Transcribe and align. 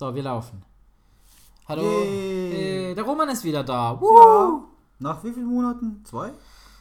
So, 0.00 0.14
wir 0.14 0.22
laufen. 0.22 0.62
Hallo. 1.68 1.82
Hey, 1.82 2.94
der 2.94 3.04
Roman 3.04 3.28
ist 3.28 3.44
wieder 3.44 3.62
da. 3.62 4.00
Ja. 4.00 4.64
Nach 4.98 5.22
wie 5.22 5.30
vielen 5.30 5.48
Monaten? 5.48 6.02
Zwei? 6.06 6.32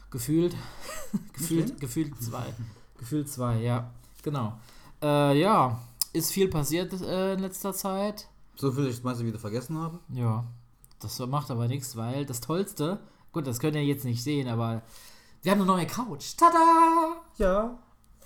Gefühlt. 0.09 0.55
gefühlt, 1.33 1.77
gefühlt 1.81 2.23
zwei. 2.23 2.45
gefühlt 2.97 3.27
zwei, 3.27 3.57
ja. 3.57 3.91
Genau. 4.23 4.53
Äh, 5.01 5.37
ja, 5.37 5.81
ist 6.13 6.31
viel 6.31 6.47
passiert 6.47 6.93
äh, 6.93 7.33
in 7.33 7.39
letzter 7.39 7.73
Zeit. 7.73 8.29
So 8.55 8.71
viel 8.71 8.87
ich 8.87 9.03
meinst 9.03 9.19
du 9.19 9.25
wieder 9.25 9.37
vergessen 9.37 9.77
habe? 9.77 9.99
Ja, 10.13 10.45
das 11.01 11.19
macht 11.19 11.51
aber 11.51 11.67
nichts, 11.67 11.97
weil 11.97 12.25
das 12.25 12.39
Tollste, 12.39 13.01
gut, 13.33 13.45
das 13.45 13.59
könnt 13.59 13.75
ihr 13.75 13.83
jetzt 13.83 14.05
nicht 14.05 14.23
sehen, 14.23 14.47
aber 14.47 14.81
wir 15.41 15.51
haben 15.51 15.59
eine 15.59 15.67
neue 15.67 15.87
Couch. 15.87 16.37
Tada! 16.37 17.17
Ja. 17.35 17.77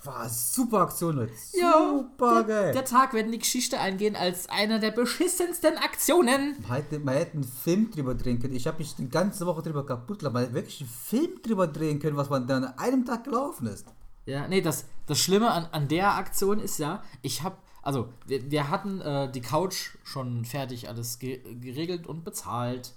War 0.04 0.28
super 0.28 0.80
Aktion, 0.82 1.16
Leute. 1.16 1.32
Ja, 1.58 1.72
Super 1.96 2.44
der, 2.44 2.62
geil. 2.62 2.72
der 2.72 2.84
Tag 2.84 3.14
wird 3.14 3.26
in 3.26 3.32
die 3.32 3.38
Geschichte 3.38 3.78
eingehen 3.80 4.16
als 4.16 4.48
einer 4.48 4.78
der 4.78 4.90
beschissensten 4.90 5.78
Aktionen. 5.78 6.56
Man 6.68 6.76
hätte, 6.76 6.98
man 6.98 7.14
hätte 7.14 7.34
einen 7.34 7.44
Film 7.44 7.90
drüber 7.90 8.14
drehen 8.14 8.38
können. 8.38 8.54
Ich 8.54 8.66
habe 8.66 8.78
mich 8.78 8.94
die 8.96 9.08
ganze 9.08 9.46
Woche 9.46 9.62
drüber 9.62 9.86
kaputt 9.86 10.18
gemacht. 10.18 10.34
Man 10.34 10.42
hätte 10.42 10.54
wirklich 10.54 10.80
einen 10.80 10.90
Film 10.90 11.42
drüber 11.42 11.66
drehen 11.66 12.00
können, 12.00 12.16
was 12.16 12.28
man 12.28 12.46
dann 12.46 12.64
an 12.64 12.78
einem 12.78 13.04
Tag 13.06 13.24
gelaufen 13.24 13.66
ist. 13.66 13.86
Ja, 14.26 14.48
nee, 14.48 14.60
das, 14.60 14.86
das 15.06 15.18
Schlimme 15.18 15.50
an, 15.50 15.66
an 15.72 15.88
der 15.88 16.14
Aktion 16.14 16.58
ist 16.58 16.78
ja, 16.78 17.02
ich 17.22 17.42
habe, 17.42 17.56
also 17.82 18.08
wir, 18.26 18.50
wir 18.50 18.70
hatten 18.70 19.00
äh, 19.00 19.30
die 19.30 19.42
Couch 19.42 19.96
schon 20.02 20.44
fertig 20.44 20.88
alles 20.88 21.18
ge 21.18 21.40
geregelt 21.60 22.06
und 22.06 22.24
bezahlt, 22.24 22.94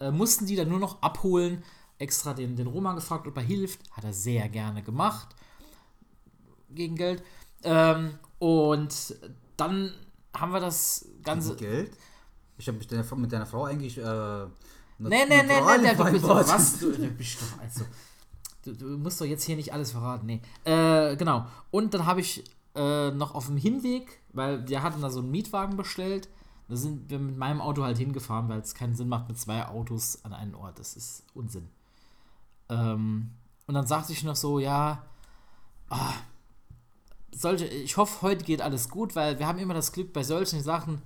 äh, 0.00 0.10
mussten 0.10 0.46
die 0.46 0.54
dann 0.56 0.68
nur 0.68 0.78
noch 0.78 1.02
abholen, 1.02 1.64
extra 1.98 2.32
den, 2.32 2.54
den 2.54 2.68
Roma 2.68 2.92
gefragt, 2.94 3.26
ob 3.26 3.36
er 3.36 3.42
hilft, 3.42 3.80
hat 3.90 4.04
er 4.04 4.12
sehr 4.12 4.48
gerne 4.48 4.82
gemacht, 4.84 5.34
gegen 6.70 6.96
Geld. 6.96 7.22
Ähm, 7.62 8.18
und 8.38 9.16
dann 9.56 9.92
haben 10.34 10.52
wir 10.52 10.60
das 10.60 11.06
Ganze... 11.22 11.56
Geld? 11.56 11.92
Ich 12.56 12.66
habe 12.68 12.78
mich 12.78 12.86
deiner, 12.86 13.04
mit 13.16 13.32
deiner 13.32 13.46
Frau 13.46 13.64
eigentlich. 13.64 13.98
Äh, 13.98 14.46
Nee, 14.98 15.26
nee, 15.28 15.42
nee, 15.42 15.60
nee, 15.60 15.78
nee, 15.78 15.94
du 15.94 16.04
bist 16.10 16.24
vereinbart. 16.24 16.48
was? 16.48 16.78
Du, 16.80 16.90
du 16.90 17.10
bist 17.10 17.40
doch, 17.40 17.62
also, 17.62 17.84
du, 18.64 18.72
du 18.72 18.98
musst 18.98 19.20
doch 19.20 19.26
jetzt 19.26 19.44
hier 19.44 19.56
nicht 19.56 19.72
alles 19.72 19.92
verraten, 19.92 20.26
nee. 20.26 20.40
Äh, 20.64 21.16
genau. 21.16 21.46
Und 21.70 21.94
dann 21.94 22.04
habe 22.04 22.20
ich 22.20 22.44
äh, 22.74 23.10
noch 23.12 23.34
auf 23.34 23.46
dem 23.46 23.56
Hinweg, 23.56 24.20
weil 24.32 24.66
wir 24.68 24.82
hatten 24.82 25.00
da 25.00 25.10
so 25.10 25.20
einen 25.20 25.30
Mietwagen 25.30 25.76
bestellt, 25.76 26.28
da 26.68 26.76
sind 26.76 27.08
wir 27.08 27.18
mit 27.18 27.38
meinem 27.38 27.60
Auto 27.60 27.82
halt 27.82 27.96
hingefahren, 27.96 28.48
weil 28.48 28.60
es 28.60 28.74
keinen 28.74 28.94
Sinn 28.94 29.08
macht 29.08 29.28
mit 29.28 29.38
zwei 29.38 29.66
Autos 29.66 30.24
an 30.24 30.32
einen 30.34 30.54
Ort. 30.54 30.78
Das 30.78 30.96
ist 30.96 31.22
Unsinn. 31.32 31.68
Ähm, 32.68 33.30
und 33.66 33.74
dann 33.74 33.86
sagte 33.86 34.12
ich 34.12 34.24
noch 34.24 34.36
so, 34.36 34.58
ja, 34.58 35.04
ah, 35.90 36.12
sollte, 37.32 37.64
ich 37.66 37.96
hoffe, 37.96 38.22
heute 38.22 38.44
geht 38.44 38.60
alles 38.62 38.88
gut, 38.88 39.14
weil 39.16 39.38
wir 39.38 39.46
haben 39.46 39.58
immer 39.58 39.74
das 39.74 39.92
Glück, 39.92 40.12
bei 40.12 40.22
solchen 40.22 40.62
Sachen 40.62 41.02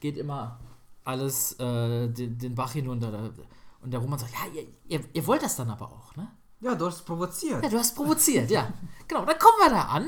geht 0.00 0.16
immer 0.16 0.58
alles 1.04 1.52
äh, 1.58 2.08
den, 2.08 2.38
den 2.38 2.54
Bach 2.54 2.72
hinunter. 2.72 3.10
Da- 3.10 3.30
Und 3.82 3.90
der 3.92 4.00
Roman 4.00 4.18
sagt, 4.18 4.32
ja, 4.32 4.40
ihr, 4.60 4.66
ihr, 4.88 5.04
ihr 5.12 5.26
wollt 5.26 5.42
das 5.42 5.56
dann 5.56 5.70
aber 5.70 5.86
auch, 5.90 6.14
ne? 6.16 6.28
Ja, 6.60 6.74
du 6.74 6.86
hast 6.86 6.96
es 6.96 7.02
provoziert. 7.02 7.62
Ja, 7.62 7.70
du 7.70 7.78
hast 7.78 7.94
provoziert, 7.96 8.50
ja. 8.50 8.72
Genau, 9.08 9.24
dann 9.24 9.38
kommen 9.38 9.56
wir 9.64 9.70
da 9.70 9.82
an. 9.86 10.06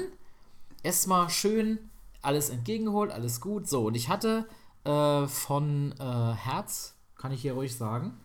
Erstmal 0.83 1.29
schön 1.31 1.91
alles 2.21 2.51
entgegengeholt, 2.51 3.11
alles 3.11 3.41
gut. 3.41 3.69
So, 3.69 3.87
und 3.87 3.95
ich 3.97 4.09
hatte 4.09 4.47
äh, 4.85 5.27
von 5.27 5.93
äh, 5.99 6.33
Herz, 6.35 6.95
kann 7.17 7.33
ich 7.33 7.41
hier 7.43 7.55
ruhig 7.55 7.75
sagen, 7.77 8.19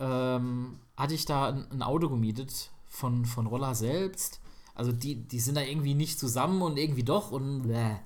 ähm, 0.00 0.78
hatte 0.96 1.14
ich 1.14 1.24
da 1.24 1.48
ein, 1.48 1.70
ein 1.70 1.82
Auto 1.82 2.08
gemietet 2.08 2.70
von, 2.86 3.24
von 3.24 3.46
Roller 3.46 3.74
selbst. 3.74 4.40
Also 4.74 4.92
die, 4.92 5.16
die 5.16 5.40
sind 5.40 5.56
da 5.56 5.62
irgendwie 5.62 5.94
nicht 5.94 6.18
zusammen 6.18 6.62
und 6.62 6.78
irgendwie 6.78 7.04
doch 7.04 7.30
und 7.30 7.62
bläh. 7.62 7.96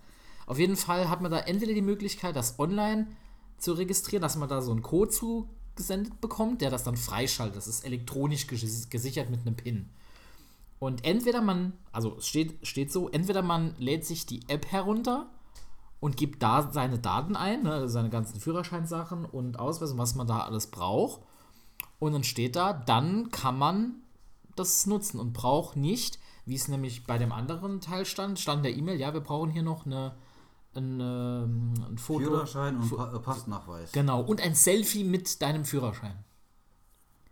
Auf 0.46 0.58
jeden 0.58 0.76
Fall 0.76 1.08
hat 1.08 1.20
man 1.20 1.30
da 1.30 1.38
entweder 1.40 1.74
die 1.74 1.82
Möglichkeit, 1.82 2.36
das 2.36 2.58
online 2.58 3.06
zu 3.58 3.72
registrieren, 3.72 4.22
dass 4.22 4.36
man 4.36 4.48
da 4.48 4.62
so 4.62 4.70
einen 4.70 4.82
Code 4.82 5.10
zugesendet 5.10 6.20
bekommt, 6.20 6.60
der 6.60 6.70
das 6.70 6.84
dann 6.84 6.96
freischaltet. 6.96 7.56
Das 7.56 7.66
ist 7.66 7.84
elektronisch 7.84 8.44
ges- 8.44 8.88
gesichert 8.88 9.30
mit 9.30 9.40
einem 9.40 9.56
PIN. 9.56 9.88
Und 10.78 11.04
entweder 11.04 11.42
man, 11.42 11.72
also 11.90 12.16
es 12.18 12.28
steht, 12.28 12.66
steht 12.66 12.92
so, 12.92 13.08
entweder 13.08 13.42
man 13.42 13.74
lädt 13.78 14.04
sich 14.06 14.26
die 14.26 14.40
App 14.48 14.66
herunter 14.66 15.28
und 16.00 16.16
gibt 16.16 16.42
da 16.42 16.70
seine 16.70 16.98
Daten 16.98 17.34
ein, 17.34 17.64
ne, 17.64 17.72
also 17.72 17.88
seine 17.88 18.10
ganzen 18.10 18.38
Führerscheinsachen 18.38 19.24
und 19.24 19.58
Ausweis 19.58 19.98
was 19.98 20.14
man 20.14 20.28
da 20.28 20.40
alles 20.40 20.68
braucht. 20.68 21.20
Und 21.98 22.12
dann 22.12 22.22
steht 22.24 22.54
da, 22.54 22.72
dann 22.72 23.30
kann 23.32 23.58
man 23.58 23.96
das 24.54 24.86
nutzen 24.86 25.18
und 25.18 25.32
braucht 25.32 25.76
nicht, 25.76 26.20
wie 26.48 26.54
es 26.54 26.68
nämlich 26.68 27.04
bei 27.04 27.18
dem 27.18 27.30
anderen 27.30 27.80
Teil 27.80 28.06
stand, 28.06 28.38
stand 28.40 28.64
der 28.64 28.74
E-Mail, 28.74 28.98
ja, 28.98 29.12
wir 29.12 29.20
brauchen 29.20 29.50
hier 29.50 29.62
noch 29.62 29.84
eine, 29.84 30.14
ein, 30.74 30.98
ähm, 31.00 31.74
ein 31.90 31.98
Foto. 31.98 32.24
Führerschein 32.24 32.78
und 32.78 32.90
äh, 32.90 33.18
Passnachweis. 33.18 33.92
Genau, 33.92 34.22
und 34.22 34.40
ein 34.40 34.54
Selfie 34.54 35.04
mit 35.04 35.42
deinem 35.42 35.64
Führerschein. 35.64 36.24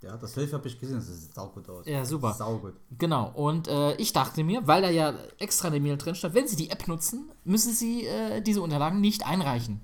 Ja, 0.03 0.16
das 0.19 0.34
Hilfe 0.34 0.56
habe 0.56 0.69
ich 0.69 0.78
gesehen. 0.78 0.97
Das 0.97 1.06
sieht 1.06 1.34
saugut 1.34 1.69
aus. 1.69 1.87
Ja, 1.87 2.05
super. 2.05 2.34
Saugut. 2.34 2.75
Genau, 2.99 3.31
und 3.34 3.69
äh, 3.69 3.97
ich 3.97 4.12
dachte 4.12 4.44
mir, 4.44 4.66
weil 4.66 4.82
da 4.82 4.91
ja 4.91 5.15
extra 5.38 5.69
in 5.69 5.72
der 5.72 5.82
Mail 5.82 5.97
drin 5.97 6.15
stand, 6.15 6.34
wenn 6.34 6.47
Sie 6.47 6.56
die 6.56 6.71
App 6.71 6.87
nutzen, 6.87 7.31
müssen 7.44 7.72
Sie 7.72 8.06
äh, 8.06 8.43
diese 8.43 8.60
Unterlagen 8.60 9.00
nicht 9.00 9.26
einreichen. 9.26 9.81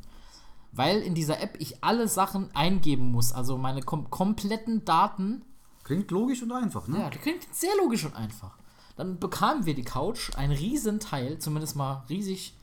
Weil 0.73 1.01
in 1.01 1.15
dieser 1.15 1.41
App 1.41 1.57
ich 1.59 1.83
alle 1.83 2.07
Sachen 2.07 2.55
eingeben 2.55 3.11
muss, 3.11 3.33
also 3.33 3.57
meine 3.57 3.83
kom 3.83 4.11
kompletten 4.11 4.85
Daten. 4.85 5.45
Klingt 5.85 6.11
logisch 6.11 6.43
und 6.43 6.53
einfach, 6.53 6.87
ne? 6.87 6.99
Ja, 6.99 7.11
das 7.11 7.21
klingt 7.21 7.47
sehr 7.53 7.75
logisch 7.79 8.05
und 8.05 8.15
einfach. 8.15 8.57
Dann 8.97 9.19
bekamen 9.19 9.67
wir 9.67 9.75
die 9.75 9.85
Couch, 9.85 10.35
ein 10.37 10.51
Riesenteil, 10.51 11.39
zumindest 11.39 11.77
mal 11.77 12.05
riesig 12.09 12.55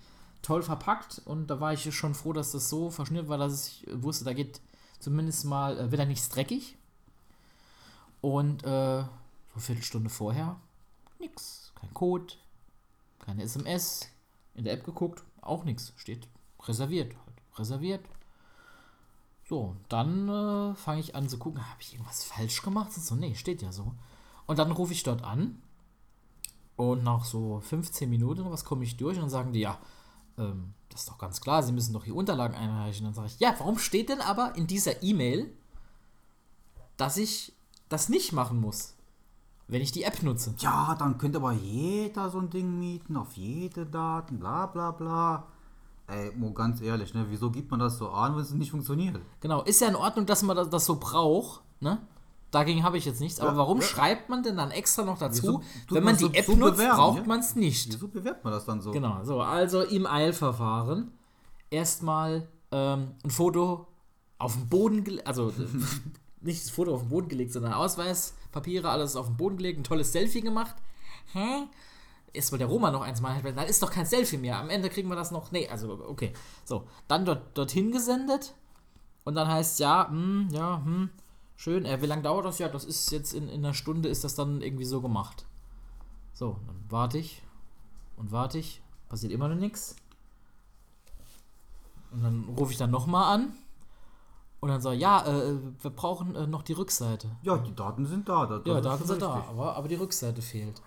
toll 0.42 0.62
verpackt. 0.62 1.22
Und 1.26 1.48
da 1.48 1.60
war 1.60 1.74
ich 1.74 1.94
schon 1.96 2.14
froh, 2.14 2.34
dass 2.34 2.52
das 2.52 2.70
so 2.70 2.90
verschnürt 2.90 3.28
war, 3.28 3.38
dass 3.38 3.68
ich 3.68 3.88
wusste, 3.92 4.26
da 4.26 4.34
geht 4.34 4.62
zumindest 5.00 5.46
mal, 5.46 5.78
äh, 5.78 5.92
wird 5.92 6.00
er 6.00 6.06
nichts 6.06 6.30
dreckig. 6.30 6.78
Und 8.22 8.64
äh, 8.64 9.02
so 9.02 9.06
eine 9.54 9.62
Viertelstunde 9.62 10.10
vorher, 10.10 10.58
nix. 11.20 11.72
Kein 11.76 11.94
Code, 11.94 12.34
keine 13.20 13.44
SMS. 13.44 14.10
In 14.56 14.66
der 14.66 14.74
App 14.74 14.84
geguckt, 14.84 15.24
auch 15.42 15.64
nichts. 15.64 15.94
Steht 15.96 16.28
reserviert. 16.64 17.16
Halt. 17.16 17.60
Reserviert. 17.60 18.06
So, 19.48 19.76
dann 19.88 20.30
äh, 20.30 20.76
fange 20.76 21.00
ich 21.00 21.16
an 21.16 21.28
zu 21.28 21.40
gucken, 21.40 21.68
habe 21.68 21.82
ich 21.82 21.94
irgendwas 21.94 22.24
falsch 22.24 22.62
gemacht? 22.62 22.94
So, 22.94 23.16
nee, 23.16 23.34
steht 23.36 23.62
ja 23.62 23.72
so. 23.72 23.94
Und 24.46 24.60
dann 24.60 24.72
rufe 24.72 24.94
ich 24.94 25.04
dort 25.04 25.24
an. 25.24 25.62
Und 26.80 27.04
nach 27.04 27.26
so 27.26 27.60
15 27.60 28.10
Minuten 28.10 28.40
oder 28.40 28.52
was 28.52 28.64
komme 28.64 28.86
ich 28.86 28.96
durch 28.96 29.20
und 29.20 29.30
sagen 29.30 29.52
die, 29.52 29.60
ja, 29.60 29.78
ähm, 30.38 30.76
das 30.88 31.02
ist 31.02 31.10
doch 31.10 31.18
ganz 31.18 31.42
klar, 31.42 31.62
Sie 31.62 31.74
müssen 31.74 31.92
doch 31.92 32.06
die 32.06 32.14
Unterlagen 32.14 32.56
einreichen. 32.56 33.04
Dann 33.04 33.14
sage 33.14 33.28
ich, 33.28 33.38
ja, 33.38 33.54
warum 33.58 33.78
steht 33.78 34.08
denn 34.08 34.22
aber 34.22 34.56
in 34.56 34.66
dieser 34.66 35.04
E-Mail, 35.04 35.52
dass 36.96 37.18
ich 37.18 37.52
das 37.90 38.08
nicht 38.08 38.32
machen 38.32 38.62
muss, 38.62 38.94
wenn 39.68 39.82
ich 39.82 39.92
die 39.92 40.04
App 40.04 40.24
nutze? 40.24 40.56
Ja, 40.60 40.96
dann 40.98 41.18
könnte 41.18 41.40
aber 41.40 41.52
jeder 41.52 42.30
so 42.30 42.40
ein 42.40 42.50
Ding 42.50 42.80
mieten, 42.80 43.18
auf 43.18 43.34
jede 43.34 43.86
Daten, 43.86 44.40
bla 44.40 44.66
bla 44.68 44.92
bla. 44.92 45.48
Ey, 46.08 46.32
Mo, 46.34 46.54
ganz 46.54 46.80
ehrlich, 46.80 47.14
ne, 47.14 47.26
wieso 47.28 47.52
gibt 47.52 47.72
man 47.72 47.82
das 47.82 47.98
so 47.98 48.08
an, 48.12 48.36
wenn 48.36 48.42
es 48.42 48.52
nicht 48.52 48.72
funktioniert? 48.72 49.20
Genau, 49.42 49.64
ist 49.64 49.82
ja 49.82 49.90
in 49.90 49.98
Ordnung, 49.98 50.26
dass 50.26 50.44
man 50.44 50.56
das, 50.56 50.70
das 50.70 50.86
so 50.86 50.96
braucht, 50.96 51.62
ne? 51.82 51.98
Dagegen 52.52 52.84
habe 52.84 52.98
ich 52.98 53.06
jetzt 53.06 53.20
nichts. 53.22 53.40
Aber 53.40 53.52
Ja, 53.52 53.58
warum 53.58 53.80
ja. 53.80 53.84
schreibt 53.86 54.30
man 54.30 54.42
denn 54.44 54.58
dann 54.58 54.72
extra 54.72 55.04
noch 55.04 55.20
dazu, 55.20 55.62
Wieso 55.62 55.96
wenn 55.96 56.04
man 56.04 56.18
die 56.18 56.24
so- 56.26 56.32
App 56.34 56.46
so 56.46 56.56
nutzt, 56.56 56.78
braucht 56.80 57.20
ja? 57.20 57.24
man 57.26 57.40
es 57.42 57.56
nicht? 57.56 57.88
Wieso 57.94 58.08
bewerbt 58.08 58.44
man 58.44 58.52
das 58.54 58.66
dann 58.66 58.82
so? 58.82 58.92
Genau, 58.92 59.24
so, 59.24 59.42
also 59.42 59.82
im 59.82 60.06
Eilverfahren 60.08 61.12
erstmal 61.70 62.48
ähm, 62.72 63.12
ein 63.24 63.30
Foto 63.30 63.88
auf 64.38 64.54
den 64.56 64.68
Boden 64.70 65.04
gelegt, 65.04 65.28
also 65.28 65.54
nicht 66.42 66.64
das 66.64 66.70
Foto 66.72 66.94
auf 66.96 67.02
den 67.02 67.10
Boden 67.10 67.28
gelegt, 67.30 67.52
sondern 67.54 67.74
Ausweis, 67.74 68.34
Papiere, 68.52 68.90
alles 68.90 69.16
auf 69.16 69.28
den 69.28 69.38
Boden 69.38 69.58
gelegt, 69.58 69.80
ein 69.80 69.84
tolles 69.84 70.12
Selfie 70.12 70.42
gemacht. 70.42 70.76
Hä? 71.34 71.68
Erstmal 72.32 72.60
der 72.60 72.68
Roma 72.68 72.92
noch 72.92 73.02
eins 73.02 73.22
mal, 73.22 73.42
dann 73.42 73.68
ist 73.68 73.82
doch 73.84 73.92
kein 73.92 74.06
Selfie 74.06 74.38
mehr. 74.38 74.58
Am 74.60 74.70
Ende 74.70 74.90
kriegen 74.90 75.10
wir 75.10 75.16
das 75.16 75.32
noch. 75.32 75.52
Nee, 75.52 75.68
also 75.68 76.00
okay. 76.08 76.32
So, 76.64 76.86
dann 77.08 77.26
dort, 77.26 77.58
dorthin 77.58 77.92
gesendet 77.92 78.54
und 79.24 79.36
dann 79.36 79.48
heißt 79.48 79.80
ja, 79.80 80.08
hm, 80.10 80.48
ja, 80.52 80.82
hm, 80.84 81.10
schön. 81.60 81.86
Äh, 81.86 82.02
wie 82.02 82.08
lange 82.08 82.24
dauert 82.24 82.46
das? 82.46 82.58
Ja, 82.58 82.70
das 82.70 82.86
ist 82.86 83.12
jetzt 83.12 83.34
in, 83.34 83.50
in 83.50 83.64
einer 83.64 83.74
Stunde 83.74 84.10
ist 84.10 84.24
das 84.24 84.34
dann 84.34 84.62
irgendwie 84.62 84.86
so 84.86 85.02
gemacht. 85.02 85.46
So, 86.34 86.58
dann 86.66 86.84
warte 86.90 87.18
ich 87.18 87.44
und 88.16 88.32
warte 88.32 88.58
ich, 88.58 88.82
passiert 89.10 89.34
immer 89.34 89.50
noch 89.50 89.56
nichts. 89.56 89.96
Und 92.12 92.24
dann 92.24 92.46
rufe 92.58 92.72
ich 92.72 92.78
dann 92.78 92.90
nochmal 92.90 93.36
an 93.36 93.54
und 94.62 94.70
dann 94.70 94.82
sage 94.82 94.96
ich, 94.96 95.02
ja, 95.02 95.26
äh, 95.26 95.58
wir 95.82 95.92
brauchen 95.92 96.36
äh, 96.36 96.48
noch 96.48 96.64
die 96.64 96.74
Rückseite. 96.74 97.30
Ja, 97.44 97.58
die 97.58 97.76
Daten 97.76 98.06
sind 98.06 98.28
da. 98.28 98.46
Das, 98.46 98.66
Ja, 98.66 98.76
das 98.76 98.84
Daten 98.84 99.08
sind 99.08 99.22
da, 99.22 99.36
richtig. 99.36 99.50
aber, 99.52 99.76
aber 99.76 99.88
die 99.88 99.96
Rückseite 99.96 100.42
fehlt. 100.42 100.82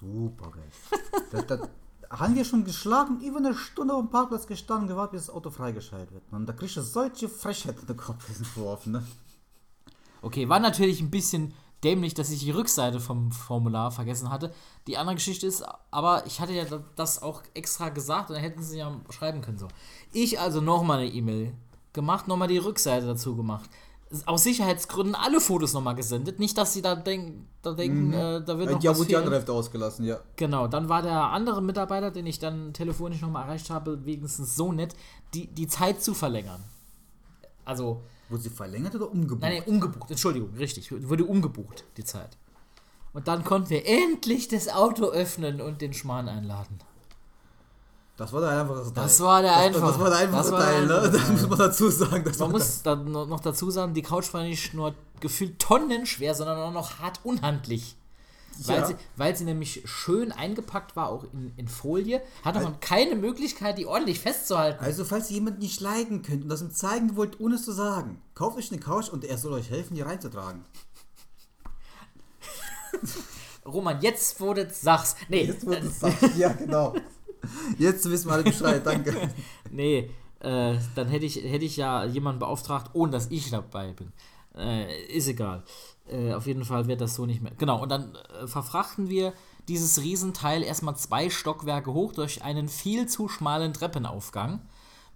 Super 0.00 0.50
geil. 0.50 0.70
da, 1.46 1.56
da, 1.56 1.68
haben 2.10 2.34
wir 2.34 2.44
schon 2.44 2.64
geschlagen, 2.64 3.20
über 3.20 3.38
eine 3.38 3.54
Stunde 3.54 3.94
auf 3.94 4.00
dem 4.00 4.10
Parkplatz 4.10 4.46
gestanden, 4.46 4.88
gewartet, 4.88 5.12
bis 5.12 5.26
das 5.26 5.34
Auto 5.34 5.50
freigeschaltet 5.50 6.12
wird. 6.12 6.24
Und 6.30 6.46
da 6.46 6.52
kriegst 6.52 6.76
du 6.76 6.82
solche 6.82 7.28
Frechheiten 7.28 7.80
in 7.80 7.86
den 7.86 7.96
Kopf 7.96 8.26
geworfen, 8.54 8.92
ne? 8.92 9.02
Okay, 10.22 10.48
war 10.48 10.60
natürlich 10.60 11.00
ein 11.00 11.10
bisschen 11.10 11.54
dämlich, 11.84 12.14
dass 12.14 12.30
ich 12.30 12.40
die 12.40 12.50
Rückseite 12.50 13.00
vom 13.00 13.30
Formular 13.30 13.90
vergessen 13.90 14.30
hatte. 14.30 14.52
Die 14.86 14.96
andere 14.96 15.16
Geschichte 15.16 15.46
ist, 15.46 15.64
aber 15.90 16.26
ich 16.26 16.40
hatte 16.40 16.52
ja 16.52 16.64
das 16.96 17.22
auch 17.22 17.42
extra 17.54 17.90
gesagt 17.90 18.30
und 18.30 18.34
dann 18.34 18.42
hätten 18.42 18.62
sie 18.62 18.78
ja 18.78 18.92
schreiben 19.10 19.40
können 19.40 19.58
so. 19.58 19.68
Ich 20.12 20.40
also 20.40 20.60
nochmal 20.60 20.98
eine 20.98 21.10
E-Mail 21.10 21.52
gemacht, 21.92 22.28
nochmal 22.28 22.48
die 22.48 22.58
Rückseite 22.58 23.06
dazu 23.06 23.36
gemacht. 23.36 23.68
Aus 24.24 24.44
Sicherheitsgründen 24.44 25.16
alle 25.16 25.40
Fotos 25.40 25.72
nochmal 25.72 25.96
gesendet. 25.96 26.38
Nicht, 26.38 26.56
dass 26.56 26.72
sie 26.72 26.80
da, 26.80 26.94
denk, 26.94 27.44
da 27.62 27.72
denken, 27.72 28.12
äh, 28.12 28.44
da 28.44 28.56
wird 28.56 28.70
noch 28.70 28.82
ja, 28.82 28.92
was 28.92 28.98
wurde 28.98 29.08
die 29.08 29.16
andere 29.16 29.34
Hälfte 29.34 29.52
ausgelassen, 29.52 30.04
ja. 30.04 30.20
Genau, 30.36 30.68
dann 30.68 30.88
war 30.88 31.02
der 31.02 31.30
andere 31.30 31.60
Mitarbeiter, 31.60 32.12
den 32.12 32.24
ich 32.26 32.38
dann 32.38 32.72
telefonisch 32.72 33.20
nochmal 33.20 33.44
erreicht 33.44 33.68
habe, 33.68 34.04
wenigstens 34.06 34.54
so 34.54 34.70
nett, 34.70 34.94
die, 35.34 35.48
die 35.48 35.66
Zeit 35.66 36.02
zu 36.02 36.14
verlängern. 36.14 36.62
Also, 37.64 38.02
Wurde 38.28 38.42
sie 38.42 38.50
verlängert 38.50 38.94
oder 38.94 39.10
umgebucht? 39.10 39.40
nein, 39.42 39.54
nein, 39.58 39.62
umgebucht, 39.64 40.10
Entschuldigung, 40.10 40.50
richtig, 40.56 40.90
wurde 41.08 41.24
umgebucht, 41.24 41.84
die 41.96 42.04
Zeit. 42.04 42.36
Und 43.12 43.28
dann 43.28 43.44
konnten 43.44 43.70
wir 43.70 43.86
endlich 43.86 44.48
das 44.48 44.68
Auto 44.68 45.06
öffnen 45.06 45.60
und 45.60 45.80
den 45.80 45.92
Schmarrn 45.94 46.28
einladen. 46.28 46.78
Das 48.16 48.32
war 48.32 48.40
der 48.40 48.50
einfache 48.50 48.82
Teil. 48.84 48.92
Das 49.04 49.20
war 49.20 49.42
der 49.42 49.56
einfache- 49.56 49.86
das 49.86 49.98
war 50.00 50.08
der 50.10 50.18
einfache 50.18 50.50
Teil, 50.50 50.86
ne? 50.86 51.10
Das 51.12 51.28
muss 51.28 51.48
man 51.48 51.58
dazu 51.58 51.90
sagen. 51.90 52.24
Das 52.24 52.38
Man 52.38 52.50
muss 52.50 52.82
dann 52.82 53.10
no- 53.12 53.26
noch 53.26 53.40
dazu 53.40 53.70
sagen, 53.70 53.92
die 53.94 54.02
Couch 54.02 54.32
war 54.32 54.42
nicht 54.42 54.72
nur 54.74 54.94
gefühlt 55.20 55.58
tonnenschwer, 55.58 56.34
sondern 56.34 56.58
auch 56.58 56.72
noch 56.72 56.98
hart 56.98 57.20
unhandlich. 57.24 57.96
Weil, 58.64 58.80
Ja. 58.80 58.86
sie, 58.86 58.94
weil 59.16 59.36
sie 59.36 59.44
nämlich 59.44 59.82
schön 59.84 60.32
eingepackt 60.32 60.96
war, 60.96 61.08
auch 61.08 61.24
in, 61.32 61.52
in 61.56 61.68
Folie, 61.68 62.22
hatte 62.44 62.60
man 62.60 62.80
keine 62.80 63.14
Möglichkeit, 63.16 63.78
die 63.78 63.86
ordentlich 63.86 64.20
festzuhalten. 64.20 64.82
Also, 64.84 65.04
falls 65.04 65.30
ihr 65.30 65.36
jemanden 65.36 65.60
nicht 65.60 65.80
leiden 65.80 66.22
könnt 66.22 66.42
und 66.42 66.48
das 66.48 66.62
ihm 66.62 66.70
zeigen 66.72 67.16
wollt, 67.16 67.40
ohne 67.40 67.56
es 67.56 67.64
zu 67.64 67.72
sagen, 67.72 68.20
kauft 68.34 68.56
euch 68.58 68.70
eine 68.70 68.80
Couch 68.80 69.08
und 69.08 69.24
er 69.24 69.38
soll 69.38 69.52
euch 69.52 69.70
helfen, 69.70 69.94
die 69.94 70.02
reinzutragen. 70.02 70.64
Roman, 73.66 74.00
jetzt 74.00 74.40
wo 74.40 74.54
du 74.54 74.64
das 74.64 74.80
sagst. 74.80 75.16
Nee, 75.28 75.44
Jetzt 75.44 75.66
wird 75.66 75.82
es 75.84 76.00
sagt. 76.00 76.36
Ja, 76.36 76.52
genau. 76.52 76.94
Jetzt 77.78 78.08
wissen 78.10 78.28
wir 78.28 78.34
alle 78.34 78.44
Bescheid, 78.44 78.84
danke. 78.84 79.30
nee, 79.70 80.10
äh, 80.40 80.76
dann 80.94 81.08
hätte 81.08 81.26
ich, 81.26 81.36
hätte 81.36 81.64
ich 81.64 81.76
ja 81.76 82.04
jemanden 82.04 82.38
beauftragt, 82.40 82.90
ohne 82.94 83.12
dass 83.12 83.30
ich 83.30 83.50
dabei 83.50 83.92
bin. 83.92 84.12
Äh, 84.54 85.04
ist 85.06 85.28
egal. 85.28 85.64
Äh, 86.08 86.34
auf 86.34 86.46
jeden 86.46 86.64
Fall 86.64 86.86
wird 86.86 87.00
das 87.00 87.14
so 87.14 87.26
nicht 87.26 87.42
mehr. 87.42 87.52
Genau, 87.58 87.82
und 87.82 87.88
dann 87.88 88.14
äh, 88.40 88.46
verfrachten 88.46 89.08
wir 89.08 89.32
dieses 89.68 90.00
Riesenteil 90.00 90.62
erstmal 90.62 90.96
zwei 90.96 91.28
Stockwerke 91.30 91.92
hoch 91.92 92.12
durch 92.12 92.42
einen 92.44 92.68
viel 92.68 93.08
zu 93.08 93.28
schmalen 93.28 93.72
Treppenaufgang. 93.72 94.60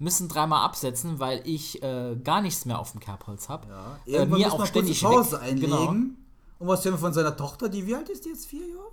Müssen 0.01 0.29
dreimal 0.29 0.65
absetzen, 0.65 1.21
weil 1.21 1.43
ich 1.45 1.83
äh, 1.83 2.17
gar 2.25 2.41
nichts 2.41 2.65
mehr 2.65 2.79
auf 2.79 2.93
dem 2.93 3.01
Kerbholz 3.01 3.49
habe. 3.49 3.67
Äh, 4.07 4.13
Irgendwann 4.13 4.39
mir 4.41 4.49
muss 4.49 4.61
auch 4.61 4.67
ständig 4.67 5.01
Pause 5.03 5.37
weg. 5.37 5.43
einlegen. 5.43 5.71
Genau. 5.71 5.89
Und 6.59 6.69
was 6.69 6.85
hören 6.85 6.95
wir 6.95 6.99
von 6.99 7.13
seiner 7.13 7.37
Tochter? 7.37 7.69
Die 7.69 7.87
wie 7.87 7.95
alt 7.95 8.09
ist 8.09 8.25
die 8.25 8.31
jetzt? 8.31 8.47
Vier 8.47 8.67
Jahre? 8.67 8.91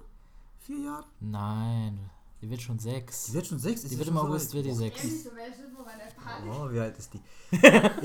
Vier 0.60 0.80
Jahre? 0.80 1.04
Nein, 1.22 1.98
die 2.42 2.50
wird 2.50 2.62
schon 2.62 2.78
sechs. 2.78 3.26
Die 3.26 3.34
wird 3.34 3.48
schon 3.48 3.58
sechs. 3.58 3.84
Ist 3.84 3.90
Die 3.92 3.96
ja 3.96 4.00
wird 4.00 4.10
im 4.10 4.18
August 4.18 4.54
wird 4.54 4.66
die 4.66 4.74
sechs. 4.74 5.02
Oh, 6.50 6.70
wie 6.72 6.80
alt 6.80 6.98
ist 6.98 7.14
die? 7.14 7.22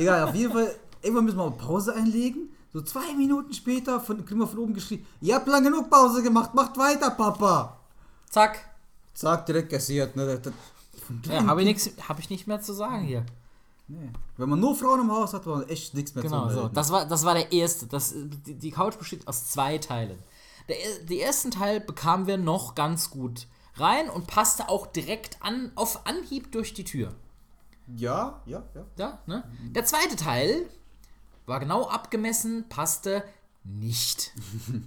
Egal, 0.01 0.29
auf 0.29 0.35
jeden 0.35 0.53
Fall, 0.53 0.75
irgendwann 1.03 1.25
müssen 1.25 1.39
wir 1.39 1.51
mal 1.51 1.57
Pause 1.57 1.95
einlegen. 1.95 2.51
So 2.73 2.81
zwei 2.83 3.13
Minuten 3.15 3.53
später 3.53 4.01
von, 4.01 4.25
kriegen 4.25 4.41
wir 4.41 4.47
von 4.47 4.59
oben 4.59 4.75
geschrieben, 4.75 5.07
ihr 5.21 5.35
habt 5.35 5.47
lang 5.47 5.63
genug 5.63 5.91
Pause 5.91 6.23
gemacht, 6.23 6.55
macht 6.55 6.77
weiter, 6.79 7.11
Papa. 7.11 7.77
Zack. 8.31 8.65
Zack, 9.15 9.45
direkt 9.47 9.71
kassiert. 9.71 10.17
Ne? 10.17 10.41
Ja, 11.29 11.45
habe 11.47 11.61
ich, 11.63 11.67
nix- 11.67 11.91
hab 12.09 12.19
ich 12.19 12.31
nicht 12.31 12.47
mehr 12.47 12.61
zu 12.63 12.73
sagen 12.73 13.03
hier. 13.03 13.27
Nee. 13.89 14.09
Wenn 14.39 14.49
man 14.49 14.59
nur 14.61 14.75
Frauen 14.75 15.01
im 15.01 15.11
Haus 15.11 15.35
hat, 15.35 15.41
hat 15.41 15.47
man 15.47 15.69
echt 15.69 15.93
nichts 15.93 16.15
mehr 16.15 16.23
Genau, 16.23 16.47
zu 16.49 16.55
so. 16.55 16.61
melden. 16.61 16.75
Das 16.75 16.91
war, 16.91 17.05
das 17.05 17.25
war 17.25 17.35
der 17.35 17.53
erste. 17.53 17.87
Das, 17.87 18.15
die, 18.47 18.55
die 18.55 18.71
Couch 18.71 18.97
besteht 18.99 19.29
aus 19.29 19.51
zwei 19.51 19.77
Teilen. 19.79 20.19
Der, 20.69 20.81
er- 20.81 21.05
die 21.05 21.21
ersten 21.21 21.51
Teil 21.51 21.81
bekamen 21.81 22.27
wir 22.27 22.39
noch 22.39 22.75
ganz 22.75 23.11
gut 23.11 23.47
rein 23.77 24.09
und 24.09 24.27
passte 24.29 24.69
auch 24.71 24.87
direkt 24.87 25.37
an, 25.43 25.73
auf 25.75 26.07
Anhieb 26.07 26.53
durch 26.53 26.73
die 26.73 26.85
Tür. 26.85 27.13
ja, 27.97 28.41
ja, 28.47 28.63
ja. 28.75 28.85
Ja, 28.97 29.19
ne? 29.27 29.45
Der 29.75 29.85
zweite 29.85 30.17
Teil 30.17 30.67
war 31.53 31.61
genau 31.61 31.87
abgemessen, 31.89 32.65
passte 32.69 33.23
nicht. 33.65 34.33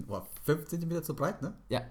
War 0.08 0.26
5 0.44 0.68
cm 0.68 1.04
zu 1.04 1.16
breit, 1.16 1.42
ne? 1.42 1.54
Ja, 1.70 1.82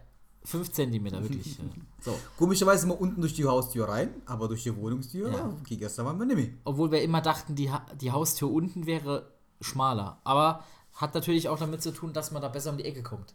5 0.44 0.70
cm 0.72 1.04
wirklich. 1.12 1.58
so. 2.02 2.18
Komischerweise 2.36 2.84
immer 2.86 3.00
unten 3.00 3.20
durch 3.20 3.34
die 3.34 3.44
Haustür 3.46 3.88
rein, 3.88 4.10
aber 4.26 4.48
durch 4.48 4.64
die 4.64 4.76
Wohnungstür, 4.76 5.32
Ja. 5.32 5.48
okay, 5.60 5.76
gestern 5.76 6.06
waren 6.06 6.18
wir 6.18 6.26
nicht 6.26 6.36
mehr. 6.36 6.48
Obwohl 6.64 6.90
wir 6.92 7.02
immer 7.02 7.20
dachten, 7.22 7.54
die, 7.54 7.70
Ha- 7.70 7.86
die 8.00 8.10
Haustür 8.12 8.50
unten 8.50 8.84
wäre 8.86 9.30
schmaler. 9.60 10.20
Aber 10.24 10.64
hat 10.92 11.14
natürlich 11.14 11.48
auch 11.48 11.58
damit 11.58 11.82
zu 11.82 11.92
tun, 11.92 12.12
dass 12.12 12.30
man 12.32 12.42
da 12.42 12.48
besser 12.48 12.70
um 12.70 12.76
die 12.76 12.84
Ecke 12.84 13.02
kommt. 13.02 13.34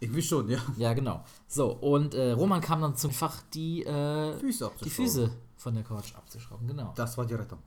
Irgendwie 0.00 0.20
schon, 0.22 0.48
ja. 0.50 0.58
Ja, 0.76 0.92
genau. 0.94 1.24
So, 1.46 1.72
und 1.72 2.14
äh, 2.14 2.32
Roman 2.32 2.60
kam 2.60 2.80
dann 2.82 2.96
zum 2.96 3.12
Fach, 3.12 3.40
die, 3.54 3.84
äh, 3.84 4.36
Füße 4.38 4.70
die. 4.84 4.90
Füße 4.90 5.30
von 5.56 5.74
der 5.74 5.84
Couch 5.84 6.14
abzuschrauben. 6.16 6.66
Genau. 6.66 6.92
Das 6.96 7.16
war 7.16 7.24
die 7.24 7.34
Rettung. 7.34 7.60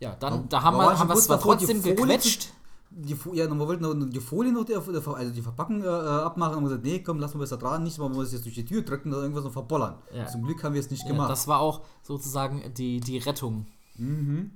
Ja, 0.00 0.14
dann 0.14 0.48
da 0.48 0.62
haben 0.62 0.76
wir, 0.76 0.98
haben 0.98 1.08
wir 1.08 1.14
es 1.14 1.24
zwar 1.24 1.38
die 1.38 1.42
trotzdem 1.42 1.82
zu- 1.82 1.94
gequetscht. 1.94 2.48
Die, 2.90 3.16
ja, 3.34 3.46
wir 3.46 3.58
wollten 3.58 3.82
noch 3.82 3.94
die 4.08 4.18
Folie 4.20 4.50
noch, 4.50 4.64
der, 4.64 4.78
also 4.78 5.30
die 5.32 5.42
Verpackung 5.42 5.84
äh, 5.84 5.86
abmachen 5.88 6.56
und 6.56 6.64
gesagt, 6.64 6.84
nee, 6.84 7.00
komm, 7.00 7.18
lass 7.20 7.34
mal 7.34 7.40
besser 7.40 7.58
dran, 7.58 7.82
nicht, 7.82 7.98
weil 7.98 8.10
wir 8.10 8.22
es 8.22 8.32
jetzt 8.32 8.46
durch 8.46 8.54
die 8.54 8.64
Tür 8.64 8.80
drücken 8.82 9.10
oder 9.12 9.22
irgendwas 9.22 9.44
so 9.44 9.50
verbollern. 9.50 9.96
Ja. 10.14 10.26
Zum 10.26 10.42
Glück 10.42 10.64
haben 10.64 10.72
wir 10.72 10.80
es 10.80 10.90
nicht 10.90 11.02
Ja, 11.04 11.10
gemacht. 11.10 11.30
das 11.30 11.46
war 11.46 11.60
auch 11.60 11.82
sozusagen 12.02 12.72
die, 12.74 13.00
die 13.00 13.18
Rettung. 13.18 13.66
Mhm. 13.96 14.52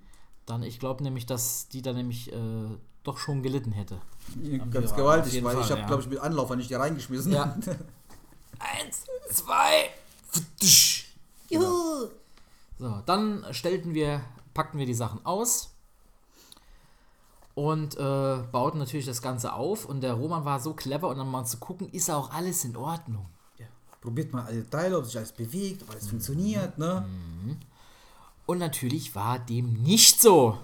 Dann, 0.46 0.62
ich 0.62 0.80
glaube 0.80 1.02
nämlich, 1.02 1.26
dass 1.26 1.68
die 1.68 1.82
da 1.82 1.92
nämlich 1.92 2.32
äh, 2.32 2.36
doch 3.04 3.18
schon 3.18 3.42
gelitten 3.42 3.72
hätte. 3.72 3.98
Ganz 4.70 4.94
gewaltig, 4.94 5.44
weil 5.44 5.54
ich 5.58 5.60
Fall, 5.66 5.70
habe, 5.70 5.80
ja. 5.82 5.86
glaube 5.86 6.02
ich, 6.02 6.08
mit 6.08 6.18
Anlauf 6.18 6.54
nicht 6.56 6.68
hier 6.68 6.80
reingeschmissen. 6.80 7.32
Ja. 7.32 7.54
Eins, 8.58 9.04
zwei. 9.30 9.90
Juhu. 11.50 12.08
So, 12.78 13.02
dann 13.06 13.44
stellten 13.50 13.92
wir, 13.94 14.22
packten 14.54 14.78
wir 14.78 14.86
die 14.86 14.94
Sachen 14.94 15.24
aus 15.24 15.74
und 17.54 17.96
äh, 17.96 18.38
bauten 18.50 18.78
natürlich 18.78 19.06
das 19.06 19.22
Ganze 19.22 19.52
auf. 19.52 19.84
Und 19.84 20.00
der 20.00 20.14
Roman 20.14 20.44
war 20.44 20.60
so 20.60 20.74
clever, 20.74 21.08
und 21.08 21.18
dann 21.18 21.30
mal 21.30 21.44
zu 21.44 21.58
gucken, 21.58 21.88
ist 21.90 22.10
auch 22.10 22.30
alles 22.30 22.64
in 22.64 22.76
Ordnung. 22.76 23.26
Ja. 23.58 23.66
Probiert 24.00 24.32
mal 24.32 24.44
alle 24.44 24.68
Teile, 24.68 24.98
ob 24.98 25.04
sich 25.04 25.16
alles 25.16 25.32
bewegt, 25.32 25.82
ob 25.82 25.90
alles 25.90 26.08
funktioniert, 26.08 26.78
ne? 26.78 27.06
Und 28.46 28.58
natürlich 28.58 29.14
war 29.14 29.38
dem 29.38 29.82
nicht 29.82 30.20
so. 30.20 30.58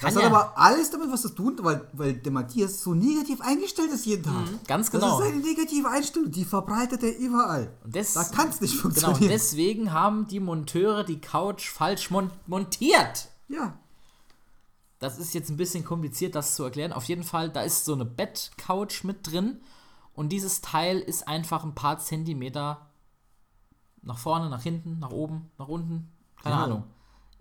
Das 0.00 0.14
ja, 0.14 0.20
hat 0.22 0.26
aber 0.26 0.58
alles 0.58 0.90
damit 0.90 1.10
was 1.10 1.22
zu 1.22 1.28
tun, 1.30 1.56
weil, 1.62 1.86
weil 1.92 2.14
der 2.14 2.32
Matthias 2.32 2.80
so 2.82 2.94
negativ 2.94 3.40
eingestellt 3.40 3.90
ist 3.92 4.06
jeden 4.06 4.22
Tag. 4.24 4.66
ganz 4.66 4.90
genau. 4.90 5.18
Das 5.18 5.26
ist 5.28 5.32
eine 5.34 5.42
negative 5.42 5.88
Einstellung, 5.88 6.30
die 6.30 6.44
verbreitet 6.44 7.02
er 7.02 7.16
überall. 7.18 7.70
Und 7.84 7.94
des- 7.94 8.12
da 8.14 8.24
kann 8.24 8.48
es 8.48 8.60
nicht 8.60 8.72
genau, 8.72 8.82
funktionieren. 8.82 9.22
und 9.22 9.28
deswegen 9.28 9.92
haben 9.92 10.26
die 10.28 10.40
Monteure 10.40 11.04
die 11.04 11.20
Couch 11.20 11.68
falsch 11.70 12.10
mon 12.10 12.30
montiert. 12.46 13.28
ja. 13.48 13.78
Das 15.00 15.18
ist 15.18 15.34
jetzt 15.34 15.50
ein 15.50 15.58
bisschen 15.58 15.84
kompliziert, 15.84 16.34
das 16.34 16.54
zu 16.54 16.62
erklären. 16.64 16.92
Auf 16.92 17.04
jeden 17.04 17.24
Fall, 17.24 17.50
da 17.50 17.60
ist 17.62 17.84
so 17.84 17.92
eine 17.92 18.06
Bettcouch 18.06 19.02
mit 19.04 19.30
drin. 19.30 19.60
Und 20.14 20.30
dieses 20.30 20.62
Teil 20.62 20.98
ist 20.98 21.28
einfach 21.28 21.62
ein 21.64 21.74
paar 21.74 21.98
Zentimeter 21.98 22.86
nach 24.00 24.16
vorne, 24.16 24.48
nach 24.48 24.62
hinten, 24.62 25.00
nach 25.00 25.10
oben, 25.10 25.50
nach 25.58 25.68
unten. 25.68 26.10
Keine 26.42 26.54
Ja. 26.56 26.64
Ahnung. 26.64 26.84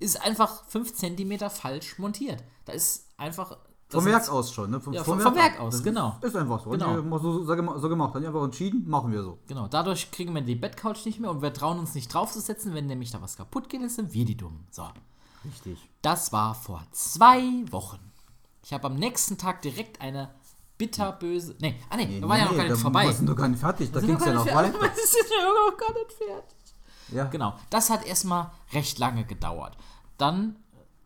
Ist 0.03 0.21
einfach 0.21 0.65
5 0.67 0.93
Zentimeter 0.93 1.49
falsch 1.49 1.97
montiert. 1.97 2.43
Da 2.65 2.73
ist 2.73 3.07
einfach. 3.17 3.57
Vom 3.89 4.05
Werk 4.05 4.27
aus 4.27 4.51
schon, 4.51 4.71
ne? 4.71 4.81
Vom, 4.81 4.91
Ja, 4.93 5.03
vom- 5.03 5.19
vom 5.19 5.35
Werk 5.35 5.59
aus, 5.59 5.75
Das 5.75 5.83
genau. 5.83 6.17
Ist, 6.21 6.35
einfach 6.35 6.63
so. 6.63 6.71
Genau. 6.71 6.95
Genau. 6.95 7.17
So, 7.19 7.43
so, 7.45 7.77
so 7.79 7.89
gemacht. 7.89 8.15
Dann 8.15 8.25
einfach 8.25 8.43
entschieden, 8.43 8.89
machen 8.89 9.11
wir 9.11 9.21
so. 9.23 9.37
Genau, 9.47 9.67
dadurch 9.67 10.09
kriegen 10.11 10.33
wir 10.33 10.41
die 10.41 10.55
Bettcouch 10.55 11.05
nicht 11.05 11.19
mehr 11.19 11.29
und 11.29 11.41
wir 11.41 11.53
trauen 11.53 11.77
uns 11.79 11.93
nicht 11.93 12.11
draufzusetzen. 12.13 12.73
Wenn 12.73 12.87
nämlich 12.87 13.11
da 13.11 13.21
was 13.21 13.37
kaputt 13.37 13.69
geht, 13.69 13.89
sind 13.91 14.13
wir 14.13 14.25
die 14.25 14.35
Dummen. 14.35 14.65
So. 14.71 14.87
Richtig. 15.45 15.77
Das 16.01 16.33
war 16.33 16.55
vor 16.55 16.83
zwei 16.91 17.41
Wochen. 17.71 17.99
Ich 18.65 18.73
habe 18.73 18.87
am 18.87 18.95
nächsten 18.95 19.37
Tag 19.37 19.61
direkt 19.61 20.01
eine 20.01 20.33
bitterböse. 20.77 21.55
Nee, 21.59 21.75
ah 21.89 21.97
nee, 21.97 22.19
da 22.19 22.27
war 22.27 22.37
ja 22.37 22.45
noch 22.45 22.55
gar 22.57 22.63
nicht 22.67 22.77
vorbei. 22.81 23.05
Wir 23.05 23.13
sind 23.13 23.29
doch 23.29 23.35
gar 23.35 23.47
nicht 23.47 23.59
fertig, 23.59 23.91
da 23.91 23.99
ging 23.99 24.15
es 24.15 24.25
ja 24.25 24.33
noch 24.33 24.45
noch 24.45 24.51
gar 24.51 24.63
nicht 24.63 24.73
weiter. 24.73 24.85
fertig. 24.85 25.03
Wir 25.13 25.23
sind 25.23 25.31
ja 25.37 25.43
noch 25.45 25.77
gar 25.77 25.93
nicht 25.93 26.13
fertig. 26.13 26.57
Ja. 27.13 27.25
Genau, 27.25 27.55
das 27.69 27.89
hat 27.89 28.05
erstmal 28.05 28.51
recht 28.71 28.99
lange 28.99 29.25
gedauert. 29.25 29.77
Dann 30.17 30.55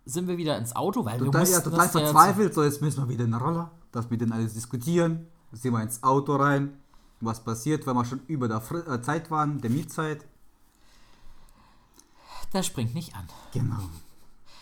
sind 0.06 0.28
wir 0.28 0.38
wieder 0.38 0.58
ins 0.58 0.76
Auto, 0.76 1.06
weil 1.06 1.20
wir 1.20 1.26
Total, 1.26 1.42
mussten 1.42 1.56
ja, 1.56 1.62
total 1.62 1.90
verzweifelt. 1.90 2.54
So, 2.54 2.64
jetzt 2.64 2.82
müssen 2.82 3.04
wir 3.04 3.10
wieder 3.10 3.26
in 3.26 3.32
den 3.32 3.42
Roller, 3.42 3.72
dass 3.92 4.10
wir 4.10 4.18
dann 4.18 4.32
alles 4.32 4.54
diskutieren. 4.54 5.28
Sind 5.52 5.74
wir 5.74 5.82
ins 5.82 6.04
Auto 6.04 6.36
rein. 6.36 6.80
Was 7.20 7.44
passiert, 7.44 7.88
weil 7.88 7.96
wir 7.96 8.06
schon 8.06 8.22
über 8.28 8.48
der 8.48 8.62
Fri 8.62 8.80
äh, 8.80 9.02
Zeit 9.02 9.32
waren, 9.32 9.60
der 9.60 9.72
Mietzeit. 9.72 10.24
Das 12.54 12.66
springt 12.66 12.94
nicht 12.94 13.16
an. 13.16 13.28
Genau. 13.54 13.90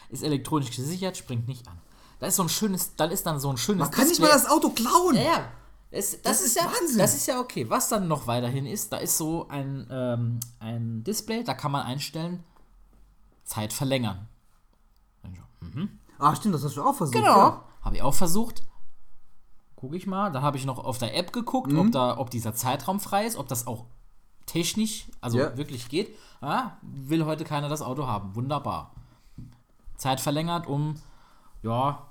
Ist 0.09 0.23
elektronisch 0.23 0.71
gesichert, 0.75 1.17
springt 1.17 1.47
nicht 1.47 1.67
an. 1.67 1.77
Da 2.19 2.27
ist 2.27 2.37
so 2.37 2.43
ein 2.43 2.49
schönes, 2.49 2.95
dann 2.95 3.11
ist 3.11 3.25
dann 3.25 3.39
so 3.39 3.49
ein 3.49 3.57
schönes 3.57 3.81
Man 3.81 3.91
kann 3.91 4.07
nicht 4.07 4.21
mal 4.21 4.29
das 4.29 4.49
Auto 4.49 4.69
klauen. 4.69 5.15
Ja, 5.15 5.21
ja. 5.21 5.47
Das, 5.91 6.11
das, 6.11 6.21
Das 6.23 6.39
ist, 6.41 6.45
ist 6.47 6.55
ja, 6.57 6.65
Wahnsinn. 6.65 6.97
das 6.97 7.15
ist 7.15 7.25
ja 7.27 7.39
okay. 7.39 7.69
Was 7.69 7.89
dann 7.89 8.07
noch 8.07 8.27
weiterhin 8.27 8.65
ist, 8.65 8.91
da 8.91 8.97
ist 8.97 9.17
so 9.17 9.47
ein, 9.47 9.87
ähm, 9.89 10.39
ein 10.59 11.03
Display, 11.03 11.43
da 11.43 11.53
kann 11.53 11.71
man 11.71 11.85
einstellen, 11.85 12.43
Zeit 13.43 13.71
verlängern. 13.73 14.27
Dann 15.23 15.35
so, 15.35 15.41
Mhm. 15.65 15.99
Ah, 16.17 16.35
stimmt, 16.35 16.55
das 16.55 16.63
hast 16.63 16.75
du 16.77 16.83
auch 16.83 16.95
versucht. 16.95 17.15
Genau. 17.17 17.37
Ja. 17.37 17.63
Habe 17.81 17.95
ich 17.95 18.01
auch 18.01 18.13
versucht. 18.13 18.63
gucke 19.75 19.97
ich 19.97 20.07
mal. 20.07 20.31
Dann 20.31 20.41
habe 20.41 20.57
ich 20.57 20.65
noch 20.65 20.79
auf 20.83 20.97
der 20.97 21.15
App 21.15 21.31
geguckt, 21.33 21.71
Mhm. 21.71 21.79
ob, 21.79 21.91
da, 21.91 22.17
ob 22.17 22.29
dieser 22.31 22.55
Zeitraum 22.55 22.99
frei 22.99 23.25
ist, 23.25 23.35
ob 23.37 23.47
das 23.47 23.67
auch 23.67 23.85
technisch, 24.47 25.07
also 25.21 25.37
Ja. 25.37 25.55
wirklich 25.57 25.89
geht. 25.89 26.15
Ah, 26.41 26.71
will 26.81 27.25
heute 27.25 27.43
keiner 27.43 27.69
das 27.69 27.81
Auto 27.83 28.07
haben. 28.07 28.35
Wunderbar. 28.35 28.95
Zeit 29.97 30.19
verlängert 30.21 30.65
um, 30.67 30.95
ja, 31.61 32.01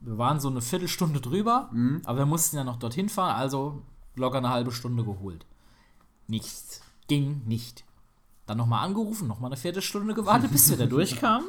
wir 0.00 0.18
waren 0.18 0.40
so 0.40 0.48
eine 0.48 0.60
Viertelstunde 0.60 1.20
drüber, 1.20 1.68
Mhm. 1.72 2.02
aber 2.04 2.18
wir 2.18 2.26
mussten 2.26 2.56
ja 2.56 2.64
noch 2.64 2.76
dorthin 2.76 3.08
fahren, 3.08 3.36
also 3.36 3.82
locker 4.14 4.38
eine 4.38 4.50
halbe 4.50 4.72
Stunde 4.72 5.04
geholt. 5.04 5.44
Nichts. 6.26 6.80
Ging 7.08 7.42
nicht. 7.46 7.84
Dann 8.46 8.58
nochmal 8.58 8.84
angerufen, 8.84 9.28
nochmal 9.28 9.48
eine 9.50 9.56
Viertelstunde 9.56 10.14
gewartet, 10.14 10.50
bis 10.52 10.68
wir 10.70 10.76
da 10.76 10.86
durchkamen. 10.96 11.48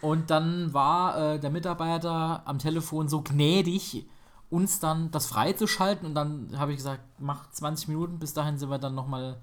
Und 0.00 0.30
dann 0.30 0.74
war 0.74 1.16
äh, 1.34 1.38
der 1.40 1.50
Mitarbeiter 1.50 2.42
am 2.44 2.58
Telefon 2.58 3.08
so 3.08 3.22
gnädig, 3.22 4.04
uns 4.50 4.80
dann 4.80 5.10
das 5.12 5.26
freizuschalten. 5.26 6.06
Und 6.08 6.14
dann 6.14 6.58
habe 6.58 6.72
ich 6.72 6.78
gesagt, 6.78 7.02
mach 7.18 7.48
20 7.50 7.88
Minuten. 7.88 8.18
Bis 8.18 8.34
dahin 8.34 8.58
sind 8.58 8.68
wir 8.70 8.78
dann 8.78 8.94
nochmal 8.96 9.38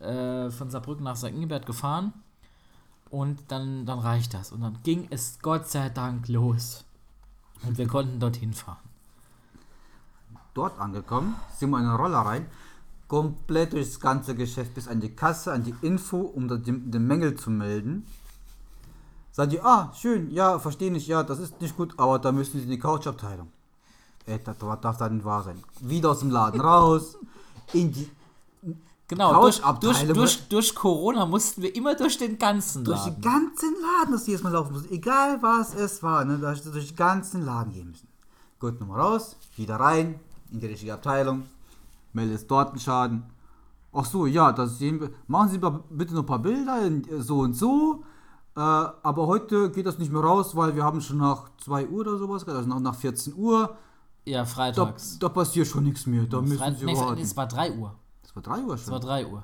äh, 0.00 0.50
von 0.50 0.70
Saarbrücken 0.70 1.04
nach 1.04 1.16
St. 1.16 1.24
Ingbert 1.28 1.66
gefahren. 1.66 2.12
Und 3.10 3.38
dann, 3.48 3.84
dann 3.86 3.98
reicht 3.98 4.32
das. 4.34 4.50
Und 4.52 4.62
dann 4.62 4.78
ging 4.82 5.06
es 5.10 5.38
Gott 5.40 5.68
sei 5.68 5.90
Dank 5.90 6.28
los. 6.28 6.84
Und 7.66 7.78
wir 7.78 7.86
konnten 7.86 8.20
dorthin 8.20 8.52
fahren. 8.52 8.88
Dort 10.54 10.78
angekommen, 10.78 11.36
sind 11.56 11.70
wir 11.70 11.78
in 11.78 11.84
den 11.84 11.94
Roller 11.94 12.18
rein, 12.18 12.46
komplett 13.06 13.72
durchs 13.72 14.00
ganze 14.00 14.34
Geschäft 14.34 14.74
bis 14.74 14.88
an 14.88 15.00
die 15.00 15.14
Kasse, 15.14 15.52
an 15.52 15.64
die 15.64 15.74
Info, 15.82 16.18
um 16.18 16.48
den, 16.48 17.06
Mängel 17.06 17.36
zu 17.36 17.50
melden. 17.50 18.06
Sagt 19.32 19.52
die, 19.52 19.60
ah, 19.60 19.92
schön, 19.94 20.30
ja, 20.30 20.58
verstehe 20.58 20.90
nicht, 20.90 21.06
ja, 21.06 21.22
das 21.22 21.38
ist 21.38 21.60
nicht 21.60 21.76
gut, 21.76 21.94
aber 21.96 22.18
da 22.18 22.32
müssen 22.32 22.58
Sie 22.58 22.64
in 22.64 22.70
die 22.70 22.78
Couchabteilung. 22.78 23.50
Ey, 24.26 24.40
das 24.44 24.58
darf 24.58 24.98
da 24.98 25.08
nicht 25.08 25.24
wahr 25.24 25.42
sein. 25.42 25.62
Wieder 25.80 26.10
aus 26.10 26.20
dem 26.20 26.30
Laden 26.30 26.60
raus, 26.60 27.16
in 27.72 27.92
die, 27.92 28.10
Genau, 29.08 29.40
durch, 29.40 29.60
durch, 29.80 30.06
durch, 30.12 30.48
durch 30.48 30.74
Corona 30.74 31.24
mussten 31.24 31.62
wir 31.62 31.74
immer 31.74 31.94
durch 31.94 32.18
den 32.18 32.38
ganzen 32.38 32.84
durch 32.84 32.98
Laden. 32.98 33.14
den 33.14 33.22
ganzen 33.22 33.74
Laden, 33.80 34.12
dass 34.12 34.24
die 34.24 34.32
jetzt 34.32 34.44
mal 34.44 34.52
laufen 34.52 34.74
müssen. 34.74 34.90
Egal 34.92 35.38
was 35.40 35.74
es 35.74 36.02
war, 36.02 36.26
ne, 36.26 36.36
da 36.38 36.50
hast 36.50 36.66
du 36.66 36.70
durch 36.70 36.88
den 36.88 36.96
ganzen 36.96 37.42
Laden 37.44 37.72
gehen 37.72 37.88
müssen. 37.88 38.06
Gut, 38.60 38.78
nochmal 38.78 39.00
raus, 39.00 39.36
wieder 39.56 39.76
rein, 39.76 40.20
in 40.52 40.60
die 40.60 40.66
richtige 40.66 40.92
Abteilung, 40.92 41.44
meldest 42.12 42.50
dort 42.50 42.70
einen 42.70 42.80
Schaden. 42.80 43.22
Ach 43.94 44.04
so, 44.04 44.26
ja, 44.26 44.52
das 44.52 44.76
sehen 44.78 45.00
wir. 45.00 45.10
Machen 45.26 45.48
Sie 45.50 45.58
bitte 45.90 46.12
noch 46.12 46.22
ein 46.22 46.26
paar 46.26 46.38
Bilder, 46.40 46.82
äh, 46.84 47.00
so 47.20 47.38
und 47.38 47.54
so. 47.54 48.04
Äh, 48.54 48.60
aber 48.60 49.26
heute 49.26 49.70
geht 49.70 49.86
das 49.86 49.98
nicht 49.98 50.12
mehr 50.12 50.20
raus, 50.22 50.54
weil 50.54 50.76
wir 50.76 50.84
haben 50.84 51.00
schon 51.00 51.16
nach 51.16 51.48
2 51.64 51.86
Uhr 51.88 52.00
oder 52.00 52.18
sowas, 52.18 52.46
also 52.46 52.68
nach, 52.68 52.80
nach 52.80 52.94
14 52.94 53.34
Uhr. 53.34 53.74
Ja, 54.26 54.40
Da, 54.40 54.44
freitags. 54.44 55.18
da 55.18 55.30
passiert 55.30 55.66
schon 55.66 55.84
nichts 55.84 56.04
mehr. 56.04 56.24
Da 56.24 56.42
müssen 56.42 56.58
Freit 56.58 56.78
Sie 56.78 56.84
nee, 56.84 56.94
warten. 56.94 57.22
es 57.22 57.34
war 57.34 57.46
3 57.46 57.72
Uhr. 57.78 57.94
Das 58.28 58.36
war 58.36 58.42
3 58.42 58.62
Uhr 58.64 58.74
Es 58.74 58.90
war 58.90 59.00
schon. 59.00 59.08
3 59.08 59.26
Uhr. 59.26 59.42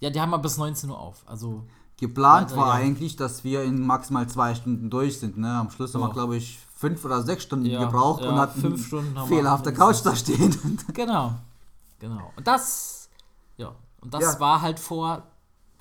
Ja, 0.00 0.10
die 0.10 0.20
haben 0.20 0.32
aber 0.32 0.42
bis 0.42 0.58
19 0.58 0.90
Uhr 0.90 0.98
auf. 0.98 1.24
Also, 1.26 1.64
Geplant 1.96 2.54
war 2.54 2.68
ja. 2.68 2.72
eigentlich, 2.74 3.16
dass 3.16 3.42
wir 3.42 3.64
in 3.64 3.84
maximal 3.84 4.28
zwei 4.28 4.54
Stunden 4.54 4.90
durch 4.90 5.18
sind. 5.18 5.38
Ne? 5.38 5.50
Am 5.50 5.70
Schluss 5.70 5.94
haben 5.94 6.02
wir, 6.02 6.12
glaube 6.12 6.36
ich, 6.36 6.60
fünf 6.76 7.04
oder 7.04 7.22
sechs 7.22 7.42
Stunden 7.42 7.66
Ja, 7.66 7.84
gebraucht 7.84 8.22
ja, 8.22 8.30
und 8.30 8.36
hatten 8.36 8.60
fünf 8.60 8.86
Stunden 8.86 9.18
haben 9.18 9.28
mindestens. 9.28 9.76
Couch 9.76 9.96
da 10.04 10.14
stehen. 10.14 10.78
genau. 10.94 11.34
Genau. 11.98 12.32
Und 12.36 12.46
das, 12.46 13.08
ja, 13.56 13.74
und 14.00 14.14
das 14.14 14.38
war 14.38 14.60
halt 14.60 14.78
vor 14.78 15.24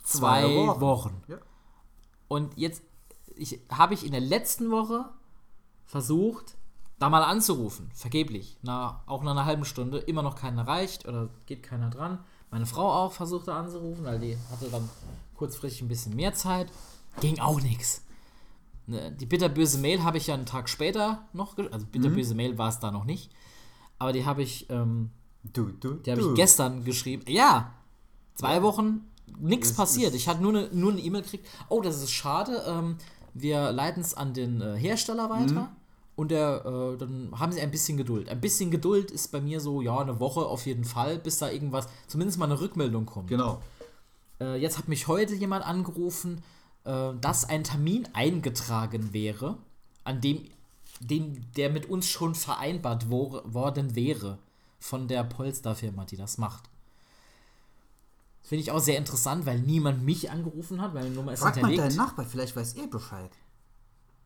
zwei, 0.04 0.42
Zwei 0.42 0.56
Wochen. 0.56 0.82
Wochen. 0.82 1.22
Und 2.28 2.58
jetzt 2.58 2.82
habe 3.72 3.94
ich 3.94 4.06
in 4.06 4.12
der 4.12 4.22
letzten 4.22 4.72
Woche 4.72 5.06
versucht, 5.86 6.57
da 7.00 7.10
mal 7.10 7.24
anzurufen. 7.24 7.90
Vergeblich. 7.94 8.58
Na, 8.62 9.04
auch 9.06 9.24
nach 9.24 9.32
einer 9.32 9.46
halben 9.46 9.66
Stunde. 9.66 10.00
Immer 10.00 10.24
noch 10.24 10.36
keiner 10.36 10.64
erreicht 10.64 11.08
oder 11.08 11.30
geht 11.46 11.64
keiner 11.64 11.90
dran. 11.90 12.20
Meine 12.50 12.66
Frau 12.66 12.92
auch 12.92 13.12
versuchte 13.12 13.54
anzurufen, 13.54 14.06
weil 14.06 14.20
die 14.20 14.38
hatte 14.52 14.70
dann 14.70 14.90
kurzfristig 15.36 15.82
ein 15.82 15.88
bisschen 15.88 16.16
mehr 16.16 16.34
Zeit. 16.34 16.72
Ging 17.20 17.40
auch 17.40 17.62
nichts. 17.62 18.04
Ne, 18.88 19.12
Die 19.12 19.26
bitterböse 19.26 19.80
Mail 19.80 20.04
habe 20.04 20.18
ich 20.18 20.28
ja 20.28 20.34
einen 20.34 20.46
Tag 20.46 20.70
später 20.70 21.24
noch, 21.34 21.58
also 21.58 21.86
bitterböse 21.86 22.36
Mail 22.36 22.58
war 22.58 22.70
es 22.70 22.80
da 22.80 22.90
noch 22.90 23.04
nicht, 23.04 23.32
aber 24.00 24.14
die 24.14 24.26
habe 24.26 24.42
ich, 24.42 24.70
ähm, 24.70 25.12
Du, 25.44 25.68
du, 25.68 25.96
die 25.96 26.12
habe 26.12 26.22
ich 26.22 26.34
gestern 26.36 26.84
geschrieben. 26.84 27.24
Ja, 27.28 27.74
zwei 28.36 28.62
Wochen, 28.64 29.06
nichts 29.40 29.74
passiert. 29.74 30.14
Ich 30.14 30.28
hatte 30.28 30.42
nur 30.42 30.52
eine 30.52 30.70
nur 30.74 30.92
eine 30.92 31.02
E-Mail 31.02 31.22
gekriegt. 31.22 31.48
Oh, 31.70 31.82
das 31.82 32.02
ist 32.02 32.12
schade. 32.12 32.64
Ähm, 32.68 32.98
wir 33.34 33.72
leiten 33.72 34.02
es 34.02 34.14
an 34.14 34.34
den 34.34 34.60
äh, 34.62 34.76
Hersteller 34.78 35.30
weiter. 35.30 35.62
Mhm. 35.62 35.68
Und 36.18 36.32
der, 36.32 36.66
äh, 36.66 36.98
dann 36.98 37.32
haben 37.40 37.52
sie 37.52 37.62
ein 37.62 37.70
bisschen 37.70 37.96
Geduld. 37.96 38.28
Ein 38.28 38.42
bisschen 38.42 38.72
Geduld 38.72 39.12
ist 39.12 39.32
bei 39.32 39.40
mir 39.40 39.62
so, 39.62 39.82
ja, 39.82 40.00
eine 40.00 40.20
Woche 40.20 40.42
auf 40.42 40.66
jeden 40.66 40.84
Fall, 40.84 41.20
bis 41.20 41.38
da 41.38 41.52
irgendwas, 41.52 41.88
zumindest 42.08 42.40
mal 42.40 42.46
eine 42.46 42.60
Rückmeldung 42.60 43.06
kommt. 43.06 43.28
Genau. 43.28 43.62
Äh, 44.42 44.60
jetzt 44.60 44.80
hat 44.80 44.88
mich 44.88 45.08
heute 45.08 45.36
jemand 45.36 45.64
angerufen, 45.64 46.44
äh, 46.86 47.14
dass 47.22 47.48
ein 47.48 47.64
Termin 47.64 48.10
eingetragen 48.14 49.14
wäre, 49.14 49.60
an 50.06 50.20
dem, 50.20 50.50
dem 51.02 51.40
der 51.56 51.70
mit 51.70 51.88
uns 51.88 52.10
schon 52.10 52.34
vereinbart 52.34 53.12
wo, 53.12 53.40
worden 53.46 53.96
wäre 53.96 54.40
von 54.80 55.08
der 55.08 55.24
Polestar-Firma, 55.24 56.06
die 56.06 56.18
das 56.18 56.40
macht. 56.40 56.64
Finde 58.42 58.64
ich 58.64 58.72
auch 58.72 58.80
sehr 58.80 58.98
interessant, 58.98 59.46
weil 59.46 59.60
niemand 59.60 60.04
mich 60.04 60.32
angerufen 60.32 60.82
hat, 60.82 60.96
weil 60.96 61.04
meine 61.04 61.14
Nummer 61.14 61.34
ist 61.34 61.42
Frag 61.42 61.58
mal 61.58 61.68
hinterlegt. 61.68 61.92
deinen 61.92 62.08
Nachbar, 62.08 62.26
vielleicht 62.26 62.56
weiß 62.56 62.74
er 62.74 62.88
Bescheid. 62.88 63.32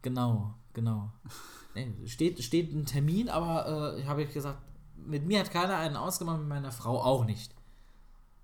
Genau, 0.04 0.54
genau. 0.74 1.12
Nee, 1.76 1.94
steht, 2.06 2.44
steht 2.44 2.74
ein 2.74 2.86
Termin, 2.86 3.30
aber 3.30 3.98
äh, 3.98 4.04
habe 4.06 4.24
ich 4.24 4.34
gesagt, 4.34 4.60
mit 4.96 5.26
mir 5.26 5.40
hat 5.40 5.52
keiner 5.52 5.78
einen 5.78 5.96
ausgemacht, 5.96 6.40
mit 6.40 6.48
meiner 6.50 6.72
Frau 6.72 7.02
auch 7.02 7.26
nicht. 7.26 7.54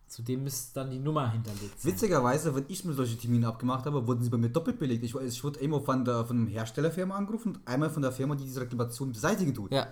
Zudem 0.08 0.46
ist 0.48 0.76
dann 0.78 0.90
die 0.90 1.00
Nummer 1.00 1.30
hinterlegt. 1.32 1.82
sein. 1.82 1.92
Witzigerweise, 1.92 2.56
wenn 2.56 2.64
ich 2.70 2.86
mir 2.86 2.94
solche 2.94 3.18
Termine 3.18 3.48
abgemacht 3.48 3.86
habe, 3.86 4.08
wurden 4.08 4.24
sie 4.24 4.30
bei 4.30 4.38
mir 4.38 4.50
doppelt 4.50 4.80
belegt. 4.80 5.04
Ich, 5.04 5.14
ich 5.14 5.44
wurde 5.44 5.60
einmal 5.60 5.82
von 5.82 6.06
der 6.06 6.24
von 6.26 6.38
einem 6.38 6.48
Herstellerfirma 6.48 7.14
angerufen 7.16 7.56
und 7.56 7.68
einmal 7.68 7.90
von 7.90 8.02
der 8.02 8.14
Firma, 8.14 8.36
die 8.36 8.46
diese 8.46 8.62
Reklamation 8.62 9.12
beseitigen 9.12 9.54
tut. 9.54 9.74
Ja, 9.74 9.88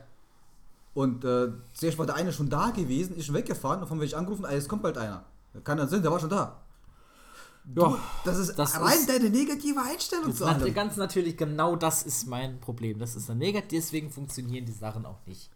Und 0.93 1.25
äh, 1.25 1.49
zuerst 1.73 1.97
war 1.97 2.05
der 2.05 2.15
eine 2.15 2.31
schon 2.31 2.49
da 2.49 2.69
gewesen, 2.69 3.17
ist 3.17 3.25
schon 3.25 3.35
weggefahren, 3.35 3.81
davon 3.81 3.97
werde 3.97 4.05
ich 4.07 4.15
angerufen, 4.15 4.45
ah, 4.45 4.53
es 4.53 4.69
kommt 4.69 4.83
bald 4.83 4.97
einer. 4.97 5.25
Kann 5.65 5.77
dann 5.77 5.89
Sinn, 5.89 6.01
der 6.01 6.11
war 6.11 6.19
schon 6.21 6.29
da. 6.29 6.61
Ja. 7.75 7.97
Das 8.23 8.37
ist 8.37 8.55
Das 8.59 8.79
rein 8.79 8.97
ist- 8.99 9.09
deine 9.09 9.29
negative 9.29 9.81
Einstellung 9.81 10.33
zu 10.33 10.45
allem. 10.45 10.73
ganz 10.73 10.97
natürlich, 10.97 11.35
genau 11.37 11.75
das 11.75 12.03
ist 12.03 12.27
mein 12.27 12.59
Problem. 12.59 12.99
Das 12.99 13.15
ist 13.15 13.27
dann 13.29 13.37
negativ, 13.37 13.69
deswegen 13.71 14.11
funktionieren 14.11 14.65
die 14.65 14.71
Sachen 14.71 15.05
auch 15.05 15.25
nicht. 15.25 15.49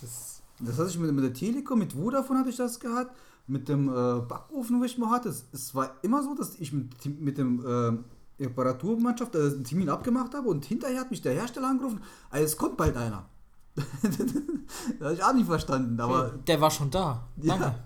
Das, 0.00 0.42
das 0.60 0.78
hatte 0.78 0.90
ich 0.90 0.98
mit, 0.98 1.12
mit 1.12 1.24
der 1.24 1.32
Telekom, 1.32 1.78
mit 1.78 1.92
Vodafone 1.92 2.40
hatte 2.40 2.50
ich 2.50 2.56
das 2.56 2.80
gehabt, 2.80 3.16
mit 3.46 3.68
dem 3.68 3.88
äh, 3.88 3.92
Backofen, 4.20 4.80
wo 4.80 4.84
ich 4.84 4.98
mal 4.98 5.10
hatte. 5.10 5.28
Es, 5.28 5.44
es 5.52 5.74
war 5.74 5.96
immer 6.02 6.22
so, 6.22 6.34
dass 6.34 6.56
ich 6.56 6.72
mit, 6.72 7.20
mit 7.20 7.38
dem 7.38 7.64
äh, 8.38 8.42
Reparaturmannschaft 8.42 9.34
äh, 9.34 9.38
einen 9.38 9.64
Termin 9.64 9.88
abgemacht 9.88 10.34
habe 10.34 10.48
und 10.48 10.64
hinterher 10.64 11.00
hat 11.00 11.10
mich 11.10 11.22
der 11.22 11.34
Hersteller 11.34 11.68
angerufen, 11.68 12.00
ah, 12.30 12.38
es 12.38 12.56
kommt 12.56 12.76
bald 12.76 12.96
einer. 12.96 13.26
das 14.02 15.00
habe 15.00 15.14
ich 15.14 15.22
auch 15.24 15.32
nicht 15.32 15.46
verstanden, 15.46 15.98
aber 16.00 16.30
Der 16.46 16.60
war 16.60 16.70
schon 16.70 16.90
da. 16.90 17.26
Ja. 17.40 17.76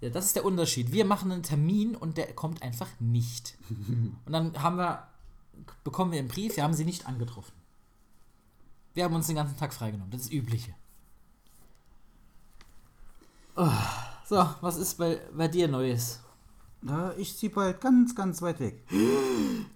Ja, 0.00 0.10
das 0.10 0.26
ist 0.26 0.36
der 0.36 0.44
Unterschied. 0.44 0.92
Wir 0.92 1.04
machen 1.04 1.30
einen 1.30 1.42
Termin 1.42 1.94
und 1.94 2.16
der 2.16 2.32
kommt 2.32 2.62
einfach 2.62 2.88
nicht. 2.98 3.56
Und 4.24 4.32
dann 4.32 4.62
haben 4.62 4.76
wir, 4.76 5.06
bekommen 5.84 6.12
wir 6.12 6.18
einen 6.18 6.28
Brief, 6.28 6.56
wir 6.56 6.64
haben 6.64 6.74
sie 6.74 6.84
nicht 6.84 7.06
angetroffen. 7.06 7.52
Wir 8.94 9.04
haben 9.04 9.14
uns 9.14 9.26
den 9.26 9.36
ganzen 9.36 9.56
Tag 9.56 9.74
freigenommen. 9.74 10.10
Das 10.10 10.22
ist 10.22 10.30
das 10.30 10.34
Übliche. 10.34 10.74
Oh, 13.56 13.68
so, 14.26 14.48
was 14.62 14.76
ist 14.76 14.96
bei, 14.96 15.20
bei 15.32 15.48
dir 15.48 15.68
Neues? 15.68 16.20
ja, 16.82 17.12
ich 17.16 17.36
ziehe 17.36 17.52
bald 17.52 17.80
ganz, 17.80 18.14
ganz 18.14 18.42
weit 18.42 18.60
weg. 18.60 18.84
Nein! 18.90 19.66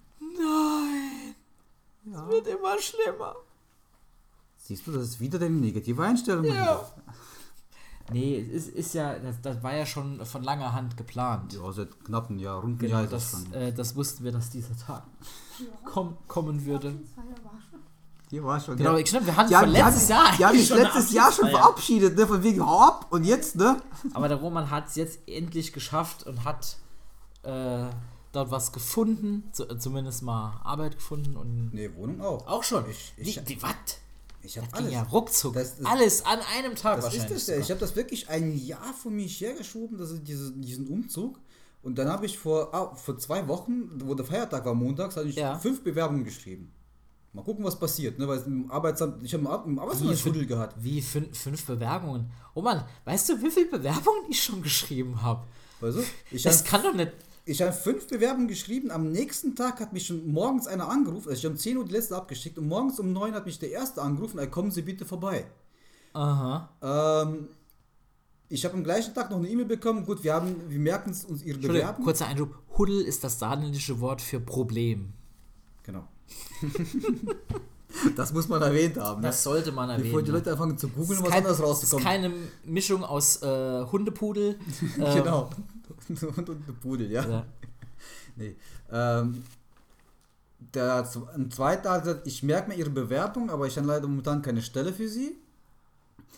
Ja. 2.05 2.27
Wird 2.27 2.47
immer 2.47 2.79
schlimmer. 2.79 3.35
Siehst 4.57 4.87
du, 4.87 4.91
das 4.91 5.03
ist 5.03 5.19
wieder 5.19 5.39
deine 5.39 5.55
negative 5.55 6.03
Einstellung. 6.03 6.45
Ja. 6.45 6.91
Nee, 8.11 8.39
es 8.39 8.67
ist, 8.67 8.75
ist 8.75 8.93
ja, 8.93 9.17
das, 9.17 9.41
das 9.41 9.63
war 9.63 9.75
ja 9.75 9.85
schon 9.85 10.23
von 10.25 10.43
langer 10.43 10.73
Hand 10.73 10.95
geplant. 10.95 11.53
Ja, 11.53 11.71
seit 11.71 12.03
knapp 12.05 12.29
einem 12.29 12.37
Jahr, 12.39 12.61
rund 12.61 12.79
Genau, 12.79 12.93
Jahr 12.93 13.03
ist 13.05 13.11
das 13.13 13.45
äh, 13.51 13.73
das 13.73 13.95
wussten 13.95 14.23
wir, 14.23 14.31
dass 14.31 14.49
dieser 14.51 14.77
Tag 14.77 15.03
komm, 15.85 16.15
kommen 16.27 16.63
würde. 16.65 16.89
Abschiedsfeier 16.89 17.25
war 17.43 17.59
schon. 17.69 17.79
Die 18.31 18.43
war 18.43 18.59
schon. 18.59 18.77
Genau, 18.77 18.93
ja. 18.93 18.97
ich 18.99 19.07
stimmt, 19.09 19.25
wir 19.25 19.35
hatten 19.35 19.49
Die 19.49 19.55
von 19.55 19.69
letztes 19.69 20.07
Jahr 20.09 20.25
die 20.37 20.45
haben 20.45 20.57
eine 20.57 20.83
letztes 20.83 21.11
Jahr 21.13 21.31
schon 21.31 21.49
verabschiedet, 21.49 22.15
ne? 22.15 22.27
Von 22.27 22.43
wegen, 22.43 22.63
hau 22.65 22.81
ab 22.81 23.07
und 23.09 23.23
jetzt, 23.23 23.55
ne? 23.55 23.77
Aber 24.13 24.27
der 24.27 24.37
Roman 24.37 24.69
hat 24.69 24.87
es 24.87 24.95
jetzt 24.95 25.19
endlich 25.27 25.73
geschafft 25.73 26.27
und 26.27 26.43
hat 26.43 26.77
äh, 27.43 27.85
dort 28.31 28.51
was 28.51 28.71
gefunden, 28.71 29.43
zu, 29.51 29.67
äh, 29.69 29.77
zumindest 29.79 30.21
mal 30.23 30.59
Arbeit 30.63 30.95
gefunden 30.97 31.37
und 31.37 31.73
Ne, 31.73 31.95
Wohnung 31.95 32.21
auch. 32.21 32.45
auch 32.47 32.63
schon. 32.63 32.83
Ich- 32.89 33.13
ich- 33.17 33.35
die, 33.43 33.55
die, 33.55 33.63
was? 33.63 33.71
Ich 34.45 34.57
habe 34.57 34.67
Das 34.71 34.79
alles. 34.79 34.93
ja 34.93 35.03
ruckzuck. 35.03 35.53
Das 35.53 35.79
ist- 35.79 35.85
alles 35.85 36.25
an 36.25 36.39
einem 36.57 36.75
Tag 36.75 37.01
Das 37.01 37.13
ist 37.13 37.29
das 37.29 37.47
ja. 37.47 37.57
Ich 37.57 37.69
habe 37.71 37.79
das 37.79 37.95
wirklich 37.95 38.29
ein 38.29 38.55
Jahr 38.57 38.93
von 38.93 39.15
mir 39.15 39.27
hergeschoben, 39.27 39.97
das 39.97 40.11
ist 40.11 40.27
diese, 40.27 40.51
diesen 40.53 40.87
Umzug. 40.87 41.39
Und 41.81 41.97
dann 41.97 42.07
habe 42.09 42.25
ich 42.25 42.37
vor, 42.37 42.73
ah, 42.73 42.95
vor 42.95 43.17
zwei 43.19 43.47
Wochen, 43.47 43.89
wo 44.03 44.13
der 44.15 44.25
Feiertag 44.25 44.65
war 44.65 44.73
montags, 44.73 45.17
habe 45.17 45.27
ich 45.29 45.35
Ja. 45.35 45.57
fünf 45.59 45.83
Bewerbungen 45.83 46.23
geschrieben. 46.23 46.71
Mal 47.33 47.43
gucken, 47.43 47.65
was 47.65 47.77
passiert. 47.77 48.17
Ne? 48.17 48.27
Weil 48.27 48.39
im 48.45 48.71
Arbeitsamt, 48.71 49.23
ich 49.23 49.33
habe 49.33 49.41
im, 49.43 49.47
Ar- 49.47 49.65
im 49.65 49.77
Arbeitsamt 49.77 50.09
Wie 50.09 50.13
ein 50.13 50.17
Schüttel 50.17 50.45
gehabt. 50.45 50.75
Wie 50.81 51.01
fün 51.01 51.33
fünf 51.33 51.65
Bewerbungen? 51.65 52.31
Oh 52.53 52.61
Mann, 52.61 52.83
weißt 53.03 53.29
du, 53.29 53.41
wie 53.41 53.51
viele 53.51 53.65
Bewerbungen 53.69 54.23
ich 54.29 54.41
schon 54.41 54.61
geschrieben 54.63 55.21
habe? 55.21 55.43
Weißt 55.81 55.97
du? 55.97 56.03
Ich 56.31 56.43
Das 56.43 56.63
kann 56.63 56.81
doch 56.81 56.93
nicht. 56.93 57.11
Ich 57.45 57.61
hab 57.61 57.75
fünf 57.75 58.07
Bewerbungen 58.07 58.47
geschrieben. 58.47 58.89
Am 58.89 59.11
nächsten 59.11 59.55
Tag 59.55 59.79
hat 59.79 59.93
mich 59.93 60.07
schon 60.07 60.27
morgens 60.31 60.65
einer 60.65 60.89
angerufen. 60.89 61.29
Also 61.29 61.39
ich 61.39 61.45
habe 61.45 61.53
um 61.53 61.59
10 61.59 61.77
Uhr 61.77 61.85
die 61.85 61.93
letzte 61.93 62.15
abgeschickt. 62.15 62.57
Und 62.57 62.67
morgens 62.67 62.99
um 62.99 63.13
9 63.13 63.35
hat 63.35 63.45
mich 63.45 63.59
der 63.59 63.69
erste 63.69 64.01
angerufen. 64.01 64.39
Ey, 64.39 64.49
kommen 64.49 64.71
Sie 64.71 64.81
bitte 64.81 65.05
vorbei. 65.05 65.45
Aha. 66.13 66.69
Ähm, 66.81 67.49
ich 68.49 68.65
habe 68.65 68.73
am 68.75 68.83
gleichen 68.83 69.13
Tag 69.13 69.29
noch 69.29 69.37
eine 69.37 69.47
E-Mail 69.47 69.65
bekommen. 69.65 70.05
Gut, 70.05 70.23
wir 70.23 70.33
haben, 70.33 70.55
wir 70.69 70.79
merken 70.79 71.11
es 71.11 71.23
uns 71.23 71.43
Ihre 71.43 71.59
Bewerbung. 71.59 72.03
kurzer 72.03 72.25
Einschub. 72.25 72.55
Huddel 72.77 73.01
ist 73.01 73.23
das 73.23 73.37
saarländische 73.37 73.99
Wort 73.99 74.21
für 74.21 74.39
Problem. 74.39 75.13
Genau. 75.83 76.07
das 78.15 78.33
muss 78.33 78.47
man 78.47 78.59
erwähnt 78.63 78.97
haben. 78.97 79.21
Ne? 79.21 79.27
Das 79.27 79.43
sollte 79.43 79.71
man 79.71 79.89
erwähnen. 79.89 80.05
Bevor 80.05 80.23
die 80.23 80.31
ne? 80.31 80.37
Leute 80.37 80.51
anfangen 80.51 80.79
zu 80.79 80.87
googeln, 80.87 81.19
ist 81.19 81.23
was 81.23 81.29
kein, 81.29 81.37
anderes 81.37 81.59
ist 81.59 81.63
rauszukommen. 81.63 82.03
keine 82.03 82.31
Mischung 82.63 83.03
aus 83.03 83.43
äh, 83.43 83.85
Hundepudel. 83.91 84.57
ähm, 84.97 85.15
genau. 85.15 85.49
und, 86.37 86.49
und 86.49 86.63
eine 86.63 86.73
Pudel, 86.81 87.11
ja. 87.11 87.27
Ja. 87.27 87.45
Nee. 88.37 88.55
Ähm, 88.91 89.43
der, 90.73 91.07
ein 91.33 91.49
zweiter 91.51 91.91
hat 91.91 92.03
gesagt, 92.03 92.27
ich 92.27 92.43
merke 92.43 92.69
mir 92.69 92.75
Ihre 92.75 92.89
Bewerbung, 92.89 93.49
aber 93.49 93.65
ich 93.67 93.77
habe 93.77 93.87
leider 93.87 94.07
momentan 94.07 94.41
keine 94.41 94.61
Stelle 94.61 94.91
für 94.93 95.07
Sie. 95.07 95.37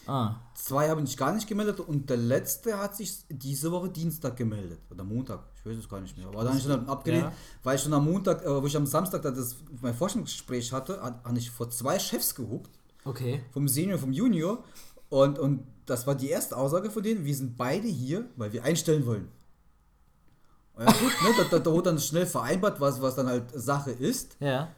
Ah, 0.06 0.36
Zwei 0.54 0.90
haben 0.90 1.06
sich 1.06 1.18
gar 1.18 1.34
nicht 1.34 1.48
gemeldet 1.48 1.80
und 1.82 2.10
der 2.10 2.18
letzte 2.18 2.78
hat 2.78 2.96
sich 2.96 3.18
diese 3.30 3.72
Woche 3.72 3.90
Dienstag 3.90 4.38
gemeldet. 4.38 4.80
Oder 4.90 5.04
Montag, 5.04 5.42
ich 5.58 5.66
weiß 5.66 5.78
es 5.78 5.90
gar 5.90 6.00
nicht 6.00 6.16
mehr. 6.18 6.28
Aber 6.28 6.38
dann 6.44 6.50
habe 6.50 6.58
ich 6.58 6.64
schon 6.64 6.88
abgelehnt, 6.88 7.24
Ja. 7.26 7.34
weil 7.64 7.76
ich 7.76 7.82
schon 7.82 7.94
am 7.94 8.06
Montag, 8.06 8.44
äh, 8.46 8.62
wo 8.62 8.66
ich 8.66 8.78
am 8.78 8.86
Samstag 8.86 9.22
da 9.24 9.32
das, 9.32 9.58
mein 9.82 9.94
Forschungsgespräch 9.94 10.72
hatte, 10.72 11.02
hat- 11.02 11.24
habe 11.26 11.38
ich 11.38 11.52
vor 11.52 11.70
zwei 11.70 12.00
Chefs 12.00 12.36
gehuckt, 12.36 12.70
okay. 13.04 13.42
vom 13.52 13.68
Senior 13.68 13.98
vom 14.00 14.14
Junior. 14.14 14.64
Und, 15.10 15.40
und 15.40 15.64
das 15.86 16.06
war 16.08 16.16
die 16.16 16.30
erste 16.30 16.56
Aussage 16.56 16.90
von 16.90 17.04
denen, 17.04 17.26
wir 17.26 17.36
sind 17.36 17.58
beide 17.58 17.88
hier, 17.88 18.26
weil 18.38 18.54
wir 18.54 18.64
einstellen 18.64 19.06
wollen. 19.06 19.28
Ja 20.80 20.86
gut, 20.86 21.12
ne, 21.24 21.30
da, 21.38 21.44
da, 21.50 21.60
da 21.60 21.72
wurde 21.72 21.90
dann 21.90 22.00
schnell 22.00 22.26
vereinbart, 22.26 22.80
was, 22.80 23.02
was 23.02 23.16
dann 23.16 23.28
halt 23.28 23.46
Sache 23.54 23.92
ist. 23.92 24.38
Ja. 24.40 24.70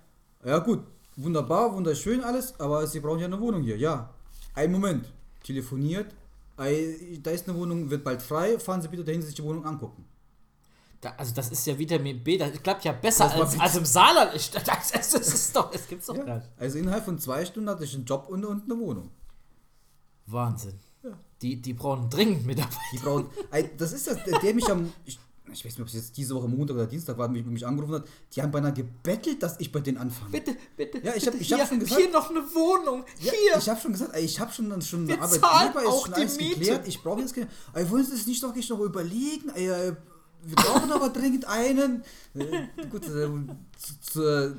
Ja 0.45 0.59
gut, 0.59 0.83
wunderbar, 1.17 1.73
wunderschön 1.73 2.23
alles, 2.23 2.57
aber 2.59 2.87
sie 2.87 2.99
brauchen 3.01 3.19
ja 3.19 3.25
eine 3.25 3.39
Wohnung 3.39 3.61
hier. 3.63 3.77
Ja, 3.77 4.09
ein 4.55 4.71
Moment, 4.71 5.11
telefoniert, 5.43 6.13
Ei, 6.59 7.19
da 7.23 7.31
ist 7.31 7.47
eine 7.47 7.57
Wohnung, 7.57 7.89
wird 7.89 8.03
bald 8.03 8.21
frei, 8.21 8.59
fahren 8.59 8.81
Sie 8.81 8.89
bitte 8.89 9.05
dahin, 9.05 9.21
sich 9.21 9.33
die 9.33 9.43
Wohnung 9.43 9.65
angucken. 9.65 10.05
Da, 10.99 11.13
also 11.15 11.33
das 11.33 11.49
ist 11.51 11.65
ja 11.65 11.79
Vitamin 11.79 12.21
B, 12.21 12.37
das 12.37 12.51
klappt 12.61 12.83
ja 12.83 12.91
besser 12.91 13.31
als, 13.31 13.57
als 13.57 13.75
im 13.77 13.85
Saarland. 13.85 14.35
Ich, 14.35 14.51
das, 14.51 14.63
das, 14.65 15.13
ist 15.13 15.55
doch, 15.55 15.71
das 15.71 15.87
gibt's 15.87 16.07
doch 16.07 16.17
Ja. 16.17 16.35
nicht. 16.35 16.49
Also 16.57 16.77
innerhalb 16.77 17.05
von 17.05 17.17
zwei 17.17 17.45
Stunden 17.45 17.69
hatte 17.69 17.85
ich 17.85 17.95
einen 17.95 18.03
Job 18.03 18.27
und, 18.27 18.43
und 18.43 18.69
eine 18.69 18.77
Wohnung. 18.77 19.09
Wahnsinn. 20.25 20.77
Ja. 21.01 21.11
Die, 21.41 21.61
die 21.61 21.73
brauchen 21.73 22.09
dringend 22.09 22.45
Mitarbeiter. 22.45 22.77
Die 22.91 22.97
brauchen, 22.97 23.27
das 23.77 23.93
ist 23.93 24.07
das, 24.07 24.21
der, 24.25 24.39
der 24.39 24.53
mich 24.53 24.69
am, 24.69 24.91
ich, 25.05 25.17
ich 25.51 25.63
weiß 25.65 25.73
nicht, 25.73 25.81
ob 25.81 25.87
es 25.87 25.93
jetzt 25.93 26.15
diese 26.17 26.35
Woche 26.35 26.47
Montag 26.47 26.75
oder 26.75 26.87
Dienstag 26.87 27.17
war, 27.17 27.27
mich, 27.27 27.45
mich 27.45 27.65
angerufen 27.65 27.95
hat, 27.95 28.05
die 28.33 28.41
haben 28.41 28.51
beinahe 28.51 28.73
gebettelt, 28.73 29.41
dass 29.43 29.59
ich 29.59 29.71
bei 29.71 29.79
denen 29.79 29.97
anfange. 29.97 30.31
Bitte, 30.31 30.55
bitte. 30.77 30.97
Ja, 31.03 31.13
ich 31.15 31.23
bitte, 31.25 31.35
hab- 31.37 31.41
ich 31.41 31.51
hab 31.53 31.59
hier, 31.59 31.67
schon 31.67 31.79
gesagt- 31.79 32.01
Hier 32.01 32.11
noch 32.11 32.29
eine 32.29 32.39
Wohnung. 32.39 33.05
Ja, 33.19 33.31
hier. 33.31 33.57
Ich 33.57 33.69
habe 33.69 33.79
schon 33.79 33.91
gesagt, 33.93 34.17
ich 34.17 34.39
habe 34.39 34.51
schon, 34.51 34.81
schon 34.81 35.07
Wir 35.07 35.15
eine 35.15 35.23
Arbeitgeber, 35.23 35.81
ist 35.81 35.87
auch 35.87 36.05
schon 36.05 36.15
die 36.15 36.21
alles 36.21 36.37
Miete. 36.37 36.59
geklärt. 36.59 36.87
Ich 36.87 37.01
brauche 37.01 37.21
jetzt 37.21 37.33
keine. 37.33 37.47
Ey, 37.73 37.89
wollen 37.89 38.05
Sie 38.05 38.13
es 38.15 38.27
nicht 38.27 38.41
doch 38.43 38.53
nicht 38.55 38.69
noch 38.69 38.79
überlegen? 38.79 39.49
Äh, 39.49 39.93
wir 40.43 40.55
brauchen 40.55 40.91
aber 40.91 41.09
dringend 41.09 41.45
einen. 41.45 42.03
Äh, 42.33 42.67
gut, 42.89 43.03
äh, 43.07 43.27
zu, 43.77 43.99
zu, 44.01 44.55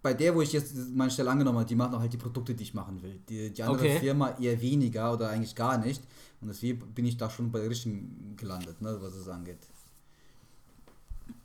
bei 0.00 0.14
der, 0.14 0.34
wo 0.34 0.40
ich 0.42 0.52
jetzt 0.52 0.74
meine 0.94 1.10
Stelle 1.10 1.28
angenommen 1.30 1.58
habe, 1.58 1.68
die 1.68 1.74
machen 1.74 1.94
auch 1.94 2.00
halt 2.00 2.12
die 2.12 2.16
Produkte, 2.18 2.54
die 2.54 2.62
ich 2.62 2.72
machen 2.72 3.02
will. 3.02 3.18
Die, 3.28 3.50
die 3.52 3.62
andere 3.62 3.78
Okay. 3.84 3.98
Firma 3.98 4.30
eher 4.40 4.60
weniger 4.60 5.12
oder 5.12 5.28
eigentlich 5.30 5.54
gar 5.54 5.76
nicht. 5.76 6.02
Und 6.40 6.46
deswegen 6.48 6.78
bin 6.94 7.04
ich 7.04 7.16
da 7.16 7.28
schon 7.28 7.50
bei 7.50 7.58
der 7.58 7.68
richtigen 7.68 8.34
gelandet, 8.36 8.80
ne, 8.80 8.96
was 9.00 9.12
es 9.14 9.26
angeht. 9.28 9.58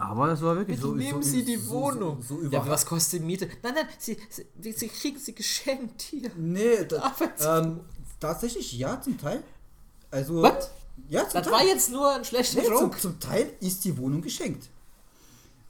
Aber 0.09 0.27
das 0.27 0.41
war 0.41 0.55
wirklich 0.55 0.79
Bitte 0.79 0.93
nehmen 0.95 1.23
Sie 1.23 1.43
die 1.43 1.67
Wohnung. 1.69 2.21
So, 2.21 2.41
so 2.41 2.49
ja, 2.49 2.67
was 2.67 2.85
kostet 2.85 3.21
die 3.21 3.25
Miete? 3.25 3.47
Nein, 3.61 3.73
nein, 3.75 3.87
Sie, 3.97 4.17
Sie, 4.59 4.71
Sie 4.71 4.87
kriegen 4.87 5.17
sie 5.19 5.33
geschenkt 5.33 6.01
hier. 6.01 6.31
Nee, 6.35 6.83
da, 6.89 7.13
ähm, 7.59 7.81
tatsächlich 8.19 8.73
ja, 8.77 8.99
zum 9.01 9.17
Teil. 9.17 9.43
Also. 10.11 10.41
Was? 10.41 10.71
Ja, 11.09 11.21
zum 11.27 11.33
Das 11.33 11.43
Teil. 11.43 11.53
war 11.53 11.63
jetzt 11.65 11.91
nur 11.91 12.13
ein 12.13 12.25
schlechter 12.25 12.61
Nee, 12.61 12.67
zum, 12.67 12.73
Joke. 12.75 12.99
zum 12.99 13.19
Teil 13.19 13.53
ist 13.59 13.83
die 13.85 13.97
Wohnung 13.97 14.21
geschenkt. 14.21 14.69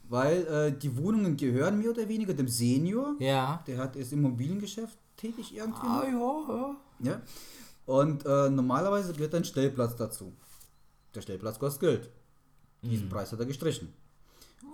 Weil 0.10 0.46
äh, 0.48 0.78
die 0.78 0.96
Wohnungen 0.98 1.38
gehören 1.38 1.80
mehr 1.80 1.92
oder 1.92 2.08
weniger 2.08 2.34
dem 2.34 2.48
Senior. 2.48 3.16
Ja. 3.20 3.64
Der 3.68 3.78
hat, 3.78 3.96
ist 3.96 4.12
im 4.14 4.20
Immobiliengeschäft 4.20 4.98
tätig 5.16 5.56
irgendwie. 5.56 5.88
Ah, 5.88 6.04
ja, 6.06 6.56
ja. 6.56 6.76
Ja. 7.12 7.22
Und 7.86 8.26
äh, 8.26 8.50
normalerweise 8.50 9.14
gehört 9.14 9.34
ein 9.36 9.46
Stellplatz 9.46 9.96
dazu. 9.96 10.34
Der 11.16 11.22
Stellplatz 11.22 11.58
kostet 11.60 11.82
Geld. 11.82 12.10
Diesen 12.82 13.08
Preis 13.10 13.32
hat 13.32 13.40
er 13.40 13.46
gestrichen. 13.46 13.94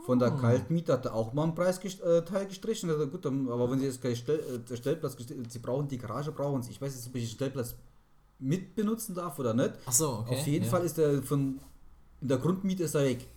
Von 0.05 0.17
der 0.19 0.31
Kaltmiete 0.31 0.93
hat 0.93 1.05
er 1.05 1.13
auch 1.13 1.33
mal 1.33 1.43
einen 1.43 1.55
Preisteil 1.55 2.47
gestrichen. 2.47 2.89
Also 2.89 3.07
gut, 3.07 3.25
aber 3.25 3.69
wenn 3.69 3.79
Sie 3.79 3.85
jetzt 3.85 4.01
gleich 4.01 4.19
Stell, 4.19 4.39
äh, 4.39 4.59
der 4.59 4.75
Stellplatz, 4.75 5.15
gestri- 5.15 5.47
Sie 5.49 5.59
brauchen 5.59 5.87
die 5.87 5.97
Garage, 5.97 6.31
brauchen 6.31 6.63
Sie. 6.63 6.71
Ich 6.71 6.81
weiß 6.81 6.95
jetzt, 6.95 7.07
ob 7.07 7.15
ich 7.15 7.29
den 7.29 7.35
Stellplatz 7.35 7.75
mit 8.39 8.75
benutzen 8.75 9.13
darf 9.13 9.37
oder 9.37 9.53
nicht. 9.53 9.73
Ach 9.85 9.91
so, 9.91 10.09
okay. 10.19 10.39
Auf 10.39 10.47
jeden 10.47 10.65
ja. 10.65 10.71
Fall 10.71 10.83
ist 10.83 10.97
er 10.97 11.21
von 11.23 11.59
in 12.21 12.27
der 12.27 12.37
Grundmiete 12.37 12.83
ist 12.83 12.95
er 12.95 13.03
weg. 13.03 13.27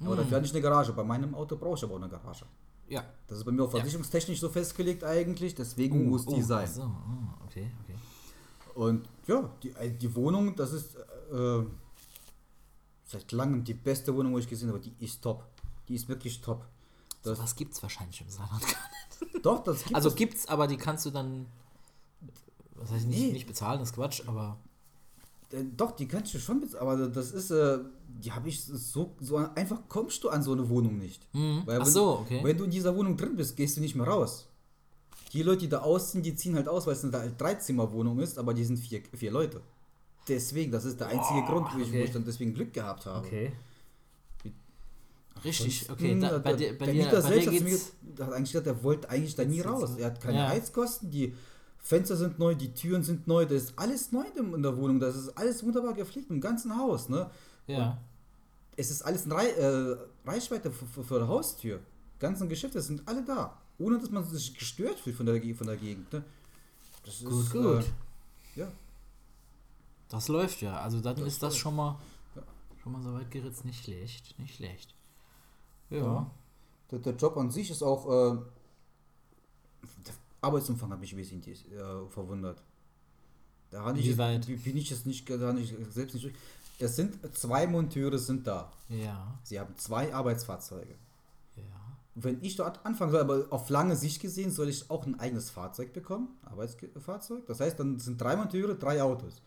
Aber 0.00 0.10
Hm. 0.12 0.16
dafür 0.18 0.36
hatte 0.38 0.46
ich 0.46 0.52
eine 0.52 0.60
Garage. 0.62 0.92
Bei 0.92 1.04
meinem 1.04 1.34
Auto 1.34 1.56
brauche 1.56 1.76
ich 1.76 1.84
aber 1.84 1.94
auch 1.94 1.98
eine 2.02 2.08
Garage. 2.08 2.44
Ja. 2.88 3.04
Das 3.26 3.38
ist 3.38 3.44
bei 3.44 3.52
mir 3.52 3.62
auch 3.64 3.70
versicherungstechnisch 3.70 4.40
so 4.40 4.48
festgelegt 4.48 5.04
eigentlich, 5.04 5.54
deswegen 5.54 6.08
muss 6.08 6.24
die 6.26 6.42
sein. 6.42 6.66
Ach 6.70 6.74
so, 6.74 6.82
ah, 6.82 7.38
okay, 7.44 7.70
okay. 7.82 7.94
Und 8.74 9.08
ja, 9.26 9.50
die, 9.62 9.70
äh, 9.70 9.90
die 9.90 10.14
Wohnung, 10.14 10.54
das 10.54 10.72
ist 10.72 10.96
äh, 10.96 11.62
seit 13.06 13.32
langem 13.32 13.64
die 13.64 13.74
beste 13.74 14.14
Wohnung, 14.14 14.34
wo 14.34 14.38
ich 14.38 14.48
gesehen 14.48 14.68
habe. 14.68 14.80
Die 14.80 14.92
ist 15.04 15.22
top. 15.22 15.44
Die 15.88 15.94
ist 15.94 16.08
wirklich 16.08 16.40
top. 16.40 16.64
Das, 17.22 17.38
Was 17.38 17.56
gibt's 17.56 17.82
wahrscheinlich 17.82 18.20
im 18.20 18.28
Saarland 18.30 18.62
gar 18.62 19.30
nicht. 19.30 19.44
doch, 19.46 19.62
das 19.64 19.82
gibt 19.84 19.94
Also 19.94 20.08
es. 20.10 20.14
gibt's, 20.14 20.46
aber 20.48 20.66
die 20.66 20.76
kannst 20.76 21.04
du 21.06 21.10
dann. 21.10 21.46
Was 22.74 22.90
heißt 22.90 23.06
nicht, 23.06 23.18
Nee. 23.20 23.32
nicht 23.32 23.46
bezahlen, 23.46 23.80
das 23.80 23.90
ist 23.90 23.94
Quatsch, 23.94 24.22
aber. 24.26 24.58
Äh, 25.50 25.64
doch, 25.76 25.92
die 25.92 26.06
kannst 26.06 26.34
du 26.34 26.38
schon 26.38 26.60
mit, 26.60 26.74
aber 26.74 27.08
das 27.08 27.30
ist, 27.32 27.50
äh, 27.50 27.78
die 28.08 28.32
habe 28.32 28.48
ich 28.48 28.62
so, 28.64 29.14
so 29.20 29.36
einfach 29.36 29.80
kommst 29.88 30.22
du 30.24 30.28
an 30.28 30.42
so 30.42 30.52
eine 30.52 30.68
Wohnung 30.68 30.98
nicht. 30.98 31.22
Mhm. 31.34 31.62
Weil 31.64 31.80
Ach 31.80 31.86
wenn, 31.86 31.92
so, 31.92 32.18
okay. 32.20 32.40
Wenn 32.42 32.56
du 32.58 32.64
in 32.64 32.70
dieser 32.70 32.94
Wohnung 32.96 33.16
drin 33.16 33.36
bist, 33.36 33.56
gehst 33.56 33.76
du 33.76 33.80
nicht 33.80 33.94
mehr 33.94 34.06
raus. 34.06 34.46
Die 35.32 35.42
Leute, 35.42 35.60
die 35.60 35.68
da 35.68 35.80
ausziehen, 35.80 36.22
die 36.22 36.34
ziehen 36.34 36.54
halt 36.54 36.68
aus, 36.68 36.86
weil 36.86 36.94
es 36.94 37.04
eine 37.04 37.30
Dreizimmerwohnung 37.32 38.18
ist, 38.20 38.38
aber 38.38 38.54
die 38.54 38.64
sind 38.64 38.78
vier, 38.78 39.02
vier 39.12 39.30
Leute. 39.30 39.60
Deswegen, 40.28 40.72
das 40.72 40.84
ist 40.84 40.98
der 41.00 41.08
einzige 41.08 41.42
Grund, 41.42 41.68
wo 41.74 41.78
ich, 41.78 41.86
wo 41.88 41.90
okay. 41.96 42.04
ich 42.04 42.12
dann 42.12 42.24
deswegen 42.24 42.52
Glück 42.54 42.72
gehabt 42.72 43.06
habe. 43.06 43.26
Okay. 43.26 43.52
Richtig, 45.44 45.90
okay. 45.90 46.18
Da, 46.18 46.30
der- 46.30 46.38
bei 46.40 46.52
dir, 46.54 46.78
bei 46.78 46.86
der 46.86 46.94
Mieter 46.94 47.22
bei 47.22 47.40
selbst 47.40 47.62
mir 47.62 48.24
hat 48.26 48.32
eigentlich 48.32 48.52
gesagt, 48.52 48.66
er 48.66 48.82
wollte 48.82 49.08
eigentlich 49.10 49.34
da 49.34 49.44
nie 49.44 49.60
raus. 49.60 49.96
Er 49.98 50.06
hat 50.06 50.20
keine 50.20 50.38
Ja. 50.38 50.48
Heizkosten, 50.48 51.10
die 51.10 51.34
Fenster 51.78 52.16
sind 52.16 52.38
neu, 52.38 52.54
die 52.54 52.72
Türen 52.74 53.04
sind 53.04 53.26
neu, 53.28 53.44
das 53.44 53.64
ist 53.64 53.78
alles 53.78 54.10
neu 54.12 54.24
in 54.36 54.62
der 54.62 54.76
Wohnung, 54.76 54.98
das 54.98 55.14
ist 55.14 55.28
alles 55.38 55.62
wunderbar 55.62 55.94
gepflegt 55.94 56.30
im 56.30 56.40
ganzen 56.40 56.76
Haus. 56.76 57.08
Ne? 57.08 57.30
Ja. 57.68 57.98
Es 58.76 58.90
ist 58.90 59.02
alles 59.02 59.24
in 59.24 59.32
Rei 59.32 59.46
äh, 59.50 59.96
Reichweite 60.26 60.70
für 60.72 61.20
die 61.20 61.26
Haustür. 61.26 61.80
ganzen 62.18 62.48
Geschäfte 62.48 62.80
sind 62.82 63.06
alle 63.06 63.22
da, 63.24 63.56
ohne 63.78 63.98
dass 63.98 64.10
man 64.10 64.24
sich 64.28 64.52
gestört 64.54 64.98
fühlt 64.98 65.16
von 65.16 65.26
der, 65.26 65.40
von 65.54 65.66
der 65.66 65.76
Gegend. 65.76 66.12
Ne? 66.12 66.24
Das 67.04 67.20
Gut, 67.22 67.44
ist, 67.44 67.52
gut. 67.52 67.84
Äh, 68.56 68.60
ja. 68.60 68.72
Das 70.08 70.28
läuft 70.28 70.60
ja. 70.62 70.80
Also 70.80 71.00
dann 71.00 71.16
ist 71.18 71.42
das 71.42 71.52
läuft. 71.52 71.56
schon 71.58 71.76
mal. 71.76 71.98
Ja. 72.34 72.42
Schon 72.82 72.92
mal 72.92 73.02
so 73.02 73.12
weit 73.14 73.30
geritzt. 73.30 73.64
Nicht 73.64 73.84
schlecht. 73.84 74.34
Nicht 74.38 74.56
schlecht. 74.56 74.94
Ja. 75.90 75.98
Ja. 75.98 76.30
Der, 76.90 76.98
der 77.00 77.14
Job 77.14 77.36
an 77.36 77.50
sich 77.50 77.70
ist 77.70 77.82
auch. 77.82 78.06
Äh, 78.34 78.38
der 80.06 80.14
Arbeitsumfang 80.40 80.90
hat 80.90 81.00
mich 81.00 81.16
wesentlich 81.16 81.64
äh, 81.72 82.08
verwundert. 82.08 82.62
Da 83.70 83.82
habe 83.84 83.98
ich 83.98 84.06
jetzt- 84.06 84.18
weit? 84.18 84.46
bin 84.46 84.76
ich 84.76 84.90
jetzt 84.90 85.06
nicht, 85.06 85.28
da 85.28 85.54
ich 85.56 85.74
selbst 85.90 86.14
nicht. 86.14 86.24
durch- 86.24 86.34
Es 86.78 86.94
sind 86.96 87.18
zwei 87.36 87.66
Monteure 87.66 88.18
sind 88.18 88.46
da. 88.46 88.70
Ja. 88.88 89.38
Sie 89.42 89.58
haben 89.58 89.74
zwei 89.76 90.12
Arbeitsfahrzeuge. 90.14 90.94
Ja. 91.56 91.62
Wenn 92.14 92.42
ich 92.42 92.54
dort 92.56 92.84
anfangen 92.86 93.10
soll, 93.12 93.20
aber 93.20 93.46
auf 93.50 93.68
lange 93.70 93.96
Sicht 93.96 94.20
gesehen, 94.20 94.50
soll 94.50 94.68
ich 94.68 94.88
auch 94.90 95.04
ein 95.06 95.18
eigenes 95.18 95.50
Fahrzeug 95.50 95.92
bekommen, 95.92 96.28
Arbeitsfahrzeug. 96.44 97.46
Das 97.46 97.60
heißt, 97.60 97.78
dann 97.80 97.98
sind 97.98 98.20
drei 98.20 98.36
Monteure, 98.36 98.74
drei 98.74 99.02
Autos. 99.02 99.40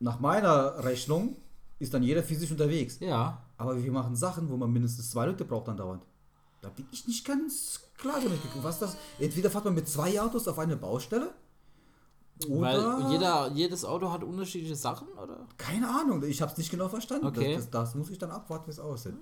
Nach 0.00 0.18
meiner 0.20 0.82
Rechnung 0.84 1.36
ist 1.78 1.92
dann 1.92 2.02
jeder 2.02 2.22
physisch 2.22 2.50
unterwegs. 2.50 2.98
Ja. 3.00 3.42
Aber 3.58 3.82
wir 3.82 3.92
machen 3.92 4.16
Sachen, 4.16 4.50
wo 4.50 4.56
man 4.56 4.70
mindestens 4.70 5.10
zwei 5.10 5.26
Leute 5.26 5.44
braucht 5.44 5.68
dann 5.68 5.76
dauernd. 5.76 6.02
Da 6.60 6.68
bin 6.68 6.86
ich 6.90 7.06
nicht 7.06 7.24
ganz 7.24 7.80
klar 7.96 8.20
damit 8.22 8.42
gekommen. 8.42 8.64
Was 8.64 8.78
das? 8.78 8.96
Entweder 9.18 9.50
fährt 9.50 9.64
man 9.64 9.74
mit 9.74 9.88
zwei 9.88 10.20
Autos 10.20 10.48
auf 10.48 10.58
eine 10.58 10.76
Baustelle. 10.76 11.32
Oder. 12.48 12.60
Weil 12.60 13.12
jeder, 13.12 13.50
jedes 13.52 13.84
Auto 13.84 14.12
hat 14.12 14.22
unterschiedliche 14.22 14.76
Sachen, 14.76 15.08
oder? 15.08 15.46
Keine 15.56 15.88
Ahnung, 15.88 16.22
ich 16.22 16.42
habe 16.42 16.52
es 16.52 16.58
nicht 16.58 16.70
genau 16.70 16.88
verstanden. 16.88 17.26
Okay. 17.26 17.54
Das, 17.54 17.70
das, 17.70 17.92
das 17.92 17.94
muss 17.94 18.10
ich 18.10 18.18
dann 18.18 18.30
abwarten, 18.30 18.66
wie 18.66 18.72
es 18.72 18.78
aussieht. 18.78 19.14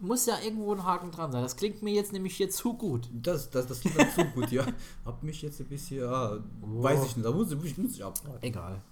muss 0.00 0.26
ja 0.26 0.38
irgendwo 0.42 0.72
ein 0.72 0.84
Haken 0.84 1.12
dran 1.12 1.30
sein. 1.30 1.42
Das 1.42 1.56
klingt 1.56 1.82
mir 1.82 1.94
jetzt 1.94 2.12
nämlich 2.12 2.36
hier 2.36 2.50
zu 2.50 2.74
gut. 2.74 3.08
Das, 3.12 3.50
das, 3.50 3.68
das 3.68 3.80
klingt 3.80 4.12
zu 4.12 4.24
gut, 4.34 4.50
ja. 4.50 4.66
Hab 5.04 5.22
mich 5.22 5.40
jetzt 5.42 5.60
ein 5.60 5.68
bisschen, 5.68 6.00
ja, 6.00 6.38
weiß 6.62 7.04
ich 7.06 7.16
nicht, 7.16 7.26
da 7.26 7.30
muss 7.30 7.52
ich, 7.52 7.78
muss 7.78 7.92
ich 7.92 8.04
abwarten. 8.04 8.42
Egal. 8.42 8.82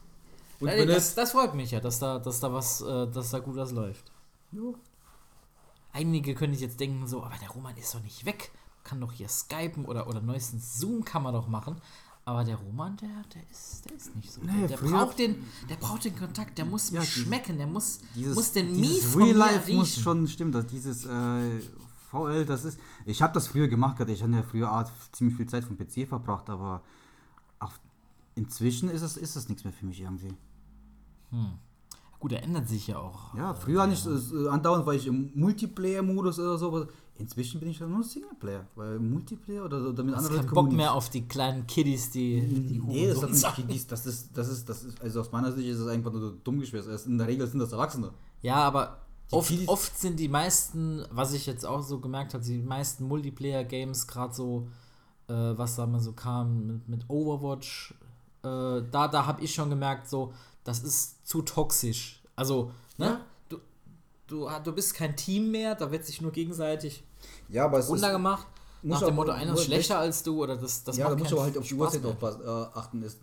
Und 0.61 0.69
wenn 0.69 0.89
das, 0.89 1.15
das 1.17 1.33
freut 1.33 1.55
mich 1.55 1.73
ja, 1.73 1.81
dass 1.81 1.99
da, 1.99 2.21
dass 2.21 2.39
da 2.39 2.53
was, 2.53 2.81
äh, 2.83 3.09
dass 3.09 3.31
da 3.31 3.41
gut 3.41 3.57
was 3.57 3.73
läuft. 3.73 4.13
Einige 5.93 6.35
können 6.35 6.53
sich 6.53 6.63
jetzt 6.63 6.81
denken 6.81 7.07
so, 7.07 7.23
aber 7.23 7.37
der 7.41 7.51
Roman 7.51 7.77
ist 7.77 7.95
doch 7.95 8.03
nicht 8.03 8.25
weg. 8.25 8.51
Kann 8.83 9.01
doch 9.01 9.13
hier 9.13 9.29
Skypen 9.29 9.85
oder, 9.85 10.09
oder 10.09 10.21
neuestens 10.21 10.79
Zoom 10.79 11.05
kann 11.05 11.23
man 11.23 11.33
doch 11.33 11.49
machen. 11.49 11.77
Aber 12.27 12.43
der 12.43 12.57
Roman, 12.57 12.97
der, 12.97 13.09
der, 13.35 13.43
ist, 13.51 13.85
der 13.85 13.97
ist 13.97 14.17
nicht 14.17 14.33
so. 14.33 14.41
Nee, 14.43 14.67
der, 14.67 14.69
der, 14.69 14.77
braucht 14.79 15.19
den, 15.19 15.45
der 15.69 15.77
braucht 15.77 16.05
den 16.05 16.17
Kontakt, 16.17 16.57
der 16.57 16.65
muss 16.65 16.91
Ja, 16.91 17.03
schmecken, 17.03 17.59
der 17.59 17.67
muss, 17.67 18.01
dieses, 18.15 18.35
muss 18.35 18.53
den 18.53 18.81
Mies 18.81 19.05
von 19.05 19.23
Real 19.23 19.35
mir 19.35 19.39
Life 19.39 19.73
muss 19.73 19.89
riechen. 19.89 20.03
schon 20.03 20.29
stimmen, 20.29 20.53
dass 20.53 20.67
dieses 20.67 21.05
äh, 21.05 21.61
VL, 22.11 22.47
das 22.47 22.65
ist, 22.65 22.79
ich 23.05 23.21
habe 23.21 23.35
das 23.35 23.49
früher 23.49 23.69
gemacht, 23.69 24.01
ich 24.09 24.23
habe 24.23 24.33
ja 24.33 24.43
früher 24.43 24.71
Art 24.71 24.91
ziemlich 25.13 25.37
viel 25.37 25.47
Zeit 25.47 25.65
vom 25.65 25.77
PC 25.77 26.09
verbracht, 26.09 26.49
aber 26.49 26.83
auf, 27.59 27.79
inzwischen 28.35 28.89
ist 28.89 29.03
es, 29.03 29.19
ist 29.19 29.37
es 29.37 29.49
nichts 29.51 29.65
mehr 29.65 29.73
für 29.73 29.85
mich 29.85 30.01
irgendwie. 30.01 30.33
Gut, 32.25 32.33
er 32.33 32.43
ändert 32.43 32.67
sich 32.71 32.87
ja 32.87 32.97
auch. 32.97 33.35
Ja, 33.35 33.53
früher 33.53 33.87
nicht, 33.87 34.07
äh, 34.07 34.49
andauernd 34.49 34.87
war 34.87 34.95
ich 34.95 35.07
im 35.07 35.31
Multiplayer-Modus 35.35 36.39
oder 36.39 36.57
so, 36.57 36.69
aber 36.69 36.89
inzwischen 37.19 37.61
bin 37.61 37.69
ich 37.69 37.79
dann 37.79 37.93
nur 37.93 38.03
Singleplayer, 38.03 38.67
weil 38.77 38.99
Multiplayer 38.99 39.67
oder, 39.67 39.91
oder 39.91 40.03
mit 40.03 40.17
Hast 40.17 40.25
anderen 40.29 40.47
keinen 40.47 40.55
Bock 40.55 40.73
mehr 40.73 40.95
auf 40.95 41.11
die 41.11 41.29
kleinen 41.29 41.67
Kiddies, 41.67 42.11
die, 42.13 42.41
die 42.41 42.81
Nee, 42.81 43.09
das, 43.09 43.17
hat 43.19 43.25
Hurensons 43.29 43.57
nicht, 43.59 43.71
dies- 43.71 43.87
das, 43.89 44.07
ist, 44.07 44.31
das, 44.39 44.49
ist, 44.49 44.67
das 44.71 44.85
ist, 44.85 45.03
also 45.03 45.21
aus 45.21 45.33
meiner 45.33 45.53
Sicht 45.53 45.69
ist 45.69 45.81
es 45.81 45.87
einfach 45.87 46.11
nur 46.13 46.33
dumm 46.43 46.61
geschwätzt. 46.61 46.89
Es- 46.89 47.05
In 47.05 47.19
der 47.19 47.27
Regel 47.27 47.47
sind 47.47 47.59
das 47.61 47.73
Erwachsene. 47.73 48.09
Ja, 48.41 48.55
aber 48.57 49.01
oft, 49.31 49.51
Kiddies- 49.51 49.69
oft 49.69 49.99
sind 49.99 50.19
die 50.19 50.29
meisten, 50.29 51.05
was 51.11 51.35
ich 51.35 51.45
jetzt 51.45 51.67
auch 51.67 51.83
so 51.83 52.01
gemerkt 52.01 52.33
habe, 52.33 52.43
die 52.43 52.63
meisten 52.63 53.07
Multiplayer-Games, 53.07 54.07
gerade 54.07 54.33
so, 54.33 54.69
äh, 55.29 55.35
was 55.35 55.77
da 55.77 55.87
mal 55.87 56.01
so 56.01 56.13
kam 56.15 56.67
mit, 56.69 56.89
mit 56.89 57.05
Overwatch, 57.11 57.93
äh, 58.45 58.81
da, 58.91 59.09
da 59.09 59.27
habe 59.27 59.43
ich 59.43 59.53
schon 59.55 59.69
gemerkt, 59.69 60.09
so, 60.09 60.33
das 60.65 60.83
ist 60.83 61.27
zu 61.27 61.43
toxisch. 61.43 62.23
Also, 62.37 62.73
ne? 62.99 63.07
Ja. 63.07 63.21
Du, 63.49 63.59
du, 64.27 64.49
du 64.65 64.73
bist 64.73 64.95
kein 64.95 65.15
Team 65.17 65.51
mehr, 65.51 65.75
da 65.75 65.91
wird 65.91 66.05
sich 66.05 66.21
nur 66.21 66.33
gegenseitig 66.33 67.05
Ja, 67.49 67.67
aber 67.67 67.79
es 67.79 67.89
runtergemacht. 67.89 68.47
Nach 68.83 68.99
dem 69.01 69.09
auch- 69.11 69.13
Motto, 69.15 69.31
einer 69.33 69.55
ist 69.55 69.65
schlechter 69.65 69.99
als 69.99 70.23
du 70.23 70.43
oder 70.43 70.57
das, 70.57 70.85
das 70.85 70.97
ja, 70.97 71.09
da 71.09 71.17
musst 71.17 71.31
du 71.33 71.41
halt 71.41 71.57
auf 71.57 71.67
die 71.67 71.75
Uhrzeit 71.75 72.05
aufpassen, 72.05 72.43
äh, 72.45 72.49
achten. 72.49 73.03
Ist 73.03 73.19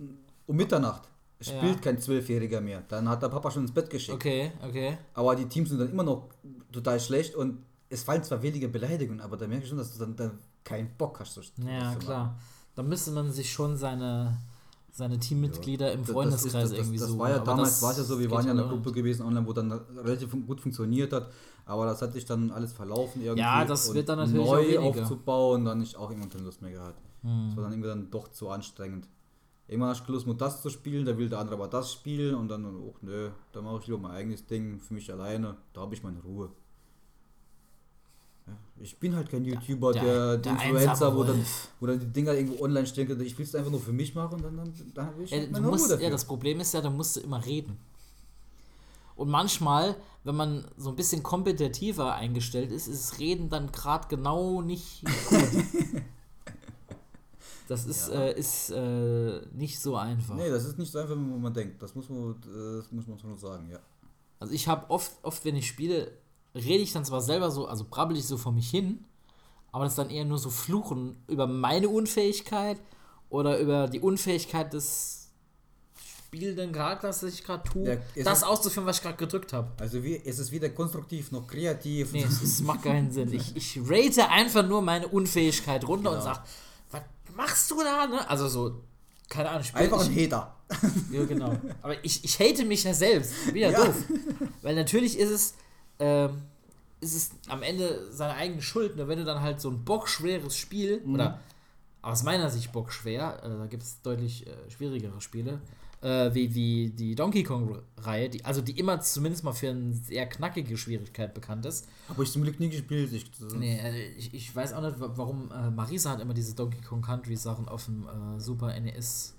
um 0.47 0.55
Mitternacht 0.55 1.07
spielt 1.39 1.63
Ja. 1.63 1.81
kein 1.81 1.99
Zwölfjähriger 1.99 2.61
mehr. 2.61 2.83
Dann 2.87 3.09
hat 3.09 3.21
der 3.23 3.29
Papa 3.29 3.49
schon 3.49 3.63
ins 3.63 3.71
Bett 3.71 3.89
geschickt. 3.89 4.13
Okay, 4.15 4.51
okay. 4.63 4.97
Aber 5.15 5.35
die 5.35 5.47
Teams 5.47 5.69
sind 5.69 5.79
dann 5.79 5.89
immer 5.89 6.03
noch 6.03 6.29
total 6.71 6.99
schlecht 6.99 7.33
und 7.35 7.63
es 7.89 8.03
fallen 8.03 8.23
zwar 8.23 8.41
weniger 8.43 8.67
Beleidigungen, 8.67 9.21
aber 9.21 9.37
da 9.37 9.47
merke 9.47 9.63
ich 9.63 9.69
schon, 9.69 9.77
dass 9.79 9.91
du 9.93 9.99
dann, 9.99 10.15
dann 10.15 10.37
keinen 10.63 10.95
Bock 10.97 11.19
hast. 11.19 11.33
So, 11.33 11.41
Ja, 11.67 11.95
klar. 11.95 12.39
Da 12.75 12.83
müsste 12.83 13.09
man 13.11 13.31
sich 13.31 13.51
schon 13.51 13.75
seine, 13.75 14.37
seine 14.91 15.17
Teammitglieder 15.19 15.91
im 15.93 16.01
Das- 16.01 16.11
Freundeskreis 16.11 16.51
das, 16.53 16.63
ist- 16.63 16.71
das, 16.71 16.79
irgendwie 16.79 16.99
das, 16.99 17.07
suchen. 17.07 17.19
Das 17.19 17.27
war 17.29 17.37
ja 17.37 17.43
damals, 17.43 17.69
das 17.71 17.81
war 17.81 17.91
es 17.91 17.97
ja 17.97 18.03
so, 18.03 18.19
wir 18.19 18.29
waren 18.31 18.45
ja 18.45 18.51
in 18.51 18.59
einer 18.59 18.67
Gruppe 18.67 18.91
gewesen 18.91 19.23
online, 19.25 19.47
wo 19.47 19.53
dann 19.53 19.71
relativ 19.71 20.31
gut 20.45 20.59
funktioniert 20.61 21.13
hat, 21.13 21.29
aber 21.65 21.85
das 21.85 22.01
hat 22.01 22.13
sich 22.13 22.25
dann 22.25 22.51
alles 22.51 22.73
verlaufen 22.73 23.21
irgendwie. 23.21 23.39
Ja, 23.41 23.63
das 23.65 23.87
und 23.89 23.95
wird 23.95 24.09
dann 24.09 24.19
natürlich 24.19 24.45
neu 24.45 24.79
aufzubauen, 24.79 25.65
dann 25.65 25.79
nicht 25.79 25.95
auch 25.95 26.09
irgendwann 26.09 26.29
keine 26.29 26.43
Lust 26.43 26.61
mehr 26.61 26.71
gehabt. 26.71 26.99
Hm. 27.21 27.45
Das 27.47 27.55
war 27.57 27.63
dann 27.63 27.73
irgendwie 27.73 27.89
dann 27.89 28.11
doch 28.11 28.27
zu 28.29 28.49
anstrengend. 28.49 29.07
Irgendwann 29.67 29.91
hast 29.91 30.05
du 30.05 30.11
Lust, 30.11 30.25
nur 30.25 30.35
das 30.35 30.61
zu 30.61 30.69
spielen, 30.69 31.05
da 31.05 31.17
will 31.17 31.29
der 31.29 31.39
andere 31.39 31.55
aber 31.55 31.67
das 31.69 31.93
spielen 31.93 32.35
und 32.35 32.49
dann, 32.49 32.65
oh 32.65 32.93
nö, 33.01 33.29
da 33.53 33.61
mache 33.61 33.77
ich 33.79 33.87
lieber 33.87 33.99
mein 33.99 34.11
eigenes 34.11 34.45
Ding 34.45 34.81
für 34.81 34.93
mich 34.93 35.11
alleine, 35.11 35.55
da 35.71 35.81
habe 35.81 35.93
ich 35.95 36.03
meine 36.03 36.19
Ruhe. 36.21 36.49
Ja, 38.47 38.53
ich 38.79 38.97
bin 38.97 39.15
halt 39.15 39.29
kein 39.29 39.45
YouTuber, 39.45 39.93
der- 39.93 40.37
der, 40.37 40.37
der 40.37 40.51
Influencer, 40.53 41.15
wo 41.15 41.23
dann, 41.23 41.45
wo 41.79 41.85
dann 41.87 41.99
die 41.99 42.07
Dinger 42.07 42.33
irgendwo 42.33 42.63
online 42.63 42.87
stehen, 42.87 43.07
kann. 43.07 43.19
ich 43.21 43.37
will 43.37 43.45
es 43.45 43.53
einfach 43.55 43.71
nur 43.71 43.79
für 43.79 43.93
mich 43.93 44.13
machen 44.15 44.41
dann, 44.41 44.57
dann, 44.57 44.73
dann 44.93 45.05
habe 45.05 45.23
ich 45.23 45.29
Ja, 45.31 45.39
du 45.45 45.51
meine 45.51 45.67
musst, 45.67 45.91
dafür. 45.91 46.03
ja, 46.05 46.09
das 46.09 46.25
Problem 46.25 46.59
ist 46.59 46.73
ja, 46.73 46.81
da 46.81 46.89
musst 46.89 47.15
du 47.15 47.19
immer 47.21 47.45
reden. 47.45 47.77
Und 49.15 49.29
manchmal, 49.29 49.95
wenn 50.23 50.35
man 50.35 50.65
so 50.77 50.89
ein 50.89 50.95
bisschen 50.95 51.21
kompetitiver 51.21 52.15
eingestellt 52.15 52.71
ist, 52.71 52.87
ist 52.87 53.19
Reden 53.19 53.49
dann 53.49 53.71
gerade 53.71 54.07
genau 54.07 54.61
nicht 54.61 55.03
gut. 55.05 55.63
Das 57.67 57.85
ist, 57.85 58.09
äh, 58.09 58.37
ist 58.37 58.69
äh, 58.71 59.41
nicht 59.53 59.79
so 59.79 59.95
einfach. 59.95 60.35
Nee, 60.35 60.49
das 60.49 60.65
ist 60.65 60.77
nicht 60.77 60.91
so 60.91 60.99
einfach, 60.99 61.15
wie 61.15 61.19
man 61.39 61.53
denkt. 61.53 61.81
Das 61.81 61.95
muss 61.95 62.09
man, 62.09 62.31
äh, 62.31 62.77
das 62.77 62.91
muss 62.91 63.07
man 63.07 63.17
schon 63.17 63.37
sagen, 63.37 63.69
ja. 63.71 63.79
Also 64.39 64.53
ich 64.53 64.67
habe 64.67 64.89
oft, 64.89 65.11
oft, 65.21 65.45
wenn 65.45 65.55
ich 65.55 65.67
spiele, 65.67 66.11
rede 66.55 66.83
ich 66.83 66.93
dann 66.93 67.05
zwar 67.05 67.21
selber 67.21 67.51
so, 67.51 67.67
also 67.67 67.85
brabbel 67.89 68.17
ich 68.17 68.25
so 68.27 68.37
vor 68.37 68.51
mich 68.51 68.69
hin, 68.69 69.05
aber 69.71 69.85
das 69.85 69.93
ist 69.93 69.97
dann 69.99 70.09
eher 70.09 70.25
nur 70.25 70.37
so 70.37 70.49
Fluchen 70.49 71.17
über 71.27 71.47
meine 71.47 71.87
Unfähigkeit 71.89 72.77
oder 73.29 73.57
über 73.59 73.87
die 73.87 73.99
Unfähigkeit 74.01 74.73
des 74.73 75.29
spielenden 76.27 76.71
Charakters, 76.71 77.21
das 77.21 77.33
ich 77.33 77.43
gerade 77.43 77.67
tue, 77.69 77.99
Ja, 78.15 78.23
das 78.23 78.43
auszuführen, 78.43 78.85
was 78.85 78.97
ich 78.97 79.03
gerade 79.03 79.17
gedrückt 79.17 79.53
habe. 79.53 79.71
Also 79.79 80.03
wie, 80.03 80.15
es 80.23 80.39
ist 80.39 80.51
weder 80.51 80.69
konstruktiv 80.69 81.31
noch 81.31 81.47
kreativ. 81.47 82.11
Nee, 82.13 82.23
es, 82.23 82.41
es 82.43 82.61
macht 82.61 82.83
keinen 82.83 83.11
Sinn. 83.11 83.31
Ich, 83.33 83.55
ich 83.55 83.79
rate 83.85 84.29
einfach 84.29 84.65
nur 84.67 84.81
meine 84.81 85.07
Unfähigkeit 85.07 85.85
runter 85.87 86.11
und 86.11 86.19
Genau. 86.19 86.33
sag, 86.33 86.43
was 86.91 87.01
machst 87.35 87.71
du 87.71 87.75
da? 87.81 88.07
Ne? 88.07 88.29
Also 88.29 88.47
so, 88.47 88.81
keine 89.29 89.49
Ahnung, 89.49 89.63
spiel, 89.63 89.81
Einfach 89.81 90.05
ein 90.05 90.15
Hater. 90.15 90.55
Ja, 91.11 91.25
genau. 91.25 91.53
Aber 91.81 92.03
ich, 92.03 92.23
ich 92.23 92.39
hate 92.39 92.63
mich 92.65 92.83
ja 92.83 92.93
selbst. 92.93 93.53
Wieder 93.53 93.71
Ja. 93.71 93.85
doof. 93.85 93.95
Weil 94.61 94.75
natürlich 94.75 95.17
ist 95.19 95.29
es, 95.31 95.53
ähm, 95.99 96.41
ist 96.99 97.15
es 97.15 97.31
am 97.47 97.63
Ende 97.63 98.11
seine 98.11 98.33
eigene 98.35 98.61
Schuld, 98.61 98.95
ne? 98.95 99.07
wenn 99.07 99.17
du 99.19 99.25
dann 99.25 99.41
halt 99.41 99.59
so 99.61 99.69
ein 99.69 99.83
bockschweres 99.83 100.55
Spiel, 100.55 101.01
Mhm. 101.05 101.13
oder 101.15 101.39
aus 102.03 102.23
meiner 102.23 102.49
Sicht 102.49 102.71
bockschwer, 102.71 103.41
äh, 103.43 103.49
da 103.59 103.65
gibt 103.67 103.83
es 103.83 104.01
deutlich 104.01 104.45
äh, 104.47 104.51
schwierigere 104.69 105.19
Spiele, 105.21 105.61
äh, 106.01 106.33
wie, 106.33 106.53
wie 106.55 106.89
die 106.89 107.13
Donkey 107.13 107.43
Kong-Reihe, 107.43 108.29
die, 108.29 108.43
also 108.43 108.61
die 108.61 108.79
immer 108.79 108.99
zumindest 109.01 109.43
mal 109.43 109.53
für 109.53 109.69
eine 109.69 109.93
sehr 109.93 110.27
knackige 110.27 110.75
Schwierigkeit 110.77 111.33
bekannt 111.35 111.65
ist. 111.67 111.87
Habe 112.09 112.23
ich 112.23 112.31
zum 112.31 112.41
Glück 112.41 112.59
nie 112.59 112.69
gespielt. 112.69 113.13
Ich, 113.13 113.25
Nee, 113.55 113.77
äh, 113.79 114.07
ich, 114.17 114.33
ich 114.33 114.55
weiß 114.55 114.73
auch 114.73 114.81
nicht, 114.81 114.99
wa- 114.99 115.11
warum 115.15 115.51
äh, 115.51 115.69
Marisa 115.69 116.09
hat 116.11 116.19
immer 116.19 116.33
diese 116.33 116.55
Donkey 116.55 116.81
Kong 116.81 117.01
Country 117.03 117.35
Sachen 117.35 117.67
auf 117.67 117.85
dem 117.85 118.07
äh, 118.07 118.39
Super 118.39 118.79
NES 118.79 119.35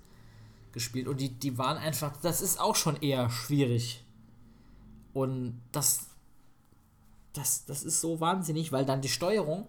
gespielt 0.71 1.07
und 1.09 1.19
die, 1.19 1.29
die 1.29 1.57
waren 1.57 1.77
einfach, 1.77 2.15
das 2.21 2.41
ist 2.41 2.59
auch 2.61 2.75
schon 2.77 2.95
eher 3.01 3.29
schwierig. 3.29 4.03
Und 5.13 5.61
das, 5.71 6.07
das, 7.33 7.65
das 7.65 7.83
ist 7.83 7.99
so 8.01 8.19
wahnsinnig, 8.19 8.71
weil 8.71 8.85
dann 8.85 9.01
die 9.01 9.09
Steuerung, 9.09 9.67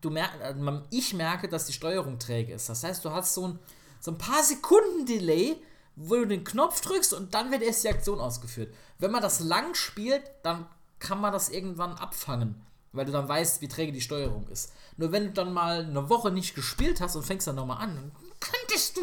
du 0.00 0.10
merkst, 0.10 0.40
also 0.40 0.60
man- 0.62 0.84
ich 0.90 1.14
merke, 1.14 1.48
dass 1.48 1.66
die 1.66 1.72
Steuerung 1.72 2.18
träge 2.18 2.54
ist. 2.54 2.68
Das 2.68 2.82
heißt, 2.84 3.04
du 3.04 3.10
hast 3.10 3.34
so 3.34 3.48
ein, 3.48 3.58
so 4.00 4.10
ein 4.10 4.18
paar 4.18 4.42
Sekunden 4.42 5.06
Delay, 5.06 5.56
wo 5.96 6.16
du 6.16 6.26
den 6.26 6.44
Knopf 6.44 6.80
drückst 6.80 7.12
und 7.14 7.34
dann 7.34 7.50
wird 7.52 7.62
erst 7.62 7.84
die 7.84 7.88
Aktion 7.88 8.20
ausgeführt. 8.20 8.74
Wenn 8.98 9.10
man 9.10 9.22
das 9.22 9.40
lang 9.40 9.74
spielt, 9.74 10.22
dann 10.42 10.66
kann 10.98 11.20
man 11.20 11.32
das 11.32 11.48
irgendwann 11.50 11.92
abfangen, 11.92 12.54
weil 12.92 13.04
du 13.06 13.12
dann 13.12 13.28
weißt, 13.28 13.60
wie 13.60 13.68
träge 13.68 13.92
die 13.92 14.00
Steuerung 14.00 14.48
ist. 14.48 14.72
Nur 14.96 15.12
wenn 15.12 15.24
du 15.26 15.32
dann 15.32 15.52
mal 15.52 15.80
eine 15.84 16.08
Woche 16.08 16.30
nicht 16.30 16.54
gespielt 16.54 17.00
hast 17.00 17.16
und 17.16 17.22
fängst 17.24 17.46
dann 17.46 17.56
nochmal 17.56 17.78
an, 17.82 17.94
dann 17.96 18.12
könntest 18.40 18.96
du. 18.96 19.00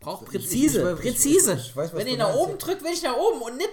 Braucht 0.00 0.22
Ich- 0.22 0.34
ich- 0.34 0.40
präzise, 0.42 0.78
ich 0.80 0.84
weiß- 0.86 0.94
ich- 0.94 1.00
präzise. 1.00 1.52
ich 1.54 1.76
weiß, 1.76 1.92
wenn 1.94 2.06
ihr 2.06 2.16
nach 2.16 2.34
oben 2.34 2.58
drückt, 2.58 2.82
will 2.84 2.92
ich 2.92 3.02
nach 3.02 3.16
oben 3.16 3.42
und 3.42 3.56
nicht 3.56 3.70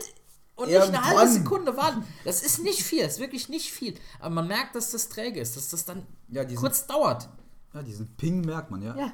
und 0.60 0.67
nicht 0.69 0.80
eine 0.82 1.04
halbe. 1.04 1.32
Sekunde 1.32 1.76
warten. 1.78 2.04
Das 2.26 2.41
ist 2.43 2.60
nicht 2.63 2.84
viel, 2.84 3.04
das 3.04 3.13
ist 3.13 3.19
wirklich 3.19 3.50
nicht 3.50 3.72
viel. 3.72 3.95
Aber 4.19 4.36
man 4.36 4.48
merkt, 4.48 4.76
dass 4.76 4.91
das 4.91 5.10
träge 5.10 5.39
ist, 5.39 5.56
dass 5.58 5.69
das 5.69 5.86
dann 5.86 6.06
Ja, 6.30 6.43
diesen- 6.43 6.62
kurz 6.62 6.86
dauert. 6.88 7.30
Ja, 7.74 7.82
diesen 7.84 8.08
Ping 8.17 8.41
merkt 8.41 8.72
man, 8.72 8.82
ja. 8.82 8.95
Ja. 8.98 9.12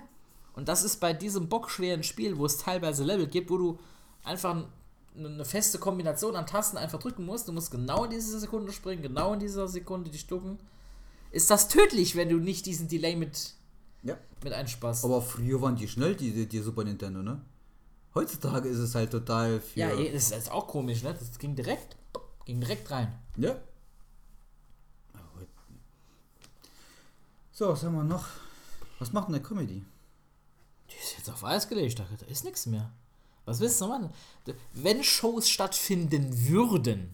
Und 0.54 0.68
das 0.70 0.84
ist 0.84 1.00
bei 1.02 1.12
diesem 1.14 1.50
bockschweren 1.50 2.04
Spiel, 2.04 2.38
wo 2.38 2.46
es 2.46 2.58
teilweise 2.58 3.04
Level 3.04 3.28
gibt, 3.28 3.50
wo 3.50 3.58
du 3.58 3.80
einfach 4.24 4.66
eine 5.18 5.46
feste 5.46 5.80
Kombination 5.80 6.36
an 6.36 6.46
Tasten 6.48 6.78
einfach 6.78 7.00
drücken 7.00 7.26
musst. 7.26 7.48
Du 7.48 7.52
musst 7.52 7.72
genau 7.72 8.06
in 8.06 8.12
dieser 8.12 8.40
Sekunde 8.40 8.72
springen, 8.72 9.02
genau 9.02 9.34
in 9.34 9.40
dieser 9.40 9.68
Sekunde 9.68 10.10
die 10.10 10.18
Stucken. 10.18 10.58
Ist 11.32 11.50
das 11.52 11.68
tödlich, 11.68 12.16
wenn 12.16 12.30
du 12.30 12.38
nicht 12.38 12.66
diesen 12.66 12.88
Delay 12.88 13.16
mit, 13.18 13.54
ja. 14.04 14.18
mit 14.44 14.54
einsparst? 14.54 15.04
Aber 15.04 15.22
früher 15.22 15.62
waren 15.62 15.76
die 15.76 15.88
schnell, 15.88 16.16
die, 16.16 16.32
die, 16.32 16.48
die 16.48 16.60
Super 16.60 16.86
Nintendo, 16.86 17.22
ne? 17.22 17.42
Heutzutage 18.16 18.70
ist 18.70 18.78
es 18.78 18.96
halt 18.96 19.12
total 19.12 19.60
viel. 19.60 19.82
ja, 19.82 19.94
eh, 19.94 20.12
das 20.12 20.32
ist 20.32 20.50
auch 20.50 20.68
komisch, 20.68 21.04
ne? 21.04 21.14
Das 21.14 21.38
ging 21.38 21.54
direkt, 21.54 21.98
ging 22.46 22.62
direkt 22.62 22.90
rein. 22.90 23.14
Ja. 23.36 23.58
So, 27.52 27.70
was 27.70 27.84
haben 27.84 27.96
wir 27.96 28.04
noch? 28.04 28.28
Was 29.00 29.14
macht 29.14 29.28
denn 29.28 29.34
der 29.34 29.44
Comedy? 29.44 29.86
Die 30.90 30.96
ist 30.96 31.18
jetzt 31.18 31.30
auf 31.30 31.44
Eis 31.44 31.68
gelegt, 31.68 32.00
da 32.00 32.06
da 32.20 32.26
ist 32.26 32.44
nichts 32.44 32.66
mehr. 32.66 32.92
Was 33.46 33.60
willst 33.60 33.80
du 33.80 33.88
machen? 33.88 34.10
Wenn 34.74 35.04
Shows 35.04 35.50
stattfinden 35.50 36.48
würden, 36.48 37.14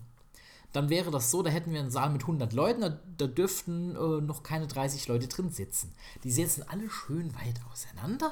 dann 0.71 0.89
wäre 0.89 1.11
das 1.11 1.29
so, 1.29 1.43
da 1.43 1.49
hätten 1.49 1.73
wir 1.73 1.79
einen 1.79 1.91
Saal 1.91 2.09
mit 2.09 2.21
100 2.21 2.53
Leuten, 2.53 2.81
da, 2.81 2.99
da 3.17 3.27
dürften 3.27 3.95
äh, 3.95 4.21
noch 4.21 4.41
keine 4.41 4.67
30 4.67 5.07
Leute 5.07 5.27
drin 5.27 5.49
sitzen. 5.51 5.93
Die 6.23 6.31
sitzen 6.31 6.63
alle 6.67 6.89
schön 6.89 7.35
weit 7.35 7.59
auseinander, 7.71 8.31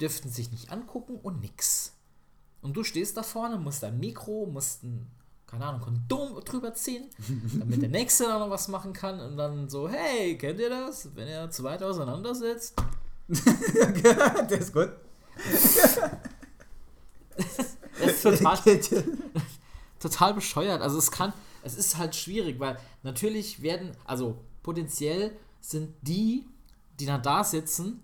dürften 0.00 0.30
sich 0.30 0.50
nicht 0.50 0.70
angucken 0.70 1.18
und 1.22 1.40
nix. 1.40 1.96
Und 2.62 2.76
du 2.76 2.84
stehst 2.84 3.16
da 3.16 3.22
vorne, 3.22 3.58
musst 3.58 3.84
ein 3.84 3.98
Mikro, 3.98 4.46
musst 4.46 4.82
ein 4.84 5.10
keine 5.50 5.66
Ahnung, 5.66 5.80
Kondom 5.80 6.44
drüber 6.44 6.74
ziehen, 6.74 7.10
damit 7.58 7.82
der 7.82 7.88
Nächste 7.88 8.24
dann 8.24 8.38
noch 8.38 8.50
was 8.50 8.68
machen 8.68 8.92
kann 8.92 9.18
und 9.20 9.36
dann 9.36 9.68
so, 9.68 9.88
hey, 9.88 10.38
kennt 10.38 10.60
ihr 10.60 10.70
das? 10.70 11.08
Wenn 11.16 11.26
ihr 11.26 11.50
zu 11.50 11.64
weit 11.64 11.82
auseinander 11.82 12.34
sitzt. 12.34 12.80
der 13.28 14.58
ist 14.58 14.72
gut. 14.72 14.90
Das 17.98 18.14
ist 18.14 18.22
total, 18.22 18.58
total 19.98 20.34
bescheuert. 20.34 20.80
Also 20.80 20.96
es 20.98 21.10
kann, 21.10 21.34
es 21.62 21.74
ist 21.76 21.98
halt 21.98 22.14
schwierig, 22.16 22.58
weil 22.58 22.78
natürlich 23.02 23.60
werden, 23.60 23.92
also 24.04 24.38
potenziell 24.62 25.36
sind 25.60 25.94
die, 26.00 26.46
die 26.98 27.06
dann 27.06 27.22
da 27.22 27.44
sitzen, 27.44 28.02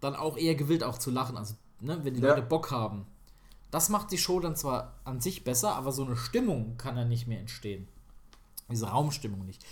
dann 0.00 0.14
auch 0.16 0.36
eher 0.36 0.54
gewillt 0.54 0.84
auch 0.84 0.98
zu 0.98 1.10
lachen. 1.10 1.36
Also, 1.36 1.54
ne, 1.80 1.98
wenn 2.04 2.14
die 2.14 2.20
Ja. 2.20 2.30
Leute 2.30 2.42
Bock 2.42 2.70
haben. 2.70 3.06
Das 3.70 3.88
macht 3.90 4.10
die 4.12 4.18
Show 4.18 4.40
dann 4.40 4.56
zwar 4.56 4.94
an 5.04 5.20
sich 5.20 5.44
besser, 5.44 5.74
aber 5.74 5.92
so 5.92 6.04
eine 6.04 6.16
Stimmung 6.16 6.76
kann 6.78 6.96
dann 6.96 7.08
nicht 7.08 7.26
mehr 7.26 7.40
entstehen. 7.40 7.86
Diese 8.70 8.88
Raumstimmung 8.88 9.44
nicht. 9.46 9.64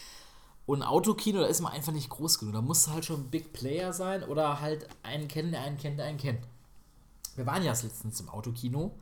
Und 0.66 0.82
ein 0.82 0.88
Autokino, 0.88 1.40
da 1.40 1.46
ist 1.46 1.60
man 1.60 1.72
einfach 1.72 1.92
nicht 1.92 2.08
groß 2.10 2.38
genug. 2.38 2.54
Da 2.54 2.60
musst 2.60 2.86
du 2.86 2.90
halt 2.92 3.04
schon 3.04 3.20
ein 3.20 3.30
Big 3.30 3.52
Player 3.52 3.92
sein 3.92 4.22
oder 4.24 4.60
halt 4.60 4.86
einen 5.02 5.28
kennen, 5.28 5.52
der 5.52 5.62
einen 5.62 5.78
kennt, 5.78 5.98
der 5.98 6.06
einen 6.06 6.18
kennt. 6.18 6.40
Wir 7.36 7.46
waren 7.46 7.62
ja 7.62 7.70
letztens 7.72 8.20
im 8.20 8.28
Autokino. 8.28 8.92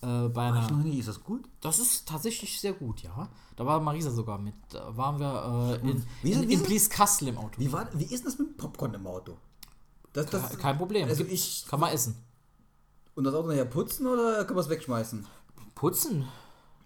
Äh, 0.00 0.28
bei 0.28 0.46
einer, 0.48 0.68
noch 0.70 0.82
nie, 0.82 0.98
ist 0.98 1.08
das 1.08 1.22
gut? 1.22 1.44
das 1.60 1.78
ist 1.78 2.08
tatsächlich 2.08 2.60
sehr 2.60 2.72
gut, 2.72 3.02
ja. 3.02 3.28
Da 3.54 3.66
war 3.66 3.78
Marisa 3.80 4.10
sogar 4.10 4.38
mit. 4.38 4.54
Da 4.70 4.96
waren 4.96 5.20
wir 5.20 5.80
äh, 5.84 5.88
in, 5.90 6.04
Wie 6.22 6.30
ist- 6.30 6.42
in, 6.42 6.48
wie 6.48 6.52
in 6.54 6.60
ist- 6.60 6.66
Blieskastel 6.66 7.28
im 7.28 7.38
Auto. 7.38 7.60
Wie, 7.60 7.70
war, 7.72 7.86
wie 7.92 8.04
ist 8.04 8.24
denn 8.24 8.30
das 8.32 8.38
mit 8.38 8.56
Popcorn 8.56 8.94
im 8.94 9.06
Auto? 9.06 9.36
Das, 10.12 10.26
das, 10.26 10.50
Ke- 10.50 10.56
Kein 10.58 10.76
Problem. 10.78 11.08
Also 11.08 11.24
ich. 11.24 11.64
Kann 11.68 11.80
man 11.80 11.92
essen. 11.92 12.16
Und 13.14 13.24
das 13.24 13.34
Auto 13.34 13.48
nachher 13.48 13.64
putzen 13.66 14.06
oder 14.06 14.44
kann 14.44 14.54
man 14.56 14.64
es 14.64 14.70
wegschmeißen? 14.70 15.26
Putzen. 15.74 16.26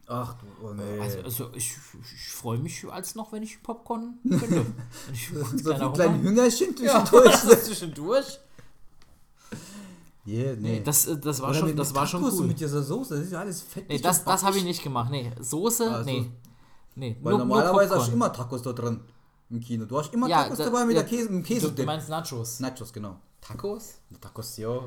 Ach 0.08 0.34
du, 0.34 0.46
oh 0.66 0.72
nee. 0.72 1.00
Also, 1.00 1.18
also 1.22 1.50
ich, 1.54 1.74
ich 2.14 2.30
freue 2.32 2.58
mich 2.58 2.84
als 2.88 3.16
noch, 3.16 3.32
wenn 3.32 3.42
ich 3.42 3.60
Popcorn 3.62 4.14
könnte. 4.28 4.64
Ich 5.12 5.30
so 5.62 5.72
ein 5.72 5.92
kleines 5.92 6.22
Hüngerchen 6.22 6.74
ja, 6.80 7.04
zwischendurch. 7.04 7.60
zwischendurch. 7.64 8.38
Yeah, 10.26 10.56
nee. 10.56 10.80
Das, 10.84 11.06
äh, 11.06 11.16
das 11.18 11.40
war 11.40 11.50
Oder 11.50 11.58
schon, 11.60 11.76
das 11.76 11.94
war 11.94 12.06
schon 12.06 12.24
cool. 12.24 12.46
mit 12.46 12.58
dieser 12.58 12.82
Soße, 12.82 13.14
das 13.16 13.24
ist 13.26 13.32
ja 13.32 13.40
alles 13.40 13.62
fett. 13.62 13.88
Nee, 13.88 13.98
das, 13.98 14.24
das 14.24 14.42
habe 14.42 14.56
ich 14.58 14.64
nicht 14.64 14.82
gemacht. 14.82 15.10
Nee, 15.10 15.32
Soße, 15.40 15.88
Also, 15.88 16.10
nee. 16.10 16.30
Nee, 16.96 17.16
Weil 17.22 17.32
nur, 17.34 17.40
normalerweise 17.40 17.90
nur 17.90 17.98
hast 18.00 18.08
du 18.08 18.12
immer 18.14 18.32
Tacos 18.32 18.62
da 18.62 18.72
drin 18.72 19.00
im 19.50 19.60
Kino. 19.60 19.84
Du 19.84 19.98
hast 19.98 20.12
immer 20.12 20.28
Ja, 20.28 20.42
Tacos 20.44 20.58
da- 20.58 20.64
dabei 20.64 20.84
mit, 20.84 20.96
ja, 20.96 21.02
der 21.02 21.08
Käse, 21.10 21.24
mit 21.30 21.32
dem 21.32 21.42
Du, 21.42 21.48
Käse. 21.48 21.72
du 21.72 21.82
meinst 21.84 22.08
Nachos? 22.08 22.60
Nachos, 22.60 22.92
genau. 22.92 23.16
Tacos? 23.40 23.94
Tacos, 24.20 24.56
ja. 24.56 24.80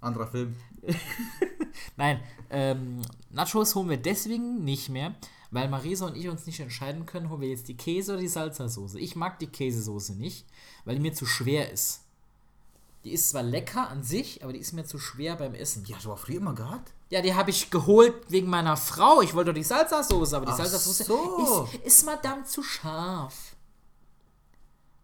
Anderer 0.00 0.26
Film. 0.26 0.56
Nein, 1.96 2.20
ähm, 2.50 3.02
Nachos 3.30 3.74
holen 3.74 3.88
wir 3.90 3.96
deswegen 3.98 4.64
nicht 4.64 4.88
mehr, 4.88 5.14
weil 5.50 5.68
Marisa 5.68 6.06
und 6.06 6.16
ich 6.16 6.28
uns 6.28 6.46
nicht 6.46 6.60
entscheiden 6.60 7.06
können, 7.06 7.28
holen 7.28 7.40
wir 7.42 7.48
jetzt 7.48 7.68
die 7.68 7.76
Käse 7.76 8.12
oder 8.12 8.20
die 8.20 8.28
Salsa-Soße. 8.28 8.98
Ich 8.98 9.16
mag 9.16 9.38
die 9.38 9.46
Käsesoße 9.46 10.14
nicht, 10.14 10.46
weil 10.84 10.94
die 10.96 11.00
mir 11.02 11.12
zu 11.12 11.26
schwer 11.26 11.70
ist. 11.70 12.00
Die 13.04 13.12
ist 13.12 13.30
zwar 13.30 13.42
lecker 13.42 13.88
an 13.88 14.02
sich, 14.02 14.42
aber 14.42 14.52
die 14.52 14.58
ist 14.58 14.72
mir 14.72 14.84
zu 14.84 14.98
schwer 14.98 15.36
beim 15.36 15.54
Essen. 15.54 15.84
Die 15.84 15.94
hast 15.94 16.04
du 16.04 16.10
aber 16.10 16.18
früher 16.20 16.36
immer 16.36 16.54
gehabt? 16.54 16.92
Ja, 17.08 17.22
die 17.22 17.34
habe 17.34 17.50
ich 17.50 17.70
geholt 17.70 18.14
wegen 18.28 18.48
meiner 18.48 18.76
Frau. 18.76 19.20
Ich 19.22 19.34
wollte 19.34 19.52
doch 19.52 19.58
die 19.58 19.64
Salsa-Soße, 19.64 20.36
aber 20.36 20.46
die 20.46 20.52
Salsa-Soße 20.52 21.04
so. 21.04 21.68
ist, 21.72 21.82
ist 21.84 22.06
madame 22.06 22.44
zu 22.44 22.62
scharf. 22.62 23.56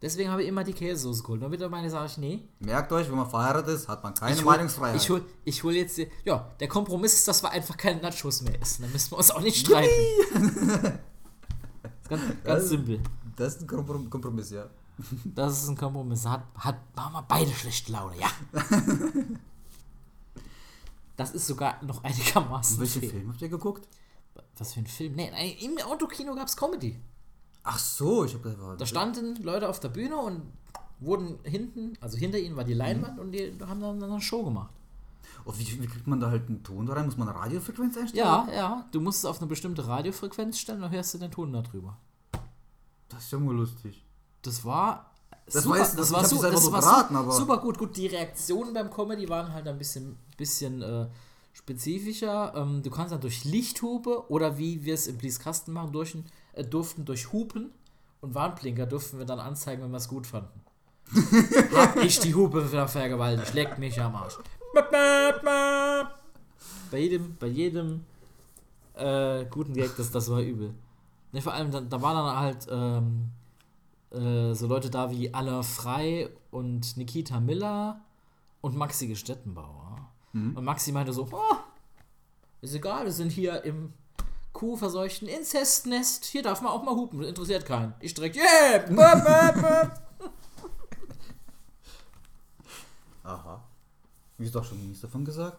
Deswegen 0.02 0.30
habe 0.30 0.42
ich 0.42 0.48
immer 0.48 0.62
die 0.62 0.74
Käsesoße 0.74 1.22
geholt. 1.22 1.42
Und 1.42 1.50
mittlerweile 1.50 1.88
sage 1.88 2.06
ich, 2.06 2.18
nee. 2.18 2.48
Merkt 2.60 2.92
euch, 2.92 3.08
wenn 3.08 3.16
man 3.16 3.28
verheiratet 3.30 3.74
ist, 3.76 3.88
hat 3.88 4.02
man 4.04 4.14
keine 4.14 4.32
ich 4.34 4.38
hol, 4.44 4.44
Meinungsfreiheit. 4.52 4.96
Ich 5.00 5.08
hol, 5.08 5.24
ich 5.44 5.62
hol 5.64 5.72
jetzt, 5.74 5.96
die, 5.96 6.06
ja, 6.24 6.50
der 6.60 6.68
Kompromiss 6.68 7.14
ist, 7.14 7.26
dass 7.26 7.42
wir 7.42 7.50
einfach 7.50 7.76
keine 7.78 8.02
Nachos 8.02 8.42
mehr 8.42 8.60
essen. 8.60 8.82
Dann 8.82 8.92
müssen 8.92 9.12
wir 9.12 9.16
uns 9.18 9.30
auch 9.30 9.40
nicht 9.40 9.56
streiten. 9.66 9.88
ganz, 12.08 12.22
ganz 12.22 12.42
Das- 12.44 12.68
simpel. 12.68 13.00
das 13.36 13.54
ist 13.56 13.62
ein 13.62 13.66
Komprom- 13.68 14.10
Kompromiss, 14.10 14.50
ja. 14.50 14.66
Das 15.24 15.62
ist 15.62 15.68
ein 15.68 15.76
Kompromiss. 15.76 16.26
Hat, 16.26 16.42
hat, 16.56 16.76
wir 16.94 17.24
beide 17.26 17.50
schlechte 17.52 17.92
Laune, 17.92 18.16
ja. 18.18 18.28
Das 21.16 21.30
ist 21.30 21.46
sogar 21.46 21.82
noch 21.82 22.04
einigermaßen 22.04 22.78
Welchen. 22.78 23.00
Film 23.02 23.28
habt 23.30 23.40
ihr 23.40 23.48
geguckt? 23.48 23.88
Was 24.58 24.74
für 24.74 24.80
ein 24.80 24.86
Film? 24.86 25.14
Nee, 25.14 25.30
nein, 25.30 25.54
im 25.62 25.78
Autokino 25.86 26.34
gab 26.34 26.46
es 26.48 26.56
Comedy. 26.56 27.00
Ach 27.68 27.78
so, 27.78 28.24
ich 28.24 28.34
hab 28.34 28.42
gedacht, 28.44 28.60
war- 28.60 28.76
Da 28.76 28.86
standen 28.86 29.42
Leute 29.42 29.68
auf 29.68 29.80
der 29.80 29.88
Bühne 29.88 30.16
und 30.16 30.42
wurden 31.00 31.38
hinten, 31.42 31.94
also 32.00 32.16
hinter 32.16 32.38
ihnen 32.38 32.54
war 32.56 32.62
die 32.64 32.74
Mhm. 32.74 32.78
Leinwand 32.78 33.18
und 33.18 33.32
die 33.32 33.52
haben 33.66 33.80
dann 33.80 34.02
eine 34.02 34.20
Show 34.20 34.44
gemacht. 34.44 34.70
Oh, 35.44 35.52
wie, 35.56 35.82
wie 35.82 35.86
kriegt 35.86 36.06
man 36.06 36.20
da 36.20 36.30
halt 36.30 36.48
einen 36.48 36.62
Ton 36.62 36.86
da 36.86 36.94
rein? 36.94 37.06
Muss 37.06 37.16
man 37.16 37.28
eine 37.28 37.36
Radiofrequenz 37.38 37.96
einstellen? 37.96 38.24
Ja, 38.26 38.46
ja, 38.54 38.86
du 38.92 39.00
musst 39.00 39.18
es 39.18 39.24
auf 39.24 39.38
eine 39.40 39.46
bestimmte 39.48 39.86
Radiofrequenz 39.86 40.58
stellen, 40.58 40.80
dann 40.80 40.90
hörst 40.92 41.12
du 41.14 41.18
den 41.18 41.30
Ton 41.30 41.52
darüber. 41.52 41.96
Das 43.08 43.24
ist 43.24 43.32
ja 43.32 43.38
mal 43.38 43.54
lustig. 43.54 44.04
Das 44.42 44.64
war. 44.64 45.10
Das 45.46 45.62
super, 45.64 45.76
weiß- 45.76 45.96
das 45.96 46.08
ich 46.08 46.12
war, 46.14 46.24
selber 46.24 46.50
das 46.50 46.72
war 46.72 46.80
beraten, 46.80 47.14
su 47.14 47.20
aber- 47.20 47.32
super 47.32 47.58
gut. 47.58 47.78
Gut, 47.78 47.96
die 47.96 48.06
Reaktionen 48.06 48.72
beim 48.74 48.90
Comedy 48.90 49.28
waren 49.28 49.52
halt 49.52 49.66
ein 49.68 49.78
bisschen, 49.78 50.16
bisschen 50.36 50.82
äh, 50.82 51.06
spezifischer. 51.52 52.52
Ähm, 52.56 52.82
du 52.82 52.90
kannst 52.90 53.12
dann 53.12 53.20
durch 53.20 53.44
Lichthupe 53.44 54.30
oder 54.30 54.56
wie 54.58 54.84
wir 54.84 54.94
es 54.94 55.06
im 55.06 55.18
Blieskastel 55.18 55.72
machen, 55.74 55.92
durch, 55.92 56.14
ein- 56.14 56.24
durften 56.64 57.04
durch 57.04 57.32
Hupen 57.32 57.70
und 58.20 58.34
Warnblinker 58.34 58.86
durften 58.86 59.18
wir 59.18 59.26
dann 59.26 59.40
anzeigen, 59.40 59.82
wenn 59.82 59.90
wir 59.90 59.98
es 59.98 60.08
gut 60.08 60.26
fanden. 60.26 60.60
Hab 61.74 61.96
ich 62.02 62.18
die 62.18 62.34
Hupe 62.34 62.64
vergewaltigt, 62.88 63.54
leckt 63.54 63.78
mich 63.78 64.00
am 64.00 64.16
Arsch. 64.16 64.38
Bei 66.90 66.98
jedem, 66.98 67.36
bei 67.36 67.46
jedem 67.46 68.04
äh, 68.94 69.44
guten 69.46 69.74
Gag, 69.74 69.96
das, 69.96 70.10
das 70.10 70.30
war 70.30 70.40
übel. 70.40 70.74
Ne, 71.32 71.40
vor 71.42 71.52
allem, 71.52 71.70
da, 71.70 71.80
da 71.80 72.02
waren 72.02 72.16
dann 72.16 72.36
halt 72.36 72.66
ähm, 72.70 73.30
äh, 74.10 74.54
so 74.54 74.66
Leute 74.66 74.90
da 74.90 75.10
wie 75.10 75.32
Aller 75.32 75.62
Frei 75.62 76.30
und 76.50 76.96
Nikita 76.96 77.40
Miller 77.40 78.00
und 78.60 78.76
Maxi 78.76 79.06
Gestettenbauer. 79.06 80.08
Und 80.54 80.64
Maxi 80.64 80.92
meinte 80.92 81.12
so, 81.12 81.28
oh, 81.30 81.56
ist 82.60 82.74
egal, 82.74 83.04
wir 83.04 83.12
sind 83.12 83.32
hier 83.32 83.62
im 83.64 83.92
kuhverseuchten 84.56 85.28
Inzestnest, 85.28 86.24
hier 86.24 86.42
darf 86.42 86.62
man 86.62 86.72
auch 86.72 86.82
mal 86.82 86.94
hupen, 86.94 87.20
das 87.20 87.28
interessiert 87.28 87.66
keinen. 87.66 87.92
Ich 88.00 88.14
direkt, 88.14 88.36
yeah! 88.36 88.86
Aha. 93.22 93.62
Wie 94.38 94.50
doch 94.50 94.64
schon 94.64 94.78
nichts 94.86 95.02
davon 95.02 95.26
gesagt? 95.26 95.58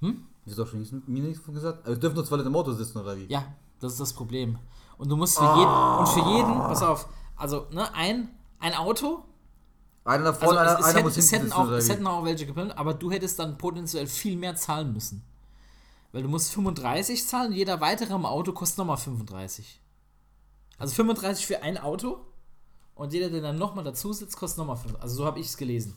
Hm? 0.00 0.26
Wie 0.44 0.54
doch 0.56 0.66
schon 0.66 0.80
nichts, 0.80 0.92
mir 1.06 1.22
nichts 1.22 1.38
davon 1.38 1.54
gesagt? 1.54 1.86
Also, 1.86 1.92
wir 1.92 2.00
dürfen 2.00 2.16
nur 2.16 2.24
zwei 2.24 2.36
Leute 2.36 2.48
im 2.48 2.56
Auto 2.56 2.72
sitzen, 2.72 2.98
oder 2.98 3.16
wie? 3.16 3.26
Ja, 3.26 3.44
das 3.78 3.92
ist 3.92 4.00
das 4.00 4.12
Problem. 4.12 4.58
Und 4.98 5.08
du 5.08 5.16
musst 5.16 5.38
für 5.38 5.44
jeden, 5.44 5.70
und 5.70 6.08
für 6.08 6.28
jeden, 6.36 6.58
pass 6.58 6.82
auf, 6.82 7.06
also, 7.36 7.68
ne, 7.70 7.94
ein, 7.94 8.28
ein 8.58 8.74
Auto, 8.74 9.22
Einer 10.04 10.24
da 10.24 10.30
also 10.30 10.46
vorne, 10.46 10.58
es, 10.58 10.66
einer, 10.66 10.78
es, 10.80 10.84
einer 10.84 10.94
hätten, 10.94 11.04
muss 11.04 11.16
es, 11.16 11.30
hinten 11.30 11.46
hätten 11.46 11.56
sitzen, 11.56 11.60
auch, 11.60 11.70
es 11.70 11.88
hätten 11.88 12.06
auch 12.08 12.24
welche 12.24 12.46
geplant, 12.46 12.76
aber 12.76 12.94
du 12.94 13.12
hättest 13.12 13.38
dann 13.38 13.56
potenziell 13.56 14.08
viel 14.08 14.36
mehr 14.36 14.56
zahlen 14.56 14.92
müssen. 14.92 15.24
Weil 16.14 16.22
du 16.22 16.28
musst 16.28 16.52
35 16.52 17.26
zahlen 17.26 17.48
und 17.50 17.56
jeder 17.56 17.80
weitere 17.80 18.14
im 18.14 18.24
Auto 18.24 18.52
kostet 18.52 18.78
nochmal 18.78 18.98
35. 18.98 19.80
Also 20.78 20.94
35 20.94 21.44
für 21.44 21.60
ein 21.64 21.76
Auto 21.76 22.18
und 22.94 23.12
jeder, 23.12 23.30
der 23.30 23.42
dann 23.42 23.58
nochmal 23.58 23.82
dazu 23.82 24.12
sitzt, 24.12 24.36
kostet 24.36 24.58
nochmal 24.58 24.76
5. 24.76 24.94
Also 25.00 25.16
so 25.16 25.24
habe 25.26 25.40
ich 25.40 25.46
es 25.46 25.56
gelesen. 25.56 25.96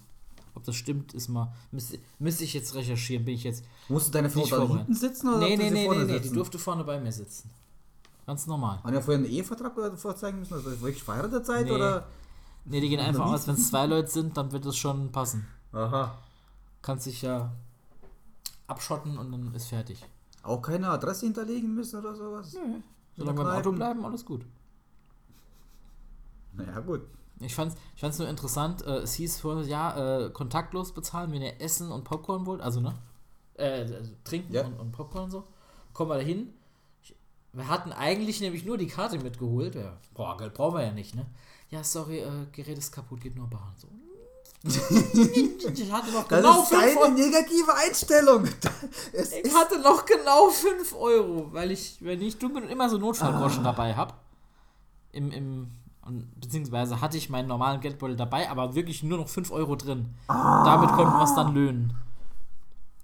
Ob 0.56 0.64
das 0.64 0.76
stimmt, 0.76 1.14
ist 1.14 1.28
mal. 1.28 1.54
Müsste, 1.70 2.00
müsste 2.18 2.46
ich 2.46 2.56
jetzt 2.56 2.74
recherchieren, 2.74 3.26
bin 3.26 3.36
ich 3.36 3.44
jetzt. 3.44 3.64
Musst 3.90 4.08
du 4.08 4.12
deine 4.12 4.32
Frau 4.32 4.44
da 4.48 4.68
hinten 4.68 4.96
sitzen 4.96 5.30
oder 5.30 5.38
Nee, 5.38 5.56
nee, 5.56 5.70
nee, 5.70 5.88
nee, 5.88 6.04
nee, 6.06 6.20
die 6.20 6.32
durfte 6.32 6.58
vorne 6.58 6.84
bei 6.84 7.00
mir 7.00 7.12
sitzen. 7.12 7.52
Ganz 8.26 8.48
normal. 8.48 8.82
Haben 8.84 8.96
ja 8.96 9.02
vorher 9.02 9.24
einen 9.24 9.32
Ehevertrag 9.32 10.00
vorzeigen 10.00 10.40
müssen, 10.40 10.56
also 10.56 10.82
wirklich 10.82 11.04
verheiratet 11.04 11.46
seid 11.46 11.66
Nee. 11.66 11.74
oder? 11.74 12.08
Nee, 12.66 12.82
die 12.82 12.90
gehen 12.90 13.00
einfach 13.00 13.28
aus, 13.28 13.48
wenn 13.48 13.54
es 13.54 13.70
zwei 13.70 13.86
Leute 13.86 14.10
sind, 14.10 14.36
dann 14.36 14.52
wird 14.52 14.66
es 14.66 14.78
schon 14.78 15.12
passen. 15.12 15.48
Aha. 15.74 16.18
Kannst 16.82 17.06
dich 17.06 17.22
ja 17.22 17.52
abschotten 18.68 19.18
und 19.18 19.32
dann 19.32 19.54
ist 19.54 19.68
fertig. 19.68 20.04
Auch 20.44 20.62
keine 20.62 20.90
Adresse 20.90 21.26
hinterlegen 21.26 21.74
müssen 21.74 22.00
oder 22.00 22.16
sowas? 22.16 22.56
Solange 23.16 23.40
wir 23.40 23.52
im 23.52 23.60
Auto 23.60 23.72
bleiben, 23.72 24.06
alles 24.06 24.24
gut. 24.24 24.46
Naja, 26.54 26.80
gut. 26.80 27.02
Ich 27.40 27.54
fand's, 27.54 27.76
ich 27.96 28.02
fand's 28.02 28.18
nur 28.18 28.28
interessant, 28.30 28.82
äh, 28.86 28.98
es 29.00 29.14
hieß 29.14 29.40
vorher, 29.40 29.64
ja, 29.68 30.26
äh, 30.26 30.30
kontaktlos 30.32 30.92
bezahlen, 30.94 31.32
wenn 31.32 31.42
ihr 31.44 31.62
Essen 31.62 31.92
und 31.92 32.04
Popcorn 32.04 32.46
wollt, 32.48 32.62
also 32.62 32.80
ne? 32.80 32.96
Äh, 33.56 33.82
also 33.94 34.12
trinken 34.24 34.54
Ja. 34.54 34.66
und, 34.66 34.80
und 34.80 34.92
Popcorn 34.92 35.26
und 35.26 35.32
so. 35.32 35.44
Kommen 35.94 36.10
wir 36.12 36.16
da 36.16 36.22
hin. 36.24 36.54
Wir 37.54 37.68
hatten 37.68 37.92
eigentlich 37.92 38.42
nämlich 38.42 38.66
nur 38.66 38.78
die 38.78 38.88
Karte 38.88 39.20
mitgeholt. 39.20 39.76
Ja, 39.76 39.98
boah, 40.14 40.36
Geld 40.38 40.54
brauchen 40.56 40.78
wir 40.78 40.86
ja 40.86 40.92
nicht, 40.92 41.16
ne? 41.16 41.28
Ja, 41.70 41.84
sorry, 41.84 42.20
äh, 42.20 42.46
Gerät 42.52 42.78
ist 42.78 42.92
kaputt, 42.92 43.22
geht 43.22 43.36
nur 43.36 43.48
Bahn. 43.48 43.74
So. 43.78 43.88
Ich 44.64 45.92
hatte 45.92 46.12
noch 46.12 46.28
Das 46.28 46.42
genau 46.42 46.62
ist 46.64 46.70
5 46.70 46.82
keine 46.82 47.00
Euro. 47.00 47.12
negative 47.12 47.74
Einstellung. 47.76 48.44
Es 49.14 49.32
Ich 49.32 49.46
ist 49.46 49.56
hatte 49.56 49.80
noch 49.80 50.06
genau 50.06 50.50
5 50.50 50.96
Euro, 50.96 51.48
weil 51.54 51.72
ich, 51.72 51.98
wenn 52.02 52.22
ich 52.22 52.38
dumm 52.38 52.54
bin 52.54 52.64
und 52.64 52.70
immer 52.70 52.90
so 52.90 52.98
Notfallgroschen 52.98 53.64
dabei 53.64 53.96
habe. 53.96 54.14
Im, 55.12 55.32
im, 55.32 55.72
beziehungsweise 56.36 57.02
hatte 57.02 57.18
ich 57.18 57.30
meinen 57.30 57.48
normalen 57.48 57.80
Geldbeutel 57.82 58.16
dabei, 58.16 58.50
aber 58.50 58.76
wirklich 58.76 59.04
nur 59.04 59.18
noch 59.18 59.30
5 59.30 59.52
Euro 59.52 59.76
drin. 59.76 60.14
Damit 60.28 60.90
konnten 60.92 61.18
wir 61.18 61.24
es 61.24 61.36
dann 61.36 61.54
löhnen. 61.54 61.94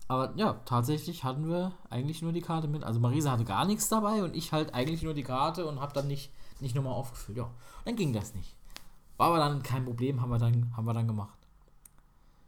Aber 0.07 0.33
ja, 0.35 0.53
tatsächlich 0.65 1.23
hatten 1.23 1.47
wir 1.47 1.71
eigentlich 1.89 2.21
nur 2.21 2.33
die 2.33 2.41
Karte 2.41 2.67
mit. 2.67 2.83
Also 2.83 2.99
Marisa 2.99 3.31
hatte 3.31 3.45
gar 3.45 3.65
nichts 3.65 3.87
dabei 3.89 4.23
und 4.23 4.35
ich 4.35 4.51
halt 4.51 4.73
eigentlich 4.73 5.01
nur 5.01 5.13
die 5.13 5.23
Karte 5.23 5.65
und 5.65 5.79
habe 5.79 5.93
dann 5.93 6.07
nicht, 6.07 6.31
nicht 6.59 6.75
nochmal 6.75 6.93
aufgefüllt. 6.93 7.37
Ja, 7.37 7.49
dann 7.85 7.95
ging 7.95 8.11
das 8.13 8.33
nicht. 8.35 8.53
War 9.17 9.27
aber 9.27 9.37
dann 9.37 9.63
kein 9.63 9.85
Problem, 9.85 10.21
haben 10.21 10.29
wir 10.29 10.39
dann, 10.39 10.71
haben 10.75 10.85
wir 10.85 10.93
dann 10.93 11.07
gemacht. 11.07 11.37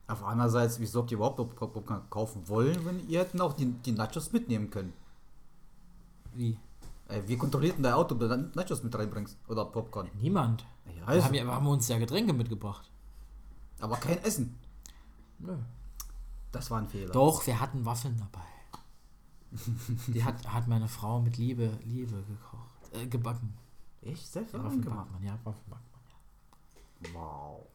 Auf 0.07 0.23
andererseits, 0.23 0.79
wieso 0.79 1.01
habt 1.01 1.11
ihr 1.11 1.17
überhaupt 1.17 1.37
Pop- 1.37 1.55
Popcorn 1.73 2.07
kaufen 2.09 2.47
wollen, 2.47 2.85
wenn 2.85 3.07
ihr 3.09 3.19
hätten 3.21 3.41
auch 3.41 3.53
die, 3.53 3.65
die 3.71 3.91
Nachos 3.91 4.31
mitnehmen 4.31 4.69
können? 4.69 4.93
Wie? 6.33 6.59
Äh, 7.07 7.21
wie 7.25 7.37
kontrolliert 7.37 7.77
denn 7.77 7.83
dein 7.83 7.93
Auto, 7.93 8.13
ob 8.15 8.19
du 8.21 8.27
dann 8.27 8.51
Nachos 8.55 8.83
mit 8.83 8.93
reinbringst? 8.95 9.37
Oder 9.47 9.65
Popcorn? 9.65 10.09
Niemand. 10.21 10.65
Ja, 10.85 10.93
Wir 10.95 11.07
also, 11.07 11.25
haben, 11.25 11.33
ja, 11.33 11.43
wir 11.43 11.51
haben 11.53 11.67
uns 11.67 11.87
ja 11.87 11.97
Getränke 11.97 12.33
mitgebracht. 12.33 12.89
aber 13.79 13.97
kein 13.97 14.23
Essen. 14.23 14.57
Nö. 15.39 15.57
Das 16.51 16.69
war 16.71 16.79
ein 16.79 16.87
Fehler. 16.87 17.11
Doch, 17.11 17.45
wir 17.47 17.59
hatten 17.59 17.83
Waffeln 17.85 18.15
dabei. 18.17 18.45
Die 20.07 20.23
hat, 20.23 20.47
hat 20.53 20.67
meine 20.67 20.87
Frau 20.87 21.19
mit 21.21 21.37
Liebe, 21.37 21.71
Liebe 21.83 22.21
gekocht. 22.23 22.93
Äh, 22.93 23.07
gebacken. 23.07 23.53
Ich 24.01 24.25
selbst 24.27 24.53
Waffeln 24.53 24.65
Waffen 24.65 24.81
backt 24.81 24.93
gemacht. 24.93 25.11
man, 25.13 25.23
ja, 25.23 25.39
Waffeln 25.43 25.65
backt 25.69 25.91
man, 25.91 27.13
ja. 27.13 27.19
Wow. 27.19 27.65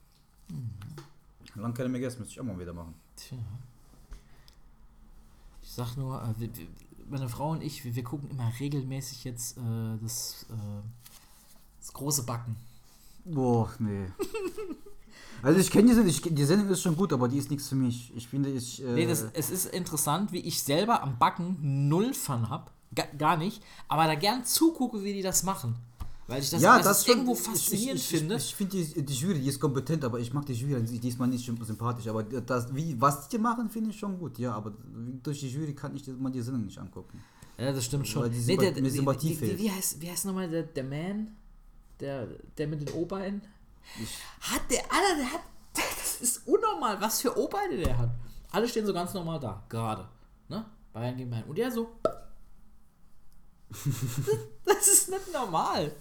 Lang 1.54 1.74
keine 1.74 1.88
mehr 1.88 2.00
gegessen, 2.00 2.20
müsste 2.20 2.34
ich 2.34 2.40
auch 2.40 2.44
mal 2.44 2.58
wieder 2.58 2.72
machen. 2.72 2.94
Tja. 3.16 3.38
Ich 5.62 5.72
sag 5.72 5.96
nur, 5.96 6.22
äh, 6.22 6.48
meine 7.08 7.28
Frau 7.28 7.50
und 7.50 7.62
ich, 7.62 7.84
wir, 7.84 8.04
gucken 8.04 8.30
immer 8.30 8.52
regelmäßig 8.58 9.24
jetzt 9.24 9.58
äh, 9.58 9.60
das, 10.00 10.46
äh, 10.50 10.54
das 11.80 11.92
große 11.92 12.24
Backen. 12.24 12.56
Boah, 13.24 13.70
nee. 13.78 14.06
also 15.42 15.60
ich 15.60 15.70
kenne 15.70 15.88
die 15.88 15.94
Sendung, 15.94 16.10
ich, 16.10 16.22
die 16.22 16.44
Sendung 16.44 16.68
ist 16.68 16.82
schon 16.82 16.96
gut, 16.96 17.12
aber 17.12 17.28
die 17.28 17.38
ist 17.38 17.50
nichts 17.50 17.68
für 17.68 17.74
mich. 17.74 18.12
Ich 18.16 18.28
finde, 18.28 18.50
ich... 18.50 18.82
Äh, 18.82 18.94
Nee, 18.94 19.06
das, 19.06 19.26
es 19.32 19.50
ist 19.50 19.66
interessant, 19.66 20.32
wie 20.32 20.40
ich 20.40 20.62
selber 20.62 21.02
am 21.02 21.18
Backen 21.18 21.88
null 21.88 22.14
Fun 22.14 22.48
hab. 22.48 22.72
Ga, 22.94 23.04
gar 23.18 23.36
nicht. 23.36 23.62
Aber 23.88 24.06
da 24.06 24.14
gern 24.14 24.44
zugucke, 24.44 25.04
wie 25.04 25.12
die 25.12 25.22
das 25.22 25.42
machen. 25.42 25.76
Weil 26.30 26.42
ich 26.42 26.50
das, 26.50 26.62
ja, 26.62 26.80
das 26.80 27.04
schon- 27.04 27.14
irgendwo 27.14 27.34
faszinierend 27.34 28.00
ich, 28.00 28.12
ich, 28.12 28.18
finde. 28.18 28.36
Ich, 28.36 28.44
ich 28.44 28.54
finde 28.54 28.76
die, 28.76 29.04
die 29.04 29.14
Jury, 29.14 29.40
die 29.40 29.48
ist 29.48 29.58
kompetent, 29.58 30.04
aber 30.04 30.20
ich 30.20 30.32
mag 30.32 30.46
die 30.46 30.52
Jury 30.52 30.76
an 30.76 30.86
sich 30.86 31.00
diesmal 31.00 31.26
nicht 31.26 31.44
sympathisch. 31.44 32.06
Aber 32.06 32.22
das, 32.22 32.72
wie, 32.72 33.00
was 33.00 33.28
die 33.28 33.38
machen, 33.38 33.68
finde 33.68 33.90
ich 33.90 33.98
schon 33.98 34.16
gut, 34.16 34.38
ja. 34.38 34.52
Aber 34.52 34.72
durch 35.24 35.40
die 35.40 35.48
Jury 35.48 35.74
kann 35.74 35.96
ich 35.96 36.06
mal 36.06 36.30
die 36.30 36.40
Sendung 36.40 36.66
nicht 36.66 36.78
angucken. 36.78 37.20
Ja, 37.58 37.72
das 37.72 37.84
stimmt 37.84 38.06
schon. 38.06 38.22
Weil 38.22 38.30
die 38.30 38.38
Nee, 38.38 38.56
der, 38.56 38.70
der, 38.70 38.90
Sympathie 38.92 39.34
fehlt. 39.34 39.58
wie 39.58 39.72
heißt, 39.72 40.00
wie 40.00 40.08
heißt 40.08 40.24
nochmal 40.26 40.48
der, 40.48 40.62
der 40.62 40.84
Man? 40.84 41.36
Der, 41.98 42.28
der 42.56 42.68
mit 42.68 42.80
den 42.88 42.94
O-Beinen? 42.94 43.42
Hat 44.40 44.62
der, 44.70 44.84
Alter, 44.84 45.16
der 45.16 45.32
hat, 45.32 45.42
das 45.74 46.20
ist 46.20 46.46
unnormal, 46.46 47.00
was 47.00 47.20
für 47.22 47.36
O-Beine 47.36 47.76
der 47.76 47.98
hat. 47.98 48.10
Alle 48.52 48.68
stehen 48.68 48.86
so 48.86 48.92
ganz 48.92 49.12
normal 49.14 49.40
da, 49.40 49.64
gerade. 49.68 50.08
Ne? 50.48 50.64
Bayern 50.92 51.16
gegen 51.16 51.28
Bayern. 51.28 51.48
Und 51.48 51.58
der 51.58 51.72
so. 51.72 51.90
das 54.64 54.86
ist 54.86 55.10
nicht 55.10 55.32
normal. 55.32 55.92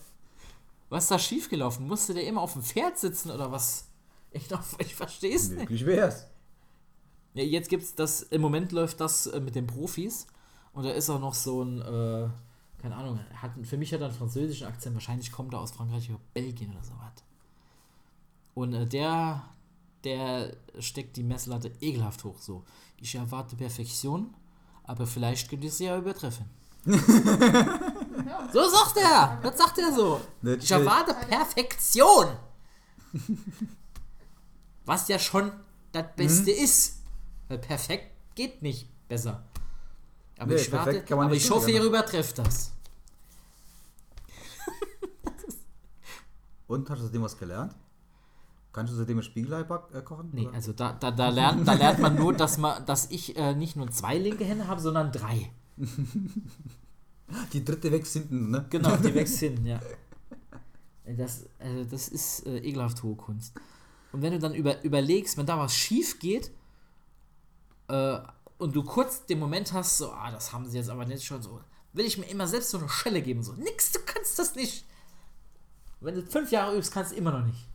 Was 0.90 1.04
ist 1.04 1.12
da 1.12 1.20
schiefgelaufen? 1.20 1.88
Musste 1.88 2.14
der 2.14 2.26
immer 2.26 2.42
auf 2.42 2.54
dem 2.54 2.64
Pferd 2.64 2.98
sitzen 2.98 3.32
oder 3.32 3.52
was? 3.52 3.88
Ich, 4.32 4.48
ich 4.80 4.96
verstehe 4.96 5.36
es 5.36 5.50
nicht. 5.50 5.60
Möglich 5.60 5.86
wär's. 5.86 6.28
Ja, 7.36 7.44
jetzt 7.44 7.70
gibt's 7.70 7.94
das, 7.94 8.24
im 8.24 8.42
Moment 8.42 8.72
läuft 8.72 9.00
das 9.00 9.28
äh, 9.28 9.40
mit 9.40 9.56
den 9.56 9.68
Profis 9.68 10.26
und 10.74 10.84
da 10.84 10.92
ist 10.92 11.10
auch 11.10 11.20
noch 11.20 11.36
so 11.36 11.64
ein, 11.64 11.80
äh, 11.80 12.28
keine 12.82 12.96
Ahnung, 12.96 13.20
hat, 13.36 13.52
für 13.64 13.78
mich 13.78 13.94
hat 13.94 14.02
er 14.02 14.08
einen 14.08 14.16
französischen 14.16 14.66
Akzent, 14.66 14.96
wahrscheinlich 14.96 15.32
kommt 15.32 15.54
er 15.54 15.60
aus 15.60 15.72
Frankreich 15.72 16.10
oder 16.10 16.20
Belgien 16.34 16.72
oder 16.72 16.84
sowas. 16.84 17.24
Und 18.56 18.74
äh, 18.74 18.86
der, 18.88 19.44
der 20.04 20.56
steckt 20.80 21.18
die 21.18 21.24
Messlatte 21.24 21.72
ekelhaft 21.82 22.24
hoch 22.24 22.40
so. 22.40 22.64
Ich 22.98 23.14
erwarte 23.14 23.56
Perfektion, 23.56 24.34
aber 24.84 25.06
vielleicht 25.06 25.50
könnte 25.50 25.68
ich 25.68 25.74
sie 25.74 25.86
ja 25.86 25.98
übertreffen. 25.98 26.46
so 28.54 28.70
sagt 28.70 28.98
er, 28.98 29.40
das 29.42 29.58
sagt 29.58 29.78
er 29.78 29.94
so. 29.94 30.22
Nicht 30.42 30.64
Ich 30.64 30.72
erwarte 30.72 31.14
Perfektion. 31.14 32.28
Was 34.86 35.08
ja 35.08 35.20
schon 35.20 35.52
das 35.92 36.06
Beste 36.16 36.52
ist. 36.52 37.00
Weil 37.48 37.60
perfekt 37.60 38.12
geht 38.36 38.62
nicht 38.62 38.88
besser. 39.08 39.44
Aber 40.38 40.54
Nee, 40.54 40.62
ich 40.62 40.72
warte, 40.72 41.04
aber 41.12 41.32
ich 41.34 41.50
hoffe, 41.52 41.70
ihr 41.72 41.80
machen. 41.80 41.90
übertrefft 41.90 42.38
das. 42.40 42.72
Und 46.68 46.90
hast 46.90 47.00
du 47.00 47.06
seitdem 47.06 47.24
was 47.24 47.38
gelernt? 47.38 47.76
Kannst 48.72 48.94
du 48.94 48.98
seitdem 48.98 49.18
ein 49.18 49.24
Spiegelei 49.24 49.62
äh, 49.62 50.02
kochen? 50.02 50.30
Nee, 50.32 50.46
oder? 50.48 50.54
also 50.54 50.74
da, 50.74 50.94
da, 50.94 51.12
da, 51.12 51.30
lernt, 51.30 51.68
da 51.68 51.74
lernt 51.74 52.00
man 52.00 52.16
nur, 52.16 52.34
dass, 52.34 52.58
man, 52.58 52.86
dass 52.86 53.10
ich 53.10 53.36
äh, 53.36 53.56
nicht 53.56 53.76
nur 53.76 53.90
zwei 53.90 54.18
linke 54.18 54.46
Hände 54.46 54.68
habe, 54.68 54.80
sondern 54.80 55.12
drei. 55.12 55.52
Die 57.54 57.64
dritte 57.64 57.92
wächst 57.92 58.14
hinten, 58.14 58.52
ne? 58.52 58.66
Genau, 58.70 58.96
die 58.98 59.14
wächst 59.16 59.40
hin, 59.40 59.66
ja. 59.66 59.80
Das, 61.06 61.46
also 61.58 61.84
das 61.86 62.08
ist 62.10 62.46
äh, 62.46 62.58
ekelhaft 62.60 63.02
hohe 63.02 63.16
Kunst. 63.16 63.54
Und 64.12 64.22
wenn 64.22 64.34
du 64.34 64.40
dann 64.40 64.54
über, 64.54 64.84
überlegst, 64.84 65.38
wenn 65.38 65.46
da 65.46 65.58
was 65.58 65.74
schief 65.74 66.20
geht 66.20 66.52
äh, 67.88 68.20
und 68.58 68.76
du 68.76 68.84
kurz 68.84 69.26
den 69.26 69.40
Moment 69.40 69.74
hast, 69.74 69.98
so, 69.98 70.12
ah, 70.12 70.32
das 70.32 70.54
haben 70.54 70.68
sie 70.68 70.78
jetzt 70.78 70.90
aber 70.90 71.06
nicht 71.06 71.24
schon 71.24 71.42
so, 71.42 71.62
will 71.94 72.06
ich 72.06 72.18
mir 72.18 72.26
immer 72.26 72.48
selbst 72.48 72.70
so 72.70 72.78
eine 72.78 72.90
Schelle 72.90 73.22
geben, 73.22 73.44
so, 73.44 73.54
nix, 73.54 73.92
du 73.92 74.00
kannst 74.06 74.38
das 74.38 74.56
nicht. 74.56 74.86
Wenn 76.00 76.16
du 76.16 76.22
fünf 76.24 76.52
Jahre 76.52 76.78
übst, 76.78 76.94
kannst 76.94 77.12
du 77.12 77.16
immer 77.16 77.32
noch 77.32 77.46
nicht. 77.46 77.69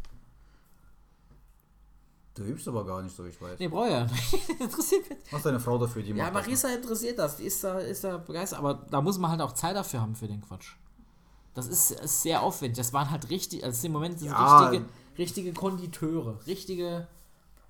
Du 2.35 2.43
übst 2.43 2.67
aber 2.67 2.85
gar 2.85 3.01
nicht 3.03 3.15
so, 3.15 3.25
ich 3.25 3.41
weiß. 3.41 3.59
Nee, 3.61 3.69
brauch 3.69 3.87
ja 3.87 4.05
nicht. 4.07 4.35
Interessiert 4.61 5.09
mich. 5.09 5.19
Was 5.31 5.43
deine 5.43 5.61
Frau 5.61 5.79
dafür, 5.79 6.03
die 6.03 6.11
Ja, 6.11 6.25
macht 6.25 6.35
das 6.37 6.43
Marisa 6.47 6.69
interessiert 6.75 7.19
das, 7.19 7.37
die 7.37 7.45
ist 7.45 7.63
da, 7.63 7.79
ist 7.79 8.03
da 8.03 8.17
begeistert, 8.19 8.59
aber 8.59 8.75
da 8.91 9.01
muss 9.01 9.19
man 9.19 9.31
halt 9.31 9.41
auch 9.41 9.53
Zeit 9.53 9.77
dafür 9.77 10.01
haben 10.01 10.17
für 10.17 10.27
den 10.27 10.41
Quatsch. 10.43 10.73
Das 11.55 11.69
ist, 11.69 11.93
ist 11.93 12.23
sehr 12.23 12.43
aufwendig. 12.43 12.77
Das 12.79 12.93
waren 12.93 13.11
halt 13.13 13.31
richtig, 13.31 13.63
also 13.63 13.87
im 13.87 13.93
Moment 13.93 14.19
sind 14.19 14.29
Ja. 14.33 14.67
richtige, 14.69 14.85
richtige 15.17 15.53
Konditeure, 15.53 16.45
richtige 16.49 17.07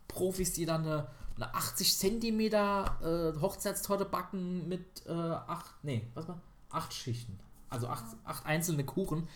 Profis, 0.08 0.54
die 0.54 0.64
dann 0.64 0.82
eine, 0.86 1.08
eine 1.36 1.54
80 1.54 1.98
Zentimeter 1.98 3.34
äh, 3.36 3.38
Hochzeitstorte 3.40 4.06
backen 4.06 4.66
mit 4.68 5.04
äh, 5.06 5.12
acht, 5.12 5.74
nee, 5.82 6.06
was 6.14 6.26
war? 6.28 6.40
Acht 6.70 6.94
Schichten. 6.94 7.38
Also 7.74 7.88
acht, 7.88 8.04
acht 8.24 8.46
einzelne 8.46 8.84
Kuchen. 8.84 9.28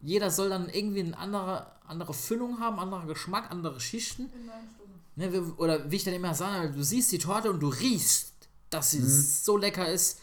Jeder 0.00 0.30
soll 0.30 0.48
dann 0.48 0.68
irgendwie 0.68 1.00
eine 1.00 1.16
andere, 1.16 1.66
andere 1.86 2.14
Füllung 2.14 2.58
haben, 2.58 2.78
anderer 2.78 3.06
Geschmack, 3.06 3.50
andere 3.50 3.80
Schichten. 3.80 4.30
Ne, 5.14 5.30
oder 5.58 5.90
wie 5.90 5.96
ich 5.96 6.04
dann 6.04 6.14
immer 6.14 6.34
sage, 6.34 6.72
du 6.72 6.82
siehst 6.82 7.12
die 7.12 7.18
Torte 7.18 7.50
und 7.50 7.60
du 7.60 7.68
riechst, 7.68 8.32
dass 8.70 8.92
sie 8.92 9.02
so 9.02 9.58
lecker 9.58 9.86
ist, 9.86 10.20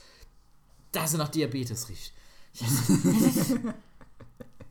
dass 0.92 1.12
sie 1.12 1.18
nach 1.18 1.30
Diabetes 1.30 1.90
riecht. 1.90 2.12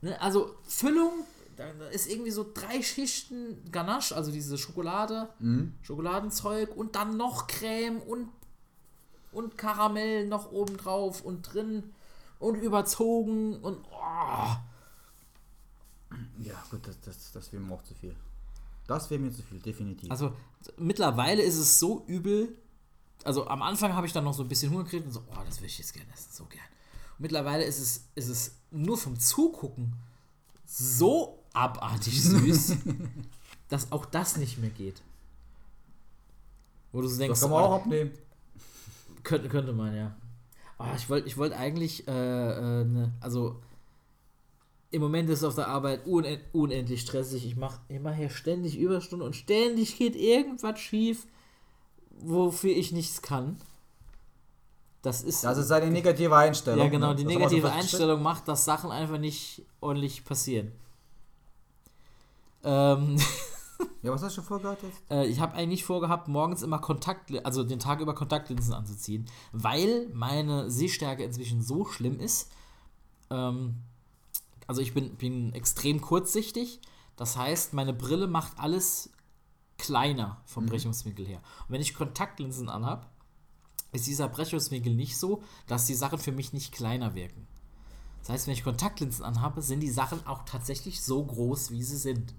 ne, 0.00 0.20
also 0.20 0.56
Füllung, 0.66 1.24
da 1.56 1.70
ist 1.92 2.10
irgendwie 2.10 2.32
so 2.32 2.44
drei 2.52 2.82
Schichten 2.82 3.62
Ganache, 3.70 4.16
also 4.16 4.32
diese 4.32 4.58
Schokolade, 4.58 5.28
Schokoladenzeug 5.82 6.76
und 6.76 6.96
dann 6.96 7.16
noch 7.16 7.46
Creme 7.46 8.00
und, 8.02 8.28
und 9.30 9.56
Karamell 9.56 10.26
noch 10.26 10.50
oben 10.50 10.76
drauf 10.76 11.22
und 11.22 11.42
drin 11.42 11.84
und 12.38 12.56
überzogen 12.56 13.56
und 13.60 13.84
oh, 13.90 14.56
Ja, 16.38 16.62
gut, 16.70 16.86
das, 16.86 17.00
das, 17.00 17.32
das 17.32 17.52
wäre 17.52 17.62
mir 17.62 17.74
auch 17.74 17.82
zu 17.82 17.94
viel. 17.94 18.14
Das 18.86 19.10
wäre 19.10 19.20
mir 19.20 19.30
zu 19.30 19.42
viel, 19.42 19.60
definitiv. 19.60 20.10
Also 20.10 20.34
mittlerweile 20.76 21.42
ist 21.42 21.56
es 21.56 21.78
so 21.78 22.04
übel. 22.06 22.56
Also 23.24 23.46
am 23.48 23.62
Anfang 23.62 23.94
habe 23.94 24.06
ich 24.06 24.12
dann 24.12 24.24
noch 24.24 24.34
so 24.34 24.42
ein 24.42 24.48
bisschen 24.48 24.70
Hunger 24.70 24.84
gekriegt 24.84 25.06
und 25.06 25.12
so, 25.12 25.22
oh, 25.30 25.38
das 25.44 25.60
will 25.60 25.66
ich 25.66 25.78
jetzt 25.78 25.92
gerne 25.92 26.10
essen, 26.12 26.32
so 26.32 26.44
gern. 26.44 26.64
Und 27.18 27.20
mittlerweile 27.20 27.64
ist 27.64 27.80
es, 27.80 28.04
ist 28.14 28.28
es 28.28 28.54
nur 28.70 28.96
vom 28.96 29.18
Zugucken 29.18 29.94
so 30.64 31.44
abartig 31.52 32.22
süß, 32.22 32.76
dass 33.68 33.92
auch 33.92 34.06
das 34.06 34.36
nicht 34.36 34.58
mehr 34.58 34.70
geht. 34.70 35.02
Wo 36.92 37.02
du 37.02 37.08
so 37.08 37.18
denkst, 37.18 37.32
das 37.32 37.40
kann 37.42 37.50
man 37.50 37.64
auch 37.64 37.70
oh, 37.70 37.76
abnehmen. 37.76 38.12
könnte, 39.22 39.48
könnte 39.48 39.72
man, 39.72 39.94
ja. 39.94 40.16
Ah, 40.78 40.94
ich 40.96 41.10
wollte 41.10 41.26
ich 41.26 41.36
wollt 41.36 41.52
eigentlich, 41.52 42.06
äh, 42.06 42.10
äh, 42.12 42.84
ne, 42.84 43.12
also 43.20 43.60
im 44.90 45.02
Moment 45.02 45.28
ist 45.28 45.40
es 45.40 45.44
auf 45.44 45.54
der 45.56 45.68
Arbeit 45.68 46.06
unend, 46.06 46.40
unendlich 46.52 47.02
stressig. 47.02 47.44
Ich 47.44 47.56
mache 47.56 47.80
ich 47.88 48.00
mach 48.00 48.14
hier 48.14 48.30
ständig 48.30 48.78
Überstunden 48.78 49.26
und 49.26 49.34
ständig 49.34 49.98
geht 49.98 50.16
irgendwas 50.16 50.78
schief, 50.78 51.26
wofür 52.20 52.70
ich 52.70 52.92
nichts 52.92 53.20
kann. 53.22 53.56
Das 55.02 55.22
ist. 55.22 55.44
Das 55.44 55.58
ist 55.58 55.70
eine 55.70 55.90
negative 55.90 56.34
Einstellung. 56.34 56.84
ja, 56.84 56.88
genau, 56.88 57.10
ne? 57.10 57.16
die 57.16 57.24
Das 57.24 57.32
negative. 57.32 57.70
Einstellung 57.70 58.22
macht, 58.22 58.48
dass 58.48 58.64
Sachen 58.64 58.90
einfach 58.90 59.18
nicht 59.18 59.62
ordentlich 59.80 60.24
passieren. 60.24 60.72
Ähm. 62.64 63.18
Ja, 64.02 64.12
was 64.12 64.22
hast 64.22 64.36
du 64.36 64.42
vorgehabt 64.42 64.82
jetzt? 64.82 65.02
Äh, 65.10 65.26
ich 65.26 65.40
habe 65.40 65.54
eigentlich 65.54 65.84
vorgehabt, 65.84 66.28
morgens 66.28 66.62
immer 66.62 66.78
Kontakt, 66.78 67.32
also 67.44 67.64
den 67.64 67.78
Tag 67.78 68.00
über 68.00 68.14
Kontaktlinsen 68.14 68.72
anzuziehen, 68.72 69.26
weil 69.52 70.08
meine 70.12 70.70
Sehstärke 70.70 71.24
inzwischen 71.24 71.62
so 71.62 71.84
schlimm 71.84 72.20
ist. 72.20 72.50
Ähm, 73.30 73.82
also 74.66 74.80
ich 74.80 74.94
bin, 74.94 75.16
bin 75.16 75.52
extrem 75.52 76.00
kurzsichtig. 76.00 76.80
Das 77.16 77.36
heißt, 77.36 77.74
meine 77.74 77.92
Brille 77.92 78.28
macht 78.28 78.58
alles 78.58 79.10
kleiner 79.78 80.40
vom 80.44 80.66
Brechungswinkel 80.66 81.26
her. 81.26 81.40
Und 81.66 81.74
wenn 81.74 81.80
ich 81.80 81.94
Kontaktlinsen 81.94 82.68
anhab, 82.68 83.10
ist 83.92 84.06
dieser 84.06 84.28
Brechungswinkel 84.28 84.94
nicht 84.94 85.16
so, 85.16 85.42
dass 85.66 85.86
die 85.86 85.94
Sachen 85.94 86.18
für 86.18 86.32
mich 86.32 86.52
nicht 86.52 86.72
kleiner 86.72 87.14
wirken. 87.14 87.46
Das 88.20 88.30
heißt, 88.30 88.46
wenn 88.46 88.54
ich 88.54 88.64
Kontaktlinsen 88.64 89.24
anhabe, 89.24 89.62
sind 89.62 89.80
die 89.80 89.90
Sachen 89.90 90.26
auch 90.26 90.44
tatsächlich 90.44 91.02
so 91.02 91.24
groß, 91.24 91.70
wie 91.70 91.82
sie 91.82 91.96
sind. 91.96 92.34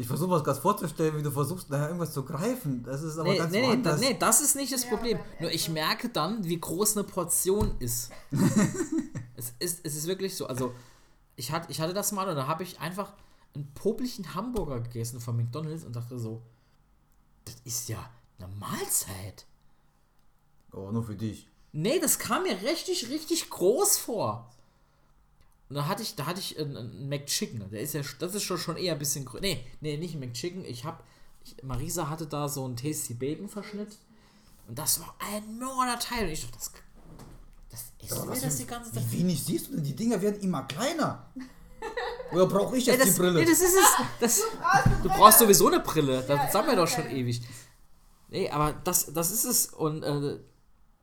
Ich 0.00 0.06
versuche 0.06 0.30
mir 0.30 0.36
das 0.36 0.44
gerade 0.44 0.60
vorzustellen, 0.62 1.14
wie 1.18 1.22
du 1.22 1.30
versuchst, 1.30 1.68
nachher 1.68 1.88
irgendwas 1.88 2.14
zu 2.14 2.24
greifen. 2.24 2.82
Das 2.84 3.02
ist 3.02 3.18
aber 3.18 3.28
Nee, 3.32 3.36
ganz 3.36 3.52
nee, 3.52 3.60
nee, 3.60 3.66
woanders. 3.68 4.00
da, 4.00 4.06
nee, 4.08 4.16
das 4.18 4.40
ist 4.40 4.56
nicht 4.56 4.72
das 4.72 4.84
Ja, 4.84 4.88
Problem. 4.88 5.18
Nur 5.40 5.50
ich 5.50 5.68
merke 5.68 6.08
dann, 6.08 6.42
wie 6.42 6.58
groß 6.58 6.96
eine 6.96 7.04
Portion 7.06 7.74
ist. 7.80 8.10
es, 9.36 9.52
ist 9.58 9.80
es 9.84 9.96
ist 9.96 10.06
wirklich 10.06 10.34
so. 10.34 10.46
Also, 10.46 10.72
ich, 11.36 11.52
hat, 11.52 11.68
ich 11.68 11.82
hatte 11.82 11.92
das 11.92 12.12
mal 12.12 12.26
und 12.26 12.34
da 12.36 12.46
habe 12.46 12.62
ich 12.62 12.80
einfach 12.80 13.12
einen 13.54 13.70
popeligen 13.74 14.34
Hamburger 14.34 14.80
gegessen 14.80 15.20
von 15.20 15.36
McDonalds 15.36 15.84
und 15.84 15.94
dachte 15.94 16.18
so, 16.18 16.40
das 17.44 17.56
ist 17.64 17.90
ja 17.90 18.08
eine 18.38 18.48
Mahlzeit. 18.54 19.44
Oh, 20.72 20.90
nur 20.92 21.04
für 21.04 21.14
dich. 21.14 21.46
Nee, 21.72 21.98
das 22.00 22.18
kam 22.18 22.44
mir 22.44 22.62
richtig, 22.62 23.10
richtig 23.10 23.50
groß 23.50 23.98
vor. 23.98 24.50
Und 25.70 25.76
da 25.76 25.86
hatte 25.86 26.02
ich, 26.02 26.16
da 26.16 26.26
hatte 26.26 26.40
ich 26.40 26.58
einen, 26.58 26.76
einen 26.76 27.08
McChicken. 27.08 27.70
Der 27.70 27.80
ist 27.80 27.94
ja, 27.94 28.02
das 28.18 28.34
ist 28.34 28.42
schon, 28.42 28.58
schon 28.58 28.76
eher 28.76 28.94
ein 28.94 28.98
bisschen 28.98 29.24
größer. 29.24 29.40
Nee, 29.40 29.64
nee, 29.80 29.96
nicht 29.96 30.14
ein 30.14 30.20
McChicken. 30.20 30.64
Ich 30.64 30.84
hab, 30.84 31.04
ich, 31.44 31.62
Marisa 31.62 32.10
hatte 32.10 32.26
da 32.26 32.48
so 32.48 32.64
einen 32.64 32.76
Tasty 32.76 33.14
Bacon 33.14 33.48
Verschnitt. 33.48 33.96
Und 34.66 34.76
das 34.76 35.00
war 35.00 35.14
ein 35.20 35.60
Teil. 36.00 36.26
Und 36.26 36.32
ich 36.32 36.40
dachte, 36.40 36.58
das, 36.58 36.72
das 37.70 37.84
ist 38.02 38.12
Aber 38.16 38.26
mir 38.26 38.32
was 38.32 38.40
das 38.40 38.56
die 38.56 38.66
ganze 38.66 38.92
Zeit. 38.92 39.04
Wie 39.12 39.20
wenig 39.20 39.44
siehst 39.44 39.68
du 39.68 39.74
denn? 39.74 39.84
Die 39.84 39.94
Dinger 39.94 40.20
werden 40.20 40.40
immer 40.40 40.64
kleiner. 40.64 41.30
Oder 42.32 42.46
brauche 42.46 42.76
ich 42.76 42.86
Nee, 42.86 42.94
jetzt 42.94 43.06
das, 43.06 43.14
die 43.14 43.20
Brille? 43.20 43.38
nee, 43.38 43.44
das 43.44 43.60
ist 43.60 43.74
es. 43.76 44.06
Das, 44.18 44.42
du 45.04 45.08
brauchst 45.08 45.38
sowieso 45.38 45.68
eine 45.68 45.78
Brille. 45.78 46.24
Das 46.26 46.36
Ja, 46.36 46.50
sagen 46.50 46.66
wir 46.66 46.74
doch 46.74 46.88
schon 46.88 47.08
ewig. 47.10 47.42
Nee, 48.28 48.50
aber 48.50 48.72
das, 48.72 49.12
das 49.12 49.30
ist 49.30 49.44
es. 49.44 49.66
Und 49.66 50.02
äh, 50.02 50.40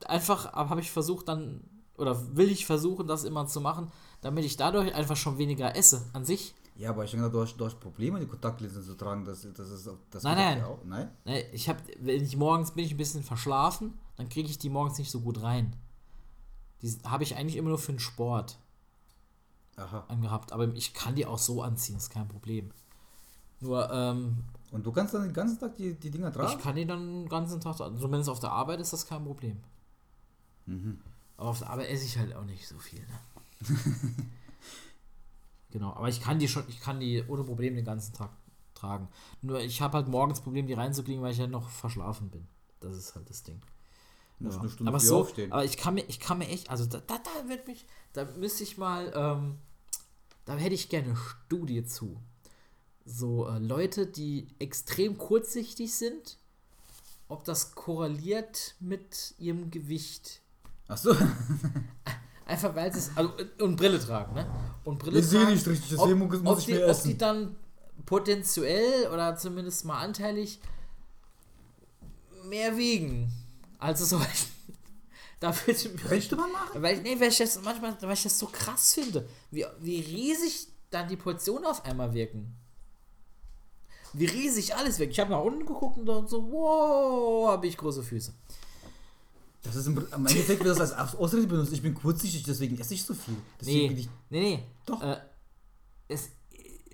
einfach 0.05 0.51
habe 0.51 0.81
ich 0.81 0.91
versucht 0.91 1.29
dann, 1.29 1.61
oder 1.97 2.35
will 2.35 2.51
ich 2.51 2.65
versuchen, 2.65 3.07
das 3.07 3.23
immer 3.23 3.47
zu 3.47 3.61
machen, 3.61 3.93
damit 4.27 4.43
ich 4.45 4.57
dadurch 4.57 4.93
einfach 4.93 5.15
schon 5.15 5.37
weniger 5.37 5.75
esse 5.75 6.05
an 6.13 6.25
sich. 6.25 6.53
ja, 6.75 6.89
aber 6.89 7.05
ich 7.05 7.11
denke, 7.11 7.29
du 7.31 7.41
hast, 7.41 7.55
du 7.55 7.65
hast 7.65 7.79
Probleme, 7.79 8.19
die 8.19 8.27
Kontaktlinsen 8.27 8.83
zu 8.83 8.93
tragen. 8.95 9.23
Das, 9.25 9.47
das 9.55 9.69
ist, 9.69 9.89
das 10.11 10.23
Nein, 10.23 10.35
nein. 10.35 10.63
auch- 10.63 10.83
Nein? 10.83 11.09
Nee, 11.25 11.45
ich 11.53 11.69
habe, 11.69 11.79
wenn 11.99 12.21
ich 12.23 12.35
morgens 12.35 12.71
bin 12.71 12.83
ich 12.85 12.91
ein 12.91 12.97
bisschen 12.97 13.23
verschlafen, 13.23 13.93
dann 14.17 14.27
kriege 14.29 14.49
ich 14.49 14.57
die 14.59 14.69
morgens 14.69 14.97
nicht 14.99 15.09
so 15.09 15.21
gut 15.21 15.41
rein. 15.41 15.75
Die 16.81 16.93
habe 17.05 17.23
ich 17.23 17.35
eigentlich 17.37 17.55
immer 17.55 17.69
nur 17.69 17.79
für 17.79 17.93
den 17.93 17.99
Sport 17.99 18.57
Aha. 19.77 20.03
angehabt, 20.09 20.51
aber 20.51 20.67
ich 20.75 20.93
kann 20.93 21.15
die 21.15 21.25
auch 21.25 21.39
so 21.39 21.61
anziehen, 21.63 21.97
ist 21.97 22.09
kein 22.09 22.27
Problem. 22.27 22.71
Nur, 23.59 23.89
ähm, 23.91 24.43
Und 24.71 24.85
du 24.85 24.91
kannst 24.91 25.13
dann 25.13 25.23
den 25.23 25.33
ganzen 25.33 25.59
Tag 25.59 25.75
die, 25.77 25.93
die 25.95 26.11
Dinger 26.11 26.31
tragen? 26.33 26.51
Ich 26.57 26.63
kann 26.63 26.75
die 26.75 26.85
dann 26.85 27.21
den 27.23 27.29
ganzen 27.29 27.59
Tag, 27.61 27.79
also 27.79 27.97
zumindest 27.97 28.29
auf 28.29 28.39
der 28.39 28.51
Arbeit 28.51 28.79
ist 28.81 28.91
das 28.93 29.05
kein 29.07 29.23
Problem. 29.23 29.57
Mhm. 30.67 30.99
Aber 31.37 31.49
auf 31.49 31.59
der 31.59 31.69
Arbeit 31.69 31.89
esse 31.89 32.05
ich 32.05 32.17
halt 32.17 32.35
auch 32.35 32.43
nicht 32.43 32.67
so 32.67 32.77
viel. 32.77 32.99
Ne? 32.99 33.19
genau, 35.71 35.93
aber 35.93 36.09
ich 36.09 36.21
kann 36.21 36.39
die 36.39 36.47
schon, 36.47 36.63
ich 36.67 36.79
kann 36.79 36.99
die 36.99 37.23
ohne 37.27 37.43
Problem 37.43 37.75
den 37.75 37.85
ganzen 37.85 38.13
Tag 38.13 38.31
tragen. 38.73 39.07
Nur 39.41 39.59
ich 39.59 39.81
habe 39.81 39.97
halt 39.97 40.07
morgens 40.07 40.41
Problem, 40.41 40.67
die 40.67 40.73
reinzukriegen, 40.73 41.21
weil 41.21 41.31
ich 41.31 41.39
ja 41.39 41.47
noch 41.47 41.69
verschlafen 41.69 42.29
bin. 42.29 42.47
Das 42.79 42.95
ist 42.95 43.15
halt 43.15 43.29
das 43.29 43.43
Ding. 43.43 43.61
Musst 44.39 44.55
Ja. 44.57 44.61
eine 44.61 44.69
Stunde 44.69 44.91
aber 44.91 44.99
so, 44.99 45.21
aufstehen. 45.21 45.51
aber 45.51 45.65
ich 45.65 45.77
kann 45.77 45.95
mir, 45.95 46.05
ich 46.07 46.19
kann 46.19 46.37
mir 46.37 46.47
echt, 46.47 46.69
also 46.69 46.85
da, 46.85 46.99
da, 46.99 47.17
da 47.17 47.49
wird 47.49 47.67
mich, 47.67 47.85
da 48.13 48.25
müsste 48.25 48.63
ich 48.63 48.77
mal, 48.77 49.11
ähm, 49.15 49.57
da 50.45 50.55
hätte 50.57 50.75
ich 50.75 50.89
gerne 50.89 51.07
eine 51.07 51.15
Studie 51.15 51.83
zu. 51.83 52.21
So 53.05 53.47
äh, 53.47 53.57
Leute, 53.57 54.05
die 54.05 54.47
extrem 54.59 55.17
kurzsichtig 55.17 55.93
sind, 55.95 56.37
ob 57.29 57.43
das 57.45 57.73
korreliert 57.73 58.75
mit 58.79 59.33
ihrem 59.39 59.71
Gewicht. 59.71 60.41
Ach 60.87 60.97
so. 60.97 61.15
Einfach 62.47 62.73
weil 62.75 62.91
sie 62.93 62.99
es, 62.99 63.11
also 63.15 63.31
und 63.59 63.75
Brille 63.75 63.99
tragen, 63.99 64.33
ne? 64.33 64.45
Und 64.85 64.99
Brille 64.99 65.19
Ich 65.19 65.27
sehe 65.27 65.41
tragen, 65.41 65.53
nicht 65.53 65.67
richtig, 65.67 65.97
ob, 65.99 66.07
deswegen 66.07 66.27
muss 66.43 66.53
ob 66.53 66.59
ich 66.59 66.65
die, 66.65 66.75
ob 66.83 66.89
essen. 66.89 67.07
die 67.09 67.17
dann 67.17 67.55
potenziell 68.05 69.07
oder 69.13 69.35
zumindest 69.35 69.83
mal 69.85 69.99
anteilig 69.99 70.59
mehr 72.45 72.77
wiegen 72.77 73.31
als 73.79 73.99
es 74.01 74.09
sollten. 74.11 74.27
Da 75.39 75.53
würde 75.67 76.15
ich 76.17 76.27
du 76.29 76.35
mal 76.35 76.47
machen? 76.47 76.81
weil, 76.81 76.95
ich- 76.97 77.03
nee, 77.03 77.19
weil 77.19 77.27
ich 77.29 77.37
das 77.37 77.61
manchmal, 77.61 77.95
weil 78.01 78.13
ich 78.13 78.23
das 78.23 78.39
so 78.39 78.47
krass 78.47 78.93
finde, 78.93 79.27
wie, 79.51 79.65
wie 79.79 79.99
riesig 79.99 80.67
dann 80.89 81.07
die 81.07 81.17
Portionen 81.17 81.65
auf 81.65 81.85
einmal 81.85 82.13
wirken. 82.13 82.55
Wie 84.13 84.25
riesig 84.25 84.73
alles 84.73 84.97
wirkt. 84.97 85.11
Ich 85.11 85.19
habe 85.19 85.31
nach 85.31 85.41
unten 85.41 85.65
geguckt 85.65 85.97
und 86.09 86.29
so, 86.29 86.49
wow, 86.51 87.49
habe 87.49 87.67
ich 87.67 87.77
große 87.77 88.01
Füße. 88.01 88.33
Das 89.67 89.75
ist 89.75 89.87
im, 89.87 89.97
im 89.97 90.25
Endeffekt 90.25 90.63
wird 90.63 90.77
das 90.79 90.91
als 90.91 91.15
Ausrede 91.15 91.47
benutzt. 91.47 91.73
Ich 91.73 91.81
bin 91.81 91.93
kurzsichtig, 91.93 92.43
deswegen 92.43 92.79
esse 92.79 92.93
ich 92.93 93.03
so 93.03 93.13
viel. 93.13 93.35
Deswegen 93.59 93.87
bin 93.89 93.95
Nee, 93.95 94.01
ich, 94.01 94.09
nee, 94.29 94.39
nee. 94.39 94.63
Doch. 94.85 95.01
Äh, 95.01 95.17
es, 96.07 96.29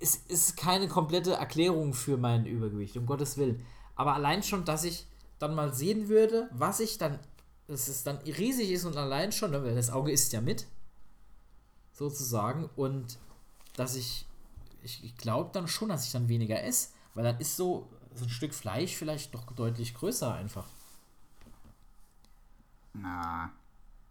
es 0.00 0.16
ist 0.16 0.56
keine 0.56 0.88
komplette 0.88 1.32
Erklärung 1.32 1.94
für 1.94 2.16
mein 2.16 2.46
Übergewicht, 2.46 2.96
um 2.96 3.06
Gottes 3.06 3.38
Willen. 3.38 3.64
Aber 3.96 4.14
allein 4.14 4.42
schon, 4.42 4.64
dass 4.64 4.84
ich 4.84 5.06
dann 5.38 5.54
mal 5.54 5.72
sehen 5.72 6.08
würde, 6.08 6.48
was 6.52 6.80
ich 6.80 6.98
dann, 6.98 7.18
dass 7.66 7.88
es 7.88 8.02
dann 8.02 8.18
riesig 8.18 8.70
ist 8.70 8.84
und 8.84 8.96
allein 8.96 9.32
schon, 9.32 9.52
ne, 9.52 9.62
weil 9.62 9.74
das 9.74 9.90
Auge 9.90 10.12
isst 10.12 10.32
ja 10.32 10.40
mit, 10.40 10.66
sozusagen, 11.92 12.68
und 12.76 13.18
dass 13.76 13.94
ich, 13.94 14.26
ich, 14.82 15.04
ich 15.04 15.16
glaube 15.16 15.50
dann 15.52 15.68
schon, 15.68 15.88
dass 15.88 16.04
ich 16.06 16.12
dann 16.12 16.28
weniger 16.28 16.62
esse, 16.62 16.88
weil 17.14 17.24
dann 17.24 17.38
ist 17.40 17.56
so, 17.56 17.88
so 18.14 18.24
ein 18.24 18.30
Stück 18.30 18.54
Fleisch 18.54 18.94
vielleicht 18.94 19.34
doch 19.34 19.44
deutlich 19.52 19.94
größer 19.94 20.34
einfach. 20.34 20.66
Na, 22.94 23.50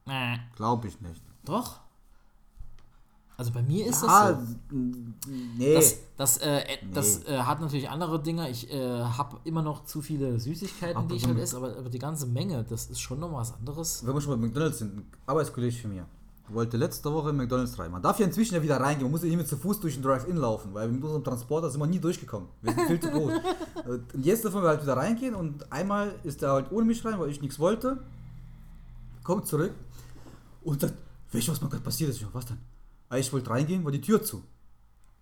Äh, 0.06 0.38
glaube 0.56 0.88
ich 0.88 1.00
nicht. 1.02 1.22
doch. 1.46 1.80
Also 3.36 3.52
bei 3.52 3.64
mir 3.64 3.88
ist 3.88 4.04
das 4.04 4.10
ah, 4.10 4.40
so. 4.40 4.78
nee. 5.58 5.74
Das, 5.74 5.98
das, 6.18 6.38
äh, 6.38 6.60
äh, 6.60 6.78
das 6.94 7.24
äh, 7.26 7.40
hat 7.40 7.62
natürlich 7.62 7.90
andere 7.90 8.22
Dinge. 8.22 8.48
Ich 8.50 8.72
äh, 8.72 9.02
habe 9.02 9.40
immer 9.44 9.64
noch 9.64 9.86
zu 9.86 10.04
viele 10.04 10.40
Süßigkeiten, 10.40 10.98
Aber 10.98 11.08
die 11.08 11.16
ich 11.16 11.26
halt 11.26 11.40
esse, 11.40 11.58
aber, 11.58 11.76
aber 11.76 11.90
die 11.90 11.98
ganze 11.98 12.28
Menge, 12.28 12.64
das 12.64 12.86
ist 12.88 13.00
schon 13.00 13.20
noch 13.20 13.34
was 13.34 13.56
anderes. 13.56 14.06
Wenn 14.06 14.14
wir 14.14 14.22
schon 14.22 14.40
bei 14.40 14.48
McDonalds 14.48 14.78
sind, 14.78 14.98
ein 14.98 15.08
Arbeitskollege 15.26 15.76
von 15.76 15.92
mir 15.92 16.06
wollte 16.50 16.78
letzte 16.78 17.12
Woche 17.12 17.30
in 17.30 17.38
McDonalds 17.38 17.78
rein. 17.80 17.92
Man 17.92 18.02
darf 18.02 18.20
ja 18.20 18.26
inzwischen 18.26 18.56
ja 18.56 18.62
wieder 18.62 18.78
reingehen, 18.78 19.04
man 19.04 19.12
muss 19.12 19.22
ja 19.22 19.28
nicht 19.28 19.38
mehr 19.38 19.46
zu 19.46 19.58
Fuß 19.58 19.80
durch 19.80 19.94
den 19.96 20.04
Drive-In 20.04 20.38
laufen, 20.38 20.74
weil 20.74 20.90
mit 20.90 21.04
unserem 21.04 21.24
Transporter 21.24 21.70
sind 21.70 21.80
wir 21.80 21.88
nie 21.88 22.00
durchgekommen. 22.00 22.50
Wir 22.62 22.74
sind 22.74 22.88
viel 22.88 23.00
zu 23.00 23.10
groß. 23.10 23.34
und 23.88 24.26
jetzt 24.26 24.44
dürfen 24.44 24.62
wir 24.62 24.70
halt 24.70 24.82
wieder 24.82 24.98
reingehen 24.98 25.36
und 25.36 25.72
einmal 25.72 26.14
ist 26.24 26.44
er 26.44 26.52
halt 26.52 26.72
ohne 26.72 26.86
mich 26.86 27.04
rein, 27.06 27.20
weil 27.20 27.30
ich 27.30 27.42
nichts 27.42 27.60
wollte. 27.60 28.00
Kommt 29.24 29.48
zurück 29.48 29.74
und 30.64 30.82
sagt, 30.82 30.94
weißt 31.32 31.48
du, 31.48 31.52
was 31.52 31.62
mir 31.62 31.70
gerade 31.70 31.84
passiert 31.84 32.10
ist? 32.10 32.26
Was 32.34 32.46
denn? 32.46 32.58
Ah, 33.10 33.18
Ich 33.18 33.32
wollte 33.32 33.50
reingehen, 33.50 33.84
war 33.84 33.92
die 33.92 34.02
Tür 34.02 34.24
zu. 34.24 34.44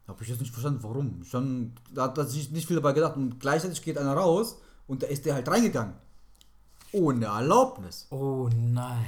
Habe 0.07 0.23
ich 0.23 0.29
jetzt 0.29 0.39
nicht 0.41 0.51
verstanden, 0.51 0.83
warum. 0.83 1.23
Schon, 1.23 1.73
da 1.93 2.03
hat 2.03 2.29
sich 2.29 2.51
nicht 2.51 2.67
viel 2.67 2.75
dabei 2.75 2.93
gedacht 2.93 3.15
und 3.15 3.39
gleichzeitig 3.39 3.81
geht 3.81 3.97
einer 3.97 4.13
raus 4.13 4.57
und 4.87 5.03
da 5.03 5.07
ist 5.07 5.25
der 5.25 5.35
halt 5.35 5.47
reingegangen. 5.47 5.93
Ohne 6.91 7.25
Erlaubnis. 7.25 8.07
Oh 8.09 8.49
nein. 8.53 9.05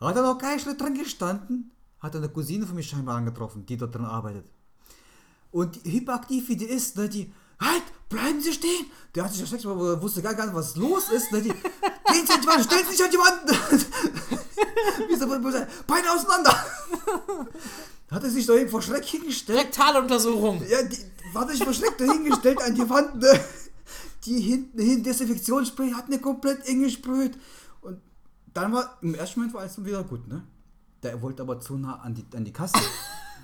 Hat 0.00 0.16
er 0.16 0.22
noch 0.22 0.38
keinen 0.38 0.60
Schritt 0.60 0.80
dran 0.80 0.94
gestanden, 0.94 1.70
hat 2.00 2.14
er 2.14 2.18
eine 2.20 2.28
Cousine 2.28 2.66
von 2.66 2.76
mir 2.76 2.82
scheinbar 2.82 3.16
angetroffen, 3.16 3.64
die 3.64 3.76
dort 3.76 3.94
drin 3.94 4.04
arbeitet. 4.04 4.44
Und 5.50 5.82
die, 5.84 5.92
hyperaktiv 5.92 6.48
wie 6.48 6.56
die 6.56 6.66
ist, 6.66 6.96
ne, 6.98 7.08
die, 7.08 7.32
halt, 7.60 7.84
bleiben 8.08 8.40
Sie 8.40 8.52
stehen! 8.52 8.86
Der 9.14 9.24
hat 9.24 9.32
sich 9.32 9.40
erschreckt, 9.40 9.64
aber 9.66 9.90
er 9.90 10.02
wusste 10.02 10.22
gar 10.22 10.32
nicht, 10.32 10.54
was 10.54 10.76
los 10.76 11.08
ist. 11.10 11.30
Ne, 11.32 11.42
die, 11.42 11.50
gehen 11.50 12.26
Sie 12.26 12.32
an 12.32 12.40
die 12.40 12.46
Wand, 12.46 12.64
stellen 12.64 12.84
Sie 12.86 12.96
sich 12.96 13.04
an 13.04 13.10
die 13.10 13.18
Wand! 13.18 13.50
wie 15.08 15.16
so, 15.16 15.26
Beine 15.86 16.10
auseinander! 16.12 16.64
hat 18.10 18.22
er 18.22 18.30
sich 18.30 18.46
da 18.46 18.54
eben 18.54 18.70
vor 18.70 18.82
Schreck 18.82 19.04
hingestellt. 19.04 19.58
Rektaluntersuchung. 19.58 20.62
Ja, 20.68 20.82
die, 20.82 20.98
war 21.32 21.48
sich 21.48 21.62
vor 21.62 21.72
Schreck 21.72 21.98
da 21.98 22.04
hingestellt 22.04 22.62
an 22.62 22.74
die 22.74 22.88
Wand. 22.88 23.16
Ne? 23.16 23.40
Die 24.24 24.40
hinten 24.40 24.80
hin 24.80 25.02
Desinfektionsspray 25.02 25.90
hat 25.92 26.08
mir 26.08 26.18
komplett 26.18 26.66
eng 26.66 26.82
gesprüht. 26.82 27.36
Und 27.80 28.00
dann 28.52 28.72
war, 28.72 28.98
im 29.02 29.14
ersten 29.14 29.40
Moment 29.40 29.54
war 29.54 29.62
alles 29.62 29.84
wieder 29.84 30.04
gut, 30.04 30.26
ne? 30.28 30.44
Der 31.02 31.20
wollte 31.20 31.42
aber 31.42 31.60
zu 31.60 31.76
nah 31.76 31.96
an 31.96 32.14
die, 32.14 32.24
an 32.34 32.44
die 32.44 32.52
Kasse. 32.52 32.78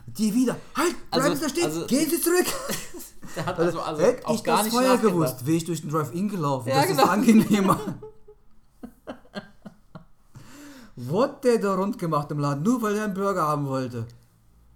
Die 0.07 0.35
wieder, 0.35 0.57
halt, 0.75 1.11
bleiben 1.11 1.25
Also- 1.27 1.35
Sie 1.37 1.43
da 1.43 1.49
stehen, 1.49 1.65
also- 1.65 1.87
gehen 1.87 2.11
Sie 2.11 2.21
zurück. 2.21 2.47
Der 3.37 3.47
hat 3.47 3.59
also, 3.61 3.81
also 3.81 4.03
Hätte 4.03 4.27
auch 4.27 4.35
ich 4.35 4.43
gar 4.43 4.57
das 4.57 4.65
nicht 4.67 4.73
vorher 4.75 4.97
gewusst, 4.99 5.47
wäre 5.47 5.57
ich 5.57 5.65
durch 5.65 5.83
den 5.83 5.91
Drive-In 5.91 6.29
gelaufen. 6.29 6.69
Ja, 6.69 6.77
das 6.81 6.87
genau. 6.89 7.03
ist 7.05 7.09
angenehmer. 7.09 7.79
Wurde 10.97 11.37
der 11.45 11.59
da 11.59 11.75
rund 11.77 11.97
gemacht 11.99 12.31
im 12.33 12.39
Laden, 12.41 12.63
nur 12.65 12.83
weil 12.83 12.97
er 12.97 13.05
einen 13.05 13.15
Burger 13.15 13.43
haben 13.43 13.67
wollte. 13.67 14.07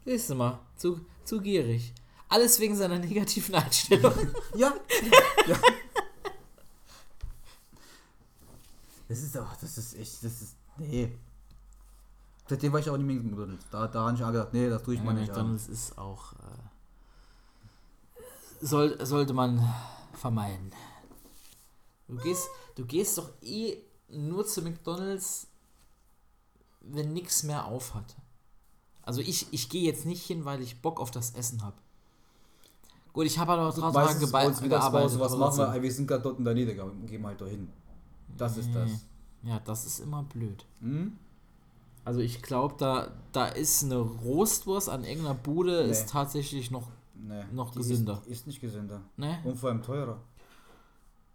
Siehst 0.04 0.30
du 0.30 0.36
mal, 0.36 0.58
zu, 0.76 1.00
zu 1.24 1.40
gierig. 1.40 1.92
Alles 2.28 2.58
wegen 2.60 2.76
seiner 2.76 2.98
negativen 2.98 3.54
Einstellung. 3.54 4.12
Ja. 4.54 4.72
ja. 5.46 5.56
Das 9.08 9.18
ist 9.22 9.36
auch, 9.36 9.54
das 9.60 9.76
ist 9.76 9.94
echt, 9.98 10.24
das 10.24 10.42
ist, 10.42 10.56
nee. 10.78 11.12
Seitdem 12.46 12.72
war 12.72 12.80
ich 12.80 12.90
auch 12.90 12.96
nicht 12.96 13.06
mehr 13.06 13.16
McDonalds. 13.16 13.64
Da, 13.70 13.86
da 13.86 14.06
habe 14.06 14.16
ich 14.16 14.22
auch 14.22 14.32
gedacht, 14.32 14.52
nee, 14.52 14.68
das 14.68 14.82
tue 14.82 14.94
ich 14.94 15.00
Ja, 15.00 15.06
mal 15.06 15.14
nicht 15.14 15.30
an. 15.30 15.36
McDonalds 15.36 15.68
ist 15.68 15.96
auch. 15.96 16.32
Äh, 16.34 16.36
soll, 18.60 19.04
sollte 19.04 19.32
man 19.32 19.66
vermeiden. 20.12 20.72
Du 22.08 22.16
gehst, 22.16 22.48
du 22.76 22.84
gehst 22.84 23.16
doch 23.18 23.30
eh 23.42 23.78
nur 24.08 24.46
zu 24.46 24.62
McDonalds, 24.62 25.46
wenn 26.80 27.12
nichts 27.12 27.42
mehr 27.42 27.64
auf 27.64 27.94
hat. 27.94 28.16
Also 29.02 29.20
ich, 29.20 29.52
ich 29.52 29.68
gehe 29.68 29.82
jetzt 29.82 30.06
nicht 30.06 30.24
hin, 30.24 30.44
weil 30.44 30.62
ich 30.62 30.80
Bock 30.80 31.00
auf 31.00 31.10
das 31.10 31.34
Essen 31.34 31.62
habe. 31.62 31.76
Gut, 33.12 33.26
ich 33.26 33.38
habe 33.38 33.52
aber 33.52 33.68
auch 33.68 33.74
drei 33.74 33.92
Tage 33.92 34.48
uns 34.48 34.60
Mittagspause, 34.60 35.20
was 35.20 35.36
machen 35.36 35.58
wir? 35.58 35.82
Wir 35.82 35.92
sind 35.92 36.06
gerade 36.06 36.22
dort 36.22 36.38
in 36.38 36.44
der 36.44 36.54
Digga, 36.54 36.90
gehen 37.06 37.22
wir 37.22 37.28
halt 37.28 37.40
da 37.40 37.46
hin. 37.46 37.68
Das 38.36 38.56
ist 38.56 38.74
das. 38.74 38.90
Ja, 39.42 39.60
das 39.60 39.86
ist 39.86 40.00
immer 40.00 40.22
blöd. 40.24 40.64
Hm? 40.80 41.16
Also 42.04 42.20
ich 42.20 42.42
glaube, 42.42 42.74
da, 42.78 43.12
da 43.32 43.46
ist 43.46 43.82
eine 43.84 43.96
Roastwurst 43.96 44.88
an 44.90 45.04
irgendeiner 45.04 45.34
Bude 45.34 45.84
Nee. 45.84 45.90
ist 45.90 46.08
tatsächlich 46.10 46.70
noch, 46.70 46.88
Nee, 47.26 47.42
Noch 47.52 47.70
die 47.70 47.78
gesünder. 47.78 48.20
Ist, 48.26 48.30
ist 48.40 48.46
nicht 48.46 48.60
gesünder. 48.60 49.00
ne? 49.16 49.38
Und 49.44 49.56
vor 49.58 49.70
allem 49.70 49.82
teurer. 49.82 50.18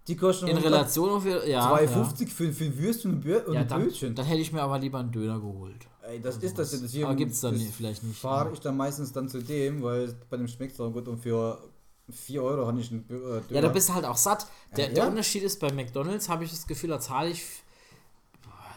Die 0.07 0.15
kosten 0.15 0.47
In 0.47 0.57
Relation 0.57 1.09
auf 1.09 1.25
ja, 1.25 1.43
ja. 1.45 1.71
2,50 1.73 2.27
für, 2.27 2.51
für 2.53 2.65
ein 2.65 2.77
Würstchen 2.77 3.11
und, 3.15 3.21
Bö 3.21 3.39
und 3.45 3.53
Ja, 3.55 3.63
dann, 3.63 3.83
Brötchen. 3.83 4.13
dann 4.15 4.25
hätte 4.25 4.41
ich 4.41 4.51
mir 4.51 4.61
aber 4.61 4.77
lieber 4.79 4.99
einen 4.99 5.11
Döner 5.11 5.39
geholt. 5.39 5.87
Ey, 6.03 6.19
das 6.21 6.37
ist 6.37 6.57
das. 6.59 6.71
das 6.79 6.91
hier, 6.91 7.05
Aber 7.05 7.15
gibt's 7.15 7.41
dann 7.41 7.55
nicht- 7.55 7.73
vielleicht 7.73 8.03
nicht, 8.03 8.19
Fahre 8.19 8.47
ja. 8.49 8.53
ich 8.53 8.59
dann 8.59 8.77
meistens 8.77 9.11
dann 9.11 9.29
zu 9.29 9.41
dem, 9.41 9.81
weil 9.83 10.15
bei 10.29 10.37
dem 10.37 10.47
schmeckt 10.47 10.73
es 10.73 10.79
auch 10.79 10.91
gut 10.91 11.07
und 11.07 11.17
für 11.17 11.59
4 12.09 12.41
Euro 12.43 12.65
habe 12.67 12.79
ich 12.79 12.91
einen 12.91 13.03
Bö- 13.07 13.15
äh, 13.37 13.41
Döner. 13.41 13.43
Ja, 13.49 13.61
da 13.61 13.67
bist 13.69 13.89
du 13.89 13.93
halt 13.93 14.05
auch 14.05 14.17
satt. 14.17 14.47
Der, 14.75 14.87
Ja, 14.87 14.93
der 14.93 15.03
ja. 15.03 15.09
Unterschied 15.09 15.43
ist, 15.43 15.59
bei 15.59 15.71
McDonalds 15.71 16.27
habe 16.29 16.43
ich 16.43 16.49
das 16.51 16.65
Gefühl, 16.65 16.89
da 16.89 16.99
zahle 16.99 17.29
ich, 17.29 17.43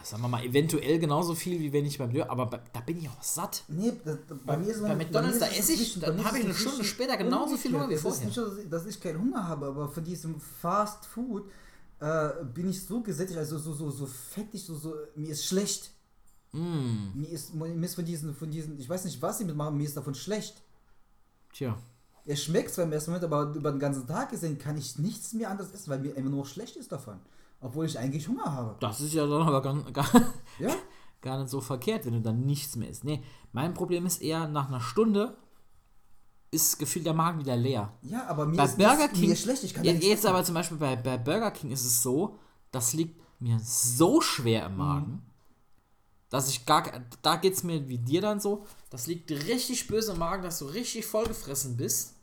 sagen 0.03 0.21
wir 0.23 0.27
mal, 0.29 0.43
eventuell 0.43 0.99
genauso 0.99 1.35
viel, 1.35 1.59
wie 1.59 1.71
wenn 1.73 1.85
ich 1.85 1.97
beim 1.97 2.11
Döner, 2.11 2.29
aber 2.29 2.45
bei, 2.47 2.59
da 2.71 2.79
bin 2.81 2.97
ich 2.97 3.09
auch 3.09 3.21
satt. 3.23 3.63
Nee, 3.67 3.93
das, 4.03 4.17
bei 4.45 4.57
mir 4.57 4.67
ist 4.71 4.81
bei 4.81 4.89
bei 4.89 4.95
McDonald's, 4.95 5.39
da 5.39 5.47
esse 5.47 5.73
es 5.73 5.79
ich, 5.81 5.99
dann 5.99 6.17
bei 6.17 6.23
habe 6.23 6.39
ich 6.39 6.45
eine 6.45 6.53
Stunde 6.53 6.83
später 6.83 7.17
genauso 7.17 7.57
viel 7.57 7.73
Hunger 7.73 7.89
wie 7.89 7.95
vorher. 7.97 8.25
Das 8.27 8.37
ist 8.37 8.57
nicht, 8.57 8.71
dass 8.73 8.85
ich 8.85 8.99
keinen 9.01 9.19
Hunger 9.19 9.47
habe, 9.47 9.67
aber 9.67 9.89
von 9.89 10.03
diesem 10.03 10.39
Fast 10.39 11.05
Food 11.05 11.49
äh, 11.99 12.29
bin 12.53 12.69
ich 12.69 12.85
so 12.85 13.01
gesättigt, 13.01 13.37
also 13.37 13.57
so, 13.57 13.73
so, 13.73 13.89
so 13.91 14.05
fettig, 14.05 14.63
so, 14.65 14.75
so, 14.75 14.93
mir 15.15 15.29
ist 15.29 15.45
schlecht. 15.45 15.91
Mm, 16.51 17.11
Mir 17.15 17.29
ist, 17.29 17.53
mir 17.53 17.73
ist 17.85 17.95
von 17.95 18.05
diesen, 18.05 18.35
von 18.35 18.51
diesen, 18.51 18.77
ich 18.79 18.87
weiß 18.87 19.05
nicht, 19.05 19.21
was 19.21 19.37
sie 19.39 19.45
mitmachen, 19.45 19.75
mir 19.77 19.85
ist 19.85 19.97
davon 19.97 20.13
schlecht. 20.15 20.61
tja. 21.53 21.77
Es 22.25 22.41
schmeckt 22.41 22.71
zwar 22.73 22.85
im 22.85 22.93
ersten 22.93 23.11
Moment, 23.11 23.25
aber 23.25 23.53
über 23.53 23.69
den 23.71 23.79
ganzen 23.79 24.07
Tag 24.07 24.29
gesehen 24.31 24.57
kann 24.57 24.77
ich 24.77 24.97
nichts 24.97 25.33
mehr 25.33 25.49
anderes 25.49 25.73
essen, 25.73 25.89
weil 25.89 25.99
mir 25.99 26.15
immer 26.15 26.29
nur 26.29 26.45
schlecht 26.45 26.77
ist 26.77 26.89
davon. 26.91 27.19
Obwohl 27.63 27.85
ich 27.85 27.97
eigentlich 27.97 28.27
Hunger 28.27 28.45
habe. 28.45 28.75
Das 28.79 28.99
ist 28.99 29.13
ja 29.13 29.25
dann 29.25 29.41
aber 29.41 29.61
gar, 29.61 29.91
gar, 29.91 30.05
Ja? 30.59 30.69
gar 31.21 31.39
nicht 31.39 31.49
so 31.49 31.61
verkehrt, 31.61 32.05
wenn 32.05 32.13
du 32.13 32.21
dann 32.21 32.45
nichts 32.45 32.75
mehr 32.75 32.89
isst. 32.89 33.05
Nee, 33.05 33.23
mein 33.53 33.73
Problem 33.73 34.05
ist 34.05 34.21
eher, 34.21 34.47
nach 34.47 34.67
einer 34.67 34.81
Stunde 34.81 35.37
ist 36.51 36.77
gefühlt 36.77 37.05
der 37.05 37.13
Magen 37.13 37.39
wieder 37.39 37.55
leer. 37.55 37.93
Ja, 38.03 38.27
aber 38.27 38.45
mir 38.45 38.57
Bei 38.57 38.65
ist, 38.65 38.77
Burger 38.77 39.07
King, 39.07 39.29
mir 39.29 39.35
schlecht, 39.35 39.63
ich 39.63 39.73
kann 39.73 39.85
ja, 39.85 39.93
jetzt 39.93 40.25
aber 40.25 40.43
zum 40.43 40.53
Beispiel 40.53 40.77
bei, 40.77 40.95
bei 40.97 41.17
Burger 41.17 41.51
King 41.51 41.71
ist 41.71 41.85
es 41.85 42.03
so, 42.03 42.37
das 42.71 42.93
liegt 42.93 43.19
mir 43.39 43.59
so 43.59 44.21
schwer 44.21 44.67
im 44.67 44.77
Magen, 44.77 45.23
dass 46.29 46.49
ich 46.49 46.65
gar, 46.65 46.83
da 47.21 47.37
geht 47.37 47.53
es 47.53 47.63
mir 47.63 47.87
wie 47.87 47.97
dir 47.97 48.21
dann 48.21 48.39
so, 48.39 48.65
das 48.89 49.07
liegt 49.07 49.31
richtig 49.31 49.87
böse 49.87 50.11
im 50.11 50.19
Magen, 50.19 50.43
dass 50.43 50.59
du 50.59 50.65
richtig 50.65 51.05
vollgefressen 51.05 51.77
bist 51.77 52.15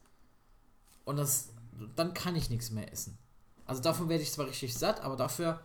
und 1.04 1.16
das, 1.16 1.48
dann 1.96 2.14
kann 2.14 2.36
ich 2.36 2.50
nichts 2.50 2.70
mehr 2.70 2.92
essen. 2.92 3.18
Also 3.70 3.82
davon 3.82 4.08
werde 4.08 4.22
ich 4.22 4.32
zwar 4.32 4.46
richtig 4.46 4.74
satt, 4.76 5.00
aber 5.02 5.16
dafür 5.16 5.60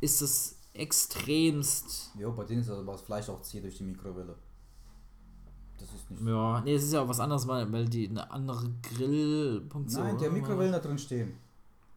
ist 0.00 0.20
es 0.22 0.56
extremst, 0.74 2.10
Ja, 2.18 2.28
bei 2.28 2.44
denen 2.44 2.60
ist 2.60 2.70
aber 2.70 2.92
das 2.92 3.00
Fleisch 3.02 3.28
auch 3.28 3.40
zäh 3.42 3.60
durch 3.60 3.76
die 3.78 3.84
Mikrowelle. 3.84 4.34
Das 5.78 5.88
ist 5.88 6.10
nicht. 6.10 6.22
ja, 6.26 6.60
nee, 6.62 6.74
es 6.74 6.84
ist 6.84 6.92
ja 6.92 7.02
auch 7.02 7.08
was 7.08 7.20
anderes, 7.20 7.46
weil, 7.46 7.70
weil 7.72 7.86
die 7.86 8.08
eine 8.08 8.30
andere 8.30 8.70
Grillfunktion 8.82 10.04
Nein, 10.04 10.18
der 10.18 10.28
oder? 10.30 10.38
Mikrowellen 10.38 10.72
da 10.72 10.78
drin 10.78 10.98
stehen. 10.98 11.34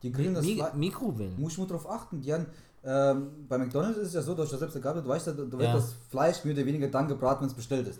Die 0.04 0.12
grillen 0.12 0.34
das 0.34 0.46
Mi 0.46 0.56
Fleisch. 0.56 0.74
Mikrowellen. 0.76 1.40
Muss 1.40 1.54
ich 1.54 1.58
nur 1.58 1.68
drauf 1.68 1.90
achten. 1.90 2.22
Die 2.22 2.34
haben, 2.34 2.46
ähm, 2.84 3.46
bei 3.48 3.58
McDonalds 3.58 3.98
ist 3.98 4.08
es 4.10 4.14
ja 4.14 4.22
so, 4.22 4.34
dass 4.34 4.46
ich 4.46 4.52
das 4.52 4.60
selbst 4.60 4.82
gehabt 4.82 5.06
du 5.06 5.10
weißt 5.10 5.28
ja, 5.28 5.38
wird 5.38 5.54
Ja. 5.62 5.74
das 5.74 5.94
Fleisch 6.10 6.44
mehr 6.46 6.54
oder 6.54 6.66
weniger 6.66 6.88
dann 6.88 7.08
gebraten, 7.08 7.42
wenn 7.42 7.50
es 7.50 7.54
bestellt 7.54 7.88
ist. 7.88 8.00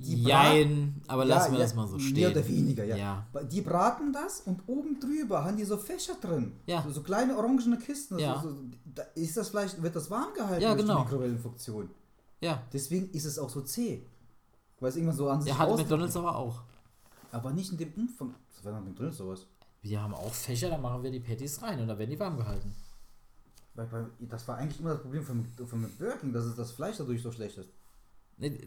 Die 0.00 0.22
Jein, 0.22 1.02
aber 1.08 1.24
Ja, 1.24 1.34
lassen 1.36 1.52
wir 1.52 1.58
ja, 1.58 1.64
das 1.64 1.74
mal 1.74 1.88
so 1.88 1.96
Mehr 1.96 2.06
stehen. 2.06 2.30
oder 2.30 2.48
weniger, 2.48 2.84
ja. 2.84 2.96
Ja. 2.96 3.26
Die 3.50 3.60
braten 3.60 4.12
das 4.12 4.40
und 4.42 4.62
oben 4.66 5.00
drüber 5.00 5.44
haben 5.44 5.56
die 5.56 5.64
so 5.64 5.76
Fächer 5.76 6.14
drin. 6.20 6.52
Ja. 6.66 6.82
So, 6.82 6.90
so 6.92 7.02
kleine 7.02 7.36
orangene 7.36 7.78
Kisten. 7.78 8.18
Ja. 8.18 8.40
So, 8.40 8.54
da 8.84 9.02
ist 9.16 9.36
das 9.36 9.48
Fleisch, 9.48 9.72
wird 9.78 9.96
das 9.96 10.08
warm 10.10 10.32
gehalten 10.34 10.62
Ja, 10.62 10.74
durch 10.74 10.82
genau. 10.82 10.98
die 10.98 11.04
Mikrowellenfunktion. 11.04 11.90
Ja, 12.40 12.62
Deswegen 12.72 13.10
ist 13.10 13.24
es 13.24 13.38
auch 13.38 13.50
so 13.50 13.60
zäh. 13.62 14.06
Weil 14.78 14.90
es 14.90 14.96
irgendwann 14.96 15.16
so 15.16 15.28
an 15.28 15.42
sich 15.42 15.50
der 15.52 15.58
hat. 15.58 15.76
McDonalds 15.76 16.16
aber 16.16 16.36
auch. 16.36 16.62
Aber 17.32 17.50
nicht 17.50 17.72
in 17.72 17.78
dem 17.78 17.92
Umfang. 17.94 18.34
Was 18.54 18.64
war 18.64 18.80
McDonalds 18.80 19.16
sowas? 19.18 19.46
Wir 19.82 20.00
haben 20.00 20.14
auch 20.14 20.32
Fächer, 20.32 20.70
da 20.70 20.78
machen 20.78 21.02
wir 21.02 21.10
die 21.10 21.20
Patties 21.20 21.60
rein 21.62 21.80
und 21.80 21.88
da 21.88 21.98
werden 21.98 22.10
die 22.10 22.18
warm 22.20 22.36
gehalten. 22.36 22.72
Weil, 23.74 23.90
weil, 23.92 24.06
das 24.20 24.46
war 24.46 24.56
eigentlich 24.58 24.80
immer 24.80 24.90
das 24.90 25.02
Problem 25.02 25.24
von, 25.24 25.44
von 25.66 25.82
Burger 25.98 26.16
King, 26.18 26.32
dass 26.32 26.44
es 26.44 26.54
das 26.56 26.70
Fleisch 26.72 26.96
dadurch 26.98 27.22
so 27.22 27.30
schlecht 27.32 27.58
ist. 27.58 27.68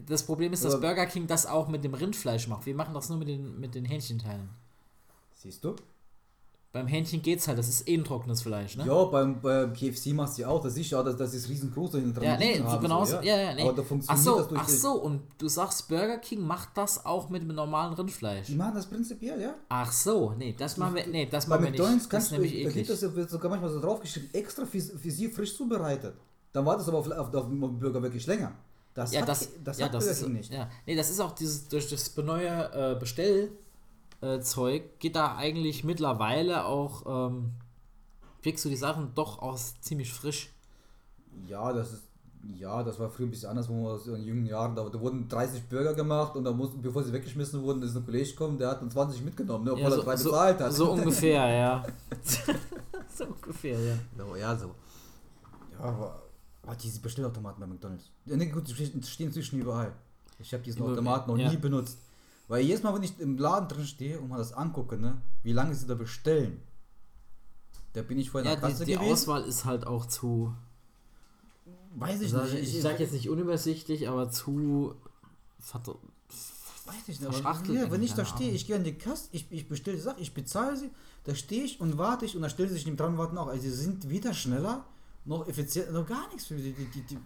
Das 0.06 0.22
Problem 0.24 0.52
ist, 0.52 0.64
dass 0.64 0.74
Aber- 0.74 0.86
Burger 0.88 1.06
King 1.06 1.26
das 1.26 1.46
auch 1.46 1.68
mit 1.68 1.82
dem 1.84 1.94
Rindfleisch 1.94 2.46
macht. 2.48 2.66
Wir 2.66 2.74
machen 2.74 2.92
das 2.94 3.08
nur 3.08 3.18
mit 3.18 3.28
den, 3.28 3.58
mit 3.58 3.74
den 3.74 3.84
Hähnchenteilen. 3.84 4.50
Siehst 5.34 5.64
du? 5.64 5.74
Beim 6.72 6.86
Hähnchen 6.86 7.20
geht's 7.20 7.48
halt, 7.48 7.58
das 7.58 7.68
ist 7.68 7.86
eh 7.86 7.94
ein 7.96 8.04
trockenes 8.04 8.40
Fleisch, 8.40 8.78
ne? 8.78 8.86
Ja, 8.86 9.04
beim, 9.04 9.42
beim 9.42 9.74
KFC 9.74 10.14
machst 10.14 10.38
du 10.38 10.42
ja 10.42 10.48
auch, 10.48 10.62
das 10.62 10.74
du 10.74 10.96
auch, 10.98 11.04
dass 11.04 11.18
das 11.18 11.34
ist 11.34 11.46
riesengroß 11.50 11.90
da 11.90 11.98
hinten 11.98 12.14
dran. 12.14 12.24
Ja, 12.24 12.36
nee, 12.38 12.56
so 12.56 12.64
haben, 12.64 12.82
genauso. 12.82 13.16
ja, 13.16 13.36
ja, 13.38 13.54
nee. 13.54 13.60
Aber 13.62 13.74
da 13.74 13.82
ach 13.82 13.86
funktioniert 13.86 14.24
so, 14.24 14.38
das 14.38 14.48
durch 14.48 14.60
ach 14.62 14.68
so, 14.70 14.92
und 14.94 15.20
du 15.36 15.48
sagst, 15.48 15.88
Burger 15.88 16.16
King 16.16 16.40
macht 16.46 16.70
das 16.78 17.04
auch 17.04 17.28
mit 17.28 17.42
dem 17.42 17.54
normalen 17.54 17.92
Rindfleisch. 17.92 18.46
Die 18.46 18.54
machen 18.54 18.74
das 18.74 18.86
prinzipiell, 18.86 19.38
ja. 19.42 19.54
Ach 19.68 19.92
so, 19.92 20.32
nee, 20.38 20.54
das 20.56 20.78
machen 20.78 20.94
wir, 20.94 21.06
nee, 21.08 21.26
das 21.26 21.46
machen 21.46 21.64
wir 21.64 21.70
nicht. 21.72 21.78
McDonalds 21.78 22.04
Das 22.04 22.10
kannst 22.10 22.26
ist 22.28 22.30
du, 22.30 22.34
nämlich 22.36 22.52
da 22.52 22.58
eklig. 22.70 22.74
gibt 22.74 22.90
es 22.90 23.00
ja 23.02 23.14
wird 23.14 23.28
sogar 23.28 23.50
manchmal 23.50 23.70
so 23.70 23.78
draufgeschrieben, 23.80 24.30
extra 24.32 24.64
für, 24.64 24.80
für 24.80 25.10
sie 25.10 25.28
frisch 25.28 25.54
zubereitet. 25.54 26.14
Dann 26.54 26.64
war 26.64 26.78
das 26.78 26.88
aber 26.88 26.96
auf, 26.98 27.10
auf, 27.10 27.34
auf 27.34 27.48
dem 27.48 27.60
Burger 27.78 28.02
wirklich 28.02 28.26
länger. 28.26 28.52
Das 28.94 29.12
Ja, 29.12 29.22
hat, 29.22 29.28
das, 29.28 29.48
das 29.64 29.78
ja, 29.78 29.86
hat 29.86 29.94
das 29.94 30.06
ist, 30.06 30.28
nicht. 30.28 30.52
Ja. 30.52 30.68
Nee, 30.86 30.96
das 30.96 31.10
ist 31.10 31.20
auch 31.20 31.32
dieses, 31.32 31.68
durch 31.68 31.88
das 31.88 32.14
neue 32.16 32.48
äh, 32.48 32.94
Bestellzeug 32.98 33.58
äh, 34.20 34.82
geht 34.98 35.16
da 35.16 35.36
eigentlich 35.36 35.84
mittlerweile 35.84 36.64
auch, 36.66 37.28
ähm, 37.30 37.52
kriegst 38.42 38.64
du 38.64 38.68
die 38.68 38.76
Sachen 38.76 39.14
doch 39.14 39.40
aus 39.40 39.80
ziemlich 39.80 40.12
frisch. 40.12 40.50
Ja, 41.48 41.72
das 41.72 41.92
ist. 41.92 42.02
Ja, 42.58 42.82
das 42.82 42.98
war 42.98 43.08
früher 43.08 43.28
ein 43.28 43.30
bisschen 43.30 43.50
anders, 43.50 43.68
wo 43.68 43.84
wir 43.84 43.90
aus 43.92 44.06
in 44.08 44.24
jungen 44.24 44.46
Jahren, 44.46 44.74
da, 44.74 44.82
da 44.88 44.98
wurden 45.00 45.28
30 45.28 45.62
Burger 45.68 45.94
gemacht 45.94 46.34
und 46.34 46.42
da 46.42 46.50
mussten, 46.50 46.82
bevor 46.82 47.04
sie 47.04 47.12
weggeschmissen 47.12 47.62
wurden, 47.62 47.80
ist 47.84 47.94
ein 47.96 48.04
Kollege 48.04 48.30
gekommen, 48.30 48.58
der 48.58 48.70
hat 48.70 48.82
dann 48.82 48.90
20 48.90 49.22
mitgenommen, 49.22 49.64
ne, 49.64 49.72
obwohl 49.74 49.92
Ja, 49.92 49.96
er 49.96 50.02
drei 50.02 50.16
so, 50.16 50.30
bezahlt 50.30 50.58
so, 50.58 50.64
hat. 50.64 50.72
so 50.72 50.90
ungefähr, 50.92 51.48
ja. 51.54 51.84
so 53.14 53.24
ungefähr, 53.26 53.78
ja. 53.80 53.94
So, 54.18 54.34
ja, 54.36 54.56
so. 54.56 54.74
Ja, 55.72 55.78
aber, 55.78 56.21
aber 56.62 56.76
diese 56.76 57.00
Bestellautomaten 57.00 57.60
bei 57.60 57.66
McDonalds. 57.66 58.10
Ja, 58.26 58.36
ne, 58.36 58.48
gut, 58.48 58.68
die 58.68 58.74
stehen 58.74 59.00
die 59.00 59.22
inzwischen 59.24 59.60
überall. 59.60 59.92
Ich 60.38 60.52
habe 60.52 60.62
diesen 60.62 60.82
Automaten 60.82 61.30
noch 61.30 61.38
ja. 61.38 61.50
nie 61.50 61.56
benutzt. 61.56 61.98
Weil 62.48 62.62
jedes 62.64 62.82
Mal, 62.82 62.94
wenn 62.94 63.02
ich 63.02 63.18
im 63.20 63.38
Laden 63.38 63.68
drin 63.68 63.86
stehe 63.86 64.20
und 64.20 64.28
mal 64.28 64.38
das 64.38 64.52
angucke, 64.52 64.96
ne, 64.96 65.20
wie 65.42 65.52
lange 65.52 65.74
sie 65.74 65.86
da 65.86 65.94
bestellen, 65.94 66.60
da 67.92 68.02
bin 68.02 68.18
ich 68.18 68.30
vorher 68.30 68.50
Ja, 68.52 68.56
der 68.56 68.68
die, 68.68 68.72
Kasse 68.72 68.84
die 68.84 68.92
gewesen. 68.94 69.12
Auswahl 69.12 69.44
ist 69.44 69.64
halt 69.64 69.86
auch 69.86 70.06
zu, 70.06 70.54
Weiß 71.94 72.20
ich 72.22 72.34
also 72.34 72.54
nicht. 72.54 72.74
ich, 72.74 72.80
sag 72.82 73.00
jetzt 73.00 73.12
nicht 73.12 73.28
unübersichtlich, 73.28 74.08
aber 74.08 74.30
zu 74.30 74.94
verd- 75.60 75.96
Weiß 76.84 76.96
ich 77.06 77.20
nicht, 77.20 77.26
aber 77.44 77.72
ja, 77.72 77.90
wenn 77.90 78.02
ich 78.02 78.14
da 78.14 78.24
stehe, 78.24 78.50
ich 78.50 78.66
gehe 78.66 78.74
an 78.76 78.82
die 78.82 78.94
Kasse, 78.94 79.28
ich, 79.32 79.46
ich 79.50 79.68
bestelle 79.68 79.96
die 79.96 80.02
Sache, 80.02 80.20
ich 80.20 80.34
bezahle 80.34 80.76
sie, 80.76 80.90
da 81.24 81.34
stehe 81.34 81.62
ich 81.62 81.80
und 81.80 81.96
warte 81.96 82.24
ich 82.24 82.34
und 82.34 82.42
da 82.42 82.48
stellen 82.48 82.70
sie 82.70 82.74
sich 82.74 82.96
dran 82.96 83.12
und 83.12 83.18
warten 83.18 83.38
auch. 83.38 83.46
Also 83.46 83.62
sie 83.62 83.70
sind 83.70 84.08
weder 84.10 84.34
schneller 84.34 84.84
noch 85.24 85.46
effizienter, 85.48 85.92
noch 85.92 86.06
gar 86.06 86.28
nichts 86.28 86.46
für 86.46 86.56
die, 86.56 86.72
die, 86.72 86.86
die, 86.86 87.02
die 87.02 87.18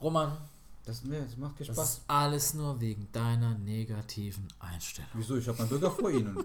Roman, 0.00 0.36
das, 0.84 1.02
nee, 1.04 1.18
das 1.20 1.36
macht 1.36 1.56
keinen 1.56 1.66
das 1.68 1.76
Spaß. 1.76 1.90
ist 1.98 2.04
alles 2.08 2.54
nur 2.54 2.80
wegen 2.80 3.08
deiner 3.12 3.56
negativen 3.58 4.46
Einstellung. 4.58 5.10
Wieso? 5.14 5.36
Ich 5.36 5.46
habe 5.48 5.58
meinen 5.58 5.68
Bürger 5.68 5.90
vor 5.90 6.10
ihnen. 6.10 6.38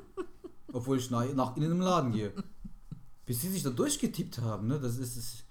Obwohl 0.73 0.97
ich 0.97 1.09
nach, 1.11 1.25
nach 1.33 1.55
ihnen 1.57 1.71
im 1.73 1.81
Laden 1.81 2.11
gehe. 2.11 2.31
Bis 3.25 3.41
sie 3.41 3.49
sich 3.49 3.61
da 3.63 3.69
durchgetippt 3.69 4.39
haben, 4.39 4.67
ne? 4.67 4.79
Das 4.79 4.97
ist. 4.97 5.17
ist 5.17 5.43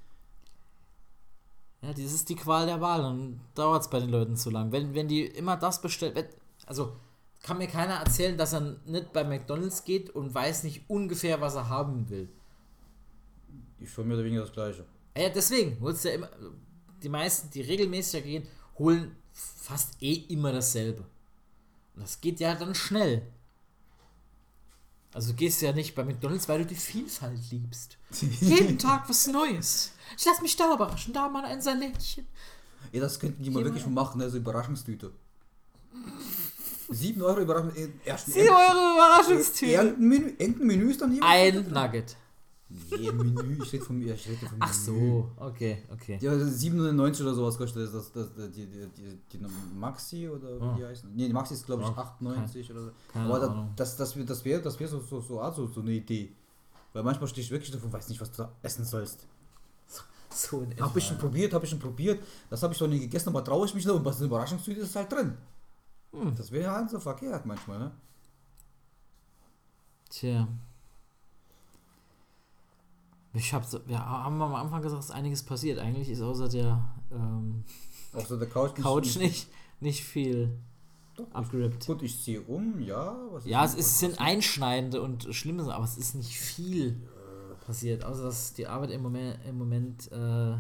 Ja, 1.82 1.90
das 1.92 2.01
ist 2.12 2.28
die 2.28 2.36
Qual 2.36 2.66
der 2.66 2.80
Wahl. 2.80 3.03
Dann 3.03 3.40
dauert 3.55 3.82
es 3.82 3.90
bei 3.90 4.01
den 4.01 4.11
Leuten 4.11 4.36
zu 4.36 4.51
lang. 4.51 4.72
Wenn, 4.72 4.94
wenn 4.94 5.09
die 5.09 5.24
immer 5.26 5.57
das 5.57 5.80
bestellt, 5.80 6.14
wenn- 6.14 6.26
also 6.66 6.96
kann 7.42 7.59
mir 7.59 7.68
keiner 7.68 7.94
erzählen, 7.94 8.36
dass 8.36 8.53
er 8.53 8.76
nicht 8.86 9.12
bei 9.12 9.24
McDonalds 9.24 9.84
geht 9.84 10.11
und 10.11 10.34
weiß 10.34 10.64
nicht 10.64 10.88
ungefähr, 10.88 11.40
was 11.40 11.55
er 11.55 11.68
haben 11.68 12.09
will. 12.11 12.28
ich 13.78 13.90
schon 13.90 14.09
mehr 14.09 14.16
oder 14.16 14.24
weniger 14.26 14.42
das 14.42 14.53
Gleiche. 14.53 14.84
Ja, 15.17 15.29
deswegen 15.29 15.81
holst 15.81 16.05
du 16.05 16.09
ja 16.09 16.15
immer, 16.15 16.31
die 17.03 17.09
meisten, 17.09 17.51
die 17.51 17.63
regelmäßig 17.63 18.23
gehen, 18.25 18.49
holen 18.79 19.17
fast 19.33 20.01
eh 20.03 20.15
immer 20.29 20.53
dasselbe. 20.53 21.05
Und 21.95 22.03
das 22.03 22.21
geht 22.21 22.41
ja 22.41 22.55
dann 22.55 22.75
schnell. 22.75 23.23
Also 25.13 25.33
du 25.33 25.37
gehst 25.37 25.61
ja 25.61 25.73
nicht 25.73 25.95
bei 25.95 26.05
McDonalds, 26.05 26.49
weil 26.49 26.61
du 26.61 26.67
die 26.67 26.77
Vielfalt 26.77 27.39
liebst. 27.51 27.99
Jeden 28.41 28.79
Tag 28.79 29.09
was 29.09 29.27
Neues. 29.27 29.93
Ich 30.17 30.25
lass 30.25 30.41
mich 30.41 30.55
da 30.57 30.73
überraschen, 30.73 31.13
da 31.13 31.29
mal 31.29 31.45
ein 31.45 31.61
Salätchen. 31.61 32.27
Ja, 32.93 33.01
das 33.01 33.19
könnten 33.19 33.43
die 33.43 33.51
mal 33.51 33.59
Hier 33.61 33.67
wirklich 33.67 33.85
mal 33.87 33.93
machen, 34.05 34.19
ne? 34.19 34.31
So 34.31 34.37
Überraschungstüte. 34.37 35.13
7 36.89 37.21
Euro 37.23 37.41
Überraschung. 37.41 37.75
äh, 37.75 37.89
Ersten 38.05 38.33
10 38.33 38.49
Euro 38.49 38.95
Überraschungstüte. 38.95 39.73
Irgendein 39.73 40.09
Menü, 40.09 40.29
irgendein 40.39 40.67
Menü 40.67 40.91
ist 40.91 41.01
dann 41.01 41.13
hier. 41.13 41.23
Ein 41.25 41.71
Nugget. 41.71 42.17
Nee, 42.91 43.09
im 43.09 43.16
Menü, 43.16 43.59
ich 43.62 43.73
rede 43.73 43.85
vom, 43.85 44.01
ich 44.01 44.29
rede 44.29 44.47
vom 44.47 44.57
Ach 44.61 44.73
so, 44.73 45.31
okay, 45.37 45.83
okay. 45.93 46.18
Ja, 46.21 46.39
790 46.39 47.27
oder 47.27 47.35
sowas 47.35 47.59
kostet 47.59 47.83
das, 47.85 47.93
das, 47.93 48.12
das, 48.12 48.29
das 48.37 48.51
die, 48.53 48.66
die, 48.66 48.87
die, 48.97 49.18
die 49.39 49.47
Maxi 49.75 50.29
oder 50.29 50.57
wie 50.61 50.64
Ah. 50.64 50.75
die 50.79 50.85
heißen. 50.85 51.11
Nee, 51.14 51.27
die 51.27 51.33
Maxi 51.33 51.55
ist 51.55 51.66
glaube 51.66 51.83
ich 51.83 51.89
98 51.89 52.71
oder 52.71 52.83
so. 52.83 52.91
keine 53.12 53.27
Aber 53.27 53.41
da, 53.41 53.47
Ahnung. 53.49 53.73
das, 53.75 53.97
das, 53.97 54.14
das 54.25 54.45
wäre 54.45 54.62
das 54.62 54.79
wär 54.79 54.87
so, 54.87 55.01
so, 55.01 55.21
so, 55.21 55.41
also 55.41 55.66
so 55.66 55.81
eine 55.81 55.91
Idee. 55.93 56.33
Weil 56.93 57.03
manchmal 57.03 57.29
stehe 57.29 57.45
ich 57.45 57.51
wirklich 57.51 57.71
davon 57.73 57.87
und 57.89 57.93
weiß 57.93 58.09
nicht, 58.09 58.21
was 58.21 58.31
du 58.31 58.43
da 58.45 58.53
essen 58.62 58.85
sollst. 58.85 59.27
So 60.33 60.61
in 60.62 60.81
Hab 60.81 60.97
ich 60.97 61.05
schon 61.05 61.18
probiert, 61.18 61.53
hab 61.53 61.64
ich 61.64 61.71
schon 61.71 61.81
probiert. 61.81 62.23
Das 62.51 62.62
habe 62.62 62.73
ich 62.73 62.79
doch 62.79 62.87
nie 62.87 63.01
gegessen, 63.01 63.31
aber 63.31 63.43
traue 63.43 63.66
ich 63.66 63.75
mich 63.75 63.85
noch. 63.85 63.97
Und 63.97 64.05
was 64.05 64.18
eine 64.18 64.27
Überraschungstüte 64.27 64.81
ist 64.83 64.95
halt 64.95 65.11
drin. 65.11 65.37
Hm. 66.12 66.35
Das 66.37 66.53
wäre 66.53 66.71
halt 66.71 66.89
so 66.89 67.01
verkehrt 67.01 67.45
manchmal, 67.47 67.79
ne? 67.81 67.91
Tja. 70.09 70.47
Ich 73.33 73.55
hab 73.55 73.64
so, 73.64 73.81
wir 73.87 74.05
haben 74.05 74.43
am 74.43 74.55
Anfang 74.55 74.83
gesagt, 74.83 75.03
es 75.03 75.11
ist 75.11 75.14
einiges 75.14 75.43
passiert. 75.43 75.78
Eigentlich 75.78 76.09
ist 76.09 76.20
außer 76.20 76.49
der 76.49 76.85
ähm, 77.12 77.64
so 78.26 78.37
der 78.37 78.49
Couch. 78.49 78.74
Couch 78.74 79.16
nicht, 79.16 79.49
nicht 79.81 80.03
viel 80.05 80.59
abgerippt. 81.33 81.87
gut, 81.87 82.03
ich 82.03 82.20
ziehe 82.22 82.41
um, 82.41 82.81
ja. 82.81 83.16
Was 83.31 83.45
Ja, 83.45 83.64
es 83.64 83.74
ist, 83.74 83.99
sind 83.99 84.20
einschneidende 84.20 85.01
und 85.03 85.33
schlimme 85.35 85.62
Sachen, 85.62 85.76
aber 85.76 85.85
es 85.85 85.97
ist 85.97 86.14
nicht 86.14 86.39
viel 86.39 87.01
passiert. 87.64 88.05
Außer 88.05 88.24
dass 88.24 88.55
die 88.55 88.66
Arbeit 88.66 88.91
im 88.91 89.03
Moment, 89.03 89.39
im 89.47 89.59
Moment 89.59 90.11
äh, 90.11 90.57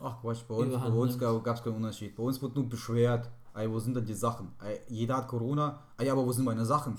Ach 0.00 0.20
Quatsch, 0.20 0.42
bei 0.46 0.54
uns, 0.54 0.74
bei 0.74 0.88
uns 0.88 1.18
gab 1.18 1.56
es 1.56 1.62
keinen 1.62 1.76
Unterschied. 1.76 2.14
Bei 2.14 2.22
uns 2.22 2.40
wird 2.40 2.54
nur 2.54 2.68
beschwert. 2.68 3.30
Ey, 3.54 3.70
wo 3.70 3.78
sind 3.78 3.94
denn 3.94 4.04
die 4.04 4.14
Sachen? 4.14 4.52
Ey, 4.62 4.80
jeder 4.88 5.16
hat 5.16 5.28
Corona. 5.28 5.82
Ey, 5.96 6.10
aber 6.10 6.26
wo 6.26 6.32
sind 6.32 6.44
meine 6.44 6.64
Sachen? 6.64 6.98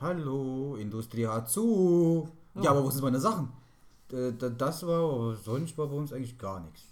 Hallo, 0.00 0.76
Industrie 0.76 1.26
hat 1.26 1.50
zu. 1.50 2.28
Ja, 2.54 2.62
Ja. 2.62 2.70
aber 2.70 2.84
wo 2.84 2.90
sind 2.90 3.02
meine 3.02 3.20
Sachen? 3.20 3.48
Äh, 4.12 4.32
da- 4.38 4.48
Das 4.48 4.86
war, 4.86 5.00
aber 5.14 5.36
sonst 5.36 5.76
war 5.78 5.86
bei 5.88 5.96
uns 5.96 6.12
eigentlich 6.12 6.38
gar 6.38 6.60
nichts. 6.60 6.82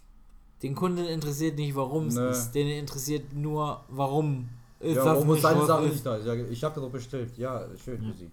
den 0.62 0.74
Kunden 0.74 1.04
interessiert 1.04 1.56
nicht, 1.56 1.76
warum 1.76 2.08
es 2.08 2.16
Nee. 2.16 2.30
ist. 2.30 2.50
Den 2.50 2.66
interessiert 2.66 3.32
nur, 3.32 3.80
warum 3.90 4.48
ist 4.80 4.96
Ja, 4.96 5.04
das 5.04 5.18
nicht, 5.24 5.28
was 5.44 5.66
Sache 5.68 5.84
nicht 5.86 6.04
da? 6.04 6.18
Ich, 6.18 6.24
sage, 6.24 6.46
ich 6.48 6.64
habe 6.64 6.74
das 6.74 6.82
doch 6.82 6.90
bestellt. 6.90 7.38
Ja, 7.38 7.64
schön 7.76 8.02
Ja. 8.02 8.10
für 8.10 8.18
Sie. 8.18 8.30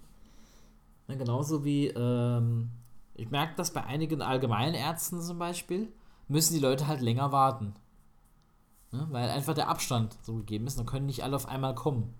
Ja, 1.07 1.15
genauso 1.15 1.63
wie, 1.63 1.89
ähm, 1.89 2.69
ich 3.13 3.29
merke 3.29 3.53
das 3.57 3.69
bei 3.71 3.83
einigen 3.83 4.23
Allgemeinärzten 4.23 5.21
zum 5.21 5.37
Beispiel, 5.37 5.87
müssen 6.27 6.55
die 6.55 6.59
Leute 6.59 6.87
halt 6.87 7.01
länger 7.01 7.31
warten. 7.31 7.75
Ne? 8.91 9.05
Weil 9.11 9.29
einfach 9.29 9.53
der 9.53 9.69
Abstand 9.69 10.17
so 10.23 10.33
gegeben 10.37 10.65
ist, 10.65 10.79
dann 10.79 10.87
können 10.87 11.05
nicht 11.05 11.23
alle 11.23 11.35
auf 11.35 11.47
einmal 11.47 11.75
kommen. 11.75 12.11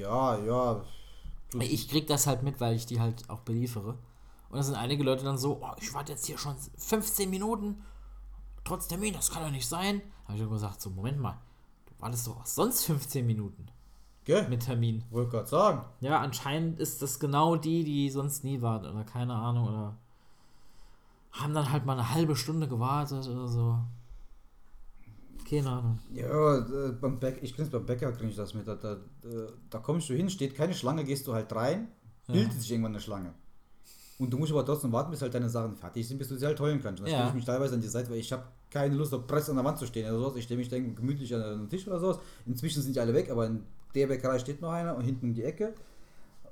Ja, 0.00 0.38
ja. 0.38 0.80
Ich 1.58 1.88
krieg 1.88 2.06
das 2.06 2.26
halt 2.26 2.42
mit, 2.42 2.58
weil 2.60 2.74
ich 2.74 2.86
die 2.86 3.00
halt 3.00 3.28
auch 3.28 3.40
beliefere. 3.40 3.98
Und 4.48 4.56
da 4.56 4.62
sind 4.62 4.74
einige 4.74 5.04
Leute 5.04 5.24
dann 5.24 5.36
so, 5.36 5.60
oh, 5.62 5.74
ich 5.78 5.92
warte 5.92 6.12
jetzt 6.12 6.26
hier 6.26 6.38
schon 6.38 6.56
15 6.78 7.28
Minuten, 7.28 7.84
trotz 8.64 8.88
Termin, 8.88 9.12
das 9.12 9.30
kann 9.30 9.42
doch 9.42 9.50
nicht 9.50 9.68
sein. 9.68 10.00
Habe 10.24 10.36
ich 10.36 10.40
dann 10.40 10.50
gesagt, 10.50 10.80
so, 10.80 10.90
Moment 10.90 11.20
mal, 11.20 11.38
du 11.86 12.02
wartest 12.02 12.26
doch 12.26 12.40
auch 12.40 12.46
sonst 12.46 12.84
15 12.84 13.26
Minuten 13.26 13.66
Gell? 14.24 14.48
mit 14.48 14.64
Termin. 14.64 15.04
Wollte 15.10 15.32
gerade 15.32 15.48
sagen. 15.48 15.84
Ja, 16.00 16.20
anscheinend 16.20 16.80
ist 16.80 17.02
das 17.02 17.20
genau 17.20 17.56
die, 17.56 17.84
die 17.84 18.08
sonst 18.10 18.42
nie 18.42 18.62
warten 18.62 18.86
oder 18.86 19.04
keine 19.04 19.34
Ahnung 19.34 19.68
oder 19.68 19.96
haben 21.32 21.54
dann 21.54 21.70
halt 21.70 21.84
mal 21.84 21.92
eine 21.92 22.14
halbe 22.14 22.36
Stunde 22.36 22.68
gewartet 22.68 23.28
oder 23.28 23.46
so. 23.46 23.78
Keine 25.50 25.68
Ahnung. 25.68 25.98
Ja, 26.14 26.58
äh, 26.58 26.92
beim 26.92 27.18
Bäcker, 27.18 27.42
ich 27.42 27.56
kenn's 27.56 27.70
beim 27.70 27.84
Bäcker, 27.84 28.12
kriege 28.12 28.30
ich 28.30 28.36
das 28.36 28.54
mit. 28.54 28.68
Da, 28.68 28.76
da, 28.76 28.92
äh, 28.92 29.48
da 29.68 29.78
kommst 29.78 30.08
du 30.08 30.14
hin, 30.14 30.30
steht 30.30 30.54
keine 30.54 30.74
Schlange, 30.74 31.02
gehst 31.02 31.26
du 31.26 31.34
halt 31.34 31.52
rein, 31.52 31.88
Ja. 32.28 32.34
bildet 32.34 32.60
sich 32.60 32.70
irgendwann 32.70 32.92
eine 32.92 33.00
Schlange. 33.00 33.34
Und 34.20 34.30
du 34.30 34.38
musst 34.38 34.52
aber 34.52 34.64
trotzdem 34.64 34.92
warten, 34.92 35.10
bis 35.10 35.22
halt 35.22 35.34
deine 35.34 35.48
Sachen 35.48 35.74
fertig 35.74 36.06
sind, 36.06 36.18
bis 36.18 36.28
du 36.28 36.36
sie 36.36 36.46
halt 36.46 36.60
holen 36.60 36.80
kannst. 36.80 37.00
Und 37.02 37.08
dann 37.10 37.18
Ja. 37.20 37.28
ich 37.28 37.34
mich 37.34 37.44
teilweise 37.44 37.74
an 37.74 37.80
die 37.80 37.88
Seite, 37.88 38.10
weil 38.10 38.18
ich 38.18 38.30
habe 38.32 38.44
keine 38.70 38.94
Lust 38.94 39.12
auf 39.12 39.26
Press 39.26 39.48
an 39.50 39.56
der 39.56 39.64
Wand 39.64 39.78
zu 39.78 39.86
stehen 39.86 40.06
oder 40.08 40.18
sowas. 40.20 40.36
Ich 40.36 40.44
stelle 40.44 40.58
mich 40.58 40.68
dann 40.68 40.94
gemütlich 40.94 41.34
an 41.34 41.40
den 41.40 41.68
Tisch 41.68 41.88
oder 41.88 41.98
sowas. 41.98 42.18
Inzwischen 42.46 42.82
sind 42.82 42.94
die 42.94 43.00
alle 43.00 43.14
weg, 43.14 43.30
aber 43.30 43.46
in 43.46 43.64
der 43.94 44.06
Bäckerei 44.06 44.38
steht 44.38 44.60
noch 44.60 44.70
einer 44.70 44.94
und 44.94 45.04
hinten 45.04 45.26
um 45.30 45.34
die 45.34 45.42
Ecke. 45.42 45.74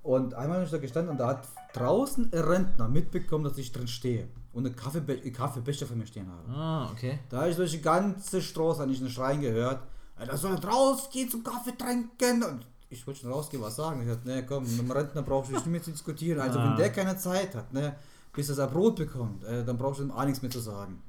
Und 0.08 0.32
einmal 0.32 0.56
habe 0.56 0.64
ich 0.64 0.70
da 0.70 0.78
gestanden 0.78 1.10
und 1.10 1.18
da 1.18 1.26
hat 1.28 1.46
draußen 1.74 2.32
ein 2.32 2.38
Rentner 2.38 2.88
mitbekommen, 2.88 3.44
dass 3.44 3.58
ich 3.58 3.72
drin 3.72 3.86
stehe 3.88 4.26
und 4.54 4.64
einen 4.64 4.74
Kaffeebe 4.74 5.18
Kaffeebecher 5.30 5.84
vor 5.86 5.96
mir 5.96 6.06
stehen 6.06 6.26
habe. 6.32 6.50
Ah, 6.50 6.90
okay. 6.90 7.18
Da 7.28 7.40
habe 7.40 7.50
ich 7.50 7.56
durch 7.56 7.72
die 7.72 7.82
ganze 7.82 8.40
Straße 8.40 8.82
an 8.82 8.88
diesen 8.88 9.10
Schreien 9.10 9.42
gehört. 9.42 9.80
Da 10.18 10.34
soll 10.38 10.54
rausgehen 10.54 11.28
zum 11.28 11.44
Kaffee 11.44 11.76
trinken. 11.76 12.42
Und 12.42 12.66
ich 12.88 13.06
wollte 13.06 13.20
schon 13.20 13.30
rausgehen, 13.32 13.62
was 13.62 13.76
sagen. 13.76 14.00
Ich 14.00 14.08
dachte, 14.08 14.26
ne, 14.26 14.46
komm, 14.46 14.62
mit 14.64 14.78
dem 14.78 14.90
Rentner 14.90 15.20
brauchst 15.20 15.50
du 15.50 15.54
nicht 15.56 15.66
mehr 15.66 15.82
zu 15.82 15.90
diskutieren. 15.90 16.40
Also, 16.40 16.58
Ah. 16.58 16.70
wenn 16.70 16.76
der 16.78 16.90
keine 16.90 17.14
Zeit 17.18 17.54
hat, 17.54 17.70
ne, 17.74 17.94
bis 18.32 18.48
er 18.48 18.54
sein 18.54 18.70
Brot 18.70 18.96
bekommt, 18.96 19.44
äh, 19.44 19.62
dann 19.62 19.76
brauchst 19.76 20.00
du 20.00 20.04
ihm 20.04 20.10
auch 20.10 20.24
nichts 20.24 20.40
mehr 20.40 20.50
zu 20.50 20.60
sagen. 20.60 21.02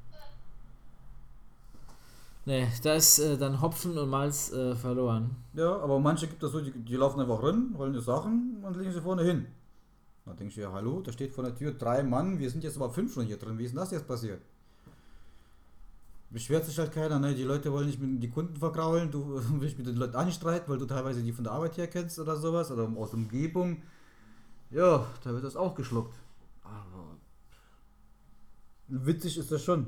Nee, 2.46 2.68
da 2.84 2.96
ist 2.96 3.20
äh, 3.20 3.38
dann 3.38 3.62
Hopfen 3.62 3.98
und 3.98 4.10
Malz 4.10 4.52
äh, 4.52 4.76
verloren. 4.76 5.36
Ja, 5.54 5.78
aber 5.78 6.00
manche 6.00 6.28
gibt 6.28 6.42
es 6.42 6.52
so, 6.52 6.62
die, 6.62 6.72
die 6.72 6.96
laufen 6.96 7.20
einfach 7.20 7.44
rein, 7.44 7.76
holen 7.78 7.94
die 7.94 8.02
Sachen 8.02 8.64
und 8.64 8.76
legen 8.78 8.92
sie 8.92 9.02
vorne 9.02 9.24
hin. 9.24 9.46
Dann 10.26 10.38
denke 10.38 10.52
ich, 10.52 10.58
ja, 10.58 10.72
hallo, 10.72 11.02
da 11.02 11.12
steht 11.12 11.34
vor 11.34 11.44
der 11.44 11.56
Tür 11.56 11.74
drei 11.74 12.04
Mann, 12.04 12.40
wir 12.40 12.50
sind 12.50 12.64
jetzt 12.64 12.78
aber 12.78 12.90
fünf 12.90 13.14
schon 13.14 13.26
hier 13.26 13.38
drin. 13.38 13.58
Wie 13.58 13.66
ist 13.66 13.72
denn 13.72 13.80
das 13.80 13.92
jetzt 13.92 14.08
passiert? 14.08 14.42
Beschwert 16.32 16.66
sich 16.66 16.78
halt 16.78 16.92
keiner, 16.92 17.20
ne? 17.20 17.34
Die 17.34 17.44
Leute 17.44 17.72
wollen 17.72 17.88
nicht 17.88 18.00
mit 18.00 18.22
die 18.22 18.30
Kunden 18.30 18.56
vergraulen, 18.56 19.10
du 19.10 19.42
willst 19.60 19.78
mit 19.78 19.88
den 19.88 19.96
Leuten 19.98 20.16
anstreiten, 20.16 20.70
weil 20.70 20.78
du 20.78 20.86
teilweise 20.86 21.24
die 21.24 21.34
von 21.34 21.44
der 21.44 21.54
Arbeit 21.54 21.78
her 21.78 21.88
kennst 21.88 22.20
oder 22.20 22.36
sowas 22.36 22.72
oder 22.72 22.84
aus 22.98 23.10
der 23.10 23.20
Umgebung. 23.20 23.82
Ja, 24.70 25.08
da 25.24 25.34
wird 25.34 25.44
das 25.44 25.56
auch 25.56 25.74
geschluckt. 25.74 26.16
Aber 26.64 27.18
witzig 28.88 29.38
ist 29.40 29.52
das 29.52 29.64
schon. 29.64 29.88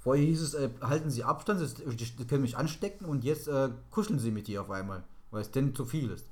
Vorher 0.00 0.24
hieß 0.24 0.40
es, 0.40 0.54
äh, 0.54 0.70
halten 0.80 1.10
Sie 1.10 1.24
Abstand, 1.24 1.60
das, 1.60 1.74
die, 1.74 1.84
die 1.94 2.26
können 2.26 2.40
mich 2.42 2.56
anstecken 2.56 3.04
und 3.04 3.22
jetzt 3.22 3.48
äh, 3.48 3.70
kuscheln 3.90 4.18
Sie 4.18 4.30
mit 4.30 4.46
dir 4.48 4.62
auf 4.62 4.70
einmal, 4.70 5.04
weil 5.30 5.42
es 5.42 5.50
denn 5.50 5.74
zu 5.74 5.84
viel 5.84 6.10
ist. 6.10 6.26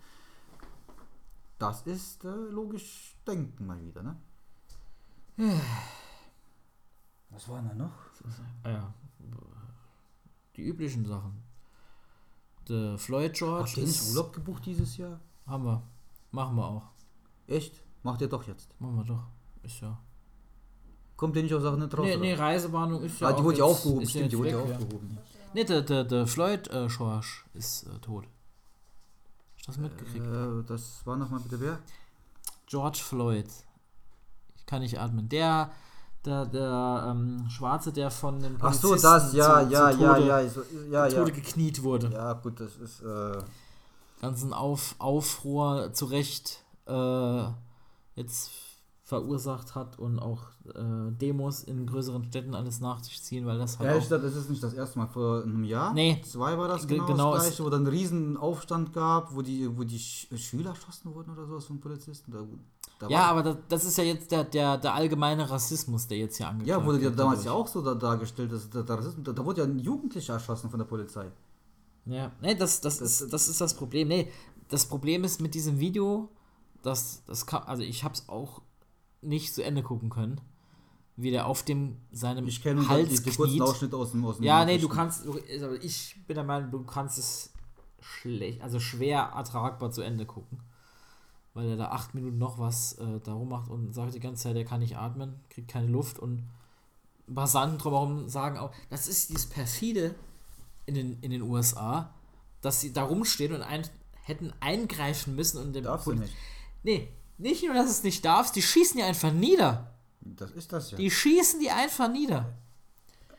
Das 1.59 1.83
ist 1.83 2.25
äh, 2.25 2.29
logisch 2.29 3.15
denken 3.27 3.67
mal 3.67 3.81
wieder, 3.85 4.03
ne? 4.03 4.17
Was 7.31 7.47
war 7.49 7.61
denn 7.61 7.69
da 7.69 7.75
noch? 7.75 7.93
Ah 8.65 8.71
ja. 8.71 8.95
Die 10.57 10.63
üblichen 10.63 11.05
Sachen. 11.05 11.43
Der 12.69 12.97
Floyd 12.97 13.35
George 13.35 13.69
Habt 13.69 13.77
ihr 13.77 13.85
nicht 13.85 14.01
ist, 14.01 14.09
Urlaub 14.11 14.33
gebucht 14.33 14.65
dieses 14.65 14.97
Jahr? 14.97 15.21
haben 15.47 15.65
wir. 15.65 15.83
Machen 16.31 16.57
wir 16.57 16.67
auch. 16.67 16.91
Echt? 17.47 17.83
Macht 18.03 18.21
ihr 18.21 18.29
doch 18.29 18.47
jetzt. 18.47 18.69
Machen 18.81 18.97
wir 18.97 19.05
doch. 19.05 19.25
Ist 19.63 19.81
ja. 19.81 19.99
Kommt 21.19 21.35
ihr 21.35 21.43
nicht 21.43 21.53
auf 21.53 21.63
Sachen 21.63 21.83
raus? 21.83 22.07
Nee, 22.07 22.17
nee, 22.17 22.33
Reisewarnung 22.33 23.03
ist 23.03 23.21
ja 23.21 23.27
ah, 23.27 23.33
die 23.33 23.41
auch 23.41 23.45
wurde 23.45 23.59
ja 23.59 23.65
aufgehoben, 23.65 24.03
ist 24.03 24.15
ja 24.15 24.21
stimmt, 24.21 24.33
die 24.33 24.39
wurde 24.39 24.51
ja 24.51 24.59
aufgehoben. 24.61 25.19
Nee, 25.53 25.65
der, 25.65 25.83
der, 25.83 26.05
der 26.05 26.27
Floyd 26.29 26.69
äh, 26.69 26.87
George 26.87 27.27
ist 27.55 27.83
äh, 27.89 27.99
tot. 28.01 28.25
Hast 29.57 29.67
du 29.67 29.73
das 29.73 29.77
mitgekriegt? 29.79 30.25
Äh, 30.25 30.63
das 30.69 31.05
war 31.05 31.17
nochmal 31.17 31.41
bitte 31.41 31.61
wer? 31.61 31.81
George 32.67 33.01
Floyd. 33.03 33.49
Ich 34.59 34.65
kann 34.65 34.81
nicht 34.81 35.01
atmen. 35.01 35.29
Der, 35.29 35.73
der, 36.25 36.47
der 36.47 37.09
ähm, 37.11 37.51
Schwarze, 37.51 37.93
der 37.93 38.13
von 38.13 38.41
den 38.41 38.57
Ach 38.61 38.73
so, 38.73 38.95
das, 38.95 39.33
ja, 39.33 39.67
zu, 39.67 39.73
ja, 39.73 39.91
zu 39.91 40.01
ja, 40.01 40.15
Tode, 40.15 40.27
ja, 40.29 40.49
so, 40.49 40.61
ja, 40.89 41.09
zu 41.09 41.17
ja. 41.17 41.21
Tode 41.21 41.33
gekniet 41.33 41.83
wurde. 41.83 42.13
Ja, 42.13 42.35
gut, 42.35 42.61
das 42.61 42.77
ist, 42.77 43.03
äh, 43.03 43.43
Ganzen 44.21 44.53
Auf, 44.53 44.95
Aufruhr 44.99 45.93
zu 45.93 46.05
Recht 46.07 46.63
äh, 46.87 47.43
jetzt 48.15 48.51
verursacht 49.09 49.75
hat 49.75 49.99
und 49.99 50.19
auch 50.19 50.43
äh, 50.75 51.11
Demos 51.13 51.63
in 51.65 51.87
größeren 51.87 52.25
Städten 52.25 52.55
alles 52.55 52.79
nach 52.81 53.03
sich 53.03 53.23
ziehen, 53.23 53.47
weil 53.47 53.57
das 53.57 53.79
halt 53.79 53.89
ja, 53.89 53.97
ich 53.97 54.07
glaube, 54.07 54.25
das 54.25 54.37
ist 54.37 54.51
nicht 54.51 54.63
das 54.63 54.75
erste 54.75 54.99
Mal 54.99 55.07
vor 55.07 55.43
einem 55.43 55.65
Jahr. 55.65 55.95
Nee. 55.95 56.21
Zwei 56.27 56.59
war 56.59 56.69
das 56.69 56.87
Ge- 56.87 56.99
genau, 56.99 57.07
genau, 57.07 57.33
das 57.33 57.45
es- 57.45 57.49
gleiche, 57.49 57.65
wo 57.65 57.71
dann 57.71 57.87
einen 57.87 57.89
riesen 57.97 58.37
Aufstand 58.37 58.93
gab, 58.93 59.35
wo 59.35 59.41
die, 59.41 59.67
wo 59.79 59.85
die 59.85 59.99
Sch 59.99 60.29
Schüler 60.37 60.71
erschossen 60.71 61.15
wurden 61.15 61.31
oder 61.33 61.47
sowas 61.47 61.65
von 61.65 61.81
Polizisten. 61.81 62.31
Da, 62.33 62.41
da 62.99 63.09
Ja, 63.09 63.23
aber 63.31 63.43
das, 63.43 63.57
das 63.71 63.85
ist 63.87 63.97
ja 63.97 64.05
jetzt 64.05 64.31
der, 64.31 64.45
der, 64.45 64.77
der 64.77 64.93
allgemeine 64.93 65.49
Rassismus, 65.49 66.07
der 66.07 66.19
jetzt 66.19 66.37
hier 66.37 66.49
angeklagt 66.49 66.79
Ja, 66.81 66.87
wurde 66.87 66.99
ja 66.99 67.05
wird 67.05 67.19
damals 67.19 67.45
ja 67.45 67.53
auch 67.53 67.67
so 67.67 67.81
da, 67.81 67.95
dargestellt, 67.95 68.53
dass 68.53 68.69
der, 68.69 68.83
der 68.83 68.99
Rassismus, 68.99 69.25
da, 69.25 69.33
da 69.33 69.43
wurde 69.43 69.63
ja 69.63 69.67
ein 69.67 69.79
Jugendlicher 69.79 70.35
erschossen 70.35 70.69
von 70.69 70.79
der 70.81 70.87
Polizei. 70.87 71.31
Ja, 72.05 72.31
nee, 72.43 72.55
das, 72.55 72.83
das, 72.83 73.01
ist, 73.01 73.33
das 73.33 73.49
ist 73.49 73.59
das 73.59 73.73
Problem. 73.73 74.09
Nee, 74.09 74.31
das 74.69 74.85
Problem 74.85 75.25
ist 75.25 75.41
mit 75.41 75.55
diesem 75.55 75.79
Video, 75.81 76.29
dass 76.83 77.23
das 77.25 77.47
kann, 77.47 77.63
also 77.63 77.83
ich 77.83 78.05
hab's 78.05 78.25
auch 78.29 78.61
nicht 79.23 79.55
zu 79.55 79.63
Ende 79.63 79.83
gucken 79.83 80.11
können, 80.11 80.41
wie 81.17 81.31
der 81.31 81.47
auf 81.47 81.63
dem 81.65 81.97
seinem 82.13 82.47
Ich 82.47 82.63
kenne 82.63 82.89
Hals 82.89 83.09
die, 83.09 83.23
die 83.31 83.37
kurzen 83.37 83.51
kniet. 83.53 83.63
Ausschnitte 83.63 83.97
aus 83.97 84.13
dem, 84.13 84.25
aus 84.25 84.37
dem 84.37 84.45
Ja, 84.45 84.65
nee, 84.65 84.79
du 84.79 84.89
kannst, 84.89 85.25
ich 85.83 86.17
bin 86.27 86.35
der 86.37 86.45
Meinung, 86.45 86.71
du 86.71 86.85
kannst 86.85 87.19
es 87.19 87.53
schlecht, 88.01 88.63
also 88.63 88.79
schwer 88.79 89.21
ertragbar 89.35 89.91
zu 89.91 90.03
Ende 90.03 90.25
gucken. 90.27 90.61
Weil 91.55 91.71
er 91.71 91.77
da 91.77 91.89
acht 91.91 92.15
Minuten 92.15 92.39
noch 92.39 92.59
was 92.61 92.93
äh, 92.99 93.19
darum 93.25 93.49
macht 93.49 93.69
und 93.69 93.93
sagt 93.93 94.15
die 94.15 94.21
ganze 94.21 94.45
Zeit, 94.45 94.57
er 94.57 94.65
kann 94.65 94.79
nicht 94.81 94.97
atmen, 94.97 95.35
kriegt 95.51 95.69
keine 95.69 95.89
Luft 95.89 96.19
und 96.21 96.49
Passanten 97.35 97.79
drumherum 97.79 98.29
sagen 98.29 98.57
auch, 98.57 98.71
das 98.89 99.09
ist 99.09 99.31
dieses 99.31 99.47
perfide 99.47 100.15
in 100.87 100.95
den, 100.95 101.19
in 101.21 101.31
den 101.31 101.43
USA, 101.43 102.15
dass 102.61 102.81
sie 102.81 102.93
da 102.93 103.03
rumstehen 103.03 103.53
und 103.53 103.63
ein, 103.63 103.83
hätten 104.23 104.53
eingreifen 104.61 105.35
müssen 105.35 105.59
und 105.61 105.73
dem 105.75 105.85
Darfst 105.85 106.07
du 106.07 106.13
Poli- 106.13 106.21
nicht. 106.21 106.35
Nee, 106.85 107.09
nicht 107.39 107.65
nur, 107.65 107.75
dass 107.75 107.87
du 107.87 107.91
es 107.93 108.03
nicht 108.03 108.25
darfst, 108.25 108.55
die 108.57 108.63
schießen 108.63 108.97
die 108.99 109.03
einfach 109.05 109.33
nieder. 109.33 109.93
Das 110.21 110.51
ist 110.51 110.73
das 110.73 110.91
ja. 110.91 110.99
Die 110.99 111.11
schießen 111.11 111.59
die 111.61 111.71
einfach 111.71 112.11
nieder. 112.11 112.53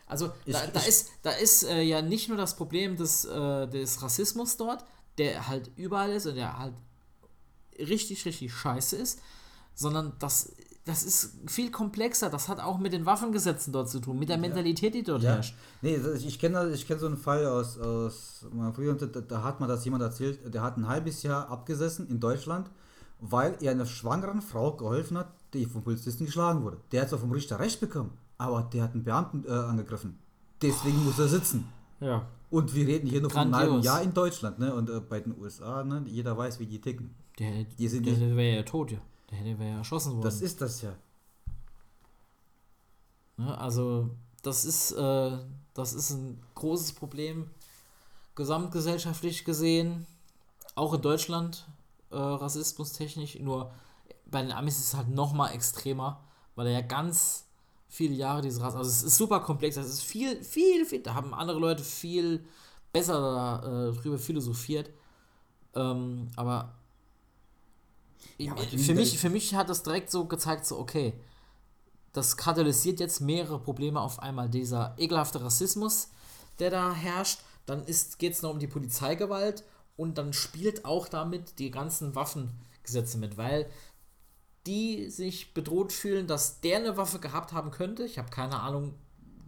Also 0.07 0.31
Ich- 0.45 0.53
da, 0.53 0.65
da 0.67 0.79
ich- 0.79 0.87
ist, 0.87 1.09
da 1.21 1.31
ist 1.31 1.63
äh, 1.63 1.81
ja 1.83 2.01
nicht 2.01 2.29
nur 2.29 2.37
das 2.37 2.55
Problem 2.55 2.95
des, 2.97 3.25
äh, 3.25 3.67
des 3.67 4.01
Rassismus 4.01 4.57
dort, 4.57 4.83
der 5.17 5.47
halt 5.47 5.69
überall 5.75 6.11
ist 6.11 6.25
und 6.25 6.35
der 6.35 6.57
halt 6.57 6.73
richtig, 7.77 8.25
richtig 8.25 8.53
scheiße 8.53 8.95
ist, 8.95 9.19
sondern 9.75 10.13
das, 10.19 10.51
das 10.85 11.03
ist 11.03 11.33
viel 11.47 11.71
komplexer. 11.71 12.29
Das 12.29 12.47
hat 12.47 12.59
auch 12.59 12.79
mit 12.79 12.93
den 12.93 13.05
Waffengesetzen 13.05 13.71
dort 13.71 13.89
zu 13.89 13.99
tun, 13.99 14.17
mit 14.17 14.29
der 14.29 14.37
Mentalität, 14.37 14.93
die 14.95 15.03
dort 15.03 15.21
Ja. 15.23 15.35
herrscht. 15.35 15.55
Nee, 15.81 15.95
ich 15.95 16.39
kenne 16.39 16.71
ich 16.73 16.87
kenn 16.87 16.99
so 16.99 17.05
einen 17.05 17.17
Fall 17.17 17.45
aus, 17.45 17.77
aus 17.77 18.45
meiner 18.51 18.73
früheren, 18.73 18.97
da, 19.11 19.21
da 19.21 19.43
hat 19.43 19.59
man 19.59 19.69
das 19.69 19.85
jemand 19.85 20.03
erzählt, 20.03 20.53
der 20.53 20.61
hat 20.61 20.77
ein 20.77 20.87
halbes 20.87 21.21
Jahr 21.23 21.49
abgesessen 21.49 22.07
in 22.09 22.19
Deutschland, 22.19 22.69
weil 23.19 23.57
er 23.61 23.71
einer 23.71 23.85
schwangeren 23.85 24.41
Frau 24.41 24.73
geholfen 24.73 25.17
hat, 25.17 25.31
die 25.53 25.65
vom 25.65 25.83
Polizisten 25.83 26.25
geschlagen 26.25 26.63
wurde. 26.63 26.77
Der 26.91 27.01
hat 27.01 27.09
zwar 27.09 27.19
vom 27.19 27.31
Richter 27.31 27.59
Recht 27.59 27.79
bekommen, 27.79 28.11
aber 28.37 28.63
der 28.63 28.83
hat 28.83 28.93
einen 28.93 29.03
Beamten 29.03 29.45
äh, 29.45 29.51
angegriffen. 29.51 30.17
Deswegen 30.61 31.03
muss 31.03 31.19
er 31.19 31.27
sitzen. 31.27 31.67
Ja. 31.99 32.27
Und 32.49 32.73
wir 32.73 32.87
reden 32.87 33.07
hier 33.07 33.21
nur 33.21 33.29
von 33.29 33.41
einem 33.41 33.55
halben. 33.55 33.81
Jahr 33.81 34.01
in 34.01 34.13
Deutschland, 34.13 34.59
ne? 34.59 34.73
Und 34.73 34.89
äh, 34.89 34.99
bei 34.99 35.19
den 35.19 35.37
USA, 35.39 35.83
ne? 35.83 36.03
Jeder 36.07 36.37
weiß, 36.37 36.59
wie 36.59 36.65
die 36.65 36.81
ticken. 36.81 37.13
Der, 37.37 37.63
Die 37.63 37.87
sind 37.87 38.05
der, 38.05 38.15
der 38.15 38.35
wäre 38.35 38.57
ja 38.57 38.63
tot, 38.63 38.91
ja. 38.91 38.99
Der 39.31 39.59
wäre 39.59 39.71
ja 39.71 39.77
erschossen 39.77 40.13
worden. 40.13 40.23
Das 40.23 40.41
ist 40.41 40.61
das 40.61 40.81
ja. 40.81 40.93
Ne? 43.37 43.57
Also 43.57 44.09
das 44.41 44.65
ist, 44.65 44.91
äh, 44.91 45.37
das 45.73 45.93
ist 45.93 46.11
ein 46.11 46.41
großes 46.55 46.93
Problem, 46.93 47.49
gesamtgesellschaftlich 48.35 49.45
gesehen, 49.45 50.05
auch 50.75 50.93
in 50.93 51.01
Deutschland, 51.01 51.67
äh, 52.11 52.15
rassismustechnisch, 52.17 53.39
nur 53.39 53.71
bei 54.25 54.41
den 54.41 54.51
Amis 54.51 54.77
ist 54.79 54.87
es 54.87 54.93
halt 54.93 55.09
noch 55.09 55.33
mal 55.33 55.49
extremer, 55.51 56.23
weil 56.55 56.67
er 56.67 56.73
ja 56.73 56.81
ganz 56.81 57.45
viele 57.87 58.13
Jahre 58.13 58.41
diese 58.41 58.61
Rasse, 58.61 58.77
also 58.77 58.89
es 58.89 59.03
ist 59.03 59.17
super 59.17 59.39
komplex, 59.39 59.75
das 59.75 59.87
ist 59.87 60.03
viel, 60.03 60.43
viel, 60.43 60.85
viel, 60.85 61.01
da 61.01 61.15
haben 61.15 61.33
andere 61.33 61.59
Leute 61.59 61.83
viel 61.83 62.45
besser 62.93 63.91
äh, 63.93 64.01
drüber 64.01 64.17
philosophiert, 64.17 64.89
ähm, 65.75 66.27
aber 66.35 66.75
Ja, 68.37 68.53
aber 68.53 68.63
für, 68.63 68.93
mich, 68.93 69.17
für 69.17 69.29
mich 69.29 69.53
hat 69.55 69.69
das 69.69 69.83
direkt 69.83 70.09
so 70.11 70.25
gezeigt, 70.25 70.65
so 70.65 70.77
okay, 70.79 71.13
das 72.13 72.37
katalysiert 72.37 72.99
jetzt 72.99 73.21
mehrere 73.21 73.59
Probleme 73.59 74.01
auf 74.01 74.19
einmal. 74.19 74.49
Dieser 74.49 74.95
ekelhafte 74.97 75.43
Rassismus, 75.43 76.09
der 76.57 76.71
da 76.71 76.93
herrscht, 76.93 77.39
dann 77.65 77.85
geht 78.17 78.33
es 78.33 78.41
noch 78.41 78.49
um 78.51 78.59
die 78.59 78.67
Polizeigewalt 78.67 79.63
und 79.99 80.17
dann 80.17 80.31
spielt 80.31 80.85
auch 80.85 81.09
damit 81.09 81.59
die 81.59 81.71
ganzen 81.71 82.15
Waffengesetze 82.15 83.17
mit, 83.17 83.35
weil 83.37 83.69
die 84.65 85.09
sich 85.09 85.53
bedroht 85.53 85.91
fühlen, 85.91 86.25
dass 86.25 86.61
der 86.61 86.77
eine 86.77 86.95
Waffe 86.95 87.19
gehabt 87.19 87.51
haben 87.51 87.69
könnte. 87.69 88.05
Ich 88.05 88.17
habe 88.17 88.29
keine 88.29 88.61
Ahnung, 88.61 88.93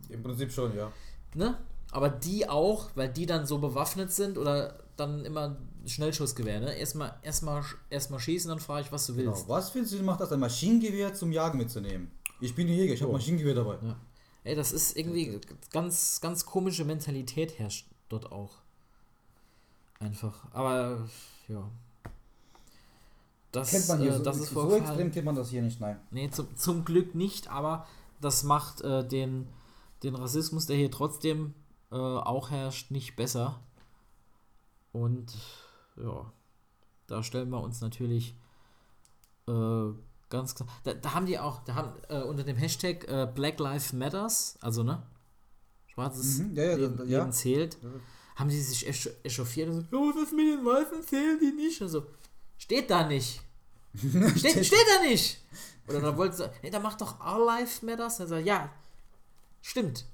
Im 0.10 0.22
Prinzip 0.22 0.52
schon, 0.52 0.76
ja. 0.76 0.92
ne? 1.36 1.58
Aber 1.92 2.10
die 2.10 2.50
auch, 2.50 2.90
weil 2.96 3.08
die 3.10 3.26
dann 3.26 3.46
so 3.46 3.60
bewaffnet 3.60 4.12
sind 4.12 4.38
oder 4.38 4.84
dann 4.98 5.24
immer 5.24 5.58
Schnellschussgewehr, 5.86 6.60
ne? 6.60 6.74
Erstmal, 6.76 7.18
erstmal, 7.22 7.64
erstmal 7.90 8.20
schießen, 8.20 8.50
dann 8.50 8.60
frage 8.60 8.86
ich, 8.86 8.92
was 8.92 9.08
du 9.08 9.16
willst. 9.16 9.44
Genau. 9.44 9.56
Was 9.56 9.70
findest 9.70 9.94
du, 9.94 10.04
macht 10.04 10.20
das, 10.20 10.34
ein 10.34 10.40
Maschinengewehr 10.40 11.14
zum 11.14 11.32
Jagen 11.32 11.58
mitzunehmen? 11.60 12.12
Ich 12.42 12.54
bin 12.56 12.68
Jäger, 12.68 12.94
ich 12.94 13.02
habe 13.02 13.12
Oh. 13.12 13.16
Maschinengewehr 13.16 13.56
dabei. 13.56 13.78
Ja. 13.82 13.96
Ey, 14.44 14.56
das 14.56 14.74
ist 14.74 14.98
irgendwie 14.98 15.40
ganz, 15.72 16.20
ganz 16.20 16.46
komische 16.46 16.84
Mentalität 16.84 17.58
herrscht 17.58 17.88
dort 18.10 18.32
auch. 18.34 18.61
Einfach. 20.02 20.46
Aber 20.52 21.08
ja. 21.48 21.70
Das, 23.52 23.70
Kennt 23.70 23.88
man 23.88 24.00
hier 24.00 24.12
äh, 24.12 24.18
so, 24.18 24.24
das 24.24 24.38
ist 24.38 24.48
so 24.48 24.54
vorgefallen. 24.54 24.84
extrem 24.86 25.12
kennt 25.12 25.26
man 25.26 25.36
das 25.36 25.50
hier 25.50 25.62
nicht, 25.62 25.80
nein. 25.80 26.00
Nee, 26.10 26.30
zum, 26.30 26.56
zum 26.56 26.86
Glück 26.86 27.16
nicht, 27.16 27.50
aber 27.50 27.86
das 28.22 28.44
macht 28.44 28.82
äh, 28.82 29.06
den, 29.08 29.48
den 30.04 30.16
Rassismus, 30.16 30.66
der 30.68 30.78
hier 30.78 30.90
trotzdem 30.92 31.54
äh, 31.92 31.96
auch 31.96 32.50
herrscht, 32.50 32.92
nicht 32.92 33.16
besser. 33.16 33.60
Und 34.94 35.34
ja, 35.98 36.32
da 37.08 37.24
stellen 37.24 37.50
wir 37.50 37.60
uns 37.62 37.82
natürlich 37.82 38.36
äh, 39.50 39.90
ganz 40.30 40.56
klar. 40.56 40.70
Da, 40.84 40.94
da 40.94 41.14
haben 41.14 41.26
die 41.26 41.38
auch, 41.38 41.64
da 41.66 41.76
haben 41.76 41.92
äh, 42.10 42.22
unter 42.24 42.44
dem 42.44 42.56
Hashtag 42.56 43.06
äh, 43.10 43.28
Black 43.34 43.60
Lives 43.60 43.92
Matters, 43.94 44.58
also 44.62 44.84
ne? 44.84 45.04
Schwarzes 45.88 46.40
Mhm, 46.40 46.56
ja, 46.56 46.64
ja, 46.64 46.76
Leben, 46.78 47.10
ja. 47.10 47.20
Leben 47.20 47.34
zählt, 47.34 47.78
haben 48.36 48.50
die 48.50 48.60
sich 48.60 48.88
esch 48.88 49.10
echauffiert 49.24 49.70
und 49.70 49.90
so, 49.90 49.98
oh, 49.98 50.10
was 50.16 50.24
ist 50.24 50.34
mit 50.34 50.48
den 50.48 50.66
Weißen 50.66 51.04
zählen 51.04 51.40
die 51.40 51.52
nicht? 51.52 51.82
Also, 51.82 52.06
steht 52.58 52.90
da 52.90 53.08
nicht. 53.08 53.42
Steht, 54.38 54.66
steht 54.66 54.88
da 54.98 55.04
nicht! 55.04 55.42
Oder 55.88 56.00
dann 56.00 56.18
wollte 56.18 56.38
sie, 56.38 56.50
nee, 56.64 56.70
da 56.70 56.80
macht 56.80 57.02
doch 57.02 57.20
All 57.20 57.44
Lives 57.44 57.82
Matters. 57.82 58.22
Er 58.22 58.28
sagt, 58.28 58.46
ja, 58.46 58.70
stimmt. 59.62 60.06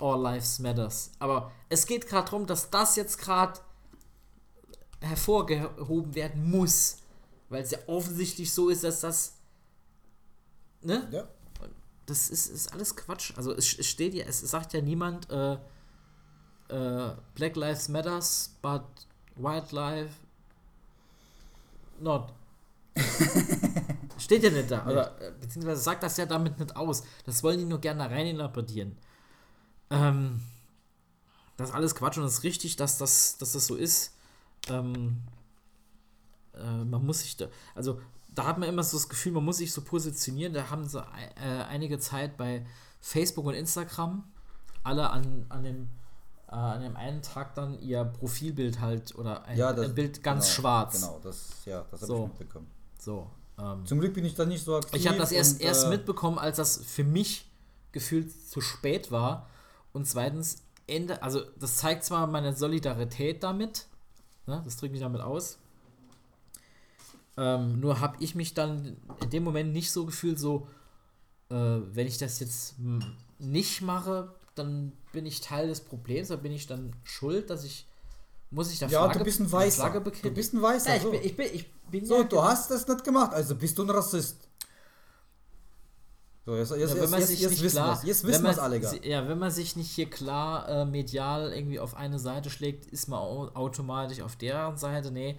All 0.00 0.20
Lives 0.20 0.58
Matters. 0.58 1.12
Aber 1.20 1.52
es 1.68 1.86
geht 1.86 2.08
gerade 2.08 2.24
darum, 2.24 2.46
dass 2.46 2.70
das 2.70 2.96
jetzt 2.96 3.18
gerade 3.18 3.60
hervorgehoben 5.00 6.14
werden 6.14 6.50
muss. 6.50 6.98
Weil 7.48 7.62
es 7.62 7.70
ja 7.70 7.78
offensichtlich 7.86 8.52
so 8.52 8.68
ist, 8.68 8.84
dass 8.84 9.00
das. 9.00 9.34
Ne? 10.82 11.08
Ja. 11.10 11.28
Das 12.06 12.30
ist, 12.30 12.46
ist 12.46 12.72
alles 12.72 12.96
Quatsch. 12.96 13.32
Also 13.36 13.52
es, 13.52 13.78
es 13.78 13.86
steht 13.86 14.14
ja, 14.14 14.24
es 14.26 14.40
sagt 14.40 14.72
ja 14.72 14.80
niemand, 14.80 15.28
äh, 15.30 15.58
äh, 16.68 17.10
Black 17.34 17.56
Lives 17.56 17.88
Matters, 17.88 18.56
but 18.62 18.82
White 19.36 19.74
Life 19.74 20.14
not. 22.00 22.32
steht 24.18 24.42
ja 24.42 24.50
nicht 24.50 24.70
da. 24.70 24.86
Oder, 24.86 25.20
äh, 25.20 25.32
beziehungsweise 25.40 25.80
sagt 25.80 26.02
das 26.02 26.16
ja 26.18 26.26
damit 26.26 26.58
nicht 26.58 26.76
aus. 26.76 27.02
Das 27.24 27.42
wollen 27.42 27.58
die 27.58 27.64
nur 27.64 27.80
gerne 27.80 28.10
rein 28.10 28.26
interpretieren. 28.26 28.96
Ähm, 29.90 30.42
das 31.56 31.70
ist 31.70 31.74
alles 31.74 31.94
Quatsch 31.94 32.18
und 32.18 32.24
es 32.24 32.34
ist 32.34 32.42
richtig, 32.44 32.76
dass 32.76 32.98
das, 32.98 33.38
dass 33.38 33.52
das 33.52 33.66
so 33.66 33.74
ist. 33.74 34.14
Ähm, 34.68 35.22
äh, 36.54 36.84
man 36.84 37.06
muss 37.06 37.20
sich 37.20 37.36
da, 37.36 37.46
also 37.74 38.00
da 38.28 38.46
hat 38.46 38.58
man 38.58 38.68
immer 38.68 38.82
so 38.82 38.96
das 38.96 39.08
Gefühl, 39.08 39.32
man 39.32 39.44
muss 39.44 39.56
sich 39.56 39.72
so 39.72 39.82
positionieren. 39.82 40.52
Da 40.52 40.70
haben 40.70 40.86
sie 40.86 41.00
äh, 41.00 41.62
einige 41.68 41.98
Zeit 41.98 42.36
bei 42.36 42.66
Facebook 43.00 43.46
und 43.46 43.54
Instagram 43.54 44.24
alle 44.84 45.10
an, 45.10 45.46
an, 45.48 45.64
dem, 45.64 45.88
äh, 46.48 46.54
an 46.54 46.82
dem 46.82 46.96
einen 46.96 47.22
Tag 47.22 47.54
dann 47.54 47.78
ihr 47.80 48.04
Profilbild 48.04 48.80
halt 48.80 49.14
oder 49.16 49.44
ein, 49.44 49.56
Ja, 49.58 49.72
das, 49.72 49.86
ein 49.86 49.94
Bild 49.94 50.22
ganz 50.22 50.44
genau, 50.46 50.54
schwarz. 50.54 51.00
Genau, 51.00 51.20
das, 51.22 51.64
ja, 51.64 51.84
das 51.90 52.02
habe 52.02 52.06
So. 52.12 52.22
ich 52.32 52.38
mitbekommen. 52.40 52.66
So. 52.98 53.30
Ähm, 53.58 53.84
Zum 53.86 54.00
Glück 54.00 54.14
bin 54.14 54.24
ich 54.24 54.34
da 54.34 54.44
nicht 54.44 54.64
so 54.64 54.76
aktiv. 54.76 54.98
ich 55.00 55.06
habe 55.08 55.18
das 55.18 55.32
erst, 55.32 55.60
und, 55.60 55.66
erst 55.66 55.86
äh, 55.86 55.90
mitbekommen, 55.90 56.38
als 56.38 56.56
das 56.56 56.78
für 56.84 57.04
mich 57.04 57.50
gefühlt 57.92 58.30
zu 58.48 58.60
spät 58.60 59.10
war. 59.10 59.48
Und 59.92 60.06
zweitens, 60.06 60.62
Ende, 60.86 61.22
also 61.22 61.42
das 61.58 61.76
zeigt 61.76 62.04
zwar 62.04 62.26
meine 62.26 62.54
Solidarität 62.54 63.42
damit, 63.42 63.86
ne, 64.46 64.62
das 64.64 64.76
drückt 64.76 64.92
mich 64.92 65.02
damit 65.02 65.20
aus. 65.20 65.58
Ähm, 67.36 67.78
nur 67.80 68.00
habe 68.00 68.16
ich 68.20 68.34
mich 68.34 68.54
dann 68.54 68.96
in 69.22 69.30
dem 69.30 69.44
Moment 69.44 69.72
nicht 69.72 69.90
so 69.92 70.06
gefühlt, 70.06 70.38
so, 70.38 70.66
äh, 71.50 71.54
wenn 71.54 72.06
ich 72.06 72.18
das 72.18 72.40
jetzt 72.40 72.76
nicht 73.38 73.82
mache, 73.82 74.34
dann 74.58 74.92
bin 75.12 75.26
ich 75.26 75.40
Teil 75.40 75.68
des 75.68 75.80
Problems, 75.80 76.28
dann 76.28 76.42
bin 76.42 76.52
ich 76.52 76.66
dann 76.66 76.94
schuld, 77.04 77.50
dass 77.50 77.64
ich, 77.64 77.86
muss 78.50 78.72
ich 78.72 78.78
da 78.78 78.86
Ja, 78.86 79.04
Flagge, 79.04 79.20
du 79.20 79.24
bist 79.24 79.40
ein 79.40 79.50
Weißer. 79.50 79.90
Du 80.22 80.30
bist 80.30 80.54
ein 80.54 80.62
Weißer. 80.62 80.90
Ja, 80.90 80.96
ich 80.96 81.02
so, 81.02 81.10
bin, 81.10 81.20
ich 81.22 81.36
bin, 81.36 81.46
ich 81.52 81.72
bin 81.90 82.06
so 82.06 82.16
ja 82.16 82.22
du 82.24 82.42
hast 82.42 82.70
das 82.70 82.86
nicht 82.86 83.04
gemacht, 83.04 83.32
also 83.32 83.54
bist 83.54 83.78
du 83.78 83.84
ein 83.84 83.90
Rassist. 83.90 84.48
So, 86.48 86.56
jetzt, 86.56 86.70
jetzt, 86.70 86.80
Ja, 86.80 86.94
wenn 86.94 87.02
jetzt, 87.02 87.10
man 87.10 87.20
jetzt, 87.20 87.28
sich 87.28 87.40
jetzt 87.40 87.50
nicht 87.50 87.62
wissen 87.62 87.76
klar. 87.76 88.04
Jetzt 88.04 88.24
wissen 88.24 88.38
wir 88.38 88.40
man 88.40 88.52
es 88.52 88.58
alle 88.58 88.80
gar. 88.80 89.04
Ja, 89.04 89.28
wenn 89.28 89.38
man 89.38 89.50
sich 89.50 89.76
nicht 89.76 89.90
hier 89.90 90.08
klar 90.08 90.66
äh, 90.66 90.84
medial 90.86 91.52
irgendwie 91.52 91.78
auf 91.78 91.94
eine 91.94 92.18
Seite 92.18 92.48
schlägt, 92.48 92.86
ist 92.86 93.06
man 93.06 93.18
au 93.18 93.48
automatisch 93.52 94.22
auf 94.22 94.34
deren 94.36 94.78
Seite. 94.78 95.10
Nee, 95.10 95.38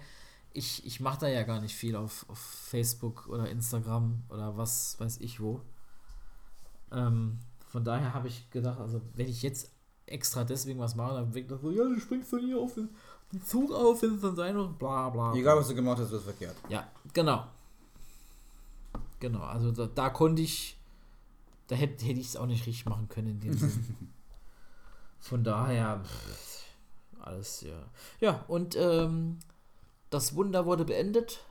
ich, 0.53 0.86
ich 0.86 0.99
mache 0.99 1.22
da 1.22 1.28
ja 1.28 1.41
gar 1.41 1.61
nicht 1.61 1.76
viel 1.76 1.95
auf, 1.95 2.26
auf 2.28 2.38
Facebook 2.38 3.28
oder 3.28 3.49
Instagram 3.49 4.24
oder 4.30 4.55
was 4.55 4.99
weiß 4.99 5.17
ich 5.22 5.39
wo. 5.39 5.61
Ähm, 6.91 7.39
von 7.70 7.84
daher 7.84 8.13
habe 8.13 8.28
ich 8.28 8.49
gedacht, 8.49 8.80
also 8.80 8.99
wenn 9.13 9.28
ich 9.28 9.43
jetzt 9.43 9.72
extra 10.07 10.43
deswegen 10.43 10.80
was 10.80 10.95
mache, 10.95 11.13
dann 11.13 11.34
wirkt 11.34 11.51
das 11.51 11.61
so, 11.61 11.70
ja, 11.70 11.84
du 11.84 11.99
springst 11.99 12.32
von 12.32 12.39
hier 12.39 12.59
auf 12.59 12.74
den, 12.74 12.89
den 13.32 13.43
Zug 13.43 13.72
auf, 13.72 14.01
wenn 14.01 14.15
es 14.15 14.22
dann 14.22 14.36
sein 14.36 14.55
wird, 14.55 14.80
bla 14.80 15.09
bla. 15.09 15.32
bla. 15.32 15.39
Egal, 15.39 15.57
was 15.57 15.67
du 15.67 15.76
gemacht 15.76 15.99
hast, 15.99 16.09
wird 16.09 16.24
verkehrt. 16.24 16.55
Ja, 16.67 16.88
genau. 17.13 17.45
Genau, 19.20 19.41
also 19.41 19.72
da, 19.72 19.86
da 19.86 20.09
konnte 20.09 20.41
ich, 20.41 20.78
da 21.67 21.76
hätte 21.76 22.05
hätte 22.05 22.20
ich 22.20 22.28
es 22.28 22.36
auch 22.36 22.47
nicht 22.47 22.65
richtig 22.65 22.88
machen 22.88 23.07
können. 23.07 23.39
Von 25.20 25.43
daher, 25.43 26.01
pff, 26.03 26.63
alles, 27.20 27.61
ja. 27.61 27.86
Ja, 28.20 28.45
und 28.47 28.76
ähm, 28.78 29.38
das 30.09 30.36
Wunder 30.36 30.65
wurde 30.65 30.86
beendet. 30.86 31.45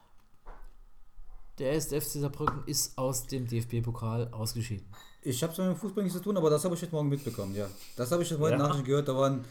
Der 1.59 1.73
erste 1.73 2.01
FC 2.01 2.13
Saarbrücken 2.21 2.65
ist 2.67 2.99
aus 2.99 3.27
dem 3.27 3.47
DFB-Pokal 3.47 4.33
ausgeschieden. 4.33 4.87
Ich 5.29 5.43
habe 5.43 5.53
es 5.53 5.59
mit 5.59 5.67
dem 5.69 5.77
Fußball 5.77 6.03
nichts 6.05 6.17
zu 6.19 6.25
tun, 6.25 6.37
aber 6.37 6.49
das 6.49 6.65
habe 6.65 6.75
ich 6.75 6.81
heute 6.83 6.93
Morgen 6.95 7.09
mitbekommen, 7.11 7.55
ja. 7.55 7.67
Das 7.97 8.11
habe 8.11 8.23
ich 8.23 8.31
heute 8.33 8.53
Ja. 8.53 8.59
Nachricht 8.59 8.85
gehört, 8.87 9.09
da 9.09 9.15
waren, 9.17 9.45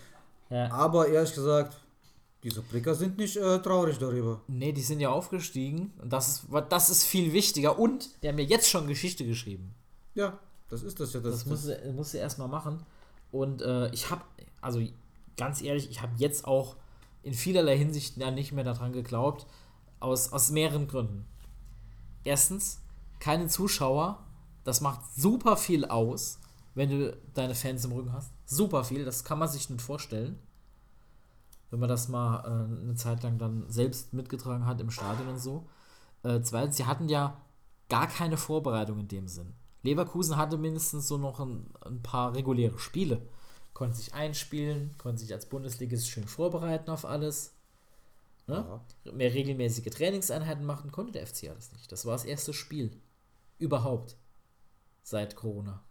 Ja. 0.49 0.71
aber 0.71 1.07
ehrlich 1.07 1.33
gesagt, 1.33 1.77
Die 2.43 2.51
Saarbrücker 2.51 2.93
sind 2.95 3.17
nicht 3.17 3.35
äh, 3.35 3.59
traurig 3.59 3.97
darüber. 3.97 4.41
Nee, 4.47 4.71
die 4.71 4.81
sind 4.83 4.99
ja 4.99 5.09
aufgestiegen. 5.09 5.91
Und 6.01 6.13
das 6.13 6.27
ist, 6.27 6.45
das 6.69 6.89
ist 6.89 7.03
viel 7.03 7.33
wichtiger. 7.33 7.77
Und 7.79 8.09
die 8.21 8.27
haben 8.29 8.37
ja 8.37 8.45
jetzt 8.45 8.69
schon 8.69 8.87
Geschichte 8.87 9.25
geschrieben. 9.25 9.73
Ja, 10.13 10.37
das 10.69 10.83
ist 10.83 10.99
das 10.99 11.13
ja. 11.13 11.19
Das, 11.19 11.33
Das 11.39 11.45
muss 11.47 11.63
sie, 11.63 11.75
muss 11.93 12.11
sie 12.11 12.19
erstmal 12.19 12.47
machen. 12.47 12.83
Und 13.31 13.61
äh, 13.63 13.89
ich 13.89 14.11
habe, 14.11 14.21
also 14.61 14.79
ganz 15.35 15.61
ehrlich, 15.63 15.89
ich 15.89 16.01
habe 16.01 16.13
jetzt 16.17 16.45
auch 16.45 16.75
in 17.23 17.33
vielerlei 17.33 17.75
Hinsicht 17.77 18.17
ja 18.17 18.29
nicht 18.31 18.51
mehr 18.53 18.63
daran 18.63 18.93
geglaubt. 18.93 19.45
Aus, 19.99 20.31
aus 20.31 20.49
mehreren 20.51 20.87
Gründen. 20.87 21.25
Erstens, 22.23 22.79
keine 23.19 23.47
Zuschauer. 23.47 24.23
Das 24.67 24.81
macht 24.81 24.99
super 25.15 25.55
viel 25.55 25.85
aus, 25.85 26.41
wenn 26.75 26.89
du 26.89 27.17
deine 27.33 27.55
Fans 27.55 27.85
im 27.85 27.93
Rücken 27.93 28.11
hast. 28.11 28.33
Super 28.45 28.83
viel. 28.83 29.05
Das 29.05 29.23
kann 29.23 29.39
man 29.39 29.47
sich 29.47 29.69
nicht 29.69 29.81
vorstellen. 29.81 30.37
Wenn 31.69 31.79
man 31.79 31.87
das 31.87 32.09
mal 32.09 32.41
äh, 32.43 32.83
eine 32.83 32.95
Zeit 32.95 33.23
lang 33.23 33.37
dann 33.37 33.63
selbst 33.69 34.13
mitgetragen 34.13 34.65
hat 34.65 34.81
im 34.81 34.91
Stadion 34.91 35.29
und 35.29 35.39
so. 35.39 35.69
Äh, 36.23 36.41
zweitens, 36.41 36.75
sie 36.75 36.85
hatten 36.85 37.07
ja 37.07 37.41
gar 37.87 38.07
keine 38.07 38.35
Vorbereitung 38.35 38.99
in 38.99 39.07
dem 39.07 39.29
Sinn. 39.29 39.53
Leverkusen 39.83 40.35
hatte 40.35 40.57
mindestens 40.57 41.07
so 41.07 41.17
noch 41.17 41.39
ein, 41.39 41.71
ein 41.85 42.03
paar 42.03 42.35
reguläre 42.35 42.77
Spiele. 42.77 43.21
Konnten 43.73 43.95
sich 43.95 44.13
einspielen, 44.15 44.95
konnten 44.97 45.19
sich 45.19 45.31
als 45.31 45.45
Bundesligist 45.45 46.09
schön 46.09 46.27
vorbereiten 46.27 46.91
auf 46.91 47.05
alles. 47.05 47.53
Ne? 48.47 48.81
Mehr 49.13 49.33
regelmäßige 49.33 49.91
Trainingseinheiten 49.91 50.65
machen 50.65 50.91
konnte 50.91 51.13
der 51.13 51.25
FC 51.25 51.45
alles 51.47 51.71
nicht. 51.71 51.89
Das 51.89 52.05
war 52.05 52.11
das 52.11 52.25
erste 52.25 52.51
Spiel. 52.51 52.91
Überhaupt. 53.59 54.17
Seit 55.09 55.37
Corona. 55.37 55.81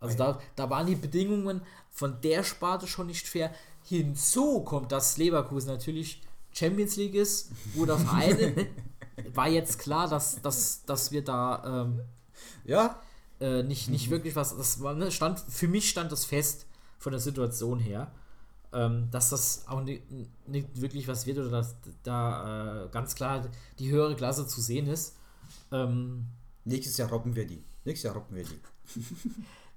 Also 0.00 0.18
da, 0.18 0.40
da 0.56 0.70
waren 0.70 0.88
die 0.88 0.96
Bedingungen 0.96 1.62
von 1.88 2.20
der 2.20 2.42
Sparte 2.42 2.88
schon 2.88 3.06
nicht 3.06 3.28
fair. 3.28 3.54
Hinzu 3.84 4.64
kommt, 4.64 4.90
dass 4.90 5.18
Leverkusen 5.18 5.68
natürlich 5.68 6.20
Champions 6.52 6.96
League 6.96 7.14
ist, 7.14 7.52
guter 7.76 7.96
Verein. 8.06 8.66
war 9.34 9.46
jetzt 9.46 9.78
klar, 9.78 10.08
dass, 10.08 10.42
dass, 10.42 10.84
dass 10.84 11.12
wir 11.12 11.22
da 11.22 11.84
ähm, 11.84 12.00
Ja, 12.64 13.00
äh, 13.38 13.62
nicht, 13.62 13.88
nicht 13.88 14.10
wirklich 14.10 14.34
was. 14.34 14.56
Das 14.56 14.82
war, 14.82 14.94
ne, 14.94 15.12
stand, 15.12 15.38
für 15.38 15.68
mich 15.68 15.88
stand 15.88 16.10
das 16.10 16.24
fest 16.24 16.66
von 16.98 17.12
der 17.12 17.20
Situation 17.20 17.78
her, 17.78 18.10
ähm, 18.72 19.12
dass 19.12 19.30
das 19.30 19.68
auch 19.68 19.82
nicht, 19.82 20.02
nicht 20.48 20.80
wirklich 20.80 21.06
was 21.06 21.24
wird 21.24 21.38
oder 21.38 21.50
dass 21.50 21.76
da 22.02 22.86
äh, 22.86 22.88
ganz 22.88 23.14
klar 23.14 23.46
die 23.78 23.92
höhere 23.92 24.16
Klasse 24.16 24.44
zu 24.48 24.60
sehen 24.60 24.88
ist. 24.88 25.14
Ähm, 25.70 26.26
nächstes 26.68 26.96
Jahr 26.96 27.08
robben 27.10 27.34
wir 27.34 27.46
die. 27.46 27.62
Nächstes 27.84 28.04
Jahr 28.04 28.14
robben 28.14 28.36
wir 28.36 28.44
die. 28.44 28.60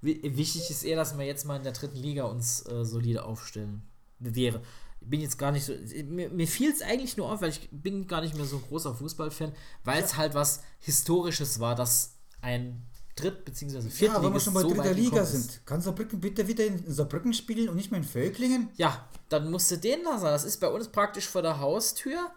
wi- 0.02 0.36
wichtig 0.36 0.70
ist 0.70 0.84
eher, 0.84 0.96
dass 0.96 1.16
wir 1.16 1.24
jetzt 1.24 1.44
mal 1.46 1.56
in 1.56 1.64
der 1.64 1.72
dritten 1.72 1.96
Liga 1.96 2.24
uns 2.24 2.64
äh, 2.66 2.84
solide 2.84 3.24
aufstellen. 3.24 3.82
Wäre. 4.18 4.62
Ich 5.00 5.08
bin 5.10 5.20
jetzt 5.20 5.36
gar 5.38 5.50
nicht 5.50 5.64
so. 5.64 5.72
Mir, 6.04 6.30
mir 6.30 6.46
fiel 6.46 6.70
es 6.70 6.80
eigentlich 6.80 7.16
nur 7.16 7.30
auf, 7.32 7.40
weil 7.42 7.50
ich 7.50 7.68
bin 7.72 8.06
gar 8.06 8.20
nicht 8.20 8.36
mehr 8.36 8.44
so 8.44 8.56
ein 8.56 8.62
großer 8.62 8.94
Fußballfan, 8.94 9.52
weil 9.82 10.02
es 10.02 10.16
halt 10.16 10.34
was 10.34 10.62
Historisches 10.78 11.58
war, 11.58 11.74
dass 11.74 12.14
ein 12.40 12.86
Dritt- 13.16 13.44
bzw. 13.44 13.76
Ja, 13.78 14.22
wenn 14.22 14.32
wir 14.32 14.40
Viertligist 14.40 14.44
schon 14.44 14.54
bei 14.54 14.60
so 14.62 14.68
dritter 14.70 14.94
Liga 14.94 15.24
sind, 15.24 15.44
ist. 15.50 15.66
kann 15.66 15.82
Saarbrücken 15.82 16.20
bitte 16.20 16.46
wieder 16.46 16.64
in 16.64 16.90
Saarbrücken 16.90 17.34
spielen 17.34 17.68
und 17.68 17.74
nicht 17.76 17.90
mehr 17.90 17.98
in 18.00 18.06
Völklingen? 18.06 18.70
Ja, 18.76 19.08
dann 19.28 19.50
musst 19.50 19.70
du 19.72 19.76
den 19.76 20.02
lassen. 20.04 20.24
Das 20.24 20.44
ist 20.44 20.58
bei 20.60 20.68
uns 20.68 20.88
praktisch 20.88 21.26
vor 21.28 21.42
der 21.42 21.58
Haustür, 21.58 22.30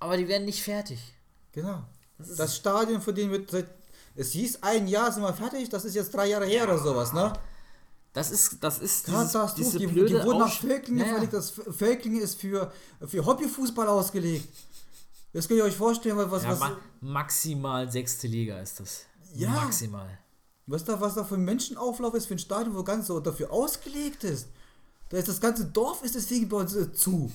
aber 0.00 0.16
die 0.16 0.26
werden 0.28 0.44
nicht 0.44 0.62
fertig. 0.62 0.98
Genau. 1.52 1.84
Das 2.18 2.34
Das, 2.34 2.56
Stadion, 2.56 3.00
von 3.00 3.14
dem 3.14 3.30
wird 3.30 3.50
seit. 3.50 3.68
Es 4.14 4.32
hieß, 4.32 4.62
ein 4.62 4.88
Jahr 4.88 5.12
sind 5.12 5.22
wir 5.22 5.32
fertig, 5.32 5.68
das 5.68 5.84
ist 5.84 5.94
jetzt 5.94 6.12
drei 6.14 6.26
Jahre 6.28 6.46
her 6.46 6.64
oder 6.64 6.78
sowas, 6.78 7.12
ne? 7.12 7.32
Das 8.12 8.30
ist, 8.30 8.56
das 8.60 8.78
ist 8.80 9.06
dieses, 9.06 9.32
Katastrophe. 9.32 9.54
diese 9.56 9.78
Die, 9.78 9.86
die 9.86 9.92
blöde 9.92 10.24
wurden 10.24 10.38
nach 10.38 10.60
Völklingen 10.60 11.00
Ja, 11.00 11.06
ja. 11.06 11.12
verlegt. 11.12 11.32
Das 11.34 11.50
Völklingen 11.50 12.20
ist 12.20 12.40
für, 12.40 12.72
für 13.06 13.24
Hobbyfußball 13.24 13.86
ausgelegt. 13.86 14.48
Das 15.32 15.46
könnt 15.46 15.58
ihr 15.58 15.64
euch 15.64 15.76
vorstellen, 15.76 16.16
was, 16.16 16.42
Ja, 16.42 16.50
was, 16.50 16.58
ma 16.58 16.76
maximal 17.00 17.90
sechste 17.92 18.26
Liga 18.26 18.58
ist 18.60 18.80
das. 18.80 19.02
Ja. 19.34 19.50
Maximal. 19.50 20.18
was, 20.66 20.84
da, 20.84 21.00
was 21.00 21.14
da 21.14 21.22
für 21.22 21.34
ein 21.36 21.44
Menschenauflauf 21.44 22.14
ist 22.14 22.26
für 22.26 22.34
ein 22.34 22.38
Stadion, 22.38 22.74
wo 22.74 22.82
ganz 22.82 23.06
so 23.06 23.20
dafür 23.20 23.52
ausgelegt 23.52 24.24
ist. 24.24 24.48
Da 25.10 25.18
ist 25.18 25.28
das 25.28 25.40
ganze 25.40 25.66
Dorf 25.66 26.02
ist 26.02 26.14
deswegen 26.14 26.48
bei 26.48 26.56
uns 26.56 26.74
äh, 26.74 26.92
zu. 26.92 27.30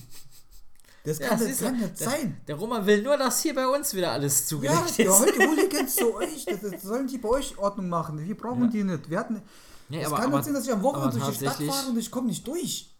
Das 1.04 1.18
Ja, 1.18 1.28
kann, 1.28 1.38
das 1.38 1.48
das 1.48 1.58
kann 1.60 1.74
ja- 1.80 1.86
nicht 1.86 2.00
der, 2.00 2.08
sein. 2.10 2.40
Der 2.48 2.54
Roman 2.56 2.86
will 2.86 3.02
nur, 3.02 3.16
dass 3.18 3.42
hier 3.42 3.54
bei 3.54 3.66
uns 3.68 3.92
wieder 3.94 4.10
alles 4.12 4.40
Ja, 4.40 4.46
zugelegt 4.46 4.98
die 4.98 5.02
ist. 5.02 5.18
heute 5.20 5.38
Hooligans 5.48 5.96
zu 5.96 6.14
euch, 6.14 6.44
das, 6.46 6.60
das 6.62 6.82
sollen 6.82 7.06
die 7.06 7.18
bei 7.18 7.28
euch 7.28 7.58
Ordnung 7.58 7.88
machen. 7.90 8.18
Wir 8.26 8.36
brauchen 8.36 8.64
Ja. 8.64 8.70
die 8.70 8.84
nicht. 8.84 9.10
Wir 9.10 9.18
hatten, 9.18 9.42
Nee, 9.90 10.00
es 10.00 10.06
aber- 10.06 10.16
kann 10.16 10.26
aber- 10.26 10.36
nicht 10.38 10.44
sein, 10.46 10.54
dass 10.54 10.64
ich 10.64 10.72
am 10.72 10.82
Wochenende 10.82 11.18
durch 11.18 11.38
die 11.38 11.44
Stadt 11.46 11.62
fahre 11.62 11.88
und 11.90 11.98
ich 11.98 12.10
komme 12.10 12.28
nicht 12.28 12.46
durch. 12.46 12.90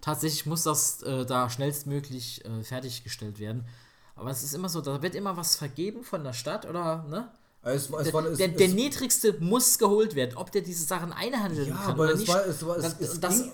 Tatsächlich 0.00 0.46
muss 0.46 0.62
das 0.62 1.02
äh, 1.02 1.24
da 1.26 1.50
schnellstmöglich 1.50 2.44
äh, 2.44 2.62
fertiggestellt 2.62 3.38
werden. 3.38 3.66
Aber 4.14 4.30
es 4.30 4.42
ist 4.42 4.54
immer 4.54 4.68
so, 4.70 4.80
da 4.80 5.02
wird 5.02 5.14
immer 5.14 5.36
was 5.36 5.56
vergeben 5.56 6.04
von 6.04 6.24
der 6.24 6.32
Stadt 6.32 6.66
oder, 6.66 7.04
ne? 7.08 7.28
Es, 7.62 7.90
es 7.90 8.04
Der, 8.04 8.12
war, 8.14 8.24
es, 8.26 8.38
der, 8.38 8.48
der 8.48 8.68
niedrigste 8.68 9.36
muss 9.40 9.76
geholt 9.78 10.14
werden, 10.14 10.36
ob 10.36 10.52
der 10.52 10.62
diese 10.62 10.84
Sachen 10.84 11.12
einhandeln 11.12 11.68
ja, 11.68 11.74
kann 11.76 11.90
aber 11.92 12.04
oder 12.04 12.12
es 12.14 12.20
nicht. 12.20 12.28
war, 12.32 12.46
es 12.46 12.64
war, 12.66 12.76
es, 12.76 12.82
Das- 12.82 13.00
es, 13.00 13.20
das- 13.20 13.42
ging, 13.42 13.52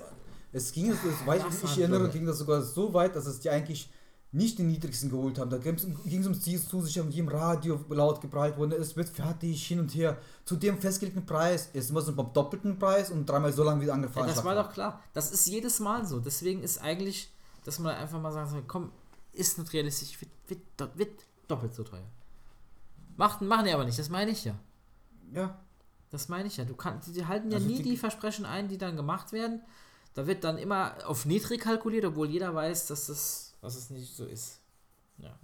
es 0.53 0.73
ging, 0.73 0.91
war, 0.91 0.97
ich, 1.37 1.43
ich 1.43 1.49
Nachverhandlung. 1.51 1.79
erinnere, 1.79 2.09
ging 2.11 2.27
das 2.27 2.39
sogar 2.39 2.63
so 2.63 2.93
weit, 2.95 3.17
dass 3.17 3.27
es 3.27 3.41
die 3.41 3.51
eigentlich 3.51 3.91
nicht 4.35 4.59
den 4.59 4.69
niedrigsten 4.69 5.11
geholt 5.11 5.39
haben. 5.39 5.51
Da 5.51 5.59
ging 5.59 5.75
es 5.75 5.85
ums 6.25 6.41
Ziel 6.41 6.59
zu 6.61 6.81
sich, 6.81 6.95
die 7.11 7.19
im 7.19 7.29
Radio 7.29 7.85
laut 7.91 8.21
geprallt 8.23 8.57
wurden. 8.57 8.73
Es 8.73 8.97
wird 8.97 9.11
fertig, 9.11 9.67
hin 9.67 9.79
und 9.81 9.95
her. 9.95 10.17
Zu 10.47 10.57
dem 10.57 10.79
festgelegten 10.79 11.27
Preis 11.27 11.69
ist 11.75 11.91
immer 11.91 12.01
so 12.01 12.15
beim 12.15 12.33
doppelten 12.33 12.79
Preis 12.79 13.11
und 13.11 13.27
dreimal 13.27 13.53
so 13.53 13.63
lange 13.63 13.83
wie 13.83 13.87
Ja, 13.89 13.95
angefahren 13.95 14.27
das 14.29 14.43
war 14.43 14.55
doch 14.55 14.73
klar. 14.73 15.01
Das 15.13 15.31
ist 15.33 15.47
jedes 15.47 15.81
Mal 15.81 16.07
so. 16.07 16.19
Deswegen 16.19 16.63
ist 16.63 16.79
eigentlich, 16.81 17.31
dass 17.65 17.79
man 17.79 17.95
einfach 17.95 18.21
mal 18.23 18.33
sagen 18.33 18.49
soll, 18.49 18.63
komm, 18.67 18.91
ist 19.35 19.59
nicht 19.59 19.73
realistisch, 19.75 20.19
wird, 20.21 20.31
wird, 20.79 20.99
wird 20.99 21.11
doppelt 21.49 21.75
so 21.75 21.85
teuer. 21.85 22.01
Macht, 23.17 23.43
machen 23.43 23.67
die 23.67 23.73
aber 23.73 23.85
nicht, 23.85 23.99
das 23.99 24.09
meine 24.09 24.31
ich 24.31 24.45
ja. 24.45 24.55
Ja, 25.33 25.59
Das 26.11 26.29
meine 26.29 26.49
ich 26.49 26.57
ja. 26.57 26.65
Du 26.65 26.75
kannst, 26.75 27.15
die 27.15 27.27
halten 27.27 27.51
ja 27.51 27.57
Also 27.57 27.69
nie 27.69 27.77
die- 27.79 27.83
die 27.91 27.97
Versprechen 27.99 28.45
ein, 28.47 28.69
die 28.69 28.79
dann 28.79 28.97
gemacht 28.97 29.33
werden. 29.33 29.61
Da 30.15 30.27
wird 30.27 30.45
dann 30.45 30.59
immer 30.59 30.95
auf 31.07 31.25
niedrig 31.25 31.61
kalkuliert, 31.61 32.05
obwohl 32.05 32.29
jeder 32.29 32.55
weiß, 32.55 32.87
dass 32.89 33.07
das, 33.07 33.55
dass 33.63 33.77
es 33.77 33.91
nicht 33.91 34.15
so 34.15 34.27
ist. 34.27 34.59
Ja. 35.19 35.35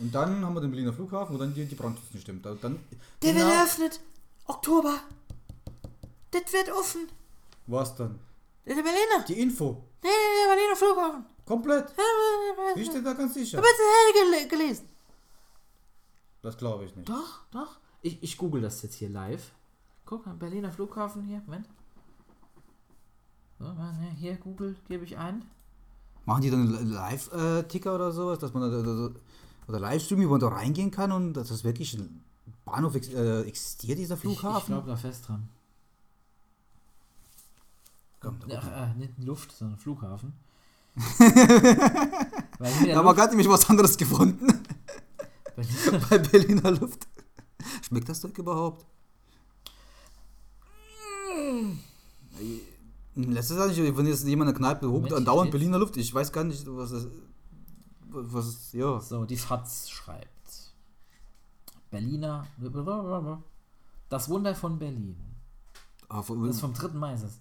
Und 0.00 0.12
dann 0.14 0.44
haben 0.44 0.54
wir 0.54 0.60
den 0.60 0.70
Berliner 0.70 0.92
Flughafen, 0.92 1.34
wo 1.34 1.38
dann 1.38 1.54
die, 1.54 1.64
die 1.66 1.74
Brandschutz 1.76 2.12
nicht 2.12 2.22
stimmt. 2.22 2.44
Da- 2.44 2.54
Dann, 2.54 2.80
Der 3.22 3.32
Genau. 3.32 3.44
wird 3.46 3.54
eröffnet. 3.56 4.00
Oktober. 4.46 4.98
Das 6.32 6.52
wird 6.52 6.70
offen. 6.72 7.08
Was 7.66 7.94
dann? 7.94 8.18
Der 8.66 8.74
Berliner. 8.74 9.24
Die 9.28 9.38
Info. 9.40 9.84
Der, 10.02 10.10
der 10.10 10.54
Berliner 10.54 10.76
Flughafen. 10.76 11.26
Komplett. 11.46 11.92
Ich 12.74 12.82
Ich 12.82 12.92
bin 12.92 13.04
da 13.04 13.12
ganz 13.12 13.34
sicher. 13.34 13.58
habe 13.58 13.66
jetzt 13.68 14.14
gele 14.32 14.48
gelesen. 14.48 14.88
Das 16.42 16.56
glaube 16.58 16.84
ich 16.86 16.96
nicht. 16.96 17.08
Doch, 17.08 17.40
doch. 17.52 17.78
Ich, 18.02 18.22
ich 18.22 18.36
google 18.36 18.60
das 18.62 18.82
jetzt 18.82 18.96
hier 18.96 19.08
live. 19.08 19.52
Guck 20.04 20.26
mal, 20.26 20.34
Berliner 20.34 20.72
Flughafen 20.72 21.22
hier. 21.22 21.40
Moment. 21.46 21.66
So, 23.64 23.72
ne, 23.72 24.10
hier, 24.18 24.36
Google, 24.36 24.76
gebe 24.88 25.04
ich 25.04 25.16
ein. 25.16 25.42
Machen 26.26 26.42
die 26.42 26.50
dann 26.50 26.76
einen 26.76 26.90
Live-Ticker 26.90 27.94
oder 27.94 28.12
sowas, 28.12 28.38
dass 28.38 28.52
man 28.52 28.70
da, 28.70 28.78
oder, 28.78 29.10
oder 29.68 29.80
Livestream, 29.80 30.22
wo 30.26 30.32
man 30.32 30.40
da 30.40 30.48
reingehen 30.48 30.90
kann 30.90 31.12
und 31.12 31.32
dass 31.32 31.48
das 31.48 31.64
wirklich 31.64 31.94
ein 31.94 32.22
Bahnhof 32.66 32.94
äh, 32.94 33.40
existiert, 33.42 33.98
dieser 33.98 34.16
Ich, 34.16 34.24
ich 34.24 34.38
Flughafen? 34.38 34.74
glaube 34.74 34.88
da 34.90 34.96
fest 34.96 35.28
dran. 35.28 35.48
Komm, 38.20 38.38
da 38.40 38.46
Ja, 38.48 38.84
äh, 38.84 38.94
nicht 38.94 39.18
Luft, 39.18 39.52
sondern 39.52 39.78
Flughafen. 39.78 40.34
Weil 41.18 42.72
hier 42.82 42.94
wir. 42.94 43.14
gerade 43.14 43.30
nämlich 43.30 43.48
was 43.48 43.68
anderes 43.68 43.96
gefunden 43.96 44.46
bei 46.10 46.18
Berliner 46.18 46.70
Luft. 46.70 47.06
Schmeckt 47.82 48.08
das 48.10 48.20
Zeug 48.20 48.36
überhaupt? 48.38 48.84
Letztes 53.16 53.56
Jahr, 53.56 53.68
nicht, 53.68 53.96
wenn 53.96 54.06
jetzt 54.06 54.24
jemand 54.26 54.48
in 54.50 54.54
der 54.54 54.58
Kneipe 54.58 54.90
hupt, 54.90 55.12
andauernd 55.12 55.50
Berliner 55.50 55.78
Luft, 55.78 55.96
ich 55.96 56.12
weiß 56.12 56.32
gar 56.32 56.44
nicht, 56.44 56.64
was 56.66 56.90
das. 56.90 57.06
Was 58.08 58.46
ist, 58.46 58.72
ja. 58.74 59.00
So, 59.00 59.24
die 59.24 59.36
Fratz 59.36 59.88
schreibt. 59.90 60.28
Berliner. 61.90 62.46
Das 64.08 64.28
Wunder 64.28 64.54
von 64.54 64.78
Berlin. 64.78 65.16
Ah, 66.08 66.22
von- 66.22 66.44
Das 66.46 66.56
ist 66.56 66.60
vom 66.60 66.74
3. 66.74 66.88
Mai. 66.88 67.14
Ist. 67.14 67.40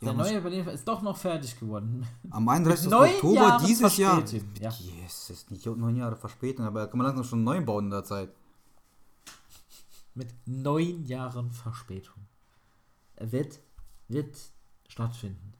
Der 0.00 0.08
Ja, 0.12 0.14
neue 0.14 0.40
Berlin 0.40 0.66
ist 0.68 0.86
doch 0.86 1.02
noch 1.02 1.16
fertig 1.16 1.58
geworden. 1.58 2.06
Am 2.30 2.48
31. 2.48 2.88
neun 2.90 3.10
Oktober 3.10 3.34
Jahren 3.34 3.66
dieses 3.66 3.96
Jahr. 3.96 4.22
Ja. 4.60 4.70
Yes, 4.70 5.30
ist 5.30 5.50
nicht 5.50 5.66
neun 5.66 5.96
Jahre 5.96 6.14
Verspätung, 6.16 6.66
aber 6.66 6.86
kann 6.86 6.98
man 6.98 7.06
langsam 7.08 7.24
schon 7.24 7.42
neu 7.44 7.60
bauen 7.64 7.86
in 7.86 7.90
der 7.90 8.04
Zeit. 8.04 8.30
Mit 10.14 10.32
neun 10.46 11.04
Jahren 11.04 11.50
Verspätung. 11.50 12.14
Er 13.16 13.32
wird, 13.32 13.58
wird 14.08 14.36
stattfinden. 14.88 15.54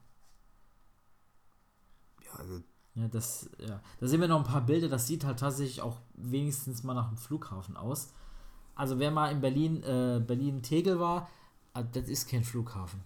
Ja, 2.25 2.39
also, 2.39 2.61
Ja, 2.95 3.07
das, 3.07 3.49
ja. 3.59 3.81
Da 3.99 4.07
sehen 4.07 4.21
wir 4.21 4.27
noch 4.27 4.39
ein 4.39 4.51
paar 4.51 4.65
Bilder, 4.65 4.89
das 4.89 5.07
sieht 5.07 5.23
halt 5.23 5.39
tatsächlich 5.39 5.81
auch 5.81 5.97
wenigstens 6.13 6.83
mal 6.83 6.93
nach 6.93 7.07
einem 7.07 7.17
Flughafen 7.17 7.77
aus. 7.77 8.13
Also 8.75 8.99
wer 8.99 9.11
mal 9.11 9.31
in 9.31 9.41
Berlin, 9.41 9.83
äh, 9.83 10.21
Berlin-Tegel 10.25 10.99
war, 10.99 11.29
äh, 11.73 11.83
das 11.93 12.07
ist 12.07 12.29
kein 12.29 12.43
Flughafen. 12.43 13.01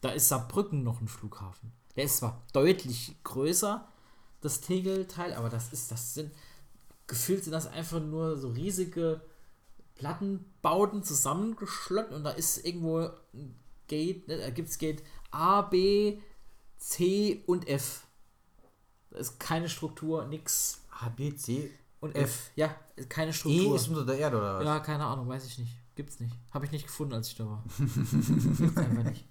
Da 0.00 0.10
ist 0.10 0.28
Saarbrücken 0.28 0.82
noch 0.82 1.00
ein 1.00 1.08
Flughafen. 1.08 1.72
Der 1.96 2.04
ist 2.04 2.18
zwar 2.18 2.42
deutlich 2.52 3.16
größer, 3.24 3.86
das 4.40 4.60
Tegelteil, 4.60 5.34
aber 5.34 5.50
das 5.50 5.72
ist, 5.72 5.90
das 5.90 6.14
sind, 6.14 6.32
gefühlt 7.06 7.44
sind 7.44 7.52
das 7.52 7.66
einfach 7.66 8.00
nur 8.00 8.38
so 8.38 8.48
riesige 8.48 9.20
Plattenbauten 9.96 11.02
zusammengeschlottet 11.02 12.12
und 12.12 12.24
da 12.24 12.30
ist 12.30 12.64
irgendwo 12.64 13.10
ein 13.34 13.59
Gate, 13.90 14.28
ne, 14.28 14.38
da 14.38 14.50
gibt 14.50 14.68
es 14.68 14.78
Gate 14.78 15.02
A, 15.32 15.62
B, 15.62 16.18
C 16.78 17.42
und 17.46 17.68
F. 17.68 18.06
Da 19.10 19.18
ist 19.18 19.40
keine 19.40 19.68
Struktur, 19.68 20.26
nix. 20.26 20.82
A, 21.00 21.08
B, 21.08 21.34
C. 21.34 21.70
Und 22.00 22.14
F, 22.14 22.50
ja, 22.54 22.74
keine 23.08 23.30
E 23.30 23.34
Struktur. 23.34 23.76
ist 23.76 23.88
unter 23.88 24.06
der 24.06 24.18
Erde, 24.18 24.38
oder 24.38 24.58
was? 24.58 24.64
Ja, 24.64 24.78
keine 24.78 25.04
Ahnung, 25.04 25.28
weiß 25.28 25.44
ich 25.44 25.58
nicht. 25.58 25.76
Gibt's 25.96 26.20
nicht. 26.20 26.34
Habe 26.52 26.64
ich 26.64 26.70
nicht 26.70 26.86
gefunden, 26.86 27.14
als 27.14 27.28
ich 27.28 27.34
da 27.34 27.46
war. 27.46 27.64
Gibt's 27.78 28.76
einfach 28.76 29.04
nicht. 29.04 29.26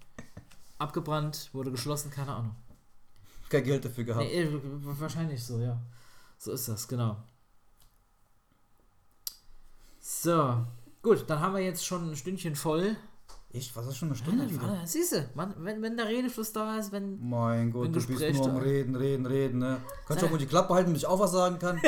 Abgebrannt, 0.78 1.48
wurde 1.52 1.70
geschlossen, 1.70 2.10
keine 2.10 2.34
Ahnung. 2.34 2.54
Kein 3.48 3.64
Geld 3.64 3.84
dafür 3.84 4.04
gehabt. 4.04 4.24
Nee, 4.24 4.42
äh, 4.42 4.60
wahrscheinlich 5.00 5.42
so, 5.42 5.58
ja. 5.58 5.80
So 6.38 6.52
ist 6.52 6.68
das, 6.68 6.86
genau. 6.86 7.16
So, 9.98 10.64
gut, 11.02 11.24
dann 11.28 11.40
haben 11.40 11.54
wir 11.54 11.62
jetzt 11.62 11.84
schon 11.84 12.10
ein 12.10 12.16
Stündchen 12.16 12.54
voll. 12.54 12.96
Echt? 13.52 13.74
Was 13.74 13.86
ist 13.88 13.96
schon 13.96 14.08
eine 14.08 14.16
Stunde 14.16 14.48
wieder? 14.48 14.86
Siehst 14.86 15.12
du, 15.12 15.28
man, 15.34 15.54
wenn, 15.58 15.82
wenn 15.82 15.96
der 15.96 16.06
Redefluss 16.06 16.52
da 16.52 16.78
ist, 16.78 16.92
wenn. 16.92 17.18
Mein 17.28 17.72
Gott, 17.72 17.84
Wenn 17.84 17.92
du 17.92 17.98
bist 17.98 18.08
Gespräch 18.08 18.36
nur 18.36 18.48
am 18.48 18.56
Reden, 18.58 18.94
Reden, 18.94 19.26
Reden, 19.26 19.58
ne? 19.58 19.82
Kannst 20.06 20.22
du 20.22 20.26
auch 20.26 20.30
mal 20.30 20.38
die 20.38 20.46
Klappe 20.46 20.74
halten, 20.74 20.90
damit 20.90 21.02
ich 21.02 21.06
auch 21.06 21.18
was 21.18 21.32
sagen 21.32 21.58
kann? 21.58 21.80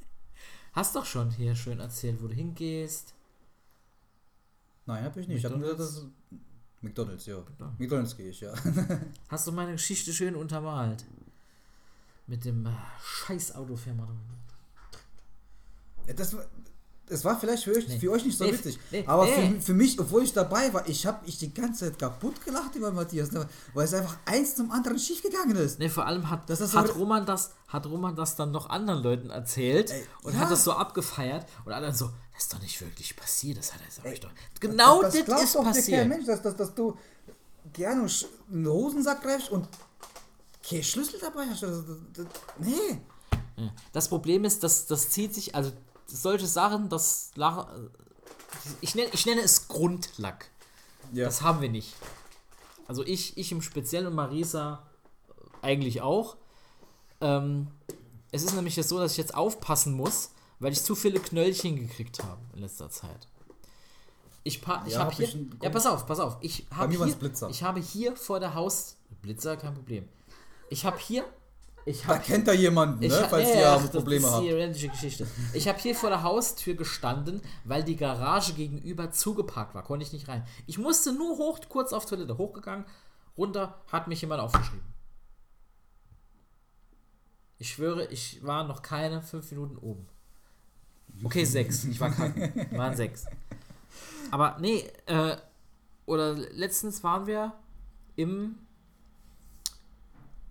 Hast 0.72 0.96
doch 0.96 1.04
schon 1.04 1.30
hier 1.30 1.54
schön 1.54 1.78
erzählt, 1.78 2.22
wo 2.22 2.26
du 2.26 2.34
hingehst. 2.34 3.14
Nein, 4.86 5.04
hab 5.04 5.16
ich 5.16 5.28
nicht. 5.28 5.38
Ich 5.38 5.44
hab 5.44 5.56
nur 5.56 5.76
gesagt, 5.76 5.78
McDonald's? 5.80 5.94
das 5.94 6.02
ist 6.02 6.10
McDonalds, 6.82 7.26
ja. 7.26 7.36
McDonald's. 7.38 7.78
McDonalds 7.78 8.16
gehe 8.16 8.28
ich, 8.30 8.40
ja. 8.40 8.54
Hast 9.28 9.46
du 9.46 9.52
meine 9.52 9.72
Geschichte 9.72 10.12
schön 10.12 10.34
untermalt. 10.34 11.04
Mit 12.26 12.44
dem 12.44 12.66
äh, 12.66 12.70
scheiß 13.02 13.54
Autofirma. 13.54 14.08
Das 16.14 16.34
war, 16.34 16.44
das 17.08 17.24
war 17.24 17.38
vielleicht 17.38 17.64
für 17.64 17.72
euch, 17.72 17.88
Nee. 17.88 17.98
für 17.98 18.10
euch 18.10 18.24
nicht 18.24 18.36
so 18.38 18.44
Nee, 18.44 18.52
witzig. 18.52 18.78
nee, 18.90 19.04
aber 19.06 19.24
nee. 19.26 19.54
Für, 19.56 19.60
für 19.60 19.74
mich, 19.74 19.98
obwohl 19.98 20.22
ich 20.22 20.32
dabei 20.32 20.72
war, 20.72 20.86
ich 20.88 21.06
habe 21.06 21.18
ich 21.26 21.38
die 21.38 21.52
ganze 21.52 21.86
Zeit 21.86 21.98
kaputt 21.98 22.44
gelacht 22.44 22.74
über 22.74 22.90
Matthias, 22.92 23.32
ne? 23.32 23.48
weil 23.74 23.84
es 23.84 23.94
einfach 23.94 24.16
eins 24.26 24.54
zum 24.56 24.70
anderen 24.70 24.98
schiefgegangen 24.98 25.56
ist. 25.56 25.78
Ne, 25.78 25.88
vor 25.90 26.06
allem 26.06 26.28
hat, 26.30 26.48
Das 26.50 26.60
ist 26.60 26.74
hat, 26.74 26.88
so- 26.88 26.92
Roman 26.94 27.24
das, 27.26 27.52
hat 27.68 27.86
Roman 27.86 28.14
das 28.16 28.36
dann 28.36 28.50
noch 28.50 28.70
anderen 28.70 29.02
Leuten 29.02 29.30
erzählt 29.30 29.90
Ey, 29.90 30.04
und 30.22 30.34
ja. 30.34 30.40
hat 30.40 30.50
das 30.50 30.64
so 30.64 30.72
abgefeiert 30.72 31.46
und 31.64 31.72
alle 31.72 31.94
so, 31.94 32.10
das 32.34 32.44
ist 32.44 32.52
doch 32.54 32.60
nicht 32.60 32.80
wirklich 32.80 33.16
passiert, 33.16 33.58
das 33.58 33.72
hat 33.74 33.80
er 34.04 34.12
ich 34.12 34.20
doch. 34.20 34.30
Genau 34.60 35.02
das, 35.02 35.14
glaubt 35.24 35.42
ist 35.42 35.54
doch 35.54 35.60
dir 35.60 35.64
kein 35.66 35.74
passiert. 35.74 36.08
Mensch, 36.08 36.26
dass, 36.26 36.42
dass, 36.42 36.56
dass 36.56 36.74
du 36.74 36.96
gerne 37.72 38.04
sch- 38.06 38.26
in 38.50 38.64
den 38.64 38.72
Hosensack 38.72 39.22
greifst 39.22 39.50
und 39.50 39.68
kein 40.68 40.82
Schlüssel 40.82 41.18
dabei 41.20 41.46
hast. 41.50 41.62
Das, 41.62 41.70
das, 41.86 41.96
das, 42.14 42.26
nee. 42.58 43.00
Das 43.92 44.08
Problem 44.08 44.44
ist, 44.44 44.62
dass 44.62 44.86
das 44.86 45.10
zieht 45.10 45.34
sich, 45.34 45.54
also 45.54 45.72
solche 46.08 46.46
Sachen, 46.46 46.88
das 46.88 47.30
ich 48.80 48.94
nenne, 48.94 49.10
ich 49.12 49.26
nenne 49.26 49.42
es 49.42 49.68
Grundlack. 49.68 50.50
Ja. 51.12 51.24
Das 51.26 51.42
haben 51.42 51.60
wir 51.60 51.68
nicht. 51.68 51.94
Also 52.86 53.04
ich, 53.04 53.36
ich 53.36 53.52
im 53.52 53.62
Speziellen 53.62 54.06
und 54.06 54.14
Marisa 54.14 54.86
eigentlich 55.62 56.00
auch. 56.02 56.36
Ähm, 57.20 57.68
es 58.30 58.42
ist 58.42 58.54
nämlich 58.54 58.76
jetzt 58.76 58.88
so, 58.88 58.98
dass 58.98 59.12
ich 59.12 59.18
jetzt 59.18 59.34
aufpassen 59.34 59.94
muss, 59.94 60.30
weil 60.58 60.72
ich 60.72 60.82
zu 60.82 60.94
viele 60.94 61.20
Knöllchen 61.20 61.76
gekriegt 61.76 62.22
habe 62.22 62.40
in 62.54 62.60
letzter 62.60 62.90
Zeit. 62.90 63.28
Ich, 64.44 64.62
pa 64.62 64.84
ich 64.86 64.94
Ja, 64.94 65.00
habe 65.00 65.10
hab 65.10 65.16
hier. 65.18 65.46
ja, 65.62 65.70
pass 65.70 65.86
auf, 65.86 66.06
pass 66.06 66.20
auf. 66.20 66.36
Ich 66.40 66.66
habe 66.74 66.92
hier, 66.92 67.16
ich 67.50 67.62
habe 67.62 67.80
hier 67.80 68.16
vor 68.16 68.40
der 68.40 68.54
Haus. 68.54 68.96
Blitzer, 69.22 69.56
kein 69.56 69.74
Problem. 69.74 70.08
Ich 70.70 70.84
habe 70.84 70.98
hier. 70.98 71.24
Ich 71.88 72.02
Da 72.02 72.08
habe 72.08 72.20
kennt 72.20 72.46
er 72.48 72.54
jemanden, 72.54 73.02
ich 73.02 73.10
ne? 73.10 73.22
hab- 73.22 73.30
falls 73.30 73.48
ja, 73.48 73.54
ihr 73.54 73.60
ja, 73.62 73.76
ja, 73.76 73.80
das 73.80 73.90
Probleme 73.90 74.26
ist 74.26 74.32
habt. 74.32 74.42
die 74.44 74.48
identische 74.50 74.88
Geschichte. 74.88 75.26
Ich 75.54 75.66
habe 75.68 75.78
hier 75.78 75.94
vor 75.94 76.10
der 76.10 76.22
Haustür 76.22 76.74
gestanden, 76.74 77.40
weil 77.64 77.82
die 77.82 77.96
Garage 77.96 78.52
gegenüber 78.52 79.10
zugeparkt 79.10 79.74
war. 79.74 79.82
Konnte 79.84 80.04
ich 80.04 80.12
nicht 80.12 80.28
rein. 80.28 80.46
Ich 80.66 80.76
musste 80.76 81.14
nur 81.14 81.38
hoch, 81.38 81.60
kurz 81.70 81.94
auf 81.94 82.04
Toilette 82.04 82.36
hochgegangen, 82.36 82.84
runter, 83.38 83.80
hat 83.90 84.06
mich 84.06 84.20
jemand 84.20 84.42
aufgeschrieben. 84.42 84.84
Ich 87.58 87.70
schwöre, 87.70 88.04
ich 88.06 88.44
war 88.44 88.64
noch 88.64 88.82
keine 88.82 89.22
fünf 89.22 89.50
Minuten 89.50 89.78
oben. 89.78 90.06
Okay, 91.24 91.44
sechs. 91.44 91.84
Ich 91.84 91.98
war 92.00 92.10
kacken. 92.10 92.52
Waren 92.78 92.94
sechs. 92.96 93.24
Aber 94.30 94.58
nee, 94.60 94.84
äh, 95.06 95.36
oder 96.06 96.34
letztens 96.34 97.02
waren 97.02 97.26
wir 97.26 97.54
im 98.14 98.56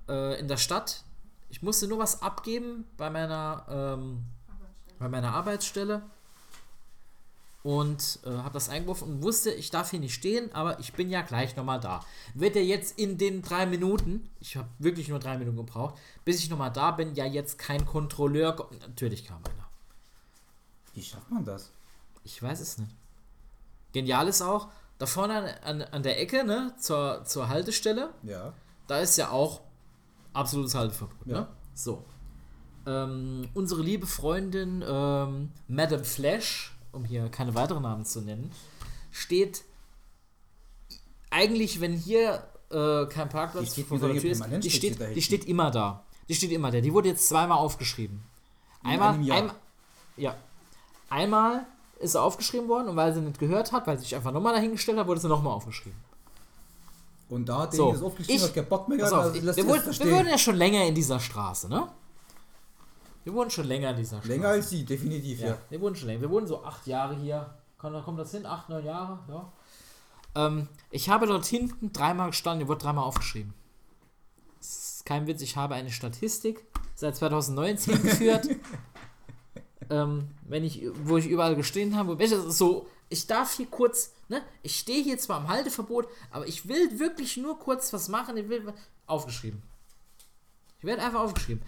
äh, 0.10 0.40
in 0.40 0.48
der 0.48 0.58
Stadt. 0.58 1.04
Ich 1.50 1.62
musste 1.62 1.88
nur 1.88 2.00
was 2.00 2.22
abgeben 2.22 2.86
bei 2.98 3.10
meiner 3.10 3.66
ähm, 3.70 4.26
bei 5.00 5.08
meiner 5.08 5.34
Arbeitsstelle 5.34 6.02
und 7.64 8.20
äh, 8.26 8.30
habe 8.30 8.54
das 8.54 8.70
eingeworfen 8.70 9.08
und 9.12 9.24
wusste, 9.24 9.52
ich 9.52 9.70
darf 9.70 9.92
hier 9.92 10.00
nicht 10.00 10.14
stehen, 10.14 10.54
aber 10.54 10.80
ich 10.80 10.94
bin 10.94 11.10
ja 11.10 11.22
gleich 11.22 11.56
nochmal 11.56 11.80
da. 11.80 12.04
Wird 12.34 12.56
er 12.56 12.64
jetzt 12.64 12.98
in 12.98 13.18
den 13.18 13.42
drei 13.42 13.66
Minuten, 13.66 14.30
ich 14.40 14.56
habe 14.56 14.68
wirklich 14.80 15.10
nur 15.10 15.20
drei 15.20 15.38
Minuten 15.38 15.58
gebraucht, 15.58 15.96
bis 16.24 16.40
ich 16.40 16.50
nochmal 16.50 16.72
da 16.72 16.92
bin, 16.92 17.14
ja 17.16 17.26
jetzt 17.26 17.58
kein 17.60 17.86
Kontrolleur, 17.86 18.54
ko- 18.56 18.70
natürlich 18.80 19.26
kam 19.26 19.38
einer. 19.44 19.68
Wie 20.94 21.04
schafft 21.04 21.30
man 21.30 21.44
das? 21.46 21.72
Ich 22.24 22.42
weiß 22.42 22.60
es 22.62 22.78
nicht. 22.78 22.92
Genial 23.94 24.28
ist 24.28 24.42
auch, 24.42 24.70
da 24.98 25.06
vorne 25.06 25.62
an, 25.64 25.82
an 25.82 26.04
der 26.04 26.20
Ecke, 26.22 26.44
ne, 26.46 26.74
zur, 26.80 27.24
zur 27.26 27.50
Haltestelle, 27.50 28.14
Ja. 28.24 28.54
da 28.88 29.00
ist 29.00 29.18
ja 29.18 29.30
auch 29.30 29.62
absolutes 30.38 30.76
Halteverbot. 30.76 31.16
Ja. 31.26 31.42
Ne? 31.42 31.48
So. 31.74 32.04
Ähm, 32.86 33.50
unsere 33.54 33.82
liebe 33.82 34.08
Freundin 34.08 34.84
ähm, 34.88 35.52
Madame 35.68 36.04
Flash, 36.04 36.74
um 36.94 37.04
hier 37.04 37.28
keine 37.30 37.54
weiteren 37.54 37.84
Namen 37.84 38.06
zu 38.06 38.22
nennen, 38.22 38.52
steht 39.12 39.64
eigentlich, 41.30 41.82
wenn 41.82 41.94
hier 41.94 42.44
äh, 42.72 43.06
kein 43.08 43.28
Die 43.28 43.34
Parkplatz 43.34 43.74
steht 43.74 43.88
vor 43.88 44.00
der 44.00 44.12
Tür 44.18 44.32
ist, 44.32 44.44
die 44.62 44.72
steht 44.72 45.16
die 45.16 45.22
steht 45.22 45.46
immer 45.46 45.72
da. 45.72 46.04
Die 46.30 46.36
steht 46.36 46.52
immer 46.52 46.72
da. 46.72 46.82
Die 46.82 46.94
wurde 46.94 47.10
jetzt 47.10 47.28
zweimal 47.28 47.58
aufgeschrieben. 47.58 48.22
Einmal, 48.84 49.16
einmal, 49.16 49.52
ja, 50.16 50.36
einmal 51.10 51.66
ist 52.00 52.14
sie 52.14 52.22
aufgeschrieben 52.22 52.70
worden 52.70 52.90
und 52.90 52.96
weil 52.96 53.14
sie 53.14 53.22
nicht 53.22 53.40
gehört 53.40 53.72
hat, 53.72 53.88
weil 53.88 53.98
sie 53.98 54.04
sich 54.04 54.16
einfach 54.16 54.32
nochmal 54.32 54.54
dahingestellt 54.54 54.98
hat, 54.98 55.08
wurde 55.08 55.20
sie 55.20 55.28
nochmal 55.28 55.54
aufgeschrieben. 55.54 56.07
Und 57.30 57.48
da 57.50 57.60
hat 57.64 57.72
So, 57.74 57.78
derjenige 57.78 57.98
das 58.00 58.06
aufgeschrieben, 58.06 58.46
ich- 58.46 58.54
keinen 58.54 58.70
Bock 58.70 58.88
mehr 58.88 58.98
gehabt, 58.98 59.14
auf, 59.14 59.24
also 59.24 59.36
ich, 59.36 59.44
wir, 59.44 59.58
ihr 59.58 59.68
wohnen, 59.68 59.82
da 59.86 60.06
wir 60.06 60.12
wohnen 60.16 60.30
ja 60.30 60.38
schon 60.38 60.56
länger 60.56 60.86
in 60.86 60.96
dieser 60.96 61.20
Straße, 61.20 61.68
ne? 61.70 61.88
Wir 63.26 63.34
wohnen 63.34 63.50
schon 63.52 63.66
länger 63.68 63.90
in 63.92 63.98
dieser 63.98 64.18
Straße. 64.18 64.30
Länger 64.30 64.48
als 64.48 64.70
sie, 64.70 64.86
definitiv, 64.86 65.42
ja. 65.42 65.48
Ja, 65.48 65.58
wir 65.70 65.82
wohnen 65.82 65.96
schon 65.98 66.08
länger. 66.08 66.22
Wir 66.22 66.30
wohnen 66.30 66.48
so 66.48 66.64
acht 66.64 66.88
Jahre 66.88 67.16
hier. 67.16 67.54
Kommt, 67.78 68.02
kommt 68.06 68.18
das 68.20 68.32
hin? 68.32 68.46
Acht, 68.46 68.70
neun 68.70 68.86
Jahre? 68.86 69.20
Ja. 69.28 69.52
Ähm, 70.48 70.68
ich 70.90 71.10
habe 71.10 71.28
dort 71.28 71.46
hinten 71.46 71.92
dreimal 71.92 72.30
gestanden, 72.30 72.62
die 72.66 72.68
wurde 72.70 72.80
dreimal 72.84 73.04
aufgeschrieben. 73.04 73.54
Das 74.60 74.68
ist 74.96 75.06
kein 75.06 75.28
Witz, 75.28 75.42
ich 75.42 75.58
habe 75.58 75.76
eine 75.76 75.92
Statistik 75.92 76.66
seit 76.96 77.16
2019 77.18 78.02
geführt. 78.04 78.48
ähm, 79.90 80.30
wenn 80.48 80.64
ich, 80.64 80.86
wo 81.04 81.18
ich 81.18 81.28
überall 81.28 81.56
gestehen 81.56 81.96
habe, 81.98 82.18
welches 82.20 82.44
ist 82.46 82.58
so, 82.58 82.88
ich 83.10 83.28
darf 83.28 83.54
hier 83.54 83.68
kurz, 83.68 84.14
ne, 84.28 84.42
ich 84.64 84.78
stehe 84.78 85.04
hier 85.04 85.18
zwar 85.18 85.42
im 85.42 85.48
Halteverbot, 85.48 86.08
aber 86.32 86.48
ich 86.48 86.68
will 86.68 87.00
wirklich 87.00 87.38
nur 87.38 87.58
kurz 87.60 87.94
was 87.94 88.10
machen, 88.10 88.38
ich 88.38 88.50
will 88.50 88.74
aufgeschrieben. 89.06 89.64
Ich 90.80 90.86
werde 90.86 91.02
einfach 91.02 91.22
aufgeschrieben. 91.22 91.64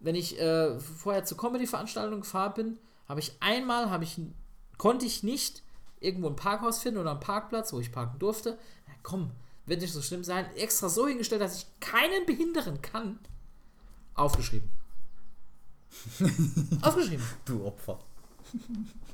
Wenn 0.00 0.14
ich 0.14 0.38
äh, 0.40 0.80
vorher 0.80 1.24
zur 1.24 1.36
Comedy-Veranstaltung 1.36 2.22
gefahren 2.22 2.54
bin, 2.54 2.78
habe 3.08 3.20
ich 3.20 3.36
einmal, 3.40 3.90
habe 3.90 4.04
ich, 4.04 4.18
konnte 4.78 5.04
ich 5.04 5.22
nicht 5.22 5.62
irgendwo 6.00 6.28
ein 6.28 6.36
Parkhaus 6.36 6.80
finden 6.80 7.00
oder 7.00 7.10
einen 7.10 7.20
Parkplatz, 7.20 7.72
wo 7.72 7.80
ich 7.80 7.92
parken 7.92 8.18
durfte. 8.18 8.58
Ja, 8.86 8.94
komm, 9.02 9.32
wird 9.66 9.82
nicht 9.82 9.92
so 9.92 10.00
schlimm 10.00 10.24
sein. 10.24 10.46
Extra 10.56 10.88
so 10.88 11.06
hingestellt, 11.06 11.42
dass 11.42 11.56
ich 11.56 11.66
keinen 11.80 12.24
behindern 12.24 12.80
kann. 12.80 13.18
Aufgeschrieben. 14.14 14.70
Aufgeschrieben. 16.82 17.24
Du 17.44 17.66
Opfer. 17.66 18.00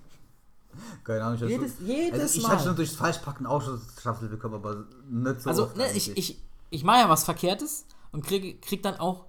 Keine 1.04 1.24
Ahnung, 1.24 1.42
ich 1.42 1.48
Jedes, 1.48 1.76
schon, 1.76 1.86
jedes 1.86 2.20
also 2.20 2.36
ich 2.38 2.42
Mal. 2.42 2.52
habe 2.52 2.62
schon 2.62 2.76
durchs 2.76 2.94
Falschpacken 2.94 3.46
auch 3.46 3.62
schon 3.62 3.80
Strafzettel 3.98 4.30
bekommen, 4.30 4.54
aber 4.54 4.84
nicht 5.08 5.40
so 5.40 5.50
Also, 5.50 5.62
oft 5.64 5.76
ne, 5.76 5.90
ich, 5.94 6.16
ich, 6.16 6.38
ich 6.70 6.84
mache 6.84 7.00
ja 7.00 7.08
was 7.08 7.24
Verkehrtes 7.24 7.86
und 8.12 8.24
krieg, 8.24 8.62
krieg 8.62 8.82
dann 8.82 8.96
auch 8.96 9.26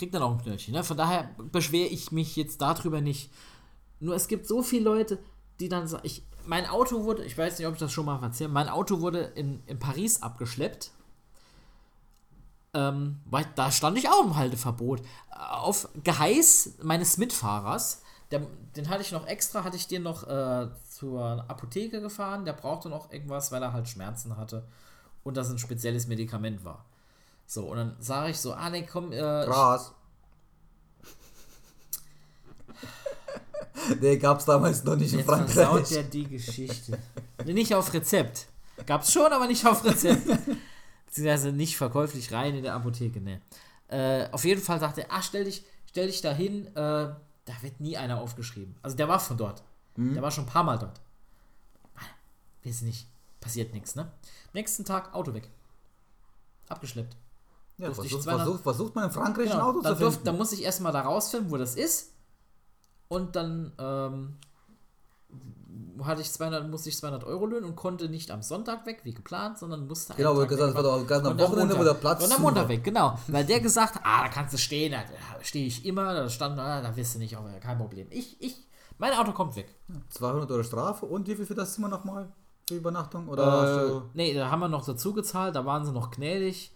krieg 0.00 0.12
dann 0.12 0.22
auch 0.22 0.32
ein 0.32 0.38
Knöllchen. 0.38 0.72
Ne? 0.72 0.82
Von 0.82 0.96
daher 0.96 1.30
beschwere 1.52 1.88
ich 1.88 2.10
mich 2.10 2.34
jetzt 2.34 2.62
darüber 2.62 3.02
nicht. 3.02 3.30
Nur 4.00 4.14
es 4.14 4.28
gibt 4.28 4.46
so 4.46 4.62
viele 4.62 4.84
Leute, 4.84 5.18
die 5.60 5.68
dann 5.68 5.86
sagen, 5.86 6.04
ich, 6.06 6.24
mein 6.46 6.66
Auto 6.66 7.04
wurde, 7.04 7.22
ich 7.24 7.36
weiß 7.36 7.58
nicht, 7.58 7.68
ob 7.68 7.74
ich 7.74 7.80
das 7.80 7.92
schon 7.92 8.06
mal 8.06 8.20
erzählt, 8.22 8.50
mein 8.50 8.70
Auto 8.70 9.00
wurde 9.00 9.20
in, 9.20 9.62
in 9.66 9.78
Paris 9.78 10.22
abgeschleppt. 10.22 10.90
Ähm, 12.72 13.20
weil 13.26 13.46
da 13.56 13.70
stand 13.70 13.98
ich 13.98 14.08
auch 14.08 14.24
im 14.24 14.36
Halteverbot. 14.36 15.02
Auf 15.30 15.88
Geheiß 16.02 16.78
meines 16.82 17.18
Mitfahrers, 17.18 18.00
der, 18.30 18.40
den 18.76 18.88
hatte 18.88 19.02
ich 19.02 19.12
noch 19.12 19.26
extra, 19.26 19.64
hatte 19.64 19.76
ich 19.76 19.88
den 19.88 20.02
noch 20.02 20.26
äh, 20.26 20.68
zur 20.88 21.44
Apotheke 21.48 22.00
gefahren. 22.00 22.44
Der 22.44 22.52
brauchte 22.52 22.88
noch 22.88 23.12
irgendwas, 23.12 23.50
weil 23.50 23.62
er 23.62 23.72
halt 23.72 23.88
Schmerzen 23.88 24.36
hatte 24.36 24.64
und 25.24 25.36
das 25.36 25.50
ein 25.50 25.58
spezielles 25.58 26.06
Medikament 26.06 26.64
war. 26.64 26.84
So, 27.46 27.64
und 27.64 27.76
dann 27.78 27.96
sage 27.98 28.30
ich 28.30 28.38
so, 28.38 28.52
ah 28.52 28.70
nee, 28.70 28.86
komm, 28.90 29.12
äh, 29.12 29.16
Gras. 29.18 29.92
nee, 34.00 34.16
gab's 34.18 34.44
damals 34.44 34.84
noch 34.84 34.94
nicht 34.94 35.12
in 35.12 35.18
jetzt 35.18 35.28
versaut 35.28 35.54
Frankreich. 35.54 35.88
der 35.88 36.02
die 36.04 36.28
Geschichte. 36.28 36.98
Nee, 37.44 37.52
nicht 37.52 37.74
auf 37.74 37.92
Rezept. 37.92 38.46
Gab's 38.86 39.12
schon, 39.12 39.32
aber 39.32 39.48
nicht 39.48 39.66
auf 39.66 39.84
Rezept. 39.84 40.28
Beziehungsweise 41.06 41.50
nicht 41.50 41.76
verkäuflich 41.76 42.30
rein 42.30 42.54
in 42.54 42.62
der 42.62 42.74
Apotheke, 42.74 43.20
ne. 43.20 43.40
Äh, 43.88 44.28
auf 44.30 44.44
jeden 44.44 44.62
Fall 44.62 44.78
sagt 44.78 44.98
er, 44.98 45.06
ah, 45.10 45.20
stell 45.20 45.44
dich, 45.44 45.64
stell 45.86 46.06
dich 46.06 46.20
da 46.20 46.32
hin, 46.32 46.68
äh, 46.76 47.08
da 47.50 47.62
wird 47.62 47.80
nie 47.80 47.96
einer 47.96 48.20
aufgeschrieben. 48.20 48.74
Also 48.82 48.96
der 48.96 49.08
war 49.08 49.18
von 49.20 49.36
dort. 49.36 49.62
Der 49.96 50.22
war 50.22 50.30
schon 50.30 50.44
ein 50.44 50.50
paar 50.50 50.64
Mal 50.64 50.78
dort. 50.78 51.00
Weiß 52.64 52.82
nicht, 52.82 53.06
passiert 53.40 53.74
nichts, 53.74 53.94
ne? 53.96 54.10
Nächsten 54.52 54.84
Tag 54.84 55.14
Auto 55.14 55.34
weg. 55.34 55.50
Abgeschleppt. 56.68 57.16
Ja, 57.78 57.92
versucht, 57.92 58.22
200 58.22 58.44
versucht, 58.46 58.62
versucht 58.62 58.94
man 58.94 59.04
in 59.04 59.10
Frankreich 59.10 59.46
ein 59.46 59.52
Genau, 59.52 59.70
Auto 59.70 59.80
dann, 59.82 59.96
zu 59.96 60.10
finden. 60.10 60.24
dann 60.24 60.36
muss 60.36 60.52
ich 60.52 60.62
erstmal 60.62 60.92
da 60.92 61.00
rausfinden, 61.02 61.50
wo 61.50 61.56
das 61.56 61.74
ist. 61.74 62.12
Und 63.08 63.34
dann 63.36 63.72
ähm, 63.78 64.36
hatte 66.06 66.22
ich 66.22 66.30
200, 66.32 66.68
musste 66.68 66.88
ich 66.88 66.96
200 66.98 67.24
Euro 67.24 67.46
löhnen 67.46 67.64
und 67.64 67.76
konnte 67.76 68.08
nicht 68.08 68.30
am 68.30 68.42
Sonntag 68.42 68.86
weg, 68.86 69.00
wie 69.04 69.12
geplant, 69.14 69.58
sondern 69.58 69.86
musste 69.86 70.14
Genau, 70.14 70.34
Tag 70.38 70.48
gesagt, 70.48 70.70
es 70.70 70.74
war 70.76 70.82
doch 70.82 70.94
am 70.94 71.38
Wochenende, 71.38 71.74
wo 71.74 71.78
Montag- 71.78 71.84
der 71.84 71.94
Platz 72.00 72.24
Und 72.24 72.32
am 72.36 72.42
Montag 72.42 72.68
weg, 72.68 72.84
genau. 72.84 73.18
Weil 73.28 73.44
der 73.44 73.60
gesagt 73.60 73.94
hat, 73.96 74.02
ah, 74.04 74.22
da 74.22 74.28
kannst 74.28 74.54
du 74.54 74.58
stehen, 74.58 74.92
da 74.92 74.98
stehe 75.42 75.66
ich 75.66 75.84
immer, 75.84 76.14
da 76.14 76.28
stand, 76.28 76.58
ah, 76.58 76.80
da 76.80 76.94
wirst 76.96 77.14
du 77.14 77.18
nicht, 77.18 77.36
aber 77.36 77.50
kein 77.60 77.78
Problem. 77.78 78.06
Ich, 78.10 78.40
ich, 78.40 78.56
mein 78.98 79.12
Auto 79.14 79.32
kommt 79.32 79.56
weg. 79.56 79.74
200 80.10 80.50
Euro 80.50 80.62
Strafe 80.62 81.06
und 81.06 81.26
wie 81.28 81.34
viel 81.34 81.46
für 81.46 81.54
das 81.54 81.74
Zimmer 81.74 81.88
nochmal? 81.88 82.32
Für 82.68 82.76
Übernachtung? 82.76 83.26
Oder 83.28 83.96
Äh, 83.96 84.00
nee, 84.14 84.34
da 84.34 84.50
haben 84.50 84.60
wir 84.60 84.68
noch 84.68 84.84
dazu 84.84 85.12
gezahlt, 85.12 85.56
da 85.56 85.64
waren 85.66 85.84
sie 85.84 85.92
noch 85.92 86.10
gnädig. 86.10 86.72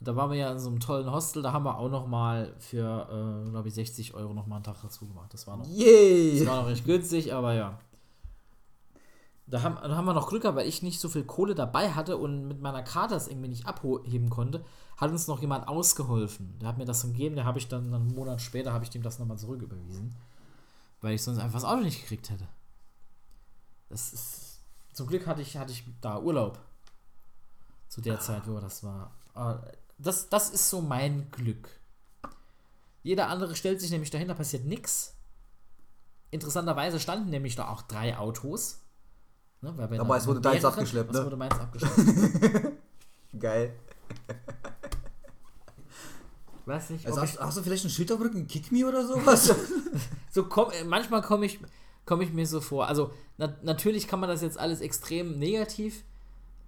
Da 0.00 0.14
waren 0.14 0.30
wir 0.30 0.36
ja 0.38 0.52
in 0.52 0.60
so 0.60 0.68
einem 0.68 0.78
tollen 0.78 1.10
Hostel, 1.10 1.42
da 1.42 1.52
haben 1.52 1.64
wir 1.64 1.76
auch 1.76 1.88
noch 1.88 2.06
mal 2.06 2.54
für, 2.60 3.42
äh, 3.46 3.50
glaube 3.50 3.66
ich, 3.66 3.74
60 3.74 4.14
Euro 4.14 4.32
noch 4.32 4.46
mal 4.46 4.56
einen 4.56 4.64
Tag 4.64 4.76
dazu 4.80 5.08
gemacht. 5.08 5.34
Das 5.34 5.44
war 5.48 5.56
noch, 5.56 5.66
Yay! 5.66 6.38
das 6.38 6.46
war 6.46 6.62
noch 6.62 6.68
recht 6.68 6.84
günstig, 6.84 7.34
aber 7.34 7.54
ja. 7.54 7.76
Da 9.50 9.62
haben, 9.62 9.76
da 9.76 9.96
haben 9.96 10.04
wir 10.04 10.12
noch 10.12 10.28
Glück 10.28 10.44
weil 10.44 10.68
ich 10.68 10.82
nicht 10.82 11.00
so 11.00 11.08
viel 11.08 11.24
Kohle 11.24 11.54
dabei 11.54 11.92
hatte 11.92 12.18
und 12.18 12.46
mit 12.48 12.60
meiner 12.60 12.82
Karte 12.82 13.14
das 13.14 13.28
irgendwie 13.28 13.48
nicht 13.48 13.66
abheben 13.66 14.28
konnte, 14.28 14.62
hat 14.98 15.10
uns 15.10 15.26
noch 15.26 15.40
jemand 15.40 15.68
ausgeholfen. 15.68 16.58
Der 16.58 16.68
hat 16.68 16.76
mir 16.76 16.84
das 16.84 17.02
gegeben, 17.02 17.34
der 17.34 17.46
habe 17.46 17.58
ich 17.58 17.68
dann 17.68 17.94
einen 17.94 18.14
Monat 18.14 18.42
später, 18.42 18.72
habe 18.72 18.84
ich 18.84 18.90
dem 18.90 19.02
das 19.02 19.18
nochmal 19.18 19.38
zurücküberwiesen. 19.38 20.14
Weil 21.00 21.14
ich 21.14 21.22
sonst 21.22 21.38
einfach 21.38 21.60
das 21.60 21.64
Auto 21.64 21.82
nicht 21.82 22.00
gekriegt 22.02 22.28
hätte. 22.28 22.46
Das 23.88 24.12
ist, 24.12 24.60
zum 24.92 25.06
Glück 25.06 25.26
hatte 25.26 25.40
ich, 25.40 25.56
hatte 25.56 25.72
ich 25.72 25.84
da 26.00 26.18
Urlaub. 26.18 26.58
Zu 27.88 28.02
der 28.02 28.20
Zeit, 28.20 28.46
wo 28.46 28.60
das 28.60 28.84
war. 28.84 29.12
Aber 29.32 29.62
Das, 29.96 30.28
das 30.28 30.50
ist 30.50 30.68
so 30.68 30.82
mein 30.82 31.30
Glück. 31.30 31.70
Jeder 33.02 33.28
andere 33.28 33.56
stellt 33.56 33.80
sich 33.80 33.90
nämlich 33.90 34.10
dahin, 34.10 34.28
da 34.28 34.34
passiert 34.34 34.66
nichts. 34.66 35.14
Interessanterweise 36.30 37.00
standen 37.00 37.30
nämlich 37.30 37.56
da 37.56 37.68
auch 37.68 37.80
drei 37.82 38.18
Autos. 38.18 38.80
Ne, 39.60 39.98
Aber 39.98 40.16
es 40.16 40.26
wurde 40.26 40.40
deins 40.40 40.64
abgeschleppt, 40.64 41.10
Es 41.10 41.18
ne? 41.18 41.24
wurde 41.24 41.36
meins 41.36 41.54
abgeschleppt. 41.58 42.72
Geil. 43.38 43.74
Weiß 46.64 46.90
nicht, 46.90 47.06
Also 47.06 47.20
hast, 47.22 47.40
hast 47.40 47.56
du 47.56 47.62
vielleicht 47.62 47.84
einen 47.84 47.90
Schild 47.90 48.12
auf 48.12 48.20
Rücken, 48.20 48.46
Kick 48.46 48.70
Me 48.70 48.86
oder 48.86 49.06
sowas? 49.06 49.54
so 50.30 50.44
komm, 50.44 50.70
äh, 50.70 50.84
manchmal 50.84 51.22
komme 51.22 51.46
ich, 51.46 51.58
komm 52.04 52.20
ich 52.20 52.32
mir 52.32 52.46
so 52.46 52.60
vor. 52.60 52.86
Also 52.86 53.10
na, 53.38 53.56
natürlich 53.62 54.06
kann 54.06 54.20
man 54.20 54.28
das 54.28 54.42
jetzt 54.42 54.58
alles 54.58 54.80
extrem 54.80 55.38
negativ 55.38 56.04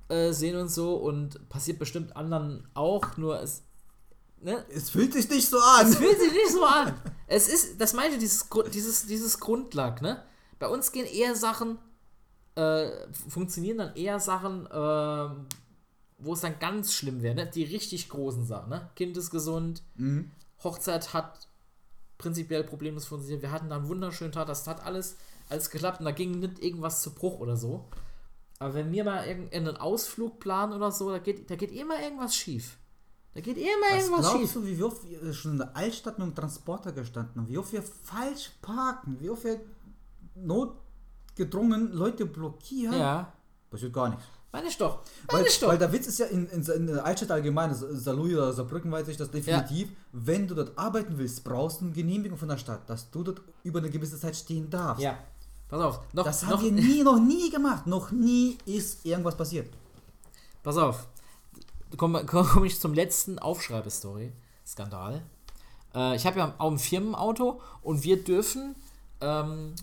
äh, 0.08 0.32
sehen 0.32 0.56
und 0.56 0.68
so 0.68 0.96
und 0.96 1.48
passiert 1.48 1.78
bestimmt 1.78 2.16
anderen 2.16 2.66
auch, 2.74 3.16
nur 3.18 3.40
es, 3.40 3.62
ne, 4.40 4.64
es 4.74 4.90
fühlt 4.90 5.12
sich 5.12 5.28
nicht 5.28 5.48
so 5.48 5.58
an. 5.58 5.86
Es 5.86 5.96
fühlt 5.96 6.18
sich 6.18 6.32
nicht 6.32 6.50
so 6.50 6.64
an. 6.64 6.94
Es 7.26 7.48
ist, 7.48 7.80
das 7.80 7.92
meinte 7.92 8.18
dieses, 8.18 8.48
dieses, 8.72 9.06
dieses 9.06 9.38
Grundlag, 9.38 10.02
ne? 10.02 10.24
Bei 10.58 10.66
uns 10.66 10.92
gehen 10.92 11.06
eher 11.06 11.36
Sachen, 11.36 11.78
äh, 12.60 13.12
funktionieren 13.28 13.78
dann 13.78 13.96
eher 13.96 14.20
Sachen, 14.20 14.66
äh, 14.66 15.30
wo 16.18 16.32
es 16.34 16.40
dann 16.40 16.58
ganz 16.58 16.92
schlimm 16.92 17.22
wäre, 17.22 17.34
ne? 17.34 17.46
Die 17.46 17.64
richtig 17.64 18.08
großen 18.08 18.44
Sachen, 18.44 18.70
ne? 18.70 18.90
Kind 18.96 19.16
ist 19.16 19.30
gesund, 19.30 19.82
Mhm. 19.96 20.30
Hochzeit 20.62 21.14
hat 21.14 21.48
prinzipiell 22.18 22.64
problemlos 22.64 23.06
funktioniert. 23.06 23.40
Wir 23.42 23.50
hatten 23.50 23.70
da 23.70 23.76
einen 23.76 23.88
wunderschönen 23.88 24.32
Tag, 24.32 24.46
das 24.46 24.66
hat 24.66 24.84
alles, 24.84 25.16
alles 25.48 25.70
geklappt 25.70 26.00
und 26.00 26.04
da 26.04 26.10
ging 26.10 26.38
nicht 26.38 26.62
irgendwas 26.62 27.00
zu 27.02 27.14
Bruch 27.14 27.40
oder 27.40 27.56
so. 27.56 27.86
Aber 28.58 28.74
wenn 28.74 28.92
wir 28.92 29.04
mal 29.04 29.26
irgendeinen 29.26 29.78
Ausflug 29.78 30.38
planen 30.38 30.74
oder 30.74 30.92
so, 30.92 31.10
da 31.10 31.18
geht, 31.18 31.50
da 31.50 31.56
geht 31.56 31.72
immer 31.72 31.98
irgendwas 32.02 32.36
schief. 32.36 32.76
Da 33.32 33.40
geht 33.40 33.56
immer 33.56 33.68
Was 33.92 34.02
irgendwas 34.02 34.20
glaubst 34.32 34.38
schief. 34.40 34.52
du, 34.52 34.66
wie 34.66 34.82
oft 34.82 35.02
wir 35.08 35.32
schon 35.32 35.52
in 35.52 35.58
der 35.58 35.74
Altstadt 35.74 36.18
mit 36.18 36.26
dem 36.28 36.34
Transporter 36.34 36.92
gestanden 36.92 37.40
haben? 37.40 37.48
Wie 37.48 37.56
oft 37.56 37.72
wir 37.72 37.82
falsch 37.82 38.50
parken? 38.60 39.16
Wie 39.18 39.30
oft 39.30 39.44
wir 39.44 39.60
notgedrungen 41.40 41.92
Leute 41.92 42.26
blockieren? 42.26 42.98
Ja. 42.98 43.32
Passiert 43.70 43.92
gar 43.92 44.08
nichts. 44.10 44.24
Meine 44.52 44.66
ich 44.66 44.76
doch. 44.76 44.98
Weil, 45.28 45.36
Meine 45.38 45.48
ich 45.48 45.60
doch. 45.60 45.68
weil 45.68 45.78
der 45.78 45.92
Witz 45.92 46.08
ist 46.08 46.18
ja 46.18 46.26
in, 46.26 46.46
in, 46.48 46.62
in 46.62 46.86
der 46.88 47.04
Altstadt 47.04 47.30
allgemein, 47.30 47.70
also 47.70 47.86
Saarlouis 47.94 48.34
oder 48.34 48.52
Saarbrücken 48.52 48.90
weiß 48.90 49.06
ich 49.06 49.16
das 49.16 49.30
definitiv, 49.30 49.90
wenn 50.12 50.48
du 50.48 50.56
dort 50.56 50.76
arbeiten 50.76 51.16
willst, 51.18 51.44
brauchst 51.44 51.80
du 51.80 51.84
eine 51.84 51.94
Genehmigung 51.94 52.36
von 52.36 52.48
der 52.48 52.56
Stadt, 52.56 52.88
dass 52.90 53.10
du 53.12 53.22
dort 53.22 53.42
über 53.62 53.78
eine 53.78 53.90
gewisse 53.90 54.18
Zeit 54.18 54.34
stehen 54.36 54.68
darfst. 54.68 55.02
ja. 55.02 55.18
Pass 55.68 55.80
auf. 55.82 56.00
Noch, 56.12 56.24
Das 56.24 56.42
haben 56.42 56.50
noch, 56.50 56.62
wir 56.64 56.72
nie, 56.72 57.04
noch 57.04 57.20
nie 57.20 57.48
gemacht. 57.48 57.86
Noch 57.86 58.10
nie 58.10 58.58
ist 58.66 59.06
irgendwas 59.06 59.36
passiert. 59.36 59.72
Pass 60.64 60.76
auf. 60.76 61.06
Komme 61.96 62.24
komm, 62.26 62.44
komm 62.44 62.64
ich 62.64 62.80
zum 62.80 62.92
letzten 62.92 63.38
Aufschreibestory. 63.38 64.32
Skandal. 64.66 65.22
Äh, 65.94 66.16
ich 66.16 66.26
habe 66.26 66.40
ja 66.40 66.54
auch 66.58 66.72
ein 66.72 66.78
Firmenauto 66.80 67.60
und 67.82 68.02
wir 68.02 68.24
dürfen 68.24 68.74
ähm, 69.20 69.76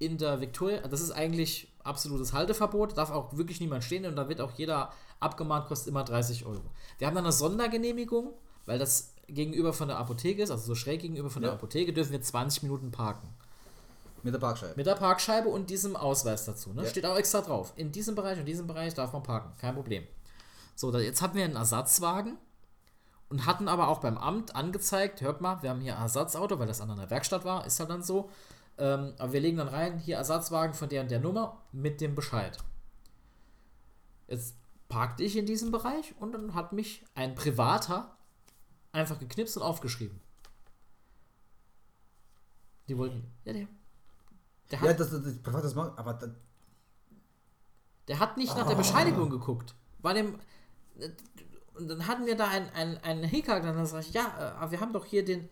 in 0.00 0.18
der 0.18 0.40
Victoria, 0.40 0.80
das 0.88 1.00
ist 1.00 1.12
eigentlich 1.12 1.68
absolutes 1.84 2.32
Halteverbot, 2.32 2.96
darf 2.98 3.10
auch 3.10 3.36
wirklich 3.36 3.60
niemand 3.60 3.84
stehen 3.84 4.04
und 4.06 4.16
da 4.16 4.28
wird 4.28 4.40
auch 4.40 4.50
jeder 4.56 4.90
abgemahnt, 5.20 5.66
kostet 5.68 5.88
immer 5.88 6.02
30 6.02 6.46
Euro. 6.46 6.62
Wir 6.98 7.06
haben 7.06 7.14
dann 7.14 7.24
eine 7.24 7.32
Sondergenehmigung, 7.32 8.32
weil 8.66 8.78
das 8.78 9.14
gegenüber 9.28 9.72
von 9.72 9.88
der 9.88 9.98
Apotheke 9.98 10.42
ist, 10.42 10.50
also 10.50 10.64
so 10.66 10.74
schräg 10.74 11.02
gegenüber 11.02 11.30
von 11.30 11.42
Ja. 11.42 11.50
der 11.50 11.56
Apotheke, 11.56 11.92
dürfen 11.92 12.12
wir 12.12 12.20
20 12.22 12.62
Minuten 12.64 12.90
parken. 12.90 13.28
Mit 14.22 14.34
der 14.34 14.38
Parkscheibe. 14.38 14.74
Mit 14.76 14.86
der 14.86 14.94
Parkscheibe 14.94 15.48
und 15.48 15.70
diesem 15.70 15.96
Ausweis 15.96 16.44
dazu. 16.44 16.72
Ne? 16.72 16.82
Ja. 16.82 16.88
Steht 16.88 17.06
auch 17.06 17.16
extra 17.16 17.42
drauf. 17.42 17.72
In 17.76 17.92
diesem 17.92 18.14
Bereich 18.14 18.38
und 18.38 18.46
diesem 18.46 18.66
Bereich 18.66 18.94
darf 18.94 19.12
man 19.12 19.22
parken. 19.22 19.52
Kein 19.58 19.74
Problem. 19.74 20.06
So, 20.74 20.96
jetzt 20.98 21.20
hatten 21.22 21.36
wir 21.36 21.44
einen 21.44 21.56
Ersatzwagen 21.56 22.38
und 23.28 23.46
hatten 23.46 23.68
aber 23.68 23.88
auch 23.88 24.00
beim 24.00 24.18
Amt 24.18 24.54
angezeigt, 24.56 25.20
hört 25.20 25.40
mal, 25.40 25.62
wir 25.62 25.70
haben 25.70 25.80
hier 25.80 25.96
ein 25.96 26.02
Ersatzauto, 26.02 26.58
weil 26.58 26.66
das 26.66 26.80
an 26.80 26.90
einer 26.90 27.08
Werkstatt 27.10 27.44
war, 27.44 27.66
ist 27.66 27.78
halt 27.80 27.90
dann 27.90 28.02
so. 28.02 28.30
Ähm, 28.80 29.12
aber 29.18 29.34
wir 29.34 29.40
legen 29.40 29.58
dann 29.58 29.68
rein, 29.68 29.98
hier 29.98 30.16
Ersatzwagen 30.16 30.74
von 30.74 30.88
der 30.88 31.02
und 31.02 31.10
der 31.10 31.20
Nummer 31.20 31.60
mit 31.70 32.00
dem 32.00 32.14
Bescheid. 32.14 32.56
Jetzt 34.26 34.56
parkte 34.88 35.22
ich 35.22 35.36
in 35.36 35.44
diesem 35.44 35.70
Bereich 35.70 36.14
und 36.18 36.32
dann 36.32 36.54
hat 36.54 36.72
mich 36.72 37.04
ein 37.14 37.34
Privater 37.34 38.16
einfach 38.90 39.18
geknipst 39.18 39.58
und 39.58 39.62
aufgeschrieben. 39.62 40.18
Die 42.88 42.96
wollten. 42.96 43.30
Ja, 43.44 43.52
der. 43.52 43.68
Der 44.70 44.80
hat 44.80 44.86
Ja, 44.86 44.94
das, 44.94 45.10
das, 45.10 45.22
das 45.24 45.38
privat 45.42 45.62
das 45.62 45.74
machen, 45.74 45.92
aber 45.96 46.14
das, 46.14 46.30
Der 48.08 48.18
hat 48.18 48.38
nicht 48.38 48.56
nach 48.56 48.66
der 48.66 48.76
Bescheinigung 48.76 49.28
geguckt. 49.28 49.74
War 49.98 50.14
dem. 50.14 50.38
Und 51.74 51.88
dann 51.88 52.06
hatten 52.06 52.24
wir 52.24 52.36
da 52.36 52.48
einen 52.48 52.98
ein 52.98 53.24
Hickhack, 53.24 53.62
dann 53.62 53.84
sag 53.84 54.00
ich, 54.00 54.12
ja, 54.14 54.24
äh, 54.38 54.42
aber 54.58 54.70
wir 54.70 54.80
haben 54.80 54.92
doch 54.94 55.04
hier 55.04 55.24
den, 55.24 55.50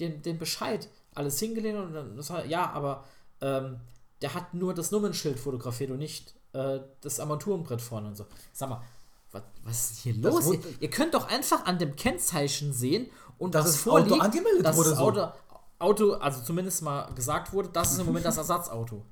den, 0.00 0.22
den 0.22 0.38
Bescheid 0.38 0.88
alles 1.14 1.38
hingelegt 1.38 1.76
und 1.76 1.92
dann 1.92 2.16
das 2.16 2.30
war, 2.30 2.44
ja, 2.44 2.70
aber 2.70 3.04
ähm, 3.40 3.80
der 4.22 4.34
hat 4.34 4.54
nur 4.54 4.74
das 4.74 4.90
Nummernschild 4.90 5.38
fotografiert 5.38 5.90
und 5.90 5.98
nicht 5.98 6.34
äh, 6.52 6.80
das 7.00 7.20
Armaturenbrett 7.20 7.80
vorne 7.80 8.08
und 8.08 8.16
so. 8.16 8.26
Sag 8.52 8.70
mal, 8.70 8.82
was, 9.32 9.42
was 9.64 9.90
ist 9.90 9.98
hier 10.00 10.14
Das 10.14 10.34
los? 10.34 10.54
ihr, 10.54 10.60
ihr 10.80 10.90
könnt 10.90 11.14
doch 11.14 11.28
einfach 11.28 11.64
an 11.66 11.78
dem 11.78 11.96
Kennzeichen 11.96 12.72
sehen 12.72 13.08
und 13.38 13.54
was 13.54 13.66
das 13.66 13.76
vorliegt, 13.76 14.12
Auto 14.12 14.22
angemeldet 14.22 14.64
dass 14.64 14.76
wurde 14.76 14.90
das 14.90 14.98
so. 14.98 15.04
Auto, 15.04 15.32
Auto, 15.78 16.12
also 16.14 16.40
zumindest 16.42 16.82
mal 16.82 17.12
gesagt 17.14 17.52
wurde, 17.52 17.68
das 17.72 17.92
ist 17.92 17.98
im 17.98 18.06
Moment 18.06 18.24
das 18.24 18.36
Ersatzauto. 18.36 19.04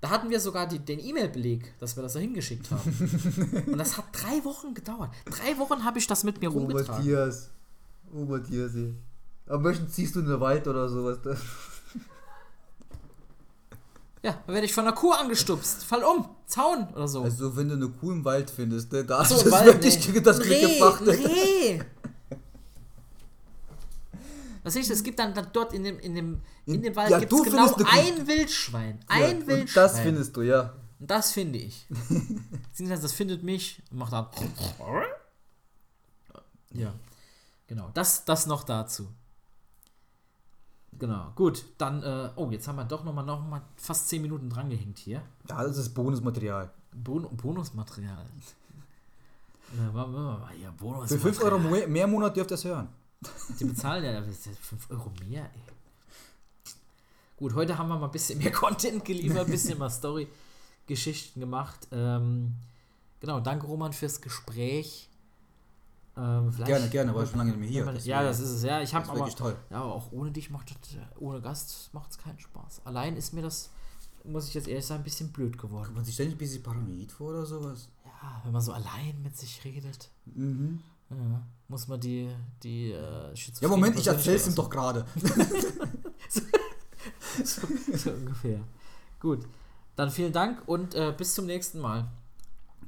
Da 0.00 0.10
hatten 0.10 0.28
wir 0.28 0.38
sogar 0.38 0.66
die, 0.66 0.78
den 0.78 1.00
E-Mail-Beleg, 1.00 1.78
dass 1.80 1.96
wir 1.96 2.02
das 2.02 2.12
da 2.12 2.18
hingeschickt 2.18 2.70
haben. 2.70 3.64
Und 3.66 3.78
das 3.78 3.96
hat 3.96 4.04
drei 4.12 4.44
Wochen 4.44 4.74
gedauert. 4.74 5.10
Drei 5.24 5.58
Wochen 5.58 5.84
habe 5.84 5.98
ich 5.98 6.06
das 6.06 6.22
mit 6.22 6.40
mir 6.40 6.50
oh 6.50 6.58
rumgetragen. 6.58 6.96
Matthias. 6.96 7.50
Oh 8.14 8.24
Matthias, 8.24 8.74
ey. 8.74 8.94
Am 9.48 9.62
besten 9.62 9.88
ziehst 9.88 10.16
du 10.16 10.20
in 10.20 10.26
den 10.26 10.40
Wald 10.40 10.66
oder 10.66 10.88
sowas. 10.88 11.18
Ja, 14.22 14.42
dann 14.44 14.54
werde 14.54 14.66
ich 14.66 14.74
von 14.74 14.84
einer 14.84 14.96
Kuh 14.96 15.12
angestupst. 15.12 15.84
Fall 15.84 16.02
um, 16.02 16.28
Zaun 16.46 16.88
oder 16.94 17.06
so. 17.06 17.22
Also 17.22 17.56
wenn 17.56 17.68
du 17.68 17.76
eine 17.76 17.88
Kuh 17.88 18.10
im 18.10 18.24
Wald 18.24 18.50
findest, 18.50 18.90
ne, 18.90 19.04
da 19.04 19.24
so, 19.24 19.36
hast 19.36 19.46
du 19.46 19.50
wirklich 19.52 20.08
nee. 20.08 20.20
das 20.20 20.40
Glück 20.40 20.60
gebracht. 20.60 21.00
ne? 21.02 21.12
Reh. 21.12 21.80
Was 24.64 24.74
ich, 24.74 24.90
es 24.90 25.04
gibt 25.04 25.20
dann, 25.20 25.32
dann 25.32 25.46
dort 25.52 25.72
in 25.72 25.84
dem, 25.84 26.00
in 26.00 26.16
dem, 26.16 26.40
in 26.64 26.82
dem 26.82 26.96
Wald 26.96 27.10
Ja, 27.10 27.20
gibt 27.20 27.30
du 27.30 27.44
es 27.44 27.50
genau 27.52 27.72
ein 27.88 28.26
Wildschwein. 28.26 28.98
Ja, 29.08 29.14
Ein 29.14 29.36
und 29.42 29.46
Wildschwein. 29.46 29.84
Das 29.84 30.00
findest 30.00 30.36
du, 30.36 30.42
ja. 30.42 30.72
Und 30.98 31.08
das 31.08 31.30
finde 31.30 31.60
ich. 31.60 31.86
Beziehungsweise 32.70 33.02
das 33.02 33.12
findet 33.12 33.44
mich 33.44 33.80
und 33.92 33.98
macht 33.98 34.12
dann. 34.12 34.26
Ja. 36.72 36.92
Genau, 37.68 37.92
das, 37.94 38.24
das 38.24 38.48
noch 38.48 38.64
dazu. 38.64 39.06
Genau, 40.98 41.32
gut, 41.34 41.64
dann, 41.78 42.02
äh, 42.02 42.30
oh, 42.36 42.50
jetzt 42.50 42.66
haben 42.68 42.76
wir 42.76 42.84
doch 42.84 43.04
nochmal 43.04 43.24
noch 43.24 43.46
mal 43.46 43.62
fast 43.76 44.08
10 44.08 44.22
Minuten 44.22 44.48
drangehängt 44.48 44.98
hier. 44.98 45.22
Ja, 45.48 45.62
das 45.62 45.76
ist 45.76 45.90
Bonusmaterial. 45.90 46.70
Bon 46.92 47.28
Bonusmaterial. 47.36 48.24
Ja, 49.76 49.92
mal, 49.92 50.40
ja, 50.62 50.70
Für 50.70 50.76
Bonusmaterial. 50.78 51.34
5 51.34 51.42
Euro 51.42 51.58
mehr, 51.58 51.88
mehr 51.88 52.06
Monat 52.06 52.36
dürft 52.36 52.50
ihr 52.50 52.54
es 52.54 52.64
hören. 52.64 52.88
Die 53.60 53.64
bezahlen 53.64 54.04
ja 54.04 54.22
5 54.22 54.90
Euro 54.90 55.12
mehr, 55.26 55.44
ey. 55.44 55.60
Gut, 57.36 57.54
heute 57.54 57.76
haben 57.76 57.88
wir 57.88 57.98
mal 57.98 58.06
ein 58.06 58.12
bisschen 58.12 58.38
mehr 58.38 58.52
Content 58.52 59.04
geliefert, 59.04 59.46
ein 59.46 59.50
bisschen 59.50 59.78
mal 59.78 59.90
Story-Geschichten 59.90 61.40
gemacht. 61.40 61.86
Ähm, 61.92 62.54
genau, 63.20 63.40
danke 63.40 63.66
Roman 63.66 63.92
fürs 63.92 64.22
Gespräch. 64.22 65.10
Ähm, 66.18 66.50
Gerne, 66.64 66.88
gerne, 66.88 67.14
war 67.14 67.26
schon 67.26 67.38
lange 67.38 67.50
nicht 67.50 67.60
mehr 67.60 67.68
hier. 67.68 67.84
Man- 67.84 67.98
ja, 68.02 68.22
das 68.22 68.40
ist 68.40 68.50
es. 68.50 68.62
Ja, 68.62 68.80
ich 68.80 68.94
habe 68.94 69.08
aber. 69.10 69.28
toll. 69.28 69.54
Ja, 69.70 69.82
aber 69.82 69.94
auch 69.94 70.12
ohne 70.12 70.30
dich 70.32 70.48
macht 70.50 70.70
das, 70.70 70.96
ohne 71.18 71.42
Gast 71.42 71.90
macht 71.92 72.10
es 72.10 72.18
keinen 72.18 72.38
Spaß. 72.38 72.80
Allein 72.86 73.16
ist 73.18 73.34
mir 73.34 73.42
das, 73.42 73.68
muss 74.24 74.48
ich 74.48 74.54
jetzt 74.54 74.66
ehrlich 74.66 74.86
sagen, 74.86 75.02
ein 75.02 75.04
bisschen 75.04 75.30
blöd 75.30 75.58
geworden. 75.58 75.84
Kommt 75.84 75.96
man 75.96 76.04
sich 76.06 76.14
ständig 76.14 76.36
ein 76.36 76.38
bisschen 76.38 76.62
paranoid 76.62 77.12
vor 77.12 77.28
oder 77.30 77.44
sowas? 77.44 77.88
Ja, 78.04 78.40
wenn 78.44 78.52
man 78.52 78.62
so 78.62 78.72
allein 78.72 79.20
mit 79.22 79.36
sich 79.36 79.62
redet, 79.64 80.10
Mhm. 80.24 80.80
ja, 81.10 81.42
muss 81.68 81.86
man 81.86 82.00
die, 82.00 82.30
die 82.62 82.92
äh, 82.92 83.34
Ja, 83.60 83.68
Moment, 83.68 83.98
ich 83.98 84.06
erzähl's 84.06 84.46
ihm 84.46 84.54
doch 84.54 84.70
gerade. 84.70 85.04
aus- 87.42 87.60
so 87.94 88.10
ungefähr. 88.10 88.60
Gut, 89.20 89.46
dann 89.96 90.10
vielen 90.10 90.32
Dank 90.32 90.62
und 90.66 90.94
äh, 90.94 91.12
bis 91.16 91.34
zum 91.34 91.44
nächsten 91.46 91.78
Mal. 91.80 92.06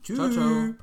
Tschüss. 0.03 0.17
Ciao, 0.17 0.31
ciao. 0.31 0.75